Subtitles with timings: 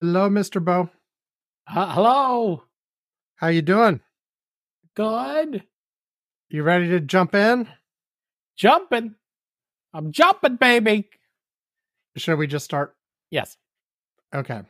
[0.00, 0.62] Hello, Mr.
[0.62, 0.90] Bo.
[1.66, 2.62] Uh, hello.
[3.36, 4.00] How you doing?
[4.94, 5.64] Good.
[6.50, 7.68] You ready to jump in?
[8.56, 9.14] Jumping.
[9.94, 11.08] I'm jumping, baby.
[12.16, 12.94] Should we just start?
[13.30, 13.56] Yes.
[14.34, 14.62] Okay.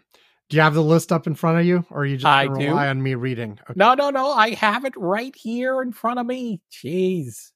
[0.48, 2.46] Do you have the list up in front of you, or are you just I
[2.46, 2.68] gonna do.
[2.68, 3.58] rely on me reading?
[3.62, 3.74] Okay.
[3.74, 4.30] No, no, no.
[4.30, 6.61] I have it right here in front of me.
[6.70, 7.50] Jeez.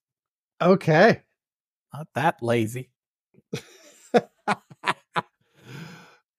[0.61, 1.23] Okay.
[1.95, 2.91] Not that lazy.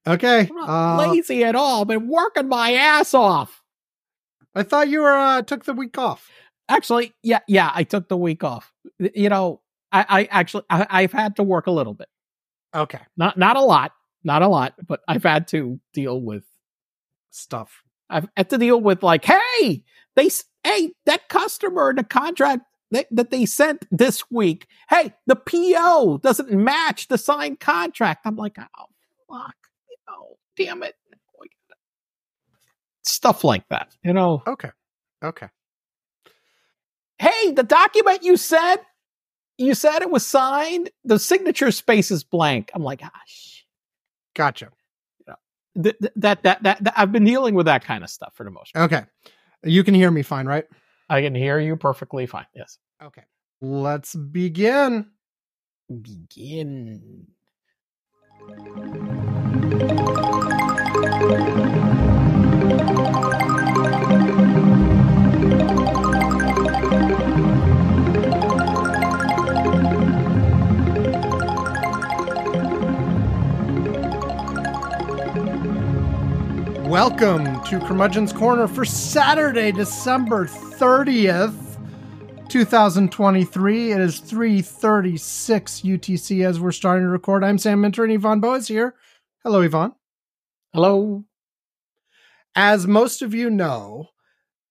[0.08, 0.48] Okay.
[0.50, 1.82] I'm not Uh, lazy at all.
[1.82, 3.62] I've been working my ass off.
[4.55, 6.30] I thought you were uh, took the week off.
[6.68, 7.72] Actually, yeah, yeah.
[7.73, 8.72] I took the week off.
[9.00, 9.62] You know,
[9.92, 12.08] I, I actually, I, I've had to work a little bit.
[12.73, 13.00] Okay.
[13.18, 13.92] Not, not a lot,
[14.23, 16.44] not a lot, but I've had to deal with
[17.34, 17.84] Stuff.
[18.09, 19.84] I've had to deal with like, hey,
[20.18, 25.38] they, s- hey, that customer, the contract that, that they sent this week, hey, the
[25.38, 28.22] PO doesn't match the signed contract.
[28.26, 28.86] I'm like, oh,
[29.30, 29.56] fuck,
[30.66, 30.96] damn it.
[33.04, 34.44] Stuff like that, you know.
[34.45, 34.70] Okay.
[35.23, 35.48] Okay.
[37.18, 38.78] Hey, the document you said,
[39.58, 40.90] you said it was signed.
[41.03, 42.72] The signature space is blank.
[42.73, 43.66] I'm like, ah, shit.
[44.36, 44.70] Gotcha.
[45.81, 48.44] Th- th- that, that, that, that, I've been dealing with that kind of stuff for
[48.44, 48.92] the most part.
[48.92, 49.06] Okay.
[49.64, 50.66] You can hear me fine, right?
[51.09, 52.46] I can hear you perfectly fine.
[52.53, 52.78] Yes.
[53.02, 53.23] Okay.
[53.62, 55.08] Let's begin.
[56.02, 57.28] Begin.
[76.92, 81.80] Welcome to Curmudgeon's Corner for Saturday, December 30th,
[82.50, 83.94] 2023.
[83.94, 87.45] It is 336 UTC as we're starting to record.
[87.45, 88.95] I'm Sam Minter and Ivan is here.
[89.42, 89.94] Hello, Ivan.
[90.73, 91.23] Hello.
[92.56, 94.09] As most of you know,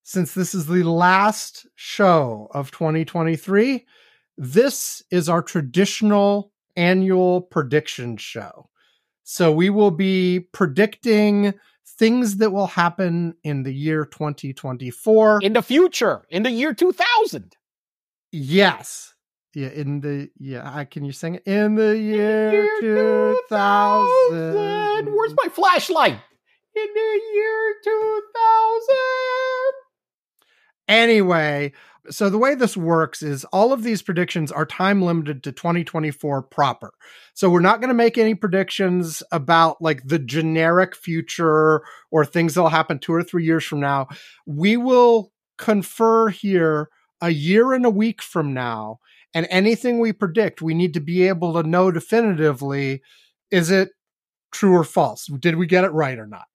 [0.02, 3.86] since this is the last show of 2023,
[4.36, 8.68] this is our traditional annual prediction show.
[9.22, 11.54] So we will be predicting
[11.98, 15.40] things that will happen in the year 2024.
[15.42, 17.54] In the future, in the year 2000.
[18.32, 19.14] yes.
[19.52, 21.42] Yeah, in the yeah, I- can you sing it?
[21.44, 25.06] In the year 2000.
[25.12, 26.12] Where's my flashlight?
[26.76, 28.94] In the year 2000.
[30.90, 31.72] Anyway,
[32.10, 36.42] so the way this works is all of these predictions are time limited to 2024
[36.42, 36.92] proper.
[37.32, 42.54] So we're not going to make any predictions about like the generic future or things
[42.54, 44.08] that'll happen two or three years from now.
[44.46, 46.88] We will confer here
[47.20, 48.98] a year and a week from now.
[49.32, 53.00] And anything we predict, we need to be able to know definitively
[53.52, 53.90] is it
[54.50, 55.26] true or false?
[55.26, 56.49] Did we get it right or not?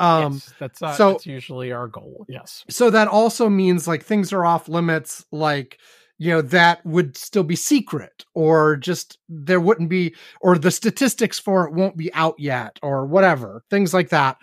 [0.00, 2.26] Um, yes, that's, uh, so- that's usually our goal.
[2.28, 2.64] Yes.
[2.68, 5.78] so that also means like things are off limits like
[6.18, 11.38] you know that would still be secret or just there wouldn't be or the statistics
[11.40, 14.36] for it won't be out yet or whatever things like that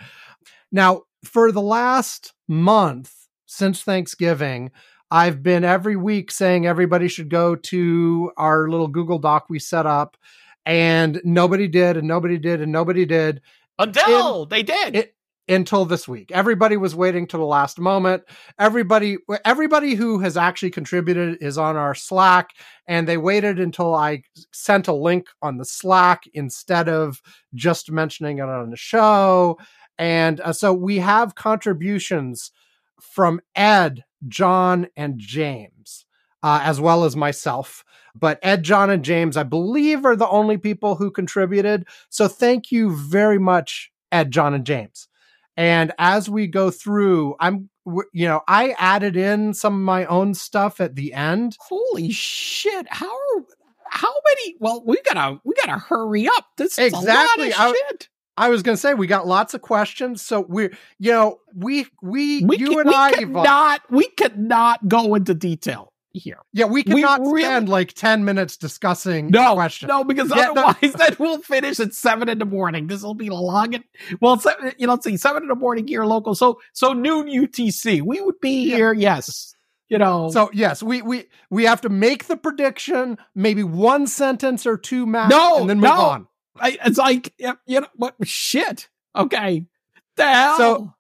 [0.72, 3.13] now for the last month
[3.45, 4.69] since thanksgiving
[5.12, 9.85] i've been every week saying everybody should go to our little google doc we set
[9.85, 10.18] up
[10.66, 13.41] and nobody did and nobody did and nobody did
[13.79, 14.95] Until they did.
[14.95, 15.16] it-
[15.51, 16.31] until this week.
[16.31, 18.23] Everybody was waiting to the last moment.
[18.57, 22.51] Everybody everybody who has actually contributed is on our Slack
[22.88, 27.22] and they waited until I sent a link on the Slack instead of
[27.53, 29.57] just mentioning it on the show.
[29.97, 32.51] And uh, so we have contributions
[33.00, 36.06] from Ed, John, and James,
[36.41, 37.83] uh, as well as myself.
[38.16, 41.88] But Ed, John, and James, I believe, are the only people who contributed.
[42.09, 45.07] So thank you very much, Ed, John, and James.
[45.57, 47.69] And as we go through, I'm,
[48.13, 51.57] you know, I added in some of my own stuff at the end.
[51.59, 52.88] Holy shit.
[52.89, 53.44] How are,
[53.89, 54.56] how many?
[54.59, 56.45] Well, we gotta, we gotta hurry up.
[56.57, 57.47] This is Exactly.
[57.47, 58.09] a lot I- of shit.
[58.38, 61.86] I was going to say we got lots of questions, so we're, you know, we
[62.01, 65.33] we, We, you can, and we I, could Ivan- not, we could not go into
[65.33, 66.38] detail here.
[66.54, 69.88] yeah, we cannot we really- spend like ten minutes discussing No, question.
[69.88, 70.63] no, because Yeah, no.
[70.66, 72.88] otherwise then we'll finish at seven in the morning.
[72.88, 73.75] This will be long.
[73.75, 73.84] And,
[74.19, 76.36] well, seven, you know, let's see, seven in the morning here local.
[76.36, 78.02] So, so noon UTC.
[78.02, 78.75] We would be Yeah.
[78.75, 78.94] here.
[78.94, 79.56] Yes.
[79.90, 84.66] You know, So yes, we we we have to make the prediction, maybe one sentence
[84.66, 85.92] or two max, No, and then move no.
[86.02, 86.28] on.
[86.58, 88.88] I, it's like, you know, what shit.
[89.16, 89.66] Okay.
[90.16, 90.58] The hell?
[90.58, 90.94] So-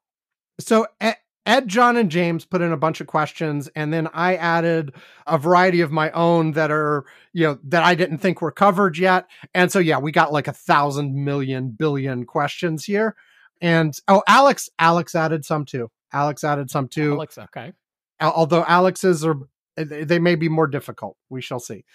[0.59, 4.35] So Ed, Ed, John, and James put in a bunch of questions, and then I
[4.35, 4.93] added
[5.25, 8.97] a variety of my own that are, you know, that I didn't think were covered
[8.97, 9.25] yet.
[9.55, 13.15] And so, yeah, we got like a thousand million billion questions here.
[13.61, 15.89] and oh, Alex, Alex added some too.
[16.13, 17.13] Alex added some too.
[17.13, 17.73] Alex, okay.
[18.19, 19.35] Although Alex's are
[19.77, 21.17] eh, they they may be more difficult.
[21.29, 21.85] We shall see.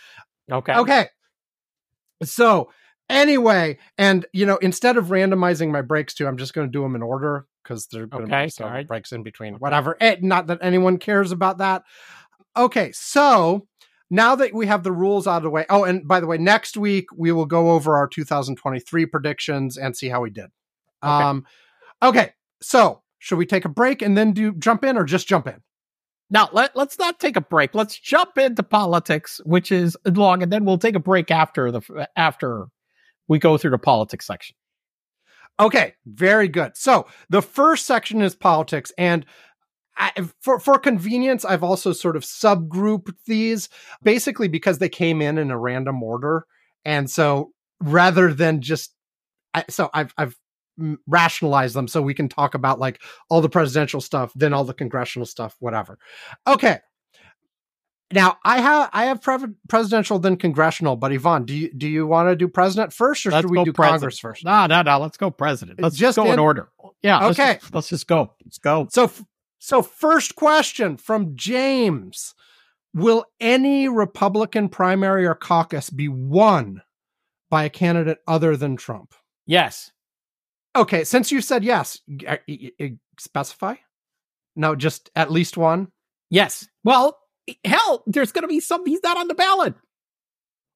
[0.50, 0.75] Okay.
[0.75, 1.08] Okay.
[2.22, 2.70] So
[3.08, 6.82] anyway, and you know, instead of randomizing my breaks too, I'm just going to do
[6.82, 9.55] them in order because they're going to Okay, be some breaks in between.
[9.55, 9.97] Whatever.
[10.01, 11.83] Eh, not that anyone cares about that.
[12.57, 13.67] Okay, so
[14.11, 15.67] now that we have the rules out of the way.
[15.69, 19.97] Oh, and by the way, next week we will go over our 2023 predictions and
[19.97, 20.47] see how we did.
[21.03, 21.25] Okay.
[21.25, 21.45] Um,
[22.03, 22.33] okay.
[22.63, 25.61] So should we take a break and then do jump in, or just jump in?
[26.31, 27.75] Now let let's not take a break.
[27.75, 32.09] Let's jump into politics, which is long, and then we'll take a break after the
[32.17, 32.67] after
[33.29, 34.57] we go through the politics section.
[35.58, 36.76] Okay, very good.
[36.76, 39.25] So the first section is politics, and
[39.97, 40.12] I,
[40.43, 43.69] for for convenience, I've also sort of subgrouped these
[44.03, 46.44] basically because they came in in a random order,
[46.85, 48.94] and so rather than just,
[49.70, 50.37] so I've I've
[51.06, 53.00] rationalized them so we can talk about like
[53.31, 55.99] all the presidential stuff, then all the congressional stuff, whatever.
[56.47, 56.81] Okay.
[58.12, 62.06] Now I have I have pre- presidential then congressional, but Ivan, do you do you
[62.06, 64.00] want to do president first or Let's should we do president.
[64.00, 64.44] Congress first?
[64.44, 64.99] No, no, no.
[65.00, 65.81] Let's go president.
[65.82, 66.69] Let's Just just go in, in- order.
[67.03, 67.19] Yeah.
[67.26, 67.55] let's Okay.
[67.61, 68.32] just- Let's just, go.
[68.44, 68.87] Let's go.
[68.93, 69.11] So,
[69.58, 72.35] so first question from James:
[72.94, 76.82] Will any Republican primary or caucus be won
[77.50, 79.14] by a candidate other than Trump?
[79.47, 79.91] Yes.
[80.76, 83.75] Okay, since you said yes, g- uh, y- y- specify.
[84.55, 85.88] No, just at least one.
[86.31, 86.69] Yes.
[86.85, 87.19] Well,
[87.64, 88.84] hell, there's going to be some.
[88.87, 89.75] He's not on the ballot.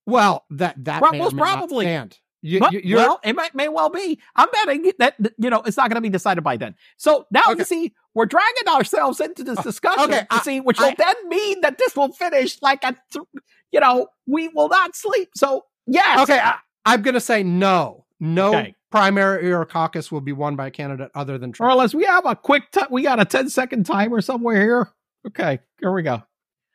[0.06, 1.84] Well, that that may most probably.
[1.86, 2.18] stand.
[2.42, 4.18] You, you, well, it might, may well be.
[4.34, 6.74] I'm betting that you know it's not going to be decided by then.
[6.96, 7.58] So now Okay.
[7.58, 10.04] you see, we're dragging ourselves into this uh, discussion.
[10.04, 13.26] okay, I- see, which I- will then mean that this will finish like a, th-
[13.72, 15.28] you know, we will not sleep.
[15.36, 16.38] So yes, okay.
[16.38, 16.54] I,
[16.86, 18.06] I'm going to say no.
[18.20, 18.74] No Okay.
[18.90, 21.72] primary or caucus will be won by a candidate other than or Trump.
[21.72, 24.90] unless we have a quick, t- we got a 10 second timer somewhere here.
[25.26, 26.22] Okay, here we go.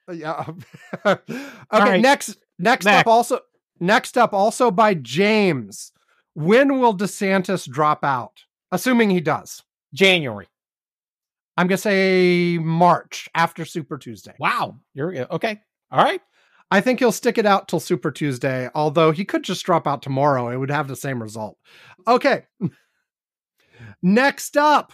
[0.07, 0.45] Uh, yeah.
[1.05, 1.43] Um, okay.
[1.73, 2.01] right.
[2.01, 3.01] Next, next, Next.
[3.01, 3.39] up, also
[3.79, 5.91] next up, also by James.
[6.33, 8.43] When will DeSantis drop out?
[8.71, 9.63] Assuming he does.
[9.93, 10.47] January.
[11.57, 14.33] I'm gonna say March after Super Tuesday.
[14.39, 15.61] Wow, you're okay.
[15.91, 16.21] All right.
[16.71, 18.69] I think he'll stick it out till Super Tuesday.
[18.75, 21.57] Although he could just drop out tomorrow, it would have the same result.
[22.07, 22.45] Okay.
[24.01, 24.91] Next up,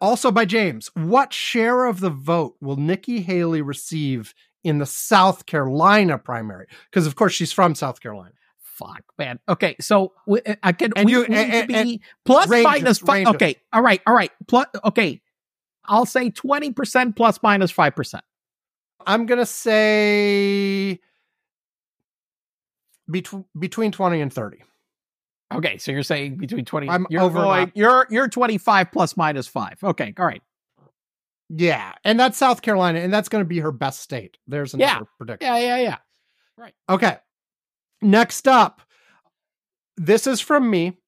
[0.00, 0.90] also by James.
[0.94, 4.34] What share of the vote will Nikki Haley receive
[4.64, 6.66] in the South Carolina primary?
[6.90, 8.32] Because of course she's from South Carolina.
[8.58, 9.38] Fuck, man.
[9.48, 12.82] Okay, so we, I can And we, you- and- to and- plus range five.
[13.08, 13.34] range it.
[13.34, 14.30] Okay, all right, all right.
[14.48, 15.20] Plus, okay,
[15.84, 18.24] I'll say twenty percent plus minus five percent.
[19.06, 21.00] I'm gonna say
[23.10, 24.62] between between twenty and thirty.
[25.56, 26.88] Okay, so you're saying between twenty.
[26.88, 27.68] I'm you're overlap.
[27.68, 29.78] going- You're you're twenty five plus minus five.
[29.82, 30.42] Okay, all right.
[31.48, 34.38] Yeah, and that's South Carolina, and that's going to be her best state.
[34.46, 35.06] There's another Yeah.
[35.18, 35.46] prediction.
[35.52, 35.96] Yeah, yeah, yeah.
[36.56, 36.74] Right.
[36.88, 37.16] Okay.
[38.00, 38.80] Next up,
[39.96, 40.98] this is from me.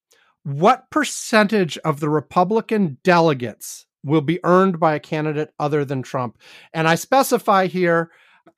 [0.42, 6.36] What percentage of the Republican delegates will be earned by a candidate other than Trump?
[6.74, 8.10] And I specify here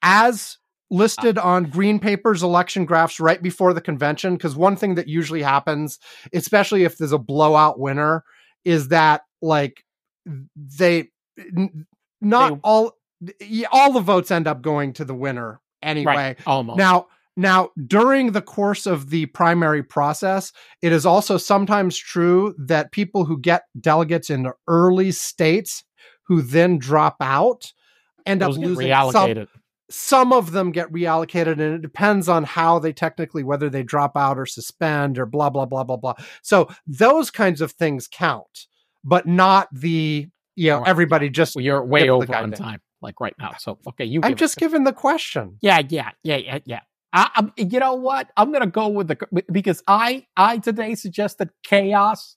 [0.02, 0.58] as
[0.90, 5.42] listed on Green Paper's election graphs right before the convention, because one thing that usually
[5.42, 5.98] happens,
[6.32, 8.24] especially if there's a blowout winner,
[8.64, 9.84] is that like
[10.56, 11.08] they
[11.38, 11.86] n-
[12.20, 12.92] not They- all
[13.72, 16.14] all the votes end up going to the winner anyway.
[16.14, 16.38] Right.
[16.46, 16.78] Almost.
[16.78, 17.06] Now,
[17.36, 23.24] now during the course of the primary process, it is also sometimes true that people
[23.24, 25.82] who get delegates in the early states
[26.24, 27.72] who then drop out
[28.26, 29.46] end Those up losing reallocated.
[29.48, 29.48] some
[30.32, 34.38] of them get reallocated and it depends on how they technically whether they drop out
[34.38, 38.66] or suspend or blah blah blah blah blah so those kinds of things count
[39.04, 40.26] but not the
[40.56, 40.88] you know Right.
[40.88, 43.52] everybody just Well, you're way over on time, like right now.
[43.58, 44.20] So okay, you.
[44.24, 46.80] i'm just giving the question Yeah, yeah, yeah, yeah, yeah.
[47.12, 48.30] I, I'm, you know what?
[48.36, 49.16] I'm gonna go with the
[49.52, 52.36] because I I today suggested chaos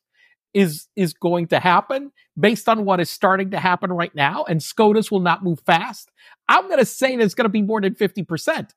[0.53, 4.61] is is going to happen based on what is starting to happen right now, and
[4.63, 6.09] SCOTUS will not move fast.
[6.47, 8.73] I'm gonna say it's gonna be more than fifty percent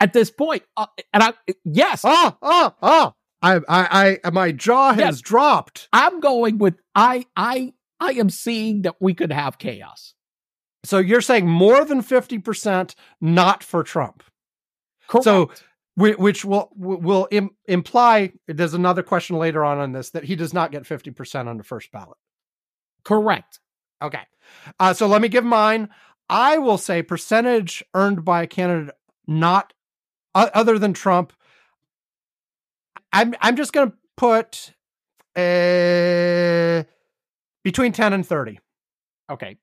[0.00, 0.62] at this point.
[0.76, 1.32] Uh, and I
[1.64, 5.20] yes, oh oh oh i i, I my jaw has Yes.
[5.20, 10.14] dropped I'm going with I I I am seeing that we could have chaos.
[10.84, 14.22] so you're saying more than 50% not for trump
[15.08, 15.24] Correct.
[15.24, 15.50] So-
[15.96, 20.52] which will will Im- imply there's another question later on on this that he does
[20.52, 22.18] not get 50% on the first ballot
[23.04, 23.60] correct.
[24.02, 24.22] Okay.
[24.80, 25.88] Uh, so let me give mine.
[26.28, 28.94] I will say percentage earned by a candidate
[29.26, 29.72] not
[30.34, 31.32] o- other than Trump.
[33.12, 34.72] I'm I'm just going to put
[35.36, 36.84] Uh,
[37.62, 38.58] between 10 and 30.
[39.30, 39.56] Okay.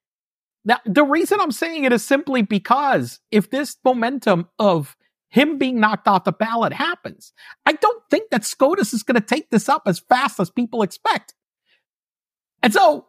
[0.66, 4.96] Now, the reason I'm saying it is simply because if this momentum of
[5.32, 7.34] him being knocked off the ballot happens,
[7.66, 10.84] I don't think that SCOTUS is going to take this up as fast as people
[10.84, 11.34] expect.
[12.62, 13.08] And so,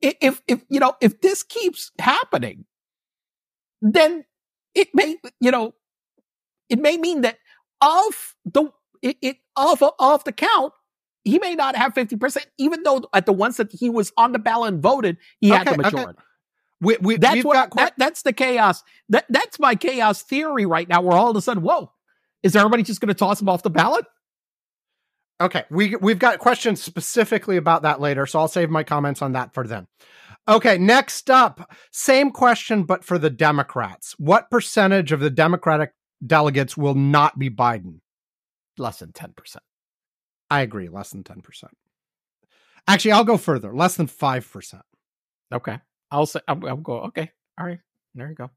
[0.00, 2.64] if, if, you know, if this keeps happening,
[3.82, 4.24] then
[4.74, 5.74] it may, you know,
[6.68, 7.38] it may mean that
[7.82, 8.70] of the,
[9.02, 10.72] it, it of, of the count,
[11.24, 14.38] he may not have 50%, even though at the ones that he was on the
[14.38, 16.12] ballot and voted, he had Okay, the okay.
[16.80, 18.82] We, we, That's we've what got que- that, that's the chaos.
[19.10, 21.02] That that's my chaos theory right now.
[21.02, 21.92] Where all of a sudden, whoa,
[22.42, 24.06] is everybody just going to toss him off the ballot?
[25.40, 29.32] Okay, we we've got questions specifically about that later, so I'll save my comments on
[29.32, 29.86] that for then.
[30.48, 34.14] Okay, next up, same question but for the Democrats.
[34.18, 35.92] What percentage of the Democratic
[36.26, 38.00] delegates will not be Biden?
[38.78, 39.64] Less than ten percent.
[40.50, 41.42] I agree, less than 10%.
[42.88, 44.80] Actually, I'll go further, less than 5%.
[45.52, 45.78] Okay,
[46.10, 47.00] I'll say I'll, I'll go.
[47.02, 47.80] Okay, all right,
[48.14, 48.50] there you go.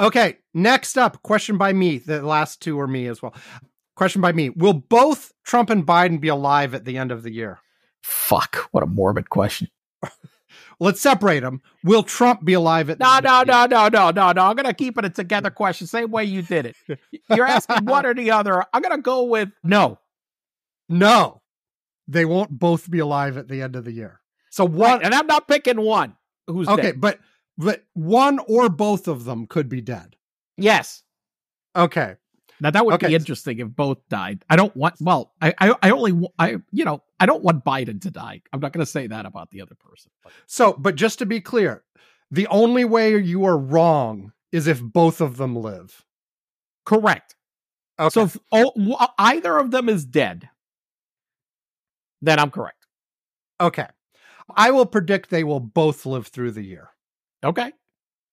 [0.00, 1.98] Okay, next up, question by me.
[1.98, 3.34] The last two are me as well.
[3.96, 4.50] Question by me.
[4.50, 7.58] Will both Trump and Biden be alive at the end of the year?
[8.02, 9.68] Fuck, what a morbid question.
[10.80, 11.60] Let's separate them.
[11.82, 13.58] Will Trump be alive at the No, end no, of the year?
[13.66, 14.42] no, no, no, no, no.
[14.46, 16.76] I'm gonna keep it a together question, same way you did it.
[17.28, 18.64] You're asking one or the other.
[18.72, 19.98] I'm gonna go with no.
[20.88, 21.42] No,
[22.06, 24.20] they won't both be alive at the end of the year.
[24.50, 26.16] So one, Right, and I'm not picking one.
[26.48, 27.00] Who's okay, dead.
[27.00, 27.20] but
[27.58, 30.16] but one or both of them could be dead.
[30.56, 31.04] Yes.
[31.76, 32.16] Okay,
[32.60, 33.08] Now that would Okay.
[33.08, 34.44] be interesting if both died.
[34.50, 34.96] I don't want.
[35.00, 38.42] Well, I, I, I only, I, you know, I don't want Biden to die.
[38.52, 40.10] I'm not going to say that about the other person.
[40.24, 41.84] But so but just to be clear,
[42.32, 46.04] the only way you are wrong is if both of them live.
[46.86, 47.36] correct.
[48.00, 48.10] Okay.
[48.10, 50.48] So if oh, either of them is dead,
[52.22, 52.86] then I'm correct.
[53.60, 53.86] okay,
[54.56, 56.90] I will predict they will both live through the year.
[57.44, 57.72] Okay.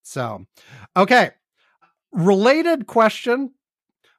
[0.02, 0.46] So,
[0.96, 1.30] okay.
[2.12, 3.52] Related question,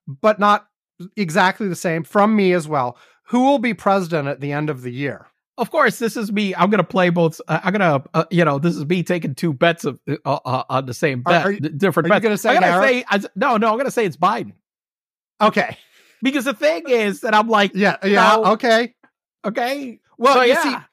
[0.07, 0.67] but not
[1.15, 2.97] exactly the same from me as well.
[3.29, 5.27] Who will be president at the end of the year?
[5.57, 6.53] Of course, this is me.
[6.53, 7.41] I'm going to play both.
[7.47, 10.15] Uh, I'm going to, uh, you know, this is me taking two bets of, uh,
[10.23, 12.23] uh, on the same bet, are you- different are you bets.
[12.23, 14.53] gonna say I'm gonna say, I- no, no, I'm going to say it's Biden
[15.41, 15.75] Okay.
[16.21, 17.97] because the thing is that I'm like, Yeah.
[18.03, 18.35] Yeah.
[18.37, 18.45] No.
[18.53, 18.93] Okay.
[19.43, 20.85] okay, Well, so you yeah, see,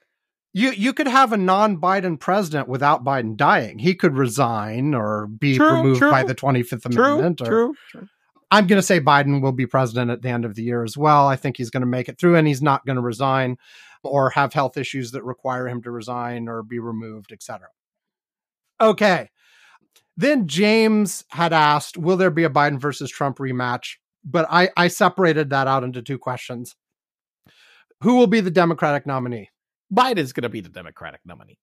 [0.54, 3.78] you you could have a non-Biden president without Biden dying.
[3.78, 6.11] He could resign or be True, removed true.
[6.11, 7.38] by the Twenty Fifth Amendment.
[7.38, 8.08] true, or- true, true.
[8.50, 10.96] I'm going to say Biden will be president at the end of the year as
[10.96, 11.26] well.
[11.26, 13.56] I think he's going to make it through, and he's not going to resign
[14.04, 17.66] or have health issues that require him to resign or be removed, etc.
[18.80, 19.30] Okay.
[20.16, 24.87] Then James had asked, "Will there be a Biden versus Trump rematch?" But I, I
[24.88, 26.76] separated that out into two questions.
[28.02, 29.50] Who will be the Democratic nominee?
[29.94, 31.58] Biden's going to be the Democratic nominee.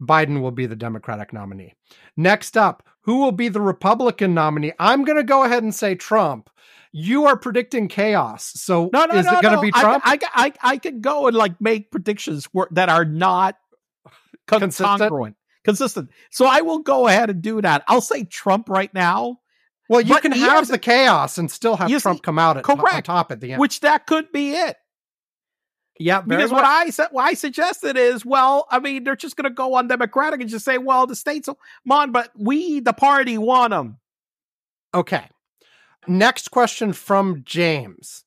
[0.00, 1.74] Biden will be the Democratic nominee.
[2.16, 4.72] Next up, who will be the Republican nominee?
[4.78, 6.50] I'm going to go ahead and say Trump.
[6.92, 8.52] You are predicting chaos.
[8.56, 10.02] So No, no, is no, it going to be Trump?
[10.04, 13.56] I, I, I, I could go and like make predictions that are not
[14.46, 14.98] con- Consistent?
[14.98, 16.10] congruent, consistent.
[16.30, 17.84] So I will go ahead and do that.
[17.88, 19.38] I'll say Trump right now,
[19.88, 23.06] well, you can have the chaos and still have Trump come out at correct.
[23.06, 23.60] top at the end.
[23.60, 24.76] which that could be it.
[26.02, 29.44] Yeah, Because what I said, what I suggested is, well, I mean, they're just going
[29.44, 31.58] to go on Democratic and just say, well, the states will
[31.90, 33.98] on, but we, the party, want them.
[34.94, 35.28] Okay.
[36.06, 38.24] Next question from James.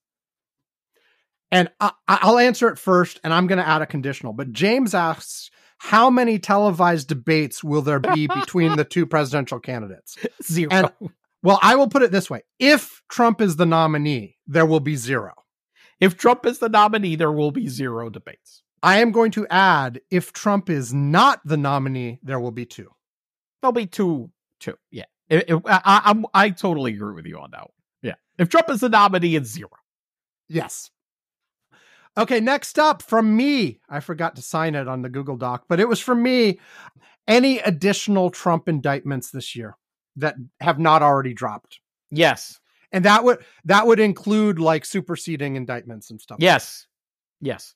[1.51, 4.33] And I, I'll answer it first, and I'm going to add a conditional.
[4.33, 10.17] But James asks, how many televised debates will there be between the two presidential candidates?
[10.43, 10.69] Zero.
[10.71, 10.91] And-
[11.43, 12.41] Well, I will put it this way.
[12.57, 15.31] If Trump is the nominee, there will be zero.
[15.99, 18.63] If Trump is the nominee, there will be zero debates.
[18.83, 22.91] I am going to add if Trump is not the nominee, there will be two.
[23.61, 24.77] There'll be two, two.
[24.91, 25.05] Yeah.
[25.29, 27.69] It- it- I, I'm, I totally agree with you on that one.
[28.03, 28.15] Yeah.
[28.37, 29.69] If Trump is the nominee, it's zero.
[30.49, 30.91] Yes.
[32.17, 33.79] Okay, next up from me.
[33.89, 36.59] I forgot to sign it on the Google Doc, but it was from me.
[37.27, 39.75] Any additional Trump indictments this year
[40.17, 41.79] that have not already dropped?
[42.11, 42.59] Yes.
[42.95, 46.37] And that would that would include like superseding indictments and stuff.
[46.39, 46.87] Yes.
[47.41, 47.75] Yes.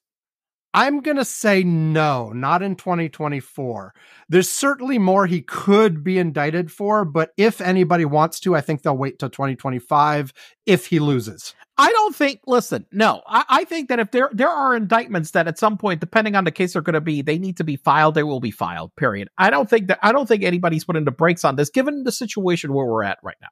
[0.73, 3.93] I'm going to say no, not in 2024.
[4.29, 8.81] There's certainly more he could be indicted for, but if anybody wants to, I think
[8.83, 10.31] they'll wait till 2025
[10.65, 11.53] if he loses.
[11.77, 12.41] I don't think.
[12.47, 13.21] Listen, no.
[13.27, 16.45] I, I think that if there there are indictments that at some point, depending on
[16.45, 18.15] the case they're going to be, they need to be filed.
[18.15, 18.95] They will be filed.
[18.95, 19.27] Period.
[19.37, 19.99] I don't think that.
[20.01, 23.17] I don't think anybody's putting the brakes on this, given the situation where we're at
[23.21, 23.49] right now,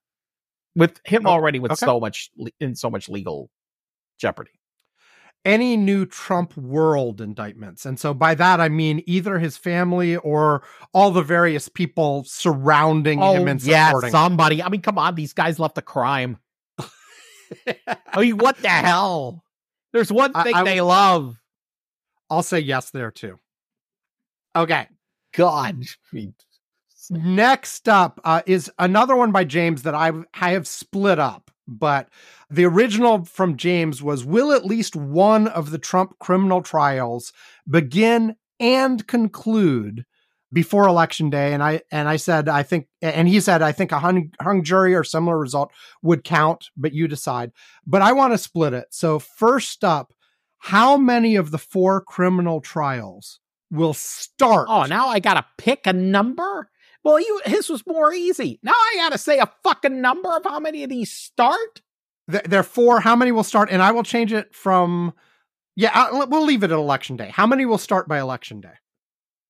[0.77, 1.85] with him Oh, already with okay.
[1.85, 2.29] so much
[2.59, 3.49] in so much legal
[4.19, 4.51] jeopardy.
[5.45, 7.85] any new Trump world indictments.
[7.85, 13.21] And so by that, I mean either his family or all the various people surrounding
[13.23, 14.11] Oh, him and yeah, supporting him.
[14.11, 14.61] somebody.
[14.63, 16.37] I mean, come on, these guys left a crime.
[17.87, 19.43] I mean, what the hell?
[19.93, 21.37] There's one I- thing I- they love.
[22.29, 23.39] I'll say yes there too.
[24.53, 24.87] Okay.
[25.33, 25.81] God.
[27.09, 32.09] Next up uh, is another one by James that I I have split up, but
[32.49, 37.33] the original from James was Will at least one of the Trump criminal trials
[37.69, 40.05] begin and conclude
[40.51, 41.53] before election day?
[41.53, 44.63] And I and I said I think, and he said I think a hung, hung
[44.63, 45.71] jury or similar result
[46.01, 47.51] would count, but you decide.
[47.85, 48.87] But I want to split it.
[48.91, 50.13] So first up,
[50.59, 53.39] how many of the four criminal trials
[53.71, 54.67] will start?
[54.69, 56.69] oh, now I gotta pick a number.
[57.07, 58.59] Well, you his was more easy.
[58.61, 61.81] Now I gotta say a fucking number of how many of these start.
[62.29, 62.99] Th- there are four.
[62.99, 63.69] How many will start?
[63.71, 65.13] And I will change it from.
[65.77, 67.29] Yeah, I, we'll leave it at election day.
[67.29, 68.73] How many will start by election day?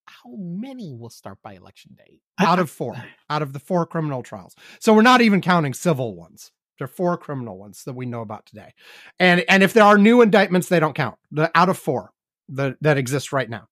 [0.06, 2.20] How many will start by election day?
[2.38, 2.96] Out of four,
[3.32, 4.56] out of the four criminal trials.
[4.80, 6.52] So we're not even counting civil ones.
[6.78, 8.76] There are four criminal ones that we know about today,
[9.20, 11.18] and and if there are new indictments, they don't count.
[11.32, 12.12] The out of four
[12.50, 13.68] that that exist right now.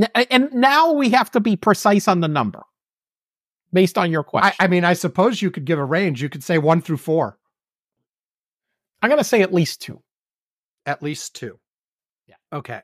[0.00, 2.62] N- uh, and now we have to be precise on the number
[3.72, 4.52] based on your question.
[4.60, 6.22] I, I mean, I suppose you could give a range.
[6.22, 7.38] You could say one through four,
[9.02, 10.02] I'm gonna say at least two.
[10.86, 11.58] at least two.
[12.26, 12.36] Yeah.
[12.52, 12.80] Okay.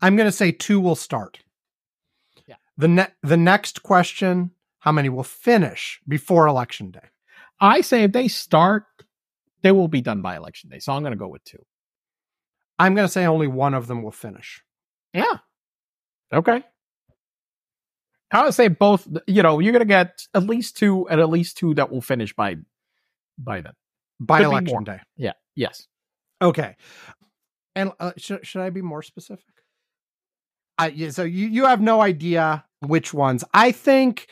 [0.00, 1.40] I'm going to say two will start.
[2.46, 2.56] Yeah.
[2.76, 7.08] The ne- the next question: How many will finish before election day?
[7.60, 8.84] I say if they start,
[9.62, 10.78] they will be done by election day.
[10.80, 11.64] So I'm gonna go with two.
[12.78, 14.62] I'm going to say only one of them will finish.
[15.12, 15.38] Yeah.
[16.32, 16.62] Okay.
[18.34, 19.06] I would say both.
[19.28, 22.34] You know, you're gonna get at least two, and at least two that will finish
[22.34, 22.56] by
[23.38, 23.74] by then.
[24.18, 24.98] by Could election day.
[25.16, 25.34] Yeah.
[25.54, 25.86] Yes.
[26.42, 26.76] Okay.
[27.76, 29.54] And uh, should should I be more specific?
[30.78, 33.44] I yeah, so you you have no idea which ones.
[33.54, 34.26] I think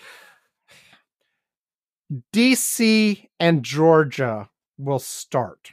[2.35, 5.73] DC and Georgia will start.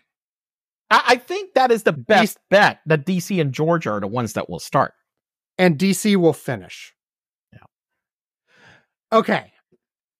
[0.90, 2.80] I, I think that is the best bet.
[2.86, 4.94] That DC and Georgia are the ones that will start.
[5.58, 6.94] and DC will finish.
[7.54, 7.60] Yeah.
[9.12, 9.52] Okay.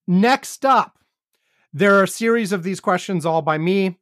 [0.08, 1.00] Next up,
[1.74, 4.00] there are a series of these questions all by me.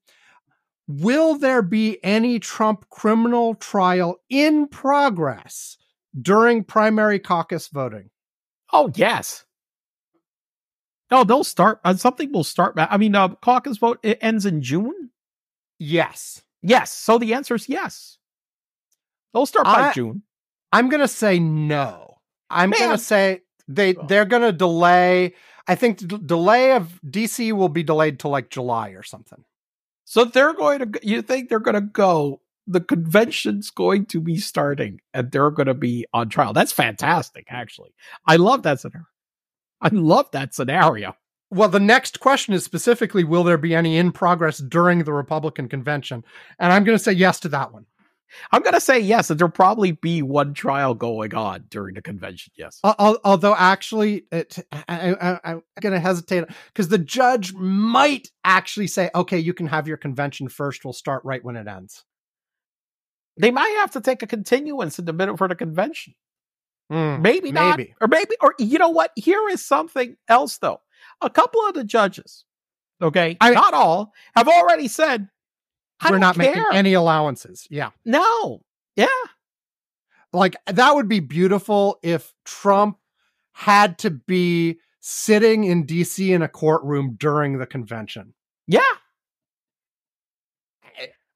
[0.88, 5.77] Will there be any Trump criminal trial in progress
[6.19, 8.10] during primary caucus voting?
[8.71, 9.43] Oh yes.
[11.12, 11.80] No, they'll start.
[11.84, 12.73] Uh, something will start.
[12.77, 15.12] I mean, uh, caucus vote it ends in June.
[15.77, 16.41] Yes.
[16.62, 16.91] Yes.
[16.91, 18.17] So the answer is yes.
[19.34, 20.24] They'll start by I- June.
[20.72, 22.20] I'm going to say no.
[22.50, 25.34] I'm going to say they they're going to delay
[25.67, 29.43] I think the delay of DC will be delayed to like July or something.
[30.06, 31.00] So they're going to.
[31.04, 32.41] You think they're going to go?
[32.65, 36.54] The convention's going to be starting, and they're going to be on trial.
[36.54, 37.48] That's fantastic.
[37.50, 37.93] Actually,
[38.26, 39.08] I love that scenario.
[39.82, 41.15] I love that scenario.
[41.49, 45.69] Well, the next question is specifically will there be any in progress during the Republican
[45.69, 46.23] convention?
[46.60, 47.86] And I'm going to say yes to that one.
[48.51, 52.01] I'm going to say yes, that there'll probably be one trial going on during the
[52.01, 52.51] convention.
[52.57, 52.79] Yes.
[52.83, 54.57] Al- al- Although, actually, it,
[54.89, 59.67] I, I, I'm going to hesitate because the judge might actually say, okay, you can
[59.67, 60.83] have your convention first.
[60.83, 62.03] We'll start right when it ends.
[63.39, 66.13] They might have to take a continuance in the middle for the convention.
[66.89, 67.77] Hmm, Maybe not.
[67.77, 67.95] Maybe.
[68.01, 69.12] Or maybe, or you know what?
[69.15, 70.81] Here is something else, though.
[71.21, 72.45] A couple of the judges,
[73.01, 75.29] okay, I- not all, have already said,
[76.10, 76.47] We're not care.
[76.55, 77.67] making any allowances.
[77.69, 77.89] Yeah.
[78.05, 78.62] No.
[78.95, 79.07] Yeah.
[80.33, 82.97] Like that would be beautiful if Trump
[83.53, 88.33] had to be sitting in DC in a courtroom during the convention.
[88.67, 88.81] Yeah.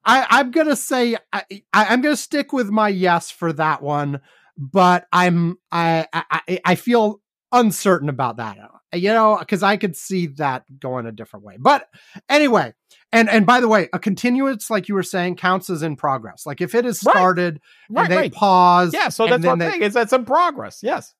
[0.04, 4.20] I, I'm gonna say I, I, I'm gonna stick with my yes for that one,
[4.58, 7.20] but I'm I I, I feel
[7.52, 8.58] uncertain about that.
[8.58, 11.56] Uh, you know, because I could see that going a different way.
[11.58, 11.88] But
[12.28, 12.72] anyway,
[13.12, 16.44] and and by the way, a continuance, like you were saying, counts as in progress.
[16.46, 17.60] Like if it is started
[17.90, 18.04] Right.
[18.04, 18.32] and they right.
[18.32, 19.08] pause, Yeah.
[19.08, 19.82] So that's one they- thing.
[19.82, 20.80] Is that's in progress.
[20.82, 21.14] Yes.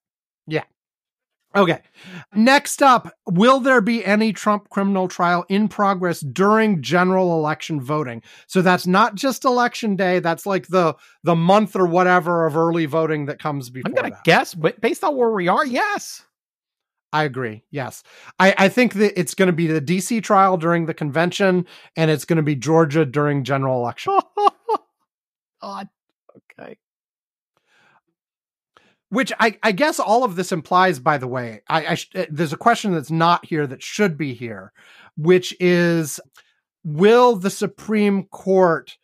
[1.54, 1.80] Okay.
[2.34, 8.22] Next up, will there be any Trump criminal trial in progress during general election voting?
[8.46, 12.86] So that's not just election day, that's like the the month or whatever of early
[12.86, 16.24] voting that comes before I'm gonna guess, but based on where we are, yes.
[17.12, 17.62] I agree.
[17.70, 18.02] Yes.
[18.38, 22.10] I, I think that it's going to be the DC trial during the convention and
[22.10, 24.18] it's going to be Georgia during general election.
[25.60, 25.88] God.
[26.58, 26.78] Okay.
[29.12, 32.24] Which I, I guess all of this implies, by the way, I, I sh- uh,
[32.30, 34.72] there's a question that's not here that should be here,
[35.18, 36.18] which is
[36.82, 38.96] will the Supreme Court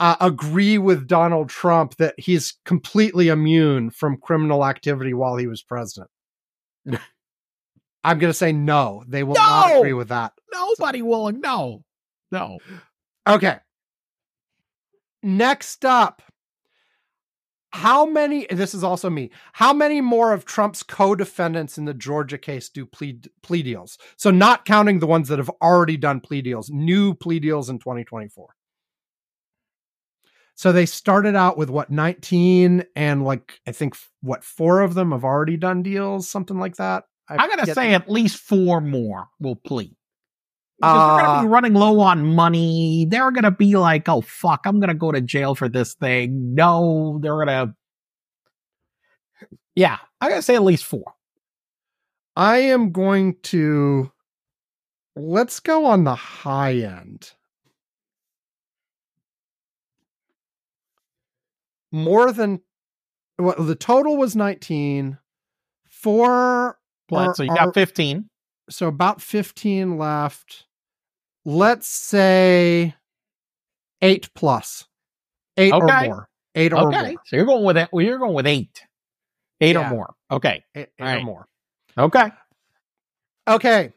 [0.00, 5.62] uh, agree with Donald Trump that he's completely immune from criminal activity while he was
[5.62, 6.10] president?
[8.02, 9.04] I'm going to say no.
[9.06, 10.32] They will not agree with that.
[10.52, 11.30] Nobody will.
[11.30, 11.84] No,
[12.32, 12.58] no.
[13.24, 13.58] Okay.
[15.22, 16.22] Next up,
[17.74, 21.92] how many, this is also me, how many more of Trump's co defendants in the
[21.92, 23.98] Georgia case do plea, plea deals?
[24.16, 27.80] So, not counting the ones that have already done plea deals, new plea deals in
[27.80, 28.54] 2024.
[30.54, 35.10] So, they started out with what, 19, and like, I think, what, four of them
[35.10, 37.04] have already done deals, something like that?
[37.28, 39.96] I I'm gonna say the- at least four more will plead.
[40.84, 43.06] Because they're Uh, gonna be running low on money.
[43.08, 47.18] They're gonna be like, "Oh fuck, I'm gonna go to jail for this thing." No,
[47.22, 47.74] they're gonna.
[49.74, 51.14] Yeah, I'm gonna say at least four.
[52.36, 54.10] I am going to
[55.16, 57.32] let's go on the high end.
[61.92, 62.60] More than
[63.38, 65.18] well, the total was 19.
[65.88, 66.78] Four,
[67.10, 68.28] Or so you are- got 15.
[68.68, 70.66] so about 15 left.
[71.44, 72.94] Let's say
[74.00, 74.86] eight plus.
[75.56, 76.28] Eight or more.
[76.54, 77.22] Eight or Okay, more.
[77.26, 77.88] so you're going with it.
[77.92, 78.82] Well, you're going with eight,
[79.60, 79.88] eight Yeah.
[79.88, 80.14] or more.
[80.30, 81.48] Okay, Eight, eight All or more.
[81.98, 82.30] okay.
[83.46, 83.92] Okay.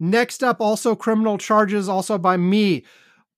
[0.00, 2.84] Next up, also criminal charges, also by me.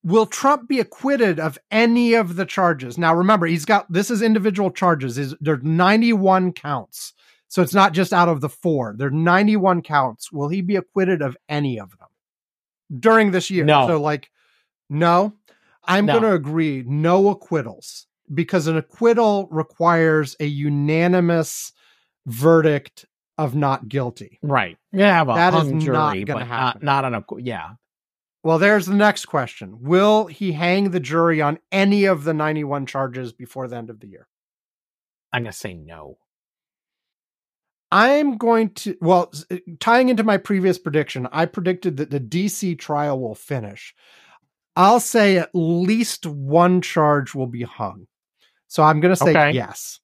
[0.02, 2.96] Will Trump be acquitted of any of the charges?
[2.96, 5.18] Now, remember, he's got this is individual charges.
[5.18, 7.12] Is there's 91 counts,
[7.48, 8.94] so it's not just out of the four.
[8.96, 10.32] There's 91 counts.
[10.32, 12.05] Will he be acquitted of any of them
[12.98, 13.64] during this year?
[13.64, 13.86] No.
[13.86, 14.30] So, like,
[14.90, 15.34] no.
[15.84, 16.14] I'm No.
[16.20, 16.82] going to agree.
[16.86, 21.72] No acquittals because an acquittal requires a unanimous
[22.26, 23.06] verdict
[23.38, 24.38] of not guilty.
[24.42, 24.76] Right.
[24.92, 26.80] Have a That is hung not jury, gonna happen.
[26.84, 27.40] not, not on a.
[27.40, 27.74] Yeah.
[28.42, 29.82] Well, there's the next question.
[29.82, 34.00] Will he hang the jury on any of the 91 charges before the end of
[34.00, 34.26] the year?
[35.32, 36.18] I'm gonna say no.
[37.96, 42.78] I'm going to, well, uh, tying into my previous prediction, I predicted that the DC
[42.78, 43.94] trial will finish.
[44.76, 48.06] I'll say at least one charge will be hung.
[48.68, 49.52] So I'm going to say Okay.
[49.52, 49.98] yes.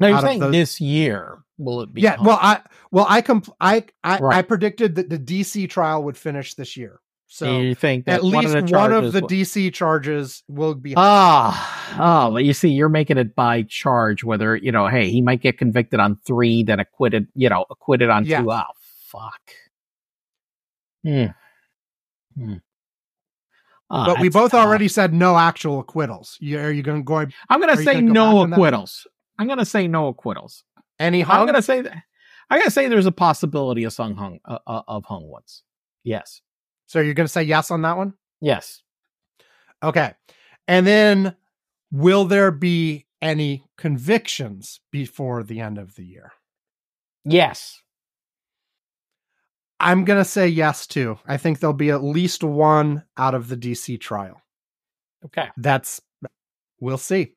[0.00, 2.00] No, you're saying those- this year will it be?
[2.00, 2.16] Yeah.
[2.16, 2.26] hung?
[2.28, 6.54] Well, I, well, I, compl- I, I, I predicted that the DC trial would finish
[6.54, 6.98] this year.
[7.30, 10.42] So you think that at least one of the, one of the will- DC charges
[10.48, 14.24] will be Ah, oh, but you see, you're making it by charge.
[14.24, 17.28] Whether you know, hey, he might get convicted on three, then acquitted.
[17.34, 18.40] You know, acquitted on Yes.
[18.40, 18.50] two.
[18.50, 18.62] Oh,
[19.06, 19.40] fuck.
[21.04, 21.26] Hmm.
[22.36, 22.54] Hmm.
[23.90, 26.36] Ah, but we both already said no actual acquittals.
[26.40, 29.06] You, are you going to go I'm gonna say gonna go no acquittals.
[29.38, 30.64] I'm gonna say no acquittals.
[30.98, 31.96] any I'm gonna say that.
[32.50, 35.62] I'm gonna say there's a possibility of hung uh, uh, of hung ones.
[36.04, 36.40] Yes.
[36.88, 38.14] So you're going to say yes on that one?
[38.40, 38.82] Yes.
[39.82, 40.14] Okay.
[40.66, 41.36] And then
[41.92, 46.32] will there be any convictions before the end of the year?
[47.24, 47.80] Yes.
[49.78, 51.18] I'm going to say yes too.
[51.26, 54.40] I think there'll be at least one out of the DC trial.
[55.26, 55.48] Okay.
[55.58, 56.00] That's,
[56.80, 57.34] we'll see.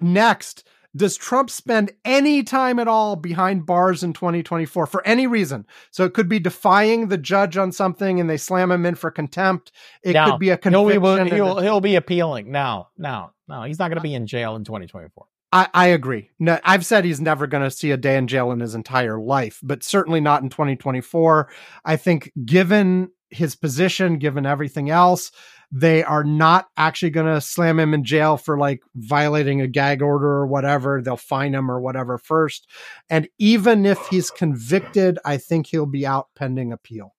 [0.00, 5.66] Next, does Trump spend any time at all behind bars in 2024 for any reason?
[5.90, 9.10] So it could be defying the judge on something and they slam him in for
[9.10, 9.72] contempt.
[10.02, 10.30] It No.
[10.32, 10.92] could be a conviction.
[10.92, 12.50] He'll he'll, he'll be appealing.
[12.52, 13.62] No, no, no.
[13.62, 15.26] He's not going to be in jail in 2024.
[15.52, 16.30] I, I agree.
[16.40, 19.20] No, I've said he's never going to see a day in jail in his entire
[19.20, 21.48] life, but certainly not in 2024.
[21.84, 25.30] I think, given his position, given everything else,
[25.72, 30.02] they are not actually going to slam him in jail for like violating a gag
[30.02, 31.02] order or whatever.
[31.02, 32.68] They'll fine him or whatever first.
[33.10, 37.14] And even if he's convicted, I think he'll be out pending appeal.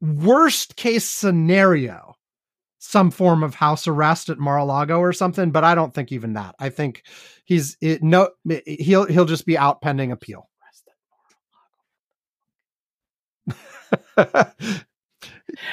[0.00, 2.14] Worst case scenario,
[2.78, 6.54] some form of house arrest at Mar-a-Lago or something, but I don't think even that.
[6.60, 7.02] I think
[7.44, 8.30] he's it, no
[8.66, 10.48] he'll he'll just be out pending appeal.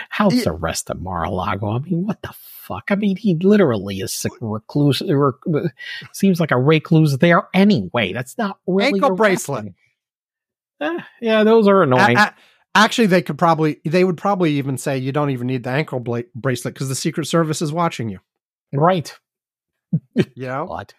[0.10, 1.72] House the rest of Mar-a-Lago.
[1.72, 2.86] I mean, what the fuck?
[2.90, 5.02] I mean, he literally is sick recluse.
[5.02, 5.74] Rec-
[6.14, 8.14] seems like a recluse there anyway.
[8.14, 9.74] That's not really Ankle bracelet.
[10.82, 12.18] Eh, yeah, those are annoying.
[12.74, 16.00] actually, they could probably they would probably even say you don't even need the ankle
[16.00, 18.20] bla- bracelet because the Secret Service is watching you.
[18.74, 19.14] right.
[20.16, 20.94] You know, What?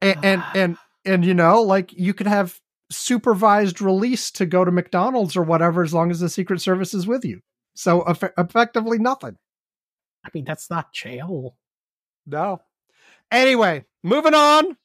[0.00, 2.58] and and and, and you know, like you could have
[2.90, 7.06] supervised release to go to McDonald's or whatever as long as the Secret Service is
[7.06, 7.40] with you.
[7.74, 9.36] So eff- effectively nothing.
[10.24, 11.56] I mean, that's not jail.
[12.26, 12.60] No.
[13.30, 14.76] Anyway, moving on.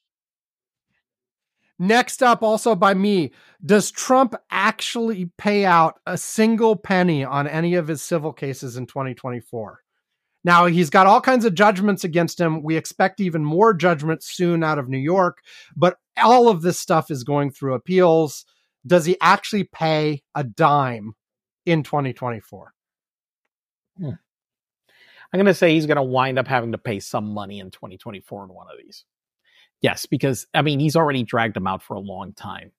[1.80, 3.32] Next up, also by me,
[3.66, 8.86] does Trump actually pay out a single penny on any of his civil cases in
[8.86, 9.81] 2024?
[10.44, 12.64] Now, he's got all kinds of judgments against him.
[12.64, 15.40] We expect even more judgments soon out of New York,
[15.76, 18.46] but all of this stuff is going through appeals.
[18.86, 21.14] Does he actually pay a dime
[21.66, 22.74] in 2024?
[23.98, 24.10] Hmm.
[25.34, 27.72] I'm going to say he's going to wind up having to pay some money in
[27.72, 29.06] 2024 in one of these.
[29.82, 32.72] Yes, because I mean he's already dragged him out for a long time.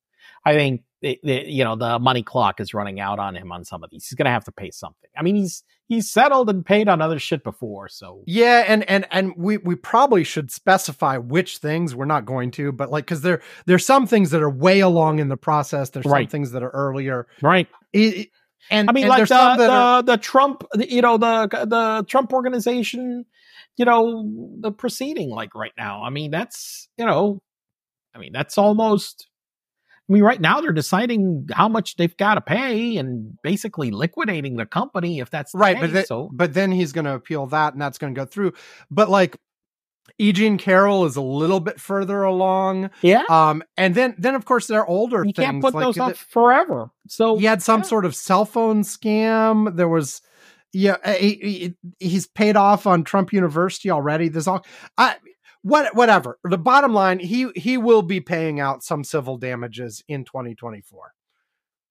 [0.45, 3.91] I think you know the money clock is running out on him on some of
[3.91, 4.07] these.
[4.07, 5.11] He's going to have to pay something.
[5.17, 8.65] I mean he's he's settled and paid on other shit before, so yeah.
[8.69, 12.91] And and and we we probably should specify which things we're not going to, but
[12.91, 15.91] like because there there's some things that are way along in the process.
[15.91, 16.25] There's Right.
[16.25, 17.27] some things that are earlier.
[17.43, 17.69] right.
[17.93, 18.29] It- it-
[18.71, 22.33] and I mean, and like the the, are- the Trump, you know, the the Trump
[22.33, 23.25] organization,
[23.77, 24.25] you know,
[24.61, 26.05] the proceeding like right now.
[26.05, 27.41] I mean, that's you know,
[28.15, 29.27] I mean, that's almost.
[30.09, 34.57] I mean, right now they're deciding how much they've got to pay and basically liquidating
[34.57, 35.87] the company if that's right, case.
[35.87, 38.27] but th- so but then he's going to appeal that, and that's going to go
[38.27, 38.53] through.
[38.91, 39.37] But like,
[40.19, 40.33] E.
[40.33, 42.91] Jean Carroll is a little bit further along.
[43.01, 45.47] yeah, Um, and then then of course there are older you things.
[45.47, 46.91] can't put like those up forever.
[47.09, 47.87] So he had some yeah.
[47.87, 49.75] sort of cell phone scam.
[49.77, 50.21] There was,
[50.73, 54.29] yeah, he, he- he's paid off on Trump University already.
[54.29, 54.67] There's all,
[54.99, 55.17] I,
[55.63, 56.39] what, whatever.
[56.45, 61.15] The bottom line, he he will be paying out some civil damages in 2024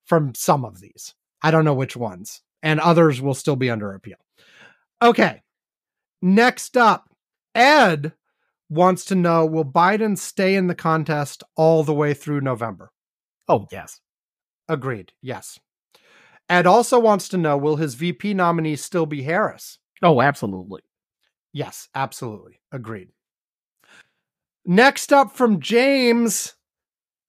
[0.05, 1.13] from some of these.
[1.41, 4.17] I don't know which ones, and others will still be under appeal.
[5.01, 5.41] Okay,
[6.21, 7.09] next up,
[7.55, 8.13] Ed
[8.69, 12.91] wants to know: Will Biden stay in the contest all the way through November?
[13.47, 13.99] oh yes,
[14.69, 15.11] Agreed.
[15.21, 15.59] Yes.
[16.47, 19.79] Ed also wants to know will his VP nominee still be Harris?
[20.01, 20.81] oh absolutely.
[21.53, 22.61] Yes, absolutely.
[22.71, 23.09] Agreed.
[24.65, 26.53] Next up from James,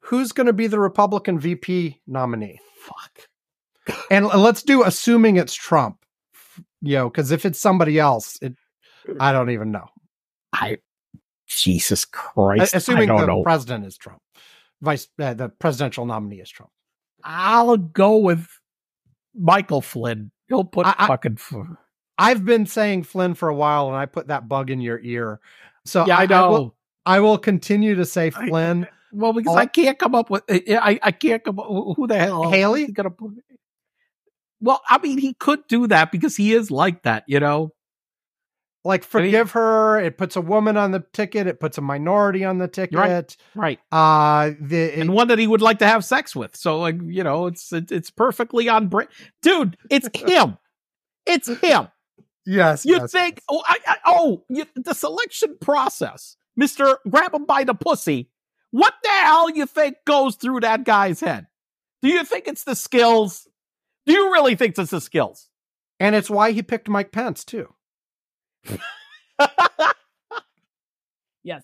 [0.00, 2.60] who's going to be the Republican VP nominee?
[2.80, 3.96] Fuck.
[4.10, 5.96] And let's do assuming it's Trump.
[6.82, 8.54] You know, because if it's somebody else, it
[9.20, 9.86] I don't even know.
[10.52, 10.78] I
[11.46, 12.74] Jesus Christ.
[12.74, 13.42] assuming I the know.
[13.42, 14.20] president is Trump.
[14.80, 16.70] Vice uh, the presidential nominee is Trump.
[17.24, 18.48] I'll go with
[19.34, 20.32] Michael Flynn.
[20.48, 21.38] He'll put I- I- fucking.
[21.38, 21.54] f-
[22.18, 25.40] I've been saying Flynn for a while and I put that bug in your ear.
[25.84, 26.50] So yeah, I know.
[26.50, 28.86] will, I will continue to say I- Flynn.
[29.12, 30.44] well, because all- I can't come up with.
[30.48, 31.58] I I can't come.
[31.58, 32.50] up Who the hell?
[32.50, 32.84] Haley?
[32.84, 33.32] is gonna put?
[34.60, 37.72] Well, I mean, he could do that because he is like that, you know.
[38.84, 39.98] like I mean- forgive her.
[40.00, 41.46] It puts a woman on the ticket.
[41.48, 43.36] It puts a minority on the ticket.
[43.54, 43.78] Right.
[43.90, 46.54] Uh, the and one that he would like to have sex with.
[46.56, 49.08] So, like, you know, it's it's, it's perfectly on brand,
[49.42, 49.76] dude.
[49.90, 50.58] It's him.
[51.26, 51.88] It's him.
[52.46, 53.36] yes, You yes, think?
[53.36, 53.44] yes.
[53.48, 56.98] Oh, I, I, oh, you, the selection process, Mister.
[57.08, 58.28] Grab him by the pussy.
[58.70, 61.46] What the hell you think goes through that guy's head?
[62.00, 63.46] Do you think it's the skills?
[64.06, 65.48] Do you really think it's the skills?
[66.00, 67.72] and it's why he picked Mike Pence too.
[71.44, 71.62] yes,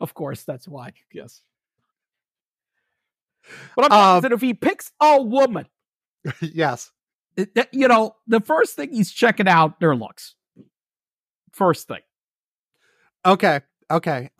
[0.00, 0.42] of course.
[0.44, 0.92] That's why.
[1.12, 1.42] Yes.
[3.76, 5.66] But I'm Um, saying that if he picks a woman,
[6.40, 6.92] yes,
[7.36, 10.34] it- you know, the first thing he's checking out their looks.
[11.52, 12.00] First thing.
[13.26, 13.60] Okay.
[13.94, 14.30] Okay.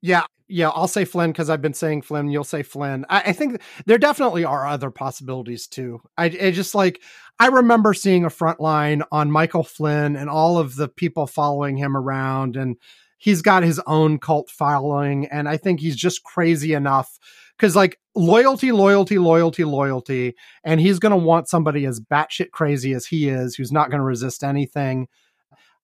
[0.00, 0.24] Yeah.
[0.48, 0.70] Yeah.
[0.70, 2.30] I'll say Flynn because I've been saying Flynn.
[2.30, 3.04] You'll say Flynn.
[3.08, 6.00] I, I think there definitely are other possibilities too.
[6.16, 7.02] I, I just like,
[7.38, 11.96] I remember seeing a Frontline on Michael Flynn and all of the people following him
[11.96, 12.56] around.
[12.56, 12.76] And
[13.18, 15.26] he's got his own cult following.
[15.26, 17.18] And I think he's just crazy enough
[17.58, 20.34] because, like, loyalty, loyalty, loyalty, loyalty.
[20.64, 24.00] And he's going to want somebody as batshit crazy as he is, who's not going
[24.00, 25.08] to resist anything.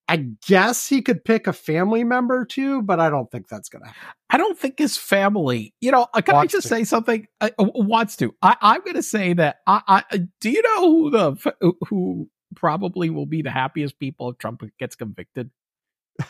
[0.09, 3.87] I guess he could pick a family member too, but I don't think that's gonna
[3.87, 4.13] happen.
[4.29, 6.75] I don't think his family, you know, uh, can Wants I just to.
[6.75, 7.27] say something?
[7.41, 8.33] I, uh, wants to.
[8.41, 9.57] I, I'm going to say that.
[9.67, 14.29] I, I uh, do you know who the who probably will be the happiest people
[14.29, 15.49] if Trump gets convicted?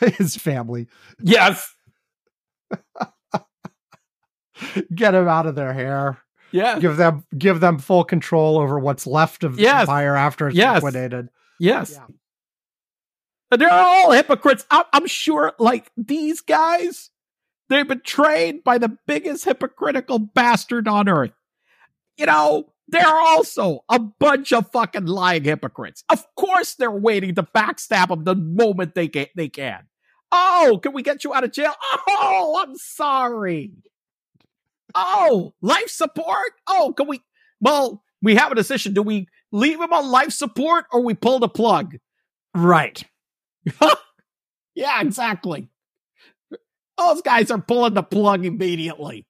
[0.00, 0.86] His family.
[1.22, 1.74] Yes.
[4.94, 6.18] Get him out of their hair.
[6.50, 6.78] Yeah.
[6.78, 9.82] Give them give them full control over what's left of the Yes.
[9.82, 10.76] empire after it's Yes.
[10.82, 11.28] liquidated.
[11.60, 11.92] Yes.
[11.92, 12.06] Yeah.
[13.50, 14.66] They're uh, all hypocrites.
[14.70, 17.10] I'm, I'm sure, like these guys,
[17.68, 21.32] they're betrayed by the biggest hypocritical bastard on earth.
[22.16, 26.04] You know, they're also a bunch of fucking lying hypocrites.
[26.08, 29.26] Of course, they're waiting to backstab them the moment they can.
[29.36, 29.84] They can.
[30.32, 31.74] Oh, can we get you out of jail?
[32.08, 33.72] Oh, I'm sorry.
[34.94, 36.52] Oh, life support.
[36.66, 37.20] Oh, can we?
[37.60, 38.94] Well, we have a decision.
[38.94, 41.96] Do we leave him on life support or we pull the plug?
[42.54, 43.04] Right.
[44.78, 45.68] Yeah, exactly.
[46.96, 49.26] Those guys are pulling the plug immediately.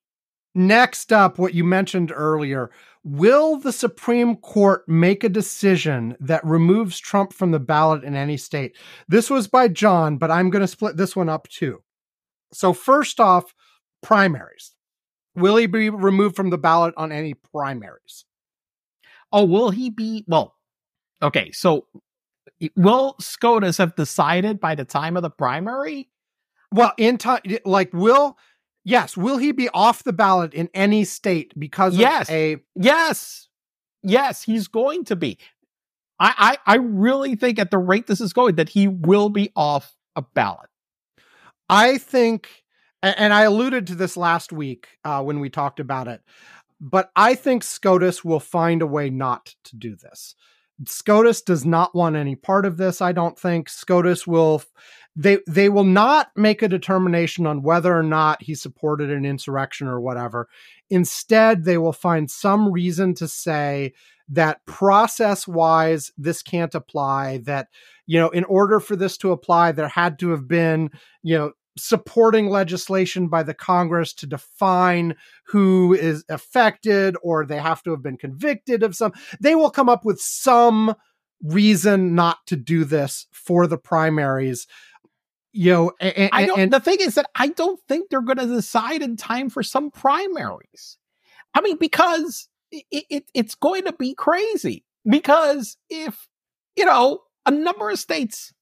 [0.55, 2.71] Next up, what you mentioned earlier.
[3.03, 8.37] Will the Supreme Court make a decision that removes Trump from the ballot in any
[8.37, 8.77] state?
[9.09, 11.83] This was by John, but I'm going to split this one up too.
[12.53, 13.55] So, first off,
[14.03, 14.75] primaries.
[15.35, 18.27] Will he be removed from the ballot on any primaries?
[19.33, 20.25] Oh, will he be?
[20.27, 20.55] Well,
[21.23, 21.53] okay.
[21.53, 21.87] So,
[22.77, 26.09] will SCOTUS have decided by the time of the primary?
[26.73, 28.37] Well, in time, like, will
[28.85, 32.29] yes, will he be off the ballot in any state because yes.
[32.31, 33.49] a yes,
[34.03, 35.39] yes, he's going to be.
[36.21, 39.51] I, I I really think at the rate this is going that he will be
[39.55, 40.69] off a ballot.
[41.69, 42.49] I think,
[43.03, 46.23] and I alluded to this last week uh, when we talked about it,
[46.81, 50.35] but I think SCOTUS will find a way not to do this.
[50.87, 53.01] SCOTUS does not want any part of this.
[53.01, 54.63] I don't think SCOTUS will.
[55.17, 59.89] They they will not make a determination on whether or not he supported an insurrection
[59.89, 60.49] or whatever.
[60.91, 63.93] Instead, they will find some reason to say
[64.29, 67.39] that process wise this can't apply.
[67.39, 67.69] That
[68.07, 70.91] you know, in order for this to apply, there had to have been
[71.23, 77.83] you know supporting legislation by the Congress to define who is affected, or they have
[77.85, 79.13] to have been convicted of some.
[79.41, 80.95] They will come up with some
[81.43, 84.67] reason not to do this for the primaries.
[85.53, 86.61] You know, and, I don't.
[86.61, 89.63] and the thing is that I don't think they're going to decide in time for
[89.63, 90.99] some primaries.
[91.55, 94.85] I mean, because it, it, it's going to be crazy.
[95.09, 96.29] Because if
[96.77, 98.53] you know a number of states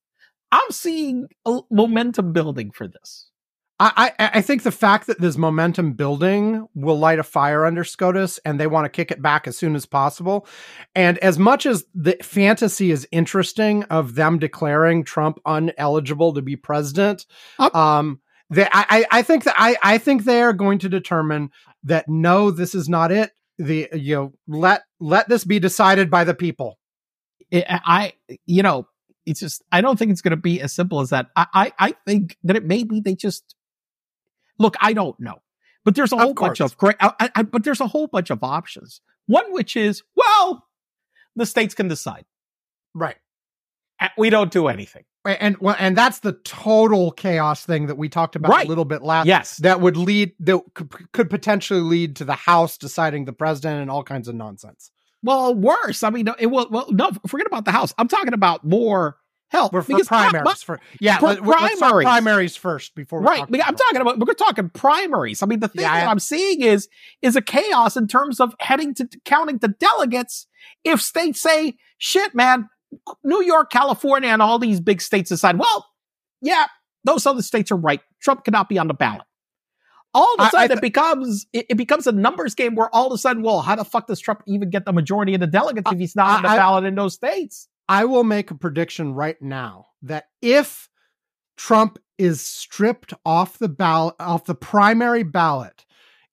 [0.53, 3.31] I'm seeing a momentum building for this.
[3.79, 7.85] I, I, I think the fact that there's momentum building will light a fire under
[7.85, 10.47] SCOTUS and they want to kick it back as soon as possible.
[10.95, 16.57] And as much as the fantasy is interesting of them declaring Trump uneligible to be
[16.57, 17.27] president,
[17.59, 21.51] um, they, I, I think that I, I think they are going to determine
[21.85, 23.33] that no, this is not it.
[23.59, 26.79] The you know let let this be decided by the people.
[27.51, 28.13] It, I
[28.45, 28.87] you know
[29.27, 31.27] it's just I don't think it's going to be as simple as that.
[31.37, 33.55] I, I, I think that it may be they just
[34.59, 34.77] look.
[34.81, 35.43] I don't know,
[35.85, 36.97] but there's a Of whole bunch of great.
[37.01, 39.01] I, I, but there's a whole bunch of options.
[39.27, 40.67] One which is well,
[41.35, 42.25] the states can decide.
[42.95, 43.17] Right.
[44.17, 45.05] We don't do anything.
[45.25, 48.67] And well, and that's the total chaos thing that we talked about Right.
[48.67, 49.27] a little bit last.
[49.27, 49.57] Yes.
[49.57, 50.61] that would lead that
[51.13, 54.93] could potentially lead to the House deciding the president and all kinds of nonsense.
[55.27, 56.03] Well, worse.
[56.03, 56.69] I mean, it will.
[56.71, 57.93] Well, no, forget about the House.
[57.99, 59.17] I'm talking about more
[59.49, 59.73] help.
[59.73, 61.19] We're for primaries my- for yeah.
[61.19, 62.05] for let, primaries.
[62.05, 63.39] primaries first before right.
[63.39, 65.43] talk I'm talking about we're talking primaries.
[65.43, 66.89] I mean, the thing Yeah, that I- I'm seeing is
[67.23, 70.47] is a chaos in terms of heading to counting the delegates.
[70.85, 72.69] If states say, "Shit, man,"
[73.25, 75.87] New York, California, and all these big states decide, "Well,
[76.41, 76.67] yeah,
[77.05, 78.01] those other states are right.
[78.23, 79.27] Trump cannot be on the ballot."
[80.17, 83.07] All of a sudden, th- it becomes it, it becomes a numbers game where all
[83.07, 85.47] of a sudden, well, how the fuck does Trump even get the majority of the
[85.47, 87.69] delegates if he's not on the I- I- ballot in those states?
[87.89, 90.89] I will make a prediction right now that if
[91.57, 95.85] Trump is stripped off the ballot, off the primary ballot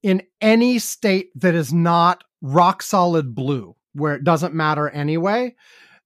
[0.02, 5.56] in any state that is not rock solid blue, where it doesn't matter anyway,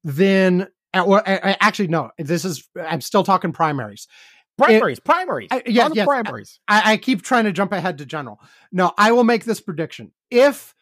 [0.03, 4.07] then, or uh, uh, actually, no, this is, I'm still talking primaries.
[4.57, 6.59] Primaries, primaries, I- yes, yes, primaries.
[6.67, 8.39] I, I keep trying to jump ahead to general.
[8.71, 10.11] No, I will make this prediction.
[10.31, 10.73] If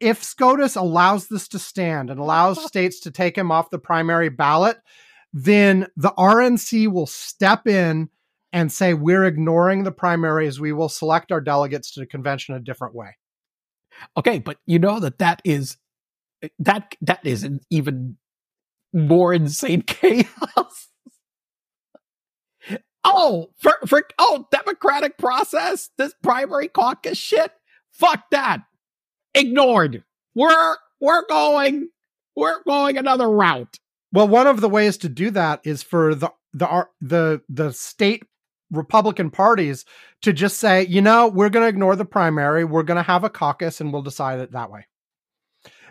[0.00, 4.28] if SCOTUS allows this to stand and allows states to take him off the primary
[4.28, 4.78] ballot,
[5.32, 8.10] then the RNC will step in
[8.52, 10.60] and say we're ignoring the primaries.
[10.60, 13.16] We will select our delegates to the convention a different way.
[14.16, 15.76] Okay, but you know that that is
[16.42, 18.16] eh, that that is an even
[18.92, 20.88] more insane chaos.
[23.04, 27.52] Oh, for for oh, democratic process, this primary caucus shit.
[27.90, 28.62] Fuck that.
[29.34, 30.04] Ignored.
[30.34, 31.88] We're we're going
[32.36, 33.78] we're going another route.
[34.12, 38.24] Well, one of the ways to do that is for the the the the state
[38.70, 39.84] Republican parties
[40.22, 43.24] to just say, you know, we're going to ignore the primary, we're going to have
[43.24, 44.86] a caucus, and we'll decide it that way.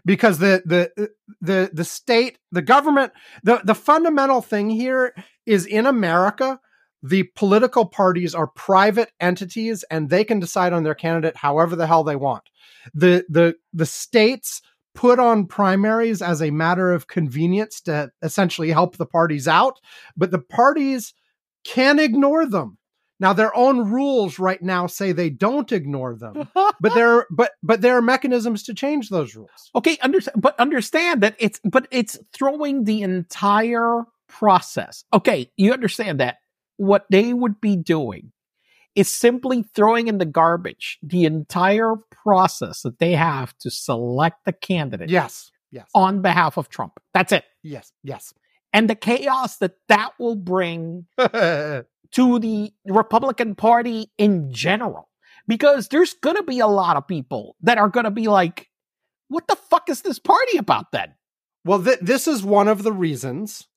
[0.05, 1.09] Because the the
[1.39, 3.13] the the state, the government,
[3.43, 5.15] the the fundamental thing here
[5.45, 6.59] is in America,
[7.03, 11.85] the political parties are private entities, and they can decide on their candidate however the
[11.85, 12.43] hell they want.
[12.93, 14.61] the the The states
[14.95, 19.79] put on primaries as a matter of convenience to essentially help the parties out,
[20.15, 21.13] but the parties
[21.65, 22.77] can ignore them.
[23.19, 27.81] Now their own rules right now say they don't ignore them, but there but but
[27.81, 29.71] there are mechanisms to change those rules.
[29.75, 35.03] Okay, understand, but understand that it's but it's throwing the entire process.
[35.13, 36.37] Okay, you understand that
[36.77, 38.31] what they would be doing
[38.95, 44.53] is simply throwing in the garbage the entire process that they have to select the
[44.53, 45.51] candidate Yes.
[45.71, 45.89] Yes.
[45.95, 46.93] on behalf of Trump.
[47.13, 47.45] That's it.
[47.63, 47.91] Yes.
[48.03, 48.33] Yes.
[48.71, 55.09] And the chaos that that will bring to the Republican Party in general.
[55.47, 58.69] Because there's going to be a lot of people that are going to be like,
[59.27, 61.13] what the fuck is this party about then?
[61.65, 63.67] Well, th- this is one of the reasons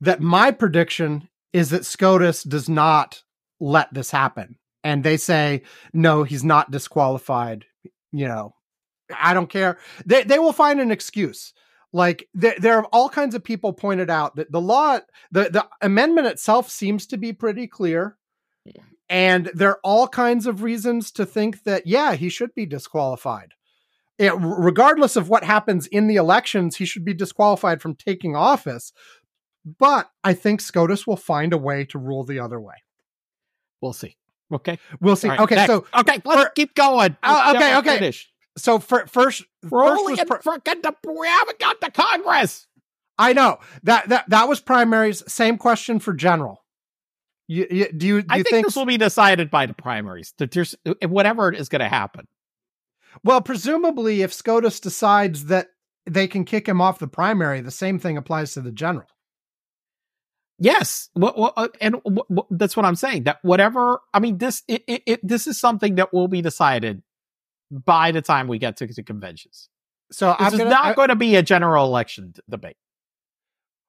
[0.00, 3.22] that my prediction is that SCOTUS does not
[3.60, 4.56] let this happen.
[4.84, 7.64] And they say, no, he's not disqualified.
[8.12, 8.54] You know,
[9.14, 9.78] I don't care.
[10.06, 11.52] They, they will find an excuse.
[11.92, 15.66] Like there, there are all kinds of people pointed out that the law, the, the
[15.80, 18.16] amendment itself seems to be pretty clear.
[19.10, 23.54] And there are all kinds of reasons to think that, yeah, he should be disqualified.
[24.18, 28.92] It, regardless of what happens in the elections, he should be disqualified from taking office.
[29.78, 32.76] But I think SCOTUS will find a way to rule the other way.
[33.80, 34.16] We'll see.
[34.52, 34.78] Okay.
[35.00, 35.28] We'll see.
[35.28, 35.70] Right, okay, next.
[35.70, 37.16] so okay, let's for- keep going.
[37.22, 37.98] Oh, okay, okay.
[37.98, 38.30] finish.
[38.56, 42.66] so for, first, We're first only in freaking the, we haven't got the Congress.
[43.18, 45.22] I know that that that was primaries.
[45.26, 46.64] Same question for general.
[47.48, 48.66] You, you, do you do I you think, think?
[48.66, 50.32] this will be decided by the primaries.
[50.38, 52.26] That there's uh, whatever is going to happen.
[53.24, 55.68] well, presumably, if SCOTUS decides that
[56.06, 59.08] they can kick him off the primary, the same thing applies to the general.
[60.58, 63.24] Yes, what, what, uh, and what, that's what I'm saying.
[63.24, 67.02] That whatever, I mean, this it, it, it, this is something that will be decided
[67.70, 69.68] by the time we get to the conventions.
[70.10, 72.76] So This I'm is gonna, not going to be a general election d- debate.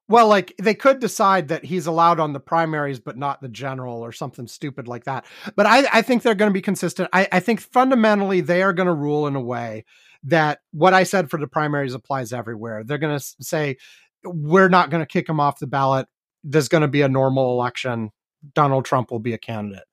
[0.08, 4.04] well, like they could decide that he's allowed on the primaries, but not the general,
[4.04, 5.24] or something stupid like that.
[5.56, 7.08] But I, I think they're going to be consistent.
[7.12, 9.84] I, I think fundamentally they are going to rule in a way
[10.24, 12.82] that what I said for the primaries applies everywhere.
[12.84, 13.76] They're going to say
[14.24, 16.08] we're not going to kick him off the ballot.
[16.44, 18.10] There's going to be a normal election.
[18.54, 19.84] Donald Trump will be a candidate.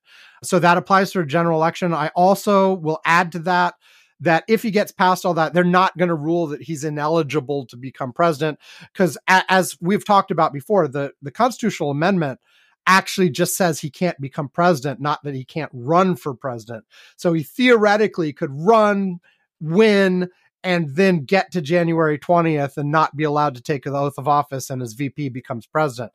[0.42, 1.92] So that applies to a general election.
[1.92, 3.74] I also will add to that
[4.20, 7.66] that if he gets past all that, they're not going to rule that he's ineligible
[7.66, 8.58] to become president
[8.92, 12.40] because as we've talked about before, the the constitutional amendment
[12.86, 16.84] actually just says he can't become president, not that he can't run for president.
[17.16, 19.20] So he theoretically could run,
[19.60, 20.30] win,
[20.68, 24.28] and then get to January 20th and not be allowed to take the oath of
[24.28, 26.12] office and his VP becomes president.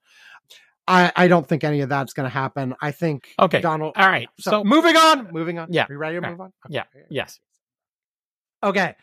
[0.88, 2.76] I, I don't think any of that's going to happen.
[2.80, 3.62] I think Okay.
[3.62, 3.94] Donald.
[3.98, 4.30] All right.
[4.40, 5.70] So, So, moving on, moving on.
[5.72, 5.86] Yeah.
[5.90, 6.30] Are you ready to Okay.
[6.30, 6.54] move on?
[6.70, 6.84] Yeah.
[7.10, 7.40] yes.
[8.62, 8.96] Okay.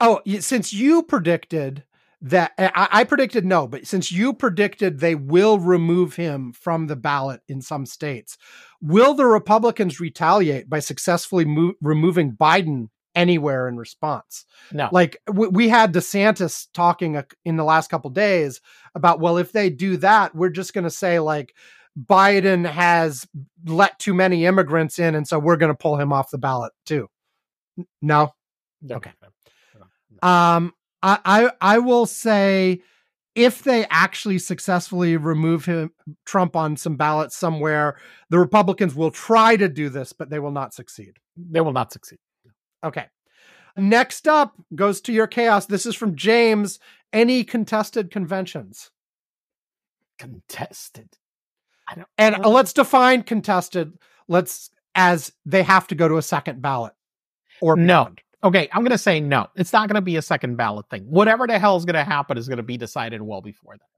[0.00, 1.84] Oh, since you predicted
[2.20, 6.96] that, I, I predicted no, but since you predicted they will remove him from the
[6.96, 8.36] ballot in some states,
[8.82, 14.44] will the Republicans retaliate by successfully mo- removing Biden anywhere in response?
[14.72, 14.88] No.
[14.92, 18.60] Like we, we had DeSantis talking a, in the last couple days
[18.94, 21.54] about, well, if they do that, we're just going to say like
[21.98, 23.26] Biden has
[23.66, 26.72] let too many immigrants in, and so we're going to pull him off the ballot
[26.84, 27.08] too.
[27.78, 28.34] N- No.
[28.96, 29.10] Okay.
[30.22, 32.80] Um, I, I I will say
[33.34, 35.90] if they actually successfully remove him
[36.24, 37.96] Trump on some ballots somewhere,
[38.30, 41.14] the Republicans will try to do this, but they will not succeed.
[41.36, 42.18] They will not succeed.
[42.84, 43.06] Okay.
[43.76, 45.66] Next up goes to your chaos.
[45.66, 46.78] This is from James.
[47.12, 48.90] Any contested conventions?
[50.18, 51.08] Contested.
[51.88, 52.08] I don't.
[52.18, 53.98] And uh, let's define contested.
[54.28, 56.92] Let's as they have to go to a second ballot.
[57.60, 58.04] Or No.
[58.04, 58.20] beyond.
[58.44, 59.46] Okay, I'm going to say no.
[59.56, 61.04] It's not going to be a second ballot thing.
[61.04, 63.88] Whatever the hell is going to happen is going to be decided well before that.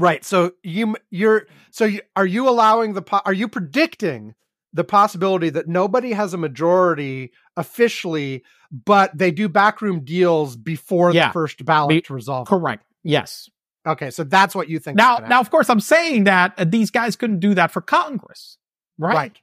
[0.00, 0.24] Right.
[0.24, 4.34] So you you're so you, are you allowing the are you predicting
[4.72, 11.28] the possibility that nobody has a majority officially, but they do backroom deals before Yeah.
[11.28, 12.46] the first ballot to resolve?
[12.46, 12.50] it?
[12.50, 12.84] Correct.
[13.02, 13.48] Yes.
[13.86, 14.96] Okay, so that's what you think.
[14.96, 18.58] Now, now, of course, I'm saying that uh, these guys couldn't do that for Congress,
[18.98, 19.14] right?
[19.14, 19.38] right.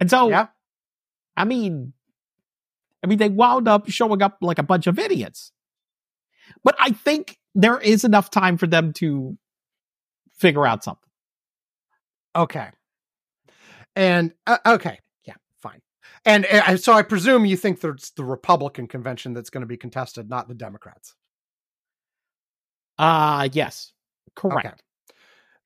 [0.00, 0.48] And so, Yeah.
[1.36, 1.94] I mean,
[3.02, 5.50] I mean, they wound up showing up like a bunch of idiots.
[6.62, 9.36] But I think there is enough time for them to
[10.36, 11.08] figure out something.
[12.36, 12.68] Okay.
[13.96, 15.80] And uh, okay, yeah, fine.
[16.24, 19.76] And uh, so I presume you think there's the Republican convention that's going to be
[19.76, 21.14] contested, not the Democrats.
[22.98, 23.92] Uh yes,
[24.36, 24.66] correct.
[24.66, 24.74] Okay.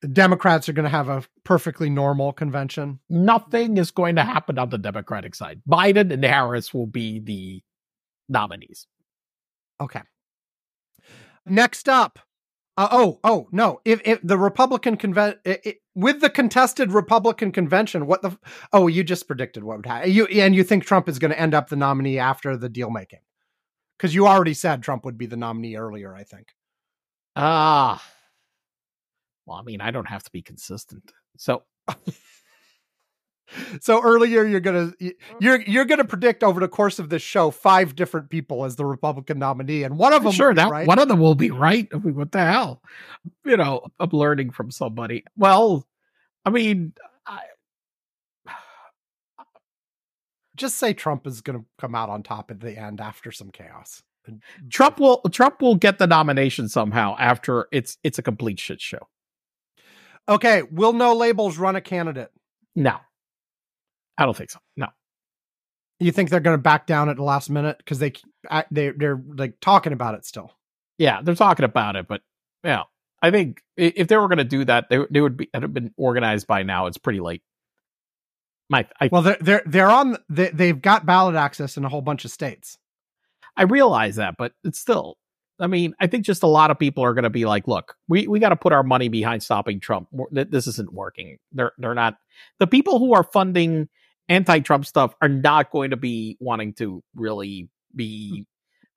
[0.01, 3.01] The Democrats are going to have a perfectly normal convention.
[3.11, 5.61] Nothing is going to happen on the Democratic side.
[5.69, 7.63] Biden and Harris will be the
[8.29, 8.87] nominees.
[9.81, 10.03] Okay.
[11.45, 12.21] Next up.
[12.77, 13.81] Uh, oh, oh no!
[13.85, 15.41] If, if the Republican convention
[15.99, 18.39] with the contested Republican convention, what the?
[18.73, 20.13] Oh, you just predicted what would happen.
[20.13, 22.89] You and you think Trump is going to end up the nominee after the deal
[22.89, 23.19] making,
[23.97, 26.15] because you already said Trump would be the nominee earlier.
[26.15, 26.55] I think.
[27.35, 28.03] Ah.
[29.45, 31.13] well, I mean, I don't have to be consistent.
[31.37, 31.65] So
[33.81, 35.37] So earlier you're gonna mm-hmm.
[35.41, 38.85] you're you're gonna predict over the course of this show five different people as the
[38.85, 40.87] Republican nominee, and one of them sure will be that right.
[40.87, 41.89] one of them will be right.
[41.93, 42.83] I mean, what the hell?
[43.45, 45.25] You know, I'm learning from somebody.
[45.37, 45.87] Well,
[46.45, 46.93] I mean,
[47.27, 47.41] I,
[50.57, 54.03] Just say Trump is gonna come out on top at the end after some chaos.
[54.71, 59.09] Trump will Trump will get the nomination somehow after it's it's a complete shit show.
[60.29, 62.31] Okay, will no labels run a candidate?
[62.77, 62.99] No,
[64.19, 64.59] I don't think so.
[64.77, 64.89] No,
[66.01, 68.13] You think they're gonna back down at the last minute because they
[68.51, 70.53] uh, they they're like talking about it still?
[70.99, 72.21] yeah, they're talking about it, but
[72.65, 72.83] yeah,
[73.23, 75.95] I think if they were going to do that, they they would be have been
[75.97, 76.87] organized by now.
[76.87, 77.43] It's pretty late.
[78.69, 80.19] My, I Well, they're they're they're on.
[80.29, 82.77] They, they've got ballot access in a whole bunch of states.
[83.57, 85.17] I realize that, but it's still.
[85.61, 87.97] I mean, I think just a lot of people are going to be like, "Look,
[88.07, 90.09] we, we got to put our money behind stopping Trump.
[90.31, 91.39] This isn't working.
[91.53, 92.17] They're they're not
[92.59, 93.89] the people who are funding
[94.29, 98.43] anti-Trump stuff are not going to be wanting to really be hmm.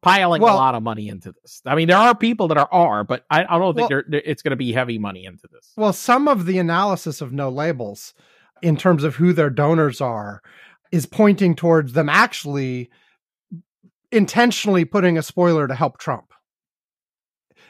[0.02, 1.62] piling Well- a lot of money into this.
[1.66, 4.06] I mean, there are people that are are, but I, I don't think Well- they're,
[4.08, 5.72] they're- it's going to be heavy money into this.
[5.78, 8.14] Well, some of the analysis of no labels
[8.62, 10.42] in terms of who their donors are
[10.92, 12.90] is pointing towards them actually
[14.12, 16.34] intentionally putting a spoiler to help Trump.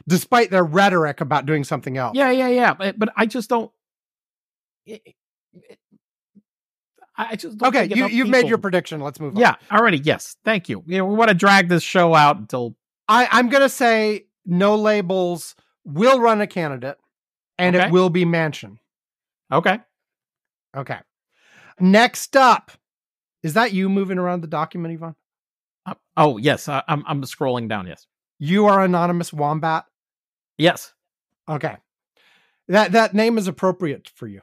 [0.07, 2.17] Despite their rhetoric about doing something else.
[2.17, 2.73] Yeah, yeah, yeah.
[2.73, 3.71] But, but I just don't.
[4.85, 5.77] it- it-
[7.17, 9.01] I just don't Okay, you you've made your prediction.
[9.01, 9.41] Let's move on.
[9.41, 9.97] Yeah, already.
[9.97, 10.83] Yes, thank you.
[10.87, 12.75] You know, we want to drag this show out until
[13.07, 16.97] I, I'm going to say no labels will run a candidate
[17.57, 17.85] and Okay.
[17.87, 18.77] it will be Manchin.
[19.51, 19.79] okay.
[20.75, 20.99] Okay.
[21.79, 22.71] Next up,
[23.43, 25.15] is that you moving around the document, Ivan?
[25.85, 27.87] Uh, oh yes, I, I'm I'm scrolling down.
[27.87, 28.07] Yes,
[28.39, 29.85] You are anonymous wombat.
[30.57, 30.93] yes.
[31.49, 31.75] Okay.
[32.67, 34.41] That that name is appropriate for you.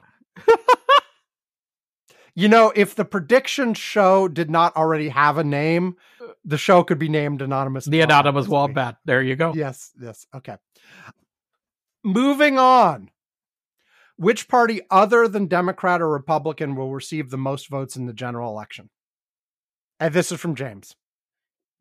[2.35, 6.83] You know, if the prediction show did not already have a name, uh, the show
[6.83, 7.85] could be named Anonymous.
[7.85, 8.97] The Wombat anonymous wombat.
[9.05, 9.53] There you go.
[9.53, 10.25] Yes, yes.
[10.35, 10.57] Okay.
[12.03, 13.09] Moving on.
[14.17, 18.51] Which party other than Democrat or Republican will receive the most votes in the general
[18.51, 18.89] election?
[19.99, 20.95] And this is from James.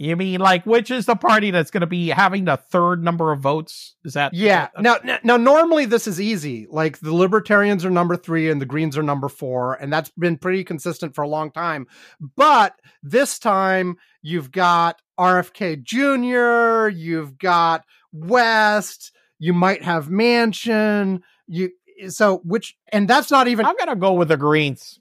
[0.00, 3.32] You mean like which is the party that's going to be having the third number
[3.32, 3.96] of votes?
[4.04, 4.68] Is that Yeah.
[4.78, 6.68] Now now normally this is easy.
[6.70, 10.38] Like the libertarians are number 3 and the greens are number 4 and that's been
[10.38, 11.88] pretty consistent for a long time.
[12.36, 21.70] But this time you've got RFK Jr., you've got West, you might have Manchin, you
[22.08, 25.00] so which and that's not even I'm going to go with the greens.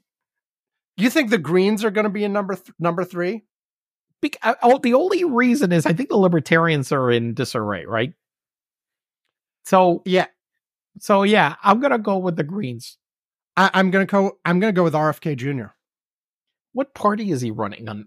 [0.96, 3.44] You think the greens are going to be in number th- number 3?
[4.42, 8.12] Uh, oh, the only reason is I think the Libertarians are in disarray, right?
[9.64, 10.26] So Yeah,
[11.00, 12.96] so yeah, I'm going to go with the Greens.
[13.56, 14.38] I, I'm going to go.
[14.44, 15.72] I'm to go with RFK Jr.
[16.72, 18.06] What party is he running on?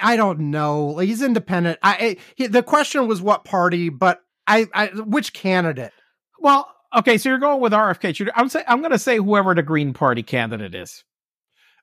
[0.00, 0.98] I don't know.
[0.98, 1.78] He's independent.
[1.82, 5.92] I, I he, the question was what party, but I, I which candidate?
[6.40, 8.14] Well, okay, so you're going with RFK.
[8.14, 8.30] Jr.
[8.34, 11.04] I'm say I'm going to say whoever the Green Party candidate is.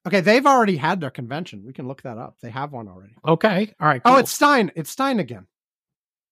[0.07, 1.63] Okay, they've already had their convention.
[1.65, 2.35] We can look that up.
[2.41, 3.13] They have one already.
[3.27, 4.01] Okay, all right.
[4.05, 4.71] Oh, it's Stein.
[4.75, 5.47] It's Stein again,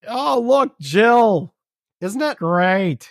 [0.08, 1.54] oh look, Jill.
[2.02, 2.38] isn't it?
[2.38, 3.10] Great.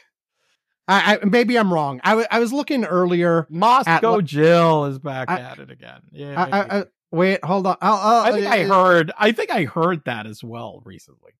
[0.88, 2.00] I, I maybe I'm wrong.
[2.04, 3.46] I I was looking earlier.
[3.50, 6.00] Moscow what- Jill is back I- at it again.
[6.12, 6.42] Yeah.
[6.42, 7.76] I, I, I, wait, hold on.
[7.80, 9.12] I'll, I'll, I think I uh, heard.
[9.16, 11.32] I think I heard that as well recently.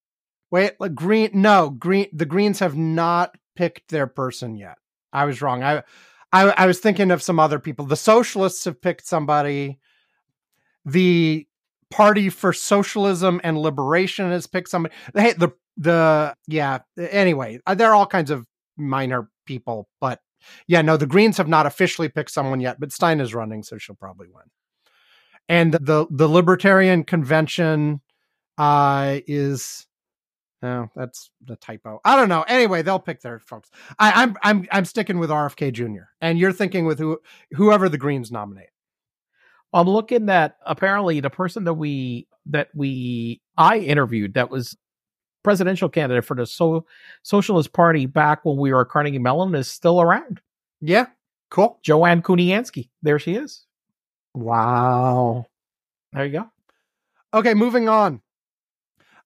[0.51, 1.31] Wait, like green.
[1.35, 2.09] No, green.
[2.13, 4.79] The Greens have not picked their person yet.
[5.13, 5.63] I was wrong.
[5.63, 5.83] I,
[6.33, 7.87] I, I was thinking of some other people.
[7.87, 9.79] The Socialists have picked somebody.
[10.85, 11.47] The
[11.91, 14.95] Party for Socialism and Liberation has picked somebody.
[15.15, 16.79] Hey, the the yeah.
[16.99, 20.21] Anyway, uh, there are all kinds of minor people, but
[20.67, 22.81] yeah, no, the Greens have not officially picked someone yet.
[22.81, 24.45] But Stein is running, so she'll probably win.
[25.49, 28.01] And the the Libertarian Convention
[28.57, 29.87] uh, is
[30.63, 32.01] no, that's the typo.
[32.05, 32.43] I don't know.
[32.47, 33.69] Anyway, they'll pick their folks.
[33.99, 36.05] I, I'm I'm I'm sticking with RFK Jr.
[36.21, 37.21] And you're thinking with who
[37.53, 38.71] whoever the Greens nominate.
[39.73, 44.77] I'm looking at apparently the person that we that we I interviewed that was
[45.43, 46.87] presidential candidate for the so,
[47.23, 50.41] Socialist Party back when we were at Carnegie Mellon is still around.
[50.81, 51.07] Yeah,
[51.51, 51.81] cool.
[51.83, 52.89] Joanne Kuniansky.
[53.03, 53.67] There she is.
[54.35, 55.47] Wow.
[56.13, 56.51] There you go.
[57.35, 58.21] Okay, moving on.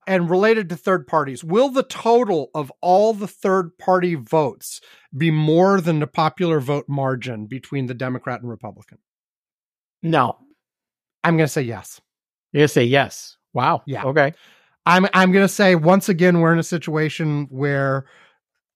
[0.07, 4.81] And related to third parties, will the total of all the third party votes
[5.17, 8.99] be more than the popular vote margin between the Democrat and Republican?
[10.03, 10.37] No.
[11.25, 12.01] I'm going to say yes.
[12.53, 13.37] You're gonna say yes.
[13.53, 13.83] Wow.
[13.87, 14.05] Yeah.
[14.05, 14.33] Okay.
[14.87, 18.07] I'm I'm going to say once again we're in a situation where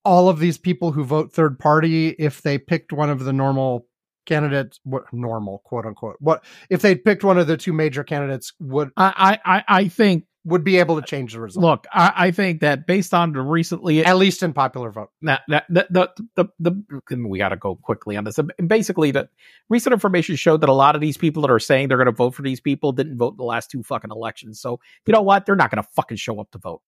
[0.05, 3.87] all of these people who vote third party if they picked one of the normal
[4.27, 6.17] candidates, what normal, quote unquote.
[6.19, 10.25] What if they'd picked one of the two major candidates would I, I- I think.
[10.45, 13.33] Would be able to uh, change the result, Look, I, I think that based on
[13.33, 15.11] the recently at least in popular vote.
[15.23, 15.87] that, that, the,
[16.35, 18.39] the, the, the, we got to go quickly on this.
[18.67, 19.29] Basically, the
[19.69, 22.13] recent information showed that a lot of these people that are saying they're going to
[22.13, 24.61] vote for these people didn't vote in the last two fucking elections.
[24.61, 25.45] So you know what?
[25.45, 26.81] They're not going to fucking show up to vote.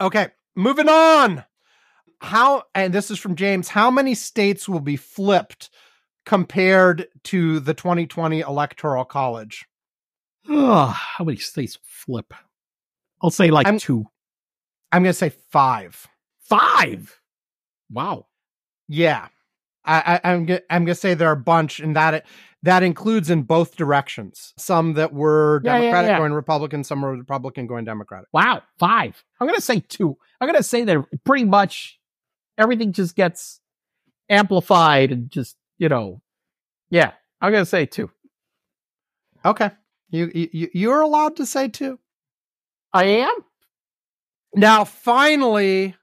[0.00, 1.44] Okay, moving on.
[2.20, 3.68] How and this is from James.
[3.68, 5.70] How many states will be flipped
[6.24, 9.66] compared to the 2020 electoral college?
[10.48, 12.32] Ugh, how many states flip?
[13.22, 14.04] I'll say like I'm- two,
[14.92, 16.06] I'm going to say five.
[16.40, 17.20] five.
[17.90, 18.26] Wow.
[18.88, 19.28] Yeah,
[19.84, 22.24] I, I, I'm I'm going to say there are a bunch, and that
[22.62, 24.52] that includes in both directions.
[24.56, 26.18] Some that were Yeah, yeah, Democratic yeah.
[26.18, 28.28] going Republican, some were Republican going Democratic.
[28.32, 29.22] Wow, five.
[29.40, 30.16] I'm going to say two.
[30.40, 31.98] I'm going to say that pretty much
[32.58, 33.60] everything just gets
[34.28, 36.22] amplified and just, you know,
[36.90, 38.10] yeah, I'm going to say two.
[39.44, 39.70] Okay,
[40.10, 41.98] you you you're allowed to say two.
[42.96, 43.34] I am?
[44.54, 45.94] Now, finally,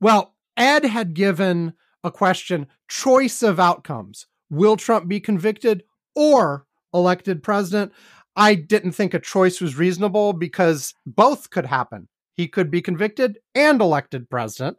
[0.00, 4.26] well, Ed had given a question choice of outcomes.
[4.48, 6.64] Will Trump be convicted or
[6.94, 7.92] elected president?
[8.34, 12.08] I didn't think a choice was reasonable because both could happen.
[12.32, 14.78] He could be convicted and elected president.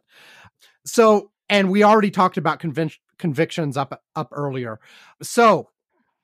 [0.84, 4.80] So, and we already talked about convic- convictions up up earlier.
[5.22, 5.68] So,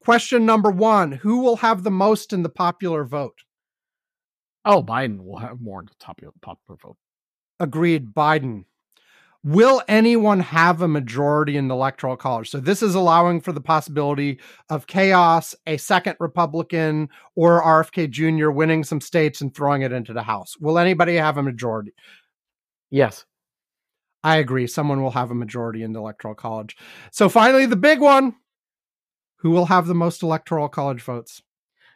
[0.03, 3.45] question number 1, who will have the most in the popular vote?
[4.65, 6.97] Oh, Biden will have more in the top popular vote.
[7.61, 8.65] Agreed, Biden.
[9.45, 12.49] Will anyone have a majority in the electoral college?
[12.49, 14.41] So this is allowing for the possibility
[14.71, 18.49] of chaos, a second Republican or RFK Jr.
[18.49, 20.57] winning some states and throwing it into the House.
[20.59, 21.93] Will anybody have a majority?
[22.91, 23.27] Yes.
[24.23, 24.67] I agree.
[24.67, 26.75] Someone will have a majority in the electoral college.
[27.13, 28.37] So finally, the big one.
[29.41, 31.43] Who will have the most electoral college votes?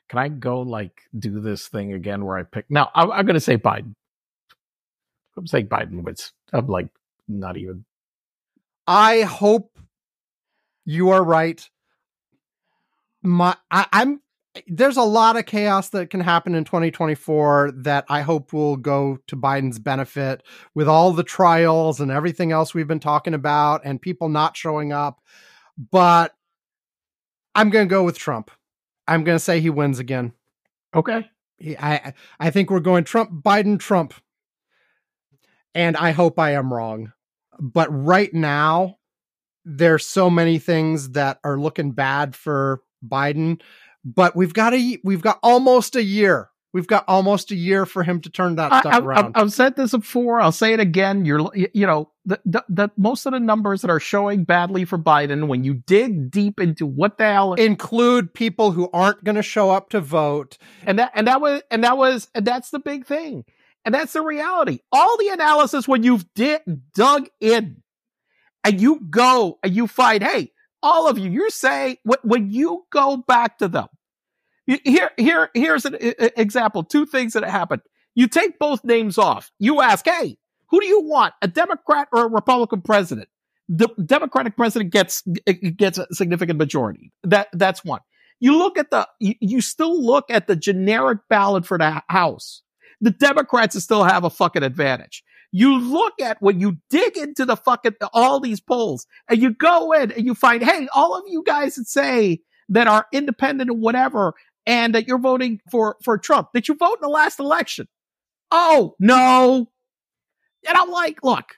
[0.08, 2.66] Can I go like do this thing again where I pick?
[2.70, 3.94] Now I'm, I'm going to say Biden.
[5.36, 6.32] I'm saying Biden wins.
[6.52, 6.88] I'm like
[7.28, 7.84] not even.
[8.86, 9.78] I hope
[10.84, 11.68] you are right.
[13.22, 14.20] My, I, I'm
[14.66, 19.18] there's a lot of chaos that can happen in 2024 that I hope will go
[19.26, 20.42] to Biden's benefit
[20.74, 24.92] with all the trials and everything else we've been talking about and people not showing
[24.92, 25.20] up.
[25.90, 26.34] But
[27.54, 28.50] I'm going to go with Trump.
[29.08, 30.32] I'm going to say he wins again.
[30.94, 31.28] Okay.
[31.56, 34.14] He, I I think we're going Trump, Biden, Trump,
[35.74, 37.12] and I hope I am wrong.
[37.58, 38.98] But right now,
[39.64, 43.60] there's so many things that are looking bad for Biden.
[44.04, 46.47] But we've got a we've got almost a year.
[46.72, 49.32] We've got almost a year for him to turn that stuff I've, around.
[49.34, 50.40] I've, I've said this before.
[50.40, 51.24] I'll say it again.
[51.24, 54.84] You're, you you know, the, the, the most of the numbers that are showing badly
[54.84, 59.36] for Biden, when you dig deep into what the hell, Include people who aren't going
[59.36, 60.58] to show up to vote.
[60.84, 63.44] and that, and that was, and that was, and that's the big thing,
[63.86, 64.80] and that's the reality.
[64.92, 66.60] All the analysis when you've di-
[66.94, 67.82] dug in,
[68.62, 70.52] and you go and you find, hey,
[70.82, 73.86] all of you, you're saying when you go back to them.
[74.84, 75.96] Here, here, here's an
[76.36, 76.84] example.
[76.84, 77.82] Two things that happened.
[78.14, 79.50] You take both names off.
[79.58, 80.36] You ask, hey,
[80.68, 83.28] who do you want, a Democrat or a Republican president?
[83.70, 85.22] The Democratic president gets
[85.76, 87.12] gets a significant majority.
[87.22, 88.00] That that's one.
[88.40, 92.62] You look at the you still look at the generic ballot for the House.
[93.00, 95.22] The Democrats still have a fucking advantage.
[95.50, 99.92] You look at when you dig into the fucking all these polls and you go
[99.92, 103.76] in and you find, hey, all of you guys that say that are independent or
[103.76, 104.34] whatever,
[104.68, 107.88] and that you're voting for for Trump, did you vote in the last election?
[108.52, 109.68] Oh no,
[110.66, 111.56] and I'm like, look,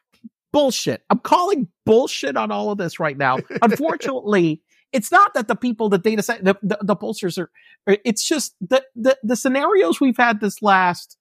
[0.52, 1.02] bullshit.
[1.10, 3.38] I'm calling bullshit on all of this right now.
[3.62, 7.50] Unfortunately, it's not that the people, the data set, the, the, the pollsters are,
[7.86, 11.16] uh, it's just the, the, the scenarios we've had this last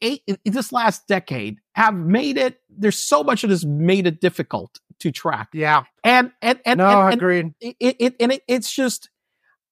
[0.00, 4.80] eight, this last decade have made it, there's so much that has made it difficult
[5.00, 5.48] to track.
[5.52, 5.82] Yeah.
[6.04, 7.54] And, and, and, no, and, and agreed.
[7.60, 9.10] it, it, it and it, it's just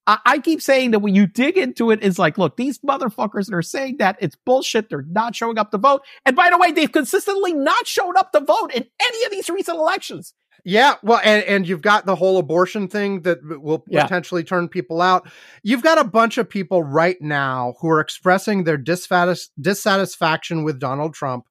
[0.07, 3.47] I, I keep saying that when you dig into it, it's like, look, these motherfuckers
[3.47, 4.89] that are saying that it's bullshit.
[4.91, 6.03] They're not showing up to vote.
[6.25, 9.49] And by the way, they've consistently not shown up to vote in any of these
[9.51, 10.35] recent elections.
[10.63, 14.03] Yeah, well, and, and you've got the whole abortion thing that will Yeah.
[14.03, 15.27] potentially turn people out.
[15.63, 20.79] You've got a bunch of people right now who are expressing their dissatis- dissatisfaction with
[20.79, 21.47] Donald Trump.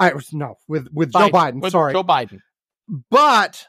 [0.00, 1.60] I no, with with Joe Biden.
[1.60, 2.38] With sorry, Joe Biden.
[3.10, 3.66] but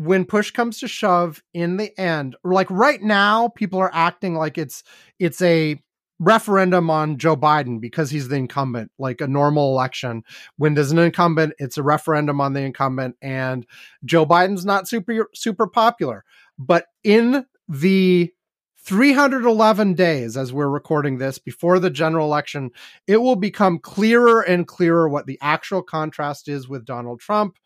[0.00, 4.56] when push comes to shove in the end, like right now, people are acting like
[4.56, 4.82] it's
[5.18, 5.78] it's a
[6.18, 10.22] referendum on Joe Biden because he's the incumbent, like a normal election.
[10.56, 13.66] When there's an incumbent, it's a referendum on the incumbent, and
[14.02, 16.24] Joe Biden's not super super popular.
[16.58, 18.32] But in the
[18.78, 22.70] 311 days as we're recording this before the general election,
[23.06, 27.58] it will become clearer and clearer what the actual contrast is with Donald Trump.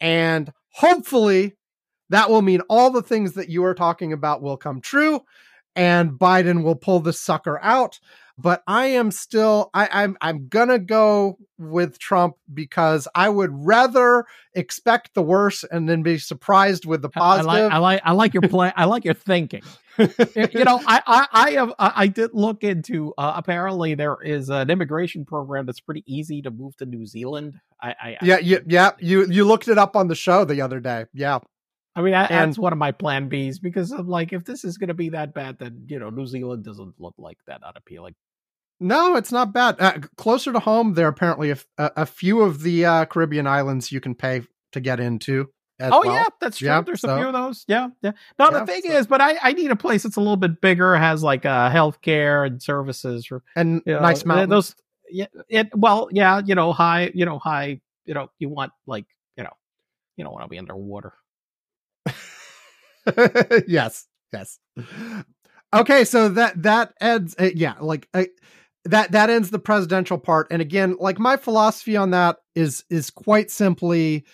[0.00, 1.56] And hopefully,
[2.10, 5.22] that will mean all the things that you are talking about will come true
[5.76, 7.98] and Biden will pull the sucker out.
[8.36, 14.24] But I am still I, I'm I'm gonna go with Trump because I would rather
[14.54, 17.48] expect the worst and then be surprised with the positive.
[17.48, 18.72] I like I like, I like your plan.
[18.74, 19.62] I like your thinking.
[19.98, 23.14] you know, I I, I have I did look into.
[23.16, 27.60] Uh, apparently, there is an immigration program that's pretty easy to move to New Zealand.
[27.80, 30.80] I, I yeah yeah yeah you you looked it up on the show the other
[30.80, 31.04] day.
[31.14, 31.38] Yeah.
[31.96, 34.64] I mean, that, and, that's one of my plan Bs because I'm like, if this
[34.64, 37.62] is going to be that bad, then you know, New Zealand doesn't look like that
[37.62, 38.14] unappealing.
[38.80, 39.76] No, it's not bad.
[39.78, 43.92] Uh, closer to home, there are apparently a, a few of the uh, Caribbean islands
[43.92, 44.42] you can pay
[44.72, 45.48] to get into.
[45.80, 46.12] oh well.
[46.12, 46.66] yeah, that's true.
[46.66, 47.64] Yeah, There's so, a few of those.
[47.68, 48.12] Yeah, yeah.
[48.38, 48.92] No, yeah, the thing so.
[48.92, 51.70] is, but I, I need a place that's a little bit bigger, has like uh,
[51.70, 54.50] healthcare and services, for, and you know, nice mountains.
[54.50, 54.74] Those,
[55.08, 59.06] yeah, it well, yeah, you know, high, you know, high, you know, you want like,
[59.36, 59.52] you know,
[60.16, 61.12] you don't want to be underwater.
[63.66, 64.58] yes, yes.
[65.74, 67.34] Okay, so that that ends.
[67.38, 68.24] Uh, yeah, like uh,
[68.84, 70.46] that that ends the presidential part.
[70.50, 74.24] And again, like my philosophy on that is is quite simply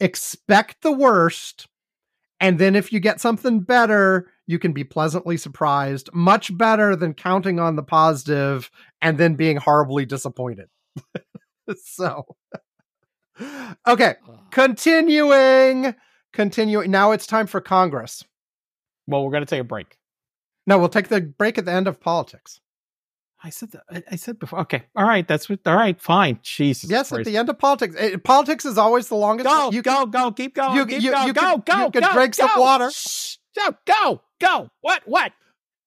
[0.00, 1.68] expect the worst,
[2.40, 6.08] and then if you get something better, you can be pleasantly surprised.
[6.12, 8.70] Much better than counting on the positive
[9.02, 10.68] and then being horribly disappointed.
[11.84, 12.24] so,
[13.86, 14.14] okay,
[14.50, 15.94] continuing
[16.36, 16.90] continuing.
[16.90, 18.22] Now it's time for Congress.
[19.08, 19.96] Well, we're going to take a break.
[20.66, 22.60] No, we'll take the break at the end of politics.
[23.42, 24.04] I said that.
[24.10, 24.60] I said before.
[24.60, 25.26] Okay, all right.
[25.26, 25.60] That's what.
[25.66, 26.40] All right, fine.
[26.42, 26.90] Jesus.
[26.90, 27.20] Yes, Christ.
[27.20, 27.94] at the end of politics.
[27.94, 29.48] It, eh, politics is always the longest.
[29.48, 30.32] Go, you go, can, go.
[30.32, 30.76] Keep going.
[30.76, 31.26] You, keep you, going.
[31.28, 32.00] You go, can, go, you go.
[32.00, 32.90] can drink go, some water.
[32.90, 34.70] Shh, go, go, go.
[34.80, 35.02] What?
[35.06, 35.32] What?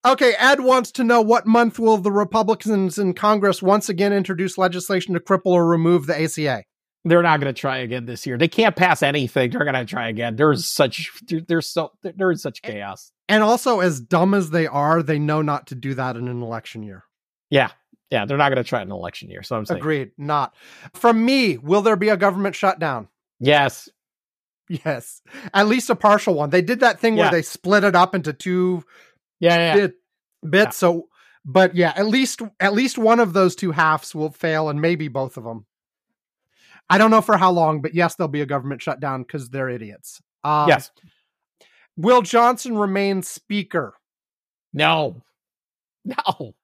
[0.05, 4.57] Okay, Ed wants to know what month will the Republicans in Congress once again introduce
[4.57, 6.63] legislation to cripple or remove the ACA?
[7.05, 8.37] They're not going to try again this year.
[8.37, 9.51] They can't pass anything.
[9.51, 10.35] They're going to try again.
[10.35, 11.11] There's such
[11.47, 13.11] there's so there's such chaos.
[13.27, 16.41] And also, as dumb as they are, they know not to do that in an
[16.41, 17.03] election year.
[17.49, 17.69] Yeah,
[18.09, 19.43] yeah, they're not going to try it in an election year.
[19.43, 20.11] So I'm saying, agreed.
[20.17, 20.55] Not
[20.93, 21.57] from me.
[21.57, 23.07] Will there be a government shutdown?
[23.39, 23.89] Yes.
[24.71, 26.51] Yes, at least a partial one.
[26.51, 27.23] They did that thing yeah.
[27.23, 28.83] where they split it up into two.
[29.39, 29.75] Yeah, yeah.
[29.75, 29.93] Bit,
[30.47, 30.65] bits.
[30.67, 30.69] Yeah.
[30.69, 31.07] So,
[31.43, 35.07] but yeah, at least at least one of those two halves will fail, and maybe
[35.07, 35.65] both of them.
[36.89, 39.69] I don't know for how long, but yes, there'll be a government shutdown because they're
[39.69, 40.21] idiots.
[40.43, 40.91] Um, yes.
[41.97, 43.93] Will Johnson remain speaker?
[44.73, 45.21] No.
[46.05, 46.55] No.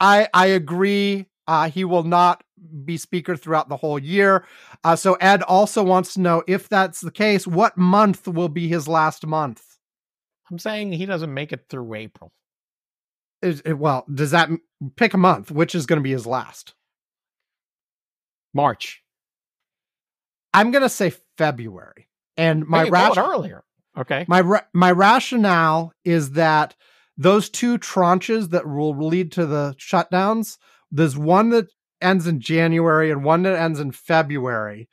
[0.00, 1.26] I I agree.
[1.46, 2.42] Uh, he will not
[2.84, 4.46] be speaker throughout the whole year.
[4.84, 8.68] Uh, so Ed also wants to know if that's the case, what month will be
[8.68, 9.62] his last month?
[10.50, 12.32] I'm saying he doesn't make it through April.
[13.42, 14.48] Is, well, does that
[14.96, 15.50] pick a month?
[15.50, 16.74] Which is going to be his last?
[18.54, 19.01] March.
[20.54, 22.08] I'm going to say February.
[22.36, 23.64] And my ration- earlier.
[23.96, 24.24] Okay.
[24.26, 26.74] My ra- my rationale is that
[27.16, 30.56] those two tranches that will lead to the shutdowns,
[30.90, 31.66] there's one that
[32.00, 34.88] ends in January and one that ends in February.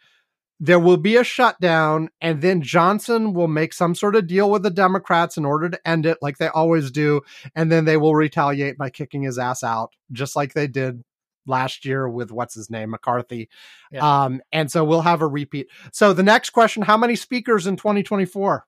[0.59, 4.63] There will be a shutdown, and then Johnson will make some sort of deal with
[4.63, 7.21] the Democrats in order to end it, like they always do.
[7.55, 11.03] And then they will retaliate by kicking his ass out, just like they did
[11.45, 13.49] last year with what's his name McCarthy.
[13.91, 14.23] Yeah.
[14.23, 15.67] Um, and so we'll have a repeat.
[15.91, 18.65] So the next question: How many speakers in 2024?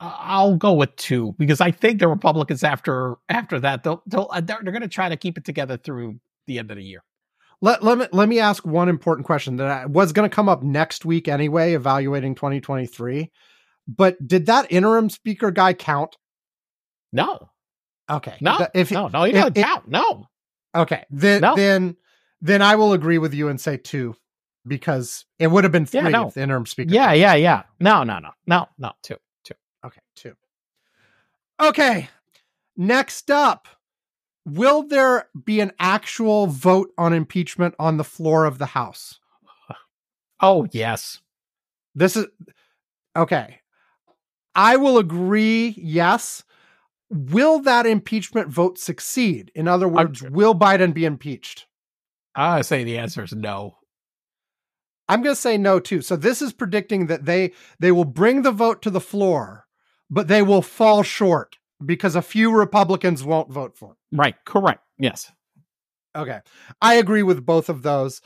[0.00, 4.40] I'll go with two because I think the Republicans after after that they'll, they'll uh,
[4.40, 7.02] they're, they're going to try to keep it together through the end of the year.
[7.60, 10.62] Let, let me let me ask one important question that was going to come up
[10.62, 13.30] next week anyway, evaluating 2023.
[13.86, 16.16] But did that interim speaker guy count?
[17.12, 17.50] No.
[18.10, 18.36] Okay.
[18.40, 19.88] No, if no, no, doesn't if, count.
[19.88, 20.28] No.
[20.74, 21.04] Okay.
[21.10, 21.54] Then no.
[21.54, 21.96] then
[22.40, 24.16] then I will agree with you and say two
[24.66, 26.28] because it would have been three yeah, no.
[26.28, 26.92] if the interim speaker.
[26.92, 27.62] Yeah, yeah, yeah.
[27.78, 28.92] No, no, no, no, no.
[29.02, 29.54] Two, two.
[29.84, 30.34] Okay, two.
[31.60, 32.08] Okay.
[32.76, 33.68] Next up,
[34.44, 39.18] will there be an actual vote on impeachment on the floor of the House?
[40.42, 41.20] Oh yes.
[41.94, 42.24] This is
[43.14, 43.60] okay.
[44.54, 45.74] I will agree.
[45.76, 46.44] Yes
[47.10, 49.50] will that impeachment vote succeed?
[49.54, 51.66] In other words, I'm, will Biden be impeached?
[52.34, 53.76] I say the answer is no.
[55.08, 56.02] I'm going to say no too.
[56.02, 59.66] So this is predicting that they they will bring the vote to the floor,
[60.08, 64.16] but they will fall short because a few Republicans won't vote for it.
[64.16, 64.36] Right.
[64.44, 64.84] Correct.
[64.98, 65.32] Yes.
[66.14, 66.38] Okay.
[66.80, 68.20] I agree with both of those.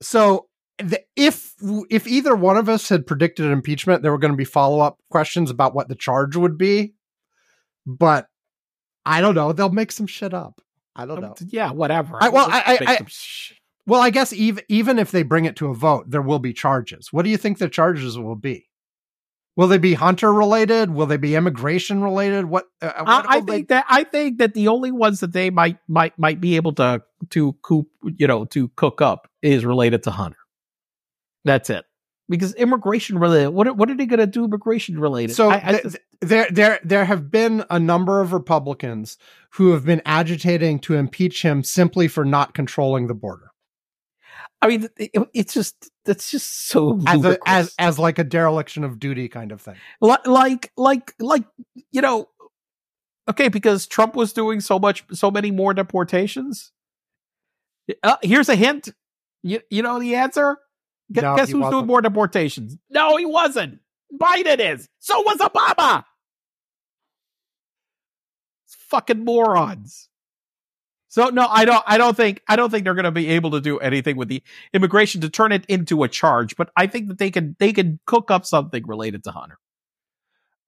[0.00, 0.46] So
[0.78, 1.54] the, if
[1.90, 4.78] if either one of us had predicted an impeachment, there were going to be follow
[4.78, 6.94] up questions about what the charge would be.
[7.88, 8.26] But
[9.06, 9.52] I don't know.
[9.52, 10.60] They'll make some shit up.
[10.94, 11.34] I don't know.
[11.48, 12.18] Yeah, whatever.
[12.20, 13.54] I- well, I- I- I- sh-
[13.86, 16.52] Well, I guess even even if they bring it to a vote, there will be
[16.52, 17.08] charges.
[17.12, 18.66] What do you think the charges will be?
[19.56, 20.90] Will they be hunter related?
[20.90, 22.44] Will they be immigration related?
[22.44, 22.66] What?
[22.82, 25.48] Uh, I, what I they- think that I think that the only ones that they
[25.50, 30.02] might might might be able to to coop you know to cook up is related
[30.02, 30.36] to Hunter.
[31.44, 31.86] That's it.
[32.28, 33.48] Because immigration related.
[33.50, 35.34] What are- what are they going to do immigration related?
[35.34, 39.16] So I, I th- just- there there there have been a number of Republicans
[39.52, 43.50] who have been agitating to impeach him simply for not controlling the border
[44.60, 48.82] I mean, it, it's just that's just so as a, as as like a dereliction
[48.82, 49.76] of duty kind of thing.
[50.00, 51.44] Li- like like like
[51.92, 52.28] you know
[53.28, 56.72] okay because trump was doing so much so many more deportations
[58.02, 58.88] uh, here's a hint
[59.42, 60.56] you, you know the answer
[61.12, 61.72] Gu- No, guess who's wasn't.
[61.72, 62.76] doing more deportations?
[62.90, 63.80] No he wasn't.
[64.14, 64.88] Biden is.
[64.98, 66.04] So was obama.
[68.66, 70.08] Fucking morons.
[71.10, 73.50] So no i don't i don't think i don't think they're going to be able
[73.52, 74.42] to do anything with the
[74.74, 77.98] immigration to turn it into a charge but i think that they can they can
[78.04, 79.58] cook up something related to hunter.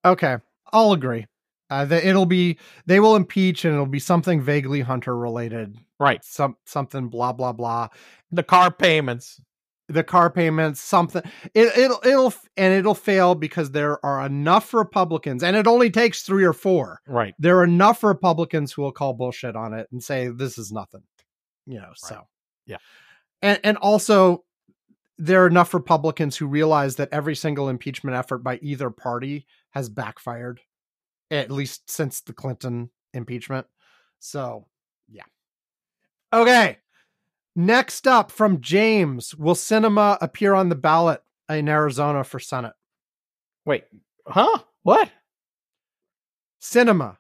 [0.03, 0.39] Okay,
[0.73, 1.27] I'll agree.
[1.69, 6.25] Uh, that it'll be they will impeach and it'll be something vaguely hunter related, right.
[6.25, 7.89] Some something blah blah blah.
[8.33, 9.41] the car payments
[9.91, 11.23] The car payments, something
[11.53, 16.23] it, it'll it'll and it'll fail because there are enough Republicans, and it only takes
[16.23, 17.01] three or four.
[17.09, 20.71] right There are enough Republicans who will call bullshit on it and say this is
[20.71, 21.03] nothing,
[21.67, 21.93] you know.
[21.97, 22.23] So
[22.67, 22.79] Yeah.
[23.43, 24.45] and and also
[25.19, 29.91] there are enough Republicans who realize that every single impeachment effort by either party has
[29.91, 30.61] backfired,
[31.31, 33.67] at least since the Clinton impeachment.
[34.19, 34.67] So,
[35.11, 35.25] yeah.
[36.33, 36.79] Okay.
[37.61, 42.73] Next up from James Will Sinema appear on the ballot in Arizona for Senate?
[43.67, 43.85] Wait,
[44.27, 44.61] huh?
[44.83, 45.11] What?
[46.63, 47.19] Sinema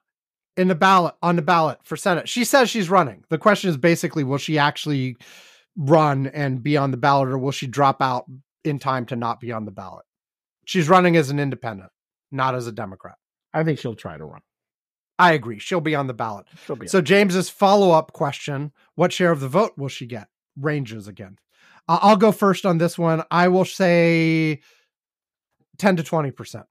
[0.56, 2.26] in the ballot on the ballot for Senate.
[2.26, 3.22] She says she's running.
[3.28, 5.18] The question is basically will she actually
[5.76, 8.24] run and be on the ballot or will she drop out
[8.64, 10.06] in time to not be on the ballot?
[10.64, 11.90] She's running as an independent,
[12.32, 13.16] not as a Democrat.
[13.52, 14.40] I think she'll try to run.
[15.20, 15.58] I agree.
[15.58, 16.46] She'll be on the ballot.
[16.66, 20.28] She'll be So James's follow-up question, what share of the vote will she get?
[20.56, 21.38] Ranges again.
[21.88, 23.22] Uh, I'll go first on this one.
[23.30, 24.60] I will say
[25.78, 26.64] 10 to 20%.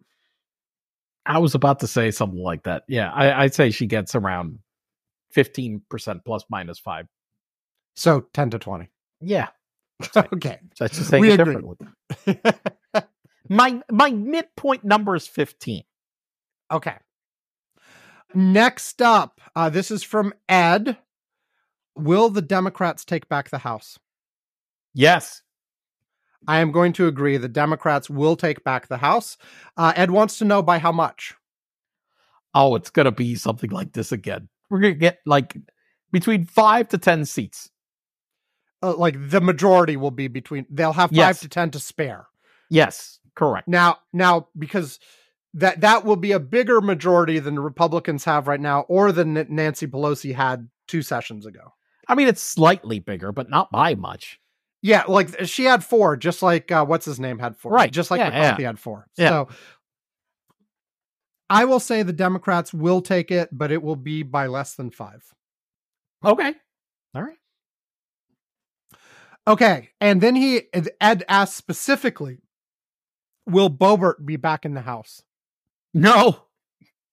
[1.25, 2.83] I was about to say something like that.
[2.87, 4.59] Yeah, I, I'd say she gets around
[5.31, 7.05] fifteen percent plus minus five.
[7.95, 8.89] So 10 to 20.
[9.21, 9.49] Yeah,
[10.17, 10.59] okay.
[10.79, 11.53] that's just saying it agree.
[12.25, 12.39] differently.
[13.49, 15.83] My my midpoint number is fifteen.
[16.71, 16.95] okay.
[18.33, 20.97] Next up, uh, this is from Ed.
[21.95, 23.97] Will the Democrats take back the House?
[24.93, 25.41] Yes.
[26.47, 27.37] I am going to agree.
[27.37, 29.37] The Democrats will take back the House.
[29.75, 31.33] Uh, Ed wants to know by how much.
[32.53, 34.47] Oh, it's gonna be something like this again.
[34.69, 35.57] We're gonna get like
[36.11, 37.69] between five to ten seats.
[38.81, 41.39] Uh, like the majority will be between, they'll have five Yes.
[41.41, 42.27] to 10 to spare.
[42.69, 43.67] Yes, correct.
[43.67, 44.99] Now, now because
[45.53, 49.33] that that will be a bigger majority than the Republicans have right now, or than
[49.49, 51.73] Nancy Pelosi had two sessions ago.
[52.07, 54.39] I mean, it's slightly bigger, but not by much.
[54.81, 57.91] Yeah, like she had four, just like uh, what's his name had four, Right.
[57.91, 59.07] Just like Yeah, McCarthy had four.
[59.17, 59.29] Yeah.
[59.29, 59.49] So
[61.49, 64.91] I will say the Democrats will take it, but it will be by less than
[64.91, 65.23] five.
[66.23, 66.53] Okay.
[67.15, 67.37] All right.
[69.47, 70.61] Okay, and then he
[71.01, 72.37] Ed asked specifically,
[73.47, 75.23] "Will Boebert be back in the House?"
[75.93, 76.43] No,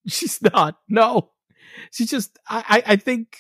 [0.06, 0.78] she's not.
[0.88, 1.30] No,
[1.90, 2.38] she's just.
[2.48, 2.82] I.
[2.86, 3.38] I, I think.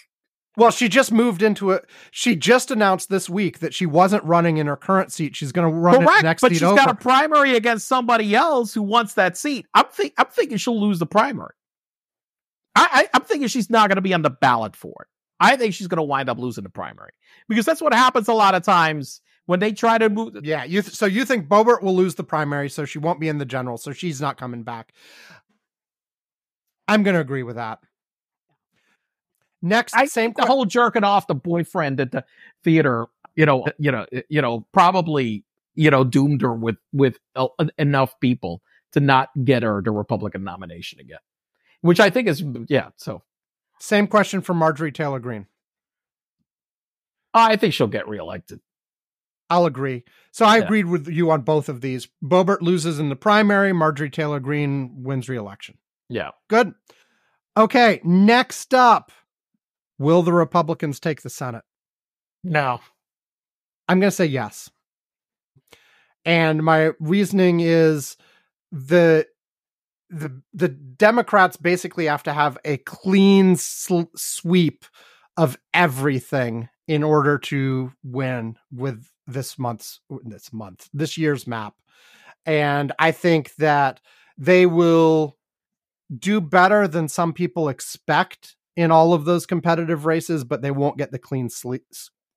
[0.58, 1.84] Well, she just moved into it.
[2.10, 5.36] She just announced this week that she wasn't running in her current seat.
[5.36, 6.76] She's going to run correct, next but she's over.
[6.76, 9.66] got a primary against somebody else who wants that seat.
[9.74, 10.14] I'm think.
[10.16, 11.52] I'm thinking she'll lose the primary.
[12.74, 15.08] I, I I'm thinking she's not going to be on the ballot for it.
[15.38, 17.12] I think she's going to wind up losing the primary
[17.48, 20.44] because that's what happens a lot of times when they try to move.
[20.44, 23.28] yeah, you th- so you think Boebert will lose the primary, so she won't be
[23.28, 24.92] in the general, so she's not coming back.
[26.88, 27.80] I'm going to agree with that.
[29.62, 32.24] Next, I same the whole jerking off the boyfriend at the
[32.62, 35.44] theater, you know, uh, you know, uh, you know, probably,
[35.74, 39.90] you know, doomed her with with uh, uh enough people to not get her the
[39.90, 41.18] Republican nomination again,
[41.80, 42.90] which I think is mm, yeah.
[42.96, 43.22] So
[43.80, 45.46] same question for Marjorie Taylor Greene.
[47.34, 48.60] I think she'll get reelected.
[49.48, 50.04] I'll agree.
[50.32, 50.64] So I Yeah.
[50.64, 52.08] agreed with you on both of these.
[52.22, 53.72] Boebert loses in the primary.
[53.72, 55.78] Marjorie Taylor Greene wins re-election.
[56.08, 56.30] Yeah.
[56.48, 56.74] Good.
[57.56, 59.10] Okay, next up,
[59.98, 61.64] will the Republicans take the Senate?
[62.44, 62.80] No.
[63.88, 64.68] I'm going to say yes.
[66.24, 68.16] And my reasoning is
[68.72, 69.26] the
[70.10, 74.84] the the Democrats basically have to have a clean sl- sweep
[75.36, 81.74] of everything in order to win with this month's this month this year's map
[82.44, 84.00] and i think that
[84.38, 85.36] they will
[86.18, 90.98] do better than some people expect in all of those competitive races but they won't
[90.98, 91.84] get the clean sleep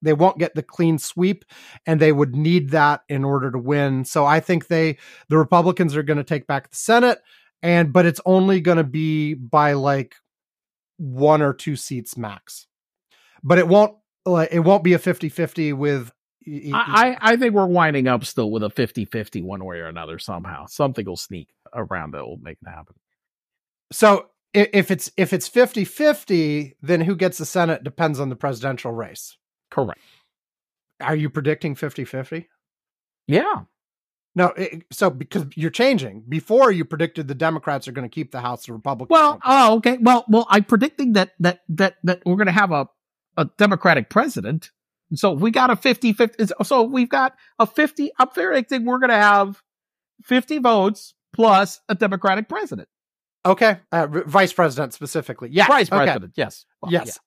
[0.02, 1.44] they won't get the clean sweep
[1.86, 4.06] and they would need that in order to win.
[4.06, 7.20] So i think they the republicans are going to take back the senate
[7.62, 10.16] and but it's only going to be by like
[10.98, 12.68] one or two seats max.
[13.44, 16.12] But it won't like it won't be a 50-50 with
[16.74, 20.66] I, I think we're winding up still with a 50-50 one way or another somehow.
[20.68, 22.96] Something will sneak around that will make it happen.
[23.92, 28.92] So if it's if it's 50-50, then who gets the Senate depends on the presidential
[28.92, 29.38] race.
[29.70, 30.00] Correct.
[31.02, 32.46] Are you predicting 50-50?
[33.28, 33.64] Yeah.
[34.36, 36.24] No, it, so because you're changing.
[36.28, 39.12] Before you predicted the Democrats are going to keep the House, the Republicans.
[39.12, 39.98] Well, oh, okay.
[40.00, 42.88] Well, well, I'm predicting that that that that we're going to have a
[43.38, 44.72] a Democratic president.
[45.16, 46.46] So we got a 50 50.
[46.64, 48.12] So we've got a 50.
[48.20, 49.62] I'm predicting we're going to have
[50.24, 52.88] 50 votes plus a Democratic president.
[53.46, 53.80] Okay.
[53.92, 55.50] Uh, vice president specifically.
[55.52, 55.68] Yeah.
[55.68, 56.34] Vice president.
[56.36, 56.66] Yes.
[56.82, 57.20] Well, yes.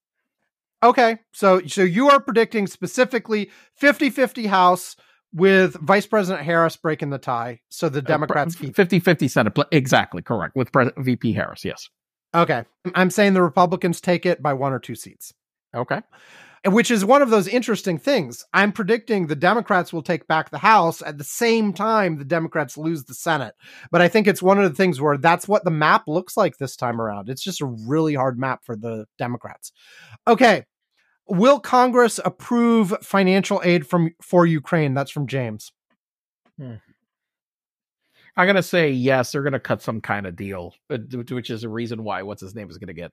[0.82, 0.88] Yeah.
[0.88, 1.18] Okay.
[1.32, 4.96] So, so you are predicting specifically 50 50 House
[5.32, 7.60] with Vice President Harris breaking the tie.
[7.70, 9.58] So the Democrats uh, 50 50 Senate.
[9.70, 10.22] Exactly.
[10.22, 10.54] Correct.
[10.54, 11.64] With Pre- VP Harris.
[11.64, 11.88] Yes.
[12.34, 12.64] Okay.
[12.94, 15.32] I'm saying the Republicans take it by one or two seats.
[15.74, 16.00] Okay.
[16.64, 18.44] Which is one of those interesting things.
[18.52, 22.78] I'm predicting the Democrats will take back the House at the same time the Democrats
[22.78, 23.54] lose the Senate.
[23.90, 26.58] But I think it's one of the things where that's what the map looks like
[26.58, 27.28] this time around.
[27.28, 29.72] It's just a really hard map for the Democrats.
[30.28, 30.64] Okay.
[31.26, 34.94] Will Congress approve financial aid from for Ukraine?
[34.94, 35.72] That's from James.
[36.58, 36.74] Hmm.
[38.36, 39.32] I'm to say yes.
[39.32, 42.54] They're to cut some kind of deal, uh, which is a reason why what's his
[42.54, 43.10] name is to get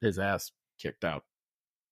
[0.00, 1.24] his ass kicked out.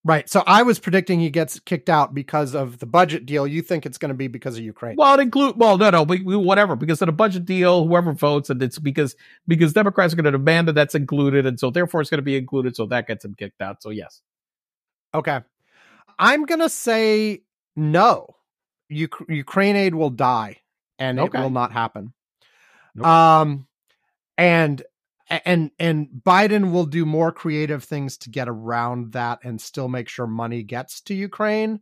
[0.03, 0.29] Right.
[0.31, 3.47] So I was predicting he gets kicked out because of the budget deal.
[3.47, 4.97] You think it's going to be because of Ukraine?
[4.97, 6.75] Well, it include well, no, no, we, we, whatever.
[6.75, 9.15] Because of the budget deal, whoever votes, and it's because
[9.47, 12.23] because Democrats are going to demand that that's included, and so therefore it's going to
[12.23, 12.77] be included.
[12.77, 13.83] So that gets him kicked out.
[13.83, 14.23] So yes.
[15.15, 15.41] Okay.
[16.19, 17.43] I'm going to say
[17.77, 18.37] no.
[18.89, 20.57] U- Ukraine aid will die,
[20.99, 21.39] and okay.
[21.39, 22.15] it will not happen.
[22.95, 23.07] Nope.
[23.07, 23.67] Um,
[24.39, 24.83] and
[25.31, 30.09] and and Biden will do more creative things to get around that and still make
[30.09, 31.81] sure money gets to Ukraine.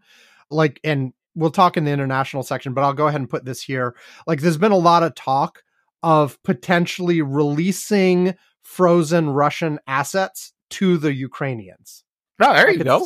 [0.50, 3.62] Like and we'll talk in the international section, but I'll go ahead and put this
[3.62, 3.94] here.
[4.26, 5.62] Like there's been a lot of talk
[6.02, 12.04] of potentially releasing frozen Russian assets to the Ukrainians.
[12.40, 13.04] Oh, there I you go.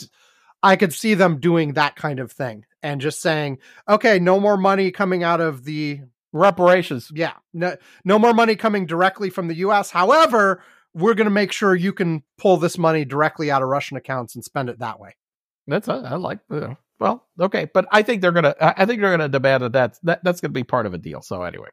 [0.62, 4.57] I could see them doing that kind of thing and just saying, okay, no more
[4.57, 6.01] money coming out of the
[6.32, 7.10] reparations.
[7.14, 7.34] Yeah.
[7.52, 9.90] No, no more money coming directly from the US.
[9.90, 10.62] However,
[10.94, 14.34] we're going to make sure you can pull this money directly out of Russian accounts
[14.34, 15.16] and spend it that way.
[15.66, 16.40] That's I like.
[16.50, 18.54] Uh, well, okay, but I think they're gonna.
[18.60, 21.22] I think they're gonna demand that that's that, that's gonna be part of a deal.
[21.22, 21.68] So anyway,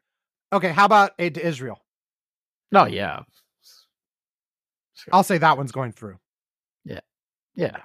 [0.52, 0.70] okay.
[0.70, 1.78] How about aid to Israel?
[2.72, 3.20] No, oh, yeah.
[5.12, 6.18] I'll say that one's going through.
[6.84, 7.00] Yeah,
[7.54, 7.78] yeah.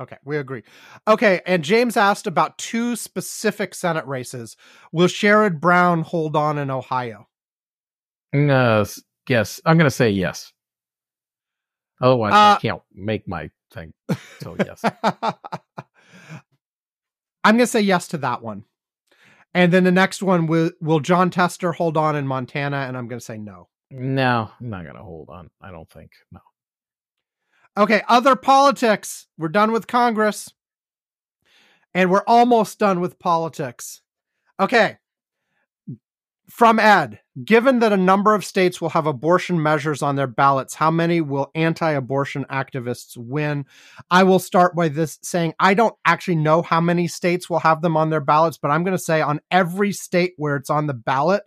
[0.00, 0.62] Okay, we agree.
[1.06, 4.56] Okay, and James asked about two specific Senate races.
[4.92, 7.28] Will Sherrod Brown hold on in Ohio?
[8.34, 8.86] Uh,
[9.28, 10.52] yes, I'm going to say yes.
[12.00, 13.92] Otherwise, uh, I can't make my thing.
[14.40, 14.82] So yes.
[17.44, 18.64] I'm going to say yes to that one.
[19.52, 22.78] And then the next one will will Jon Tester hold on in Montana?
[22.78, 23.68] And I'm going to say no.
[23.90, 25.50] No, I'm not going to hold on.
[25.60, 26.40] I don't think no.
[27.76, 29.26] Okay, other politics.
[29.38, 30.52] We're done with Congress.
[31.94, 34.02] And we're almost done with politics.
[34.58, 34.96] Okay.
[36.48, 40.74] From Ed, given that a number of states will have abortion measures on their ballots,
[40.74, 43.66] how many will anti abortion activists win?
[44.10, 47.82] I will start by this saying I don't actually know how many states will have
[47.82, 50.86] them on their ballots, but I'm going to say on every state where it's on
[50.86, 51.44] the ballot,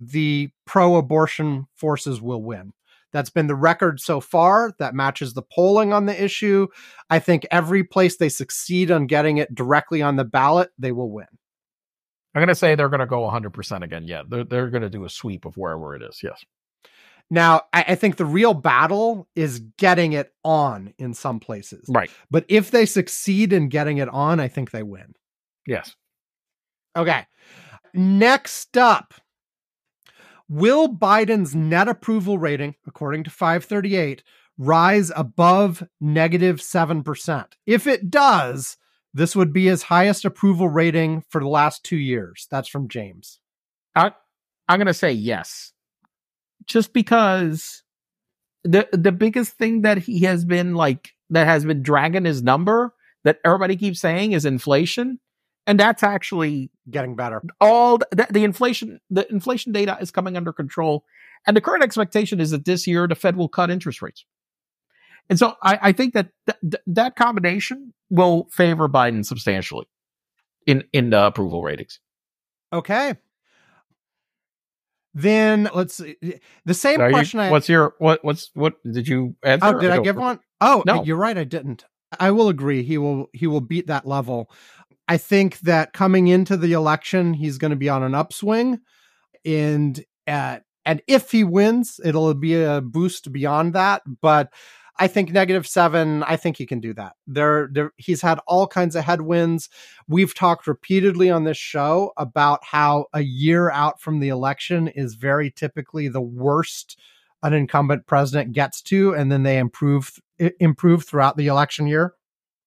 [0.00, 2.72] the pro abortion forces will win.
[3.12, 4.74] That's been the record so far.
[4.78, 6.68] That matches the polling on the issue.
[7.10, 11.10] I think every place they succeed on getting it directly on the ballot, they will
[11.10, 11.26] win.
[12.34, 14.04] I'm going to say they're going to go 100% again.
[14.06, 16.20] Yeah, they're, they're going to do a sweep of wherever it is.
[16.22, 16.44] Yes.
[17.30, 21.86] Now, I, I think the real battle is getting it on in some places.
[21.88, 22.10] Right.
[22.30, 25.14] But if they succeed in getting it on, I think they win.
[25.66, 25.94] Yes.
[26.96, 27.26] Okay.
[27.92, 29.14] Next up,
[30.48, 34.22] Will Biden's net approval rating, according to 538,
[34.56, 37.46] rise above negative 7%.
[37.66, 38.76] If it does,
[39.12, 42.46] this would be his highest approval rating for the last two years.
[42.50, 43.40] That's from James.
[43.94, 44.12] I,
[44.68, 45.72] I'm going to say yes.
[46.66, 47.82] Just because
[48.64, 52.92] the the biggest thing that he has been like that has been dragging his number
[53.24, 55.18] that everybody keeps saying is inflation
[55.68, 57.42] and that's actually getting better.
[57.60, 61.04] all the, the, inflation the inflation data is coming under control.
[61.46, 64.24] And the current expectation is that this year the fed will cut interest rates.
[65.28, 69.86] And so i, I think that th- that combination will favor biden substantially
[70.66, 72.00] in in the approval ratings.
[72.72, 73.14] Okay.
[75.14, 76.16] Then let's see
[76.64, 79.78] the same Are question you, I, what's your what what's what did you answer oh
[79.78, 80.40] did i, don't give one?
[80.60, 81.04] Oh, No.
[81.04, 81.84] you're right i didn't.
[82.18, 84.50] I will agree he will he will beat that level
[85.08, 88.80] I think that coming into the election, he's going to be on an upswing,
[89.44, 94.02] and uh, and if he wins, it'll be a boost beyond that.
[94.20, 94.52] But
[94.98, 96.22] I think negative seven.
[96.24, 97.12] I think he can do that.
[97.26, 99.68] There, there, he's had all kinds of headwinds.
[100.08, 105.14] We've talked repeatedly on this show about how a year out from the election is
[105.14, 106.98] very typically the worst
[107.42, 110.18] an incumbent president gets to, and then they improve
[110.58, 112.14] improve throughout the election year.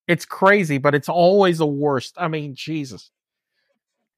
[0.08, 2.14] It's crazy, but it's always the worst.
[2.18, 3.10] I mean, Jesus.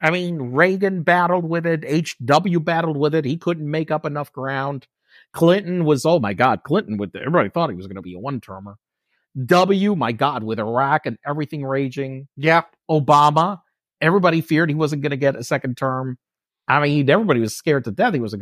[0.01, 1.85] I mean, Reagan battled with it.
[1.87, 2.61] H.W.
[2.61, 3.25] battled with it.
[3.25, 4.87] He couldn't make up enough ground.
[5.33, 8.15] Clinton was, oh my God, Clinton with the, everybody thought he was going to be
[8.15, 8.77] a one termer.
[9.47, 12.29] W, my God, with Iraq and everything raging.
[12.37, 12.63] Yeah.
[12.91, 13.61] Obama,
[14.01, 16.19] everybody feared he wasn't going to get a second term.
[16.69, 18.39] I mean, everybody was scared to death he was a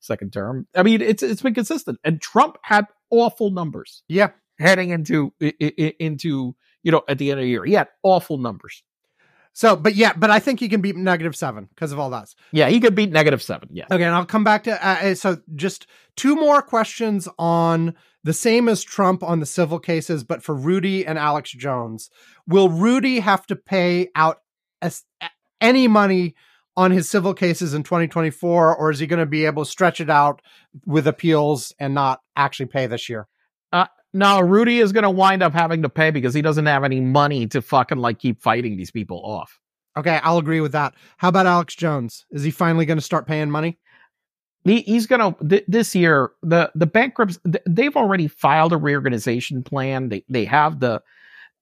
[0.00, 0.66] second term.
[0.74, 1.98] I mean, it's it's been consistent.
[2.04, 4.02] And Trump had awful numbers.
[4.08, 4.30] Yeah.
[4.58, 6.54] Heading into into
[6.86, 8.84] you know at the end of the year, he had awful numbers.
[9.52, 12.32] So, but yeah, but I think he can beat negative seven because of all that.
[12.52, 13.68] Yeah, he could beat negative seven.
[13.72, 13.86] Yeah.
[13.90, 18.68] Okay, and I'll come back to uh, so just two more questions on the same
[18.68, 22.08] as Trump on the civil cases, but for Rudy and Alex Jones.
[22.46, 24.42] Will Rudy have to pay out
[24.80, 25.02] as,
[25.60, 26.36] any money
[26.76, 30.00] on his civil cases in 2024, or is he going to be able to stretch
[30.00, 30.40] it out
[30.84, 33.26] with appeals and not actually pay this year?
[33.72, 36.84] Uh, no, Rudy is going to wind up having to pay because he doesn't have
[36.84, 39.58] any money to fucking like keep fighting these people off.
[39.96, 40.94] Okay, I'll agree with that.
[41.16, 42.26] How about Alex Jones?
[42.30, 43.78] Is he finally going to start paying money?
[44.64, 48.76] He, he's going to th- this year the the bankrupts th- they've already filed a
[48.76, 50.08] reorganization plan.
[50.08, 51.02] They they have the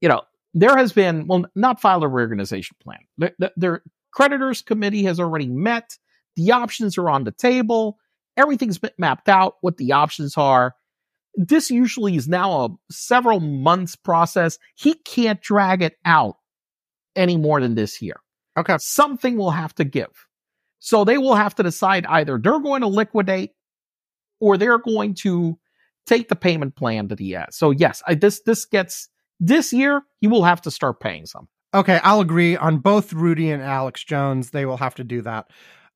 [0.01, 0.23] you know
[0.55, 3.01] there has been well not filed a reorganization plan.
[3.19, 3.83] The, the, their
[4.13, 5.99] creditors committee has already met.
[6.37, 7.99] The options are on the table.
[8.37, 9.57] Everything's been mapped out.
[9.61, 10.75] What the options are
[11.37, 14.59] this usually is now a several months process.
[14.75, 16.37] He can't drag it out
[17.17, 18.17] any more than this year.
[18.57, 18.77] Okay.
[18.79, 20.27] Something will have to give.
[20.79, 23.53] So they will have to decide either they're going to liquidate
[24.41, 25.59] or they're going to
[26.07, 27.57] take the payment plan that he has.
[27.57, 29.09] So yes, I, this this gets
[29.41, 31.49] this year he will have to start paying some.
[31.73, 34.51] Okay, I'll agree on both Rudy and Alex Jones.
[34.51, 35.47] They will have to do that.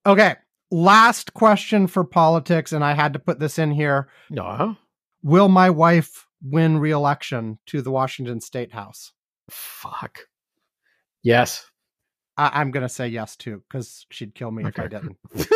[0.05, 0.35] Okay,
[0.71, 4.09] last question for politics, and I had to put this in here.
[4.37, 4.75] Uh-huh.
[5.23, 9.13] Will my wife win re-election to the Washington State House?
[9.51, 10.29] Fuck.
[11.23, 11.67] Yes.
[12.37, 15.17] I- am gonna say yes too, because she'd kill me if I didn't.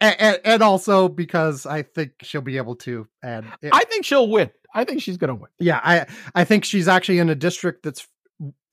[0.00, 3.06] and, and, and, also because I think she'll be able to.
[3.22, 4.50] And it, I think she'll win.
[4.74, 5.50] I think she's gonna win.
[5.60, 8.08] Yeah, I I think she's actually in a district that's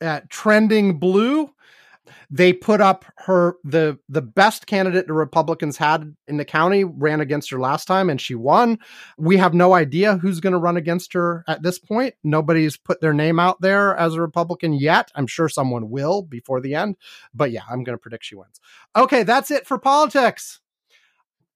[0.02, 1.54] uh, trending blue
[2.30, 7.22] they put up her the the best candidate the Republicans had in the county ran
[7.22, 8.80] against her last time and she won.
[9.18, 12.16] We have no idea who's going to run against her at this point.
[12.24, 15.12] Nobody's put their name out there as a Republican yet.
[15.16, 16.98] I'm sure someone will before the end,
[17.34, 18.60] but yeah, I'm going to predict she wins.
[18.96, 20.62] Okay, that's it for politics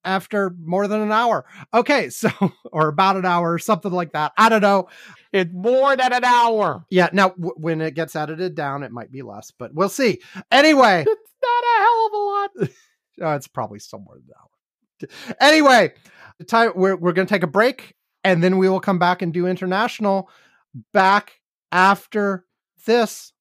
[0.05, 1.45] after more than an hour.
[1.73, 2.29] Okay, so
[2.71, 4.31] or about an hour, or something like that.
[4.37, 4.87] I don't know.
[5.35, 6.85] It's more than an hour.
[6.89, 7.09] Yeah.
[7.11, 10.21] Now, w- when it gets edited down, it might be less, but we'll see.
[10.49, 12.49] Anyway, it's not a hell of a lot.
[13.21, 15.35] oh, it's probably somewhere in the hour.
[15.41, 15.91] Anyway,
[16.39, 19.21] the time we're we're going to take a break, and then we will come back
[19.21, 20.29] and do international.
[20.93, 21.33] Back
[21.69, 22.45] after
[22.85, 23.33] this.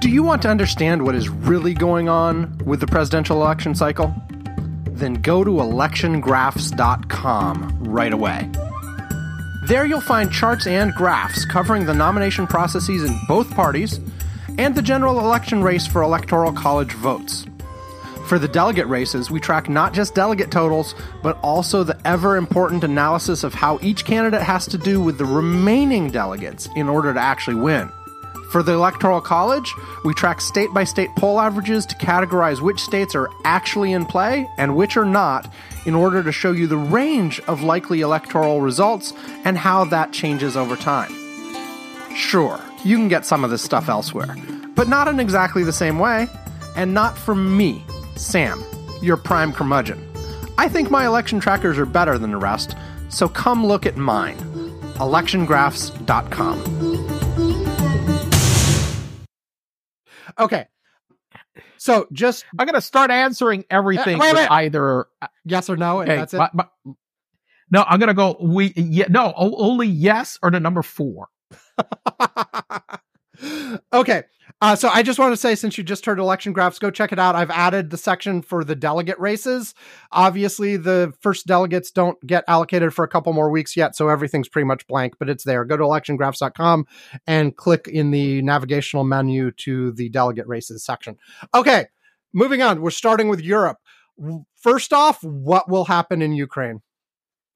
[0.00, 4.14] Do you want to understand what is really going on with the presidential election cycle?
[4.96, 8.50] Then go to electiongraphs.com right away.
[9.66, 14.00] There you'll find charts and graphs covering the nomination processes in both parties
[14.58, 17.46] and the general election race for electoral college votes.
[18.26, 22.82] For the delegate races, we track not just delegate totals, but also the ever important
[22.82, 27.20] analysis of how each candidate has to do with the remaining delegates in order to
[27.20, 27.90] actually win.
[28.50, 29.74] For the Electoral College,
[30.04, 34.48] we track state by state poll averages to categorize which states are actually in play
[34.56, 35.52] and which are not
[35.84, 39.12] in order to show you the range of likely electoral results
[39.44, 41.12] and how that changes over time.
[42.14, 44.34] Sure, you can get some of this stuff elsewhere,
[44.74, 46.28] but not in exactly the same way,
[46.76, 48.62] and not from me, Sam,
[49.02, 50.02] your prime curmudgeon.
[50.56, 52.76] I think my election trackers are better than the rest,
[53.08, 54.36] so come look at mine.
[54.96, 56.95] electiongraphs.com.
[60.38, 60.66] Okay.
[61.78, 64.50] So just I'm gonna start answering everything Uh, wait, with wait.
[64.50, 65.06] either.
[65.44, 66.38] yes or no, and Okay, that's it.
[66.38, 66.70] but- but-
[67.70, 68.36] no, I'm gonna go.
[68.40, 71.28] We yeah, no, only yes or the number four.
[73.92, 74.24] okay.
[74.62, 77.12] Uh, so I just want to say, since you just heard election graphs, go check
[77.12, 77.34] it out.
[77.34, 79.74] I've added the section for the delegate races.
[80.12, 84.48] Obviously, the first delegates don't get allocated for a couple more weeks yet, so everything's
[84.48, 85.66] pretty much blank, but it's there.
[85.66, 86.86] Go to electiongraphs.com
[87.26, 91.18] and click in the navigational menu to the delegate races section.
[91.54, 91.86] Okay,
[92.32, 92.80] moving on.
[92.80, 93.76] We're starting with Europe.
[94.56, 96.80] First off, what will happen in Ukraine?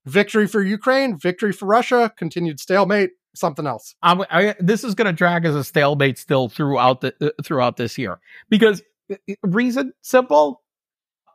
[0.04, 3.94] Victory for Ukraine, victory for Russia, continued stalemate, something else.
[4.02, 7.76] I'm, I, this is going to drag as a stalemate still throughout the uh, throughout
[7.76, 10.62] this year because uh, reason simple.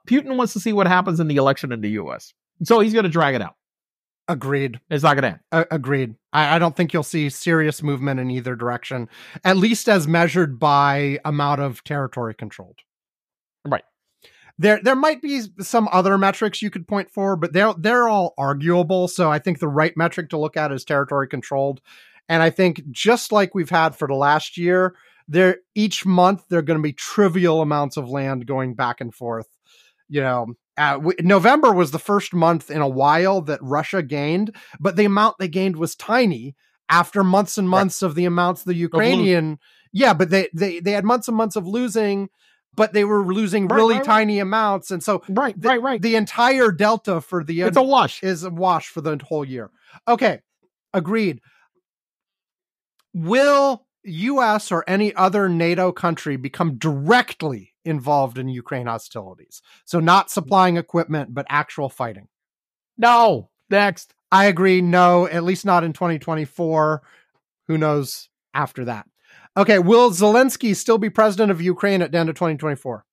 [0.08, 2.32] Putin wants to see what happens in the election in the U.S.,
[2.64, 3.56] so he's going to drag it out.
[4.28, 4.80] Agreed.
[4.90, 5.68] It's not going to end.
[5.72, 6.16] Agreed.
[6.34, 9.10] I-, I don't think you'll see serious movement in either direction,
[9.44, 12.80] at least as measured by amount of territory controlled.
[14.58, 14.66] Right.
[14.68, 18.34] There, there might be some other metrics you could point for, but they're they're all
[18.38, 19.08] arguable.
[19.08, 21.82] So I think the right metric to look at is territory controlled,
[22.30, 24.96] and I think just like we've had for the last year,
[25.28, 29.14] there each month there are going to be trivial amounts of land going back and
[29.14, 29.48] forth.
[30.08, 34.56] You know, uh, w- November was the first month in a while that Russia gained,
[34.80, 36.56] but the amount they gained was tiny
[36.90, 37.80] after months and Right.
[37.80, 39.60] months of the amounts the Ukrainian.
[39.92, 42.30] Yeah, but they they they had months and months of losing,
[42.76, 44.06] but they were losing Right, really right, right.
[44.06, 46.02] tiny amounts, and so Right, the, right, right.
[46.02, 48.22] the entire delta for the it's a wash.
[48.24, 49.72] is a wash for the whole year.
[50.08, 50.42] Okay,
[50.94, 51.42] agreed.
[53.14, 59.62] Will US or any other NATO country become directly involved in Ukraine hostilities?
[59.86, 62.28] So not supplying equipment but actual fighting.
[62.98, 64.14] No, next.
[64.32, 67.02] I agree no, at least not in 2024.
[67.68, 69.08] Who knows after that?
[69.58, 73.06] Okay, will Zelensky still be president of Ukraine at the end of 2024?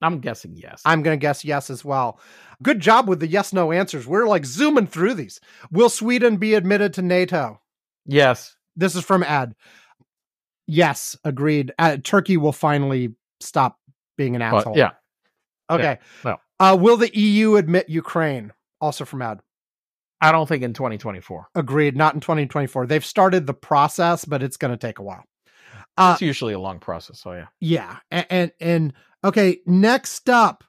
[0.00, 0.82] I'm guessing yes.
[0.84, 2.18] I'm going to guess yes as well.
[2.62, 4.06] Good job with the yes no answers.
[4.06, 5.40] We're like zooming through these.
[5.70, 7.60] Will Sweden be admitted to NATO?
[8.06, 8.56] yes.
[8.74, 9.54] This is from Ed.
[10.66, 11.72] Yes, agreed.
[11.78, 13.78] Uh, Turkey will finally stop
[14.16, 14.78] being an But, asshole.
[14.78, 14.92] yeah.
[15.68, 15.98] Okay.
[16.24, 16.38] no.
[16.58, 18.52] Uh, will the EU admit Ukraine?
[18.80, 19.40] Also from Ed.
[20.22, 21.48] I don't think in 2024.
[21.54, 21.96] Agreed.
[21.96, 22.86] Not in 2024.
[22.86, 25.24] They've started the process, but it's going to take a while.
[25.96, 27.20] Uh, It's usually a long process.
[27.20, 27.46] So yeah.
[27.60, 28.92] Yeah, and, and and
[29.24, 30.64] okay, next up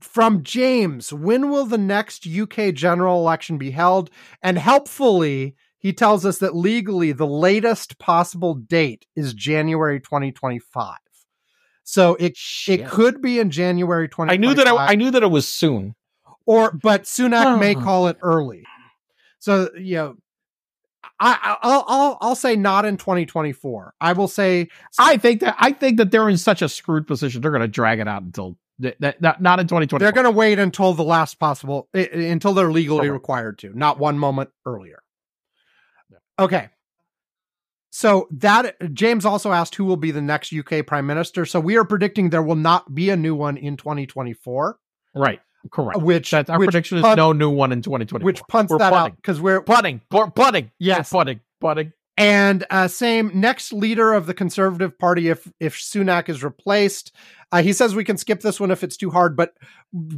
[0.00, 4.10] from James, when will the next UK general election be held?
[4.42, 10.96] And helpfully, he tells us that legally the latest possible date is January 2025.
[11.84, 12.80] So it Shit.
[12.80, 14.34] it could be in January 2025.
[14.34, 15.94] I knew that I, I knew that it was soon.
[16.46, 17.80] or but Sunak may Oh.
[17.80, 18.64] call it early.
[19.38, 20.16] So you know,
[21.20, 23.94] I I'll I'll I'll say not in 2024.
[24.00, 24.68] I will say
[24.98, 27.40] I think that I think that they're in such a screwed position.
[27.40, 30.02] They're going to drag it out until that, that- not in 2020.
[30.02, 34.18] They're going to wait until the last possible until they're legally required to, not one
[34.18, 35.02] moment earlier.
[36.38, 36.68] Okay.
[37.90, 41.44] So that James also asked who will be the next UK prime minister.
[41.46, 44.78] So we are predicting there will not be a new one in 2024,
[45.16, 45.40] right.
[45.70, 46.00] Correct.
[46.00, 48.24] which our which prediction is no new one in 2020.
[48.24, 51.12] which punts We're that out because we're Putting, We're putting, Yes.
[51.12, 51.92] We're putting, putting.
[52.16, 57.12] And uh, same next leader of the Conservative Party, if if Sunak is replaced,
[57.52, 59.36] uh, he says we can skip this one if it's too hard.
[59.36, 59.54] But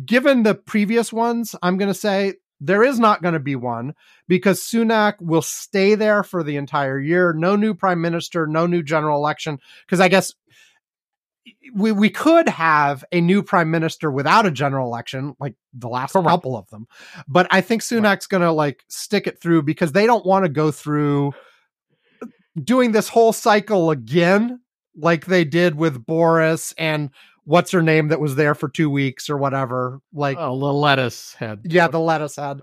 [0.07, 3.95] given the previous ones, I'm going to say there is not going to be one
[4.29, 7.35] because Sunak will stay there for the entire year.
[7.35, 9.59] No new prime minister, no new general election.
[9.87, 10.35] Because I guess
[11.75, 16.13] we we could have a new prime minister without a general election, like the last
[16.13, 16.29] Correct.
[16.29, 16.87] couple of them.
[17.29, 20.49] But I think Sunak's going to like stick it through because they don't want to
[20.51, 21.33] go through
[22.23, 22.27] uh,
[22.63, 24.61] doing this whole cycle again,
[24.97, 27.11] like they did with Boris and
[27.45, 30.01] what's her name that was there for two weeks or whatever.
[30.13, 31.61] Like, Oh, the lettuce head.
[31.65, 32.61] yeah, the lettuce head.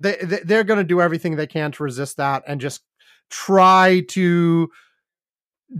[0.00, 2.82] They, they they're going to do everything they can to resist that and just
[3.30, 4.70] try to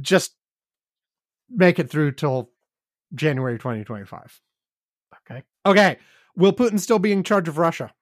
[0.00, 0.34] just
[1.50, 2.50] make it through till
[3.14, 4.40] January 2025.
[5.30, 5.42] Okay.
[5.64, 5.98] Okay.
[6.36, 7.92] Will Putin still be in charge of Russia?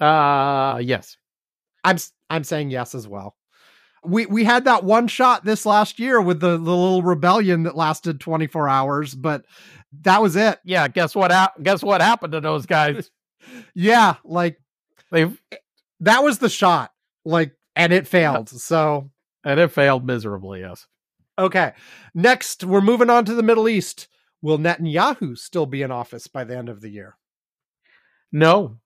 [0.00, 1.16] Uh, yes.
[1.84, 1.98] I'm
[2.30, 3.36] I'm saying yes as well.
[4.04, 7.76] We we had that one shot this last year with the, the little rebellion that
[7.76, 9.44] lasted 24 hours, but
[10.02, 10.58] that was it.
[10.64, 11.30] Yeah, guess what?
[11.62, 13.10] guess what happened to those guys?
[13.74, 14.58] Yeah, like
[15.10, 15.30] They
[16.00, 16.92] that was the shot.
[17.26, 18.48] Like and it failed.
[18.48, 19.10] So
[19.44, 20.60] and it failed miserably.
[20.60, 20.86] Yes.
[21.38, 21.72] Okay.
[22.14, 24.08] Next, we're moving on to the Middle East.
[24.42, 27.16] Will Netanyahu still be in office by the end of the year?
[28.32, 28.78] No,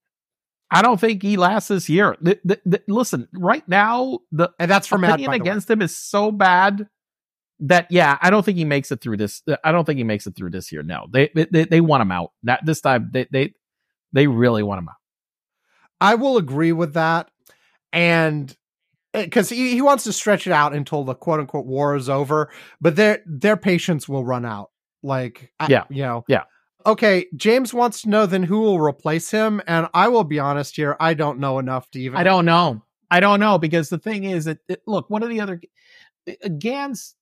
[0.71, 2.17] I don't think he lasts this year.
[2.21, 5.13] The- the- the- listen, right now the And that's for Matt.
[5.13, 5.37] opinion way.
[5.37, 6.89] against him is so bad
[7.61, 9.43] that yeah, I don't think he makes it through this.
[9.65, 10.83] I don't think he makes it through this year.
[10.83, 12.33] No, they they, they want him out.
[12.45, 13.55] That this time they they
[14.13, 14.95] they really want him out.
[16.01, 17.31] I will agree with that.
[17.93, 18.55] And
[19.13, 22.51] because he, he wants to stretch it out until the quote unquote war is over,
[22.81, 24.71] but their their patience will run out.
[25.03, 25.85] Like, I- Yeah.
[25.91, 26.45] you know, Yeah.
[26.87, 30.77] Okay, James wants to know then who will replace him, and I will be honest
[30.77, 32.17] here, I don't know enough to even.
[32.19, 32.83] I don't know.
[33.11, 35.61] I don't know because the thing is that it, look, one of the other
[36.29, 37.15] uh, Gantz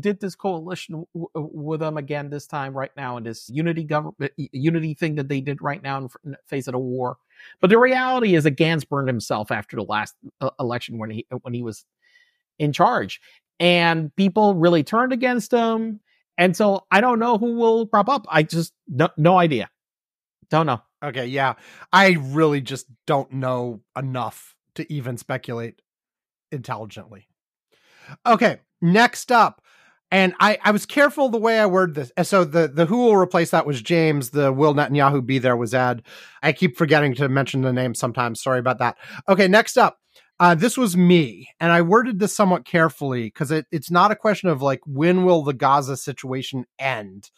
[0.00, 4.32] did this coalition w- with them again this time right now in this unity government
[4.36, 7.18] unity thing that they did right now in in the face of the war.
[7.60, 11.26] But the reality is that Gantz burned himself after the last uh, election when he
[11.42, 11.84] when he was
[12.58, 13.20] in charge,
[13.60, 16.00] and people really turned against him.
[16.38, 18.26] And so I don't know who will prop up.
[18.28, 19.70] I just no, no idea.
[20.50, 20.82] Don't know.
[21.02, 21.54] Okay, yeah.
[21.92, 25.80] I really just don't know enough to even speculate
[26.52, 27.28] intelligently.
[28.24, 29.62] Okay, next up.
[30.12, 32.12] And I, I was careful the way I word this.
[32.28, 34.30] So the, the who will replace that was James.
[34.30, 36.04] The will Netanyahu be there was Ed.
[36.42, 38.40] I keep forgetting to mention the name sometimes.
[38.40, 38.96] Sorry about that.
[39.28, 39.98] Okay, next up.
[40.38, 44.16] Uh, this was me, and I worded this somewhat carefully because it, it's not a
[44.16, 47.30] question of like when will the Gaza situation end,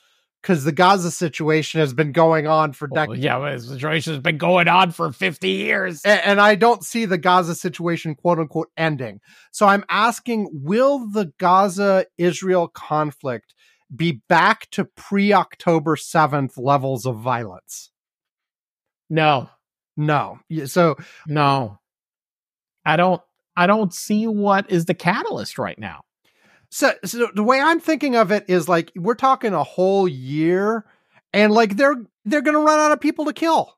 [0.42, 3.24] because the Gaza situation has been going on for Well, decades.
[3.24, 6.02] yeah, the situation has been going on for 50 years.
[6.04, 9.20] A- and I don't see the Gaza situation quote unquote ending.
[9.50, 13.54] So I'm asking will the Gaza Israel conflict
[13.94, 17.90] be back to pre October 7th levels of violence?
[19.10, 19.48] No,
[19.96, 20.38] No.
[20.66, 20.96] So
[21.26, 21.78] no.
[22.84, 23.20] I don't
[23.56, 26.02] I don't see what is the catalyst right now.
[26.70, 30.84] So so the way I'm thinking of it is like we're talking a whole year
[31.32, 33.74] and like they're they're going to run out of people to kill.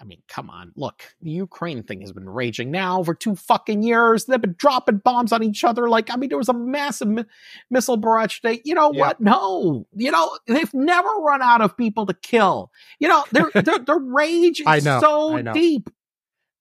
[0.00, 0.70] I mean, come on.
[0.76, 4.26] Look, the Ukraine thing has been raging now for two fucking years.
[4.26, 5.88] They've been dropping bombs on each other.
[5.88, 7.24] Like, I mean, there was a massive mi-
[7.68, 8.60] missile barrage today.
[8.64, 9.00] You know Yeah.
[9.00, 9.20] what?
[9.20, 9.88] No.
[9.96, 12.70] You know, they've never run out of people to kill.
[13.00, 15.52] You know, their their, their rage is I know, so I know.
[15.52, 15.90] deep.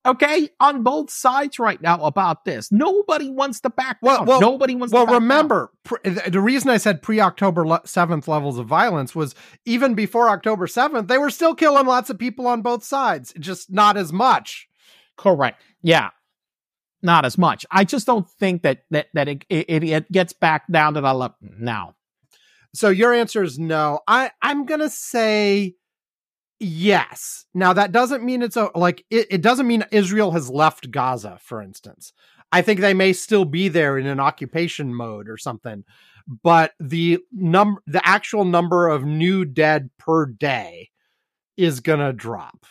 [0.06, 2.72] Okay, on both sides right now about this.
[2.72, 4.26] Nobody wants to back Well- down.
[4.26, 7.66] well- Nobody wants Well, to back remember, pre- the the reason I said pre October
[7.86, 12.18] 7th levels of violence was even before October 7th, they were still killing lots of
[12.18, 14.68] people on both sides, just not as much.
[15.18, 15.62] Correct.
[15.82, 16.12] Yeah.
[17.04, 17.66] Not as much.
[17.70, 21.12] I just don't think that that that it it, it gets back down to that
[21.16, 21.96] level now.
[22.74, 24.00] So your answer is no.
[24.08, 25.76] I I'm gonna say
[26.60, 27.46] yes.
[27.54, 31.38] Now that doesn't mean it's a like it, it doesn't mean Israel has left Gaza,
[31.42, 32.14] for instance.
[32.52, 35.84] I think they may still be there in an occupation mode or something,
[36.44, 40.90] but the number the actual number of new dead per day
[41.58, 42.66] is gonna drop.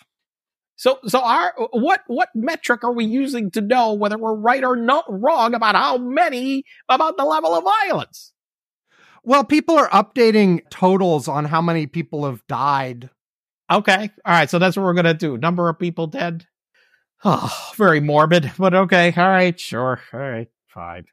[0.77, 4.77] So so our what what metric are we using to know whether we're right or
[4.77, 8.33] not wrong about how many about the level of violence?
[9.25, 13.11] Well, people are updating totals on how many people have died.
[13.71, 14.11] Okay.
[14.25, 14.49] All right.
[14.51, 15.37] So that's what we're gonna do.
[15.39, 16.47] Number of people dead.
[17.25, 19.13] Oh, very morbid, but okay.
[19.17, 19.59] All right.
[19.59, 20.01] Sure.
[20.13, 20.49] All right.
[20.69, 21.05] Fine.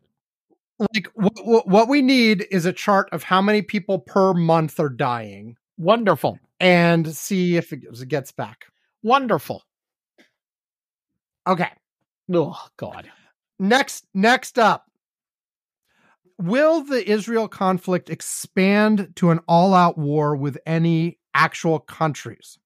[0.79, 4.89] Like what what we need is a chart of how many people per month are
[4.89, 6.39] dying Wonderful.
[6.59, 8.65] and see if it gets back.
[9.01, 9.63] Wonderful.
[11.47, 11.69] Okay.
[12.33, 13.09] Oh God.
[13.59, 14.85] Next next up.
[16.39, 22.57] Will the Israel conflict expand to an all-out war with any actual countries?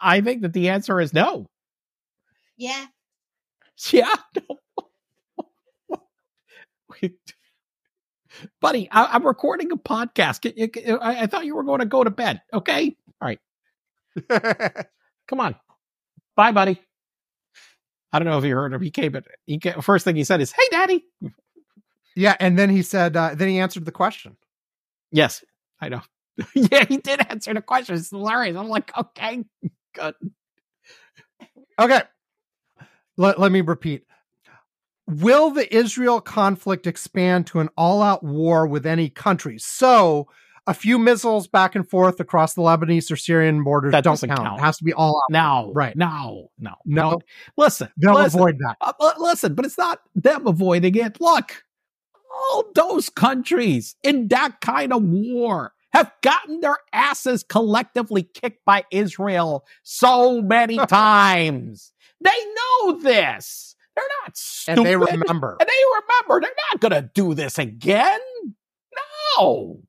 [0.00, 1.46] I think that the answer is no.
[2.56, 2.86] Yeah.
[3.92, 4.14] Yeah.
[7.02, 7.14] Wait.
[8.60, 10.42] Buddy, I, I'm recording a podcast.
[10.42, 12.42] Can I, I thought you were going to go to bed.
[12.52, 12.96] Okay.
[13.20, 13.40] All right.
[15.28, 15.54] Come on.
[16.36, 16.80] Bye, buddy.
[18.12, 18.80] I don't know if you heard him.
[18.82, 21.04] He came, but he came, first thing he said is, "Hey, daddy."
[22.16, 24.36] yeah, and then he said uh, then he answered the question.
[25.12, 25.44] Yes,
[25.80, 26.00] I know.
[26.54, 27.96] yeah, he did answer the question.
[27.96, 28.56] It's hilarious.
[28.56, 29.44] I'm like, okay,
[29.94, 30.14] good.
[31.78, 32.02] Okay.
[33.16, 34.04] Let, let me repeat.
[35.06, 39.58] Will the Israel conflict expand to an all out war with any country?
[39.58, 40.28] So
[40.66, 44.28] a few missiles back and forth across the Lebanese or Syrian borders That don't doesn't
[44.28, 44.40] count.
[44.42, 44.60] count.
[44.60, 45.32] It has to be all out.
[45.32, 45.96] No, Right.
[45.96, 47.20] No, no, No.
[47.56, 48.76] Listen, They'll listen, avoid that.
[48.80, 51.20] uh, listen, but it's not them avoiding it.
[51.20, 51.64] Look,
[52.52, 58.84] all those countries in that kind of war have gotten their asses collectively kicked by
[58.90, 61.92] Israel so many times.
[62.20, 63.74] They know this.
[63.96, 64.78] They're not stupid.
[64.78, 65.56] And they remember.
[65.60, 68.20] And they remember they're not going to do this again.
[69.38, 69.80] No.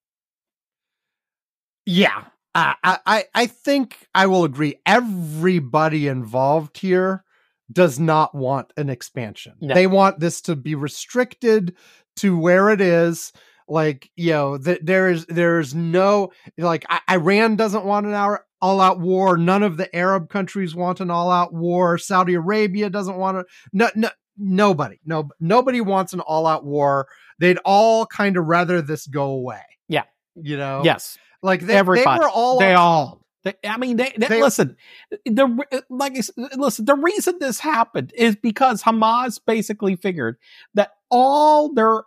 [1.86, 2.26] Yeah.
[2.54, 4.76] Uh, I, I I think I will agree.
[4.86, 7.24] Everybody involved here
[7.72, 9.54] does not want an expansion.
[9.62, 9.74] No.
[9.74, 11.76] They want this to be restricted
[12.18, 13.32] to where it is.
[13.68, 18.14] Like you know, that there is there is no like I, Iran doesn't want an
[18.14, 19.38] hour all out war.
[19.38, 21.98] None of the Arab countries want an all out war.
[21.98, 23.46] Saudi Arabia doesn't want to.
[23.74, 25.00] No, no, nobody.
[25.06, 27.08] No, nobody wants an all out war.
[27.40, 29.62] They'd all kind of rather this go away.
[29.88, 30.04] Yeah.
[30.36, 30.82] You know.
[30.84, 31.18] Yes.
[31.42, 32.20] Like they, they Everybody.
[32.20, 33.26] were all They all.
[33.44, 34.78] They, I mean, they, they, They- listen.
[35.26, 36.86] The uh, like, uh, listen.
[36.86, 40.38] The reason this happened is because Hamas basically figured
[40.76, 42.04] that all their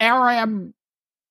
[0.00, 0.72] Arab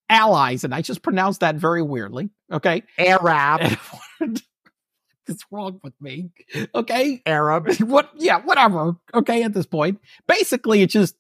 [0.10, 2.30] allies, and I just pronounced that very weirdly.
[2.52, 3.78] Okay, Arab.
[4.20, 6.32] what's wrong with me?
[6.74, 7.74] Okay, Arab.
[7.82, 8.10] what?
[8.16, 8.96] Yeah, whatever.
[9.14, 11.16] Okay, at this point, basically, it just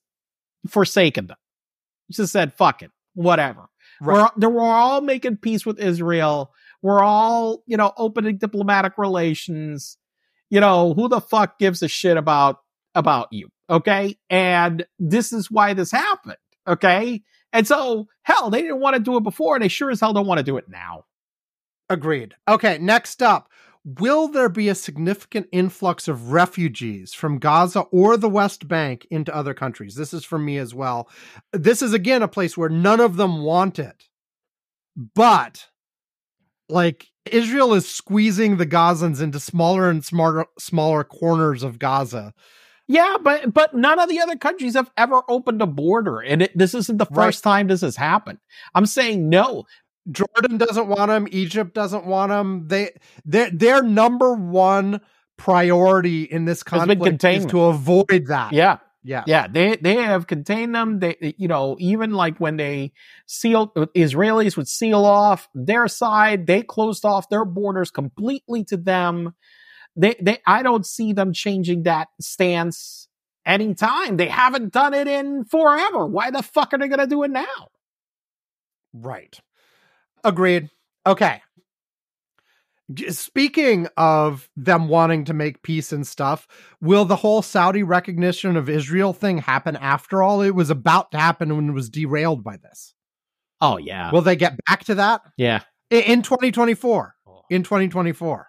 [0.67, 1.37] forsaken them.
[2.09, 3.67] It just said, "Fuck it, whatever."
[4.01, 4.31] Right.
[4.37, 6.51] We're, we're all making peace with Israel.
[6.81, 9.97] We're all, you know, opening diplomatic relations.
[10.49, 12.59] You know, who the fuck gives a shit about
[12.95, 13.49] about you?
[13.69, 16.37] Okay, and this is why this happened.
[16.67, 17.21] Okay,
[17.53, 20.13] and so hell, they didn't want to do it before, and they sure as hell
[20.13, 21.05] don't want to do it now.
[21.89, 22.35] Agreed.
[22.47, 23.49] Okay, next up.
[23.85, 29.35] Will there be a significant influx of refugees from Gaza or the West Bank into
[29.35, 29.95] other countries?
[29.95, 31.09] This is for me as well.
[31.53, 34.03] This is again a place where none of them want it.
[35.15, 35.69] But
[36.67, 42.33] like Israel is squeezing the Gazans into smaller and smarter smaller corners of Gaza.
[42.91, 46.57] Yeah, but but none of the other countries have ever opened a border, and it,
[46.57, 47.27] this isn't the Right.
[47.27, 48.39] first time this has happened.
[48.73, 49.65] I'm saying no.
[50.11, 51.27] Jordan doesn't want them.
[51.29, 52.67] Egypt doesn't want them.
[52.67, 52.89] They
[53.25, 55.01] their their number one
[55.37, 58.53] priority in this conflict is to avoid that.
[58.53, 59.23] Yeah, Yeah.
[59.27, 60.99] Yeah, they they have contained them.
[60.99, 62.91] They you know even like when they
[63.27, 68.77] sealed uh, Israelis would seal off their side, they closed off their borders completely to
[68.77, 69.35] them.
[69.99, 73.09] They they I don't see them changing that stance
[73.45, 74.15] anytime.
[74.15, 76.05] They haven't done it in forever.
[76.05, 77.67] Why the fuck are they gonna do it now?
[78.93, 79.37] Right.
[80.23, 80.69] Agreed.
[81.05, 81.41] Okay.
[83.09, 86.47] Speaking of them wanting to make peace and stuff,
[86.81, 90.41] will the whole Saudi recognition of Israel thing happen after all?
[90.41, 92.95] It was about to happen when it was derailed by this.
[93.61, 95.59] Oh yeah, Will they get back to that yeah.
[95.89, 97.15] In 2024?
[97.49, 98.48] In 2024.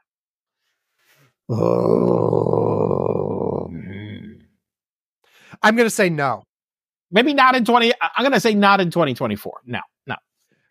[1.50, 1.56] Oh,
[5.62, 6.42] I'm going to say no.
[7.10, 7.92] Maybe not in twenty.
[8.00, 9.62] I- I'm gonna say not in 2024.
[9.66, 10.14] No, no.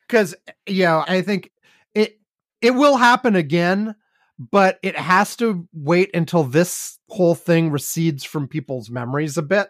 [0.07, 0.33] because
[0.65, 1.51] you know i think
[1.93, 2.17] it
[2.61, 3.93] it will happen again
[4.39, 9.67] but it has to wait until this whole thing recedes from people's memories a bit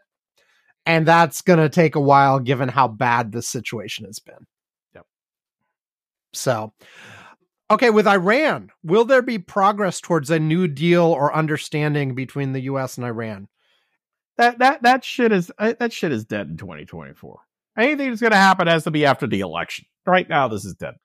[0.86, 4.46] and that's going to take a while given how bad this situation has been
[4.94, 5.06] Yep.
[6.34, 6.72] so
[7.72, 12.62] okay with iran will there be progress towards a new deal or understanding between the
[12.62, 13.48] us and iran
[14.38, 17.40] That that that shit is uh, that shit is dead in 2024.
[17.78, 19.86] Anything that's going to happen has to be after the election.
[20.06, 20.96] Right now, this is dead.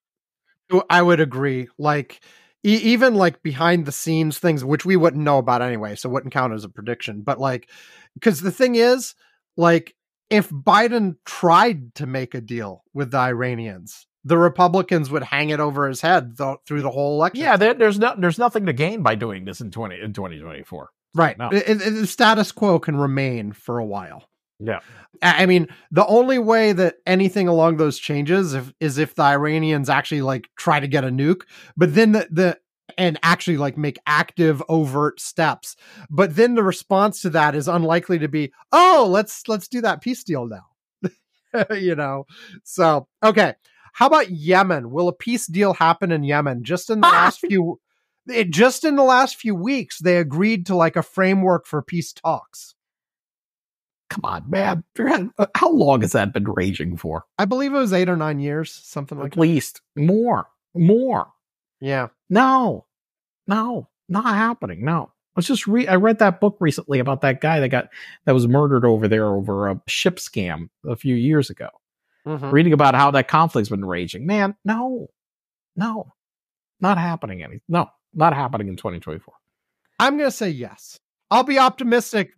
[0.88, 1.68] I would agree.
[1.76, 2.20] Like
[2.64, 6.32] e- even like behind the scenes things, which we wouldn't know about anyway, so wouldn't
[6.32, 7.22] count as a prediction.
[7.22, 7.68] But like,
[8.14, 9.14] because the thing is,
[9.56, 9.94] like,
[10.30, 15.60] if Biden tried to make a deal with the Iranians, the Republicans would hang it
[15.60, 17.42] over his head th- through the whole election.
[17.42, 20.90] Yeah, there, there's no there's nothing to gain by doing this in 20 in 2024.
[21.14, 21.38] right.
[21.38, 21.50] No.
[21.50, 24.24] It- it- the status quo can remain for a while.
[24.60, 24.80] Yeah.
[25.22, 29.22] I I mean, the only way that anything along those changes if, is if the
[29.22, 31.42] Iranians actually like try to get a nuke,
[31.76, 32.58] but then the, the
[32.96, 35.74] and actually like make active overt steps.
[36.10, 40.00] But then the response to that is unlikely to be, "Oh, let's let's do that
[40.02, 40.66] peace deal now."
[41.74, 42.26] you know.
[42.62, 43.54] So, okay.
[43.94, 44.90] How about Yemen?
[44.90, 46.64] Will a peace deal happen in Yemen?
[46.64, 47.80] Just in the last few
[48.26, 52.12] it, just in the last few weeks they agreed to like a framework for peace
[52.12, 52.74] talks.
[54.10, 54.84] Come on, man.
[55.38, 57.24] Uh, How long has that been raging for?
[57.38, 59.38] I believe it was 8 or 9 years, something like that.
[59.38, 61.28] At least more, more.
[61.80, 62.08] Yeah.
[62.28, 62.86] No,
[63.46, 64.84] no, not happening.
[64.84, 65.12] No.
[65.36, 65.88] Let's just read.
[65.88, 67.88] I read that book recently about that guy that got
[68.24, 71.68] that was murdered over there over a ship scam a few years ago.
[72.26, 72.52] Mhm.
[72.52, 74.26] reading about how that conflict's been raging.
[74.26, 75.08] Man, no,
[75.76, 76.12] no,
[76.80, 77.42] not happening.
[77.42, 79.34] Any, no, not happening in 2024.
[79.98, 80.98] I'm going to say yes.
[81.30, 82.30] I'll be optimistic.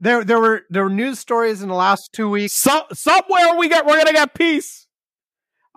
[0.00, 2.52] There, there were there were news stories in the last two weeks.
[2.52, 4.86] So somewhere we get we're gonna get peace.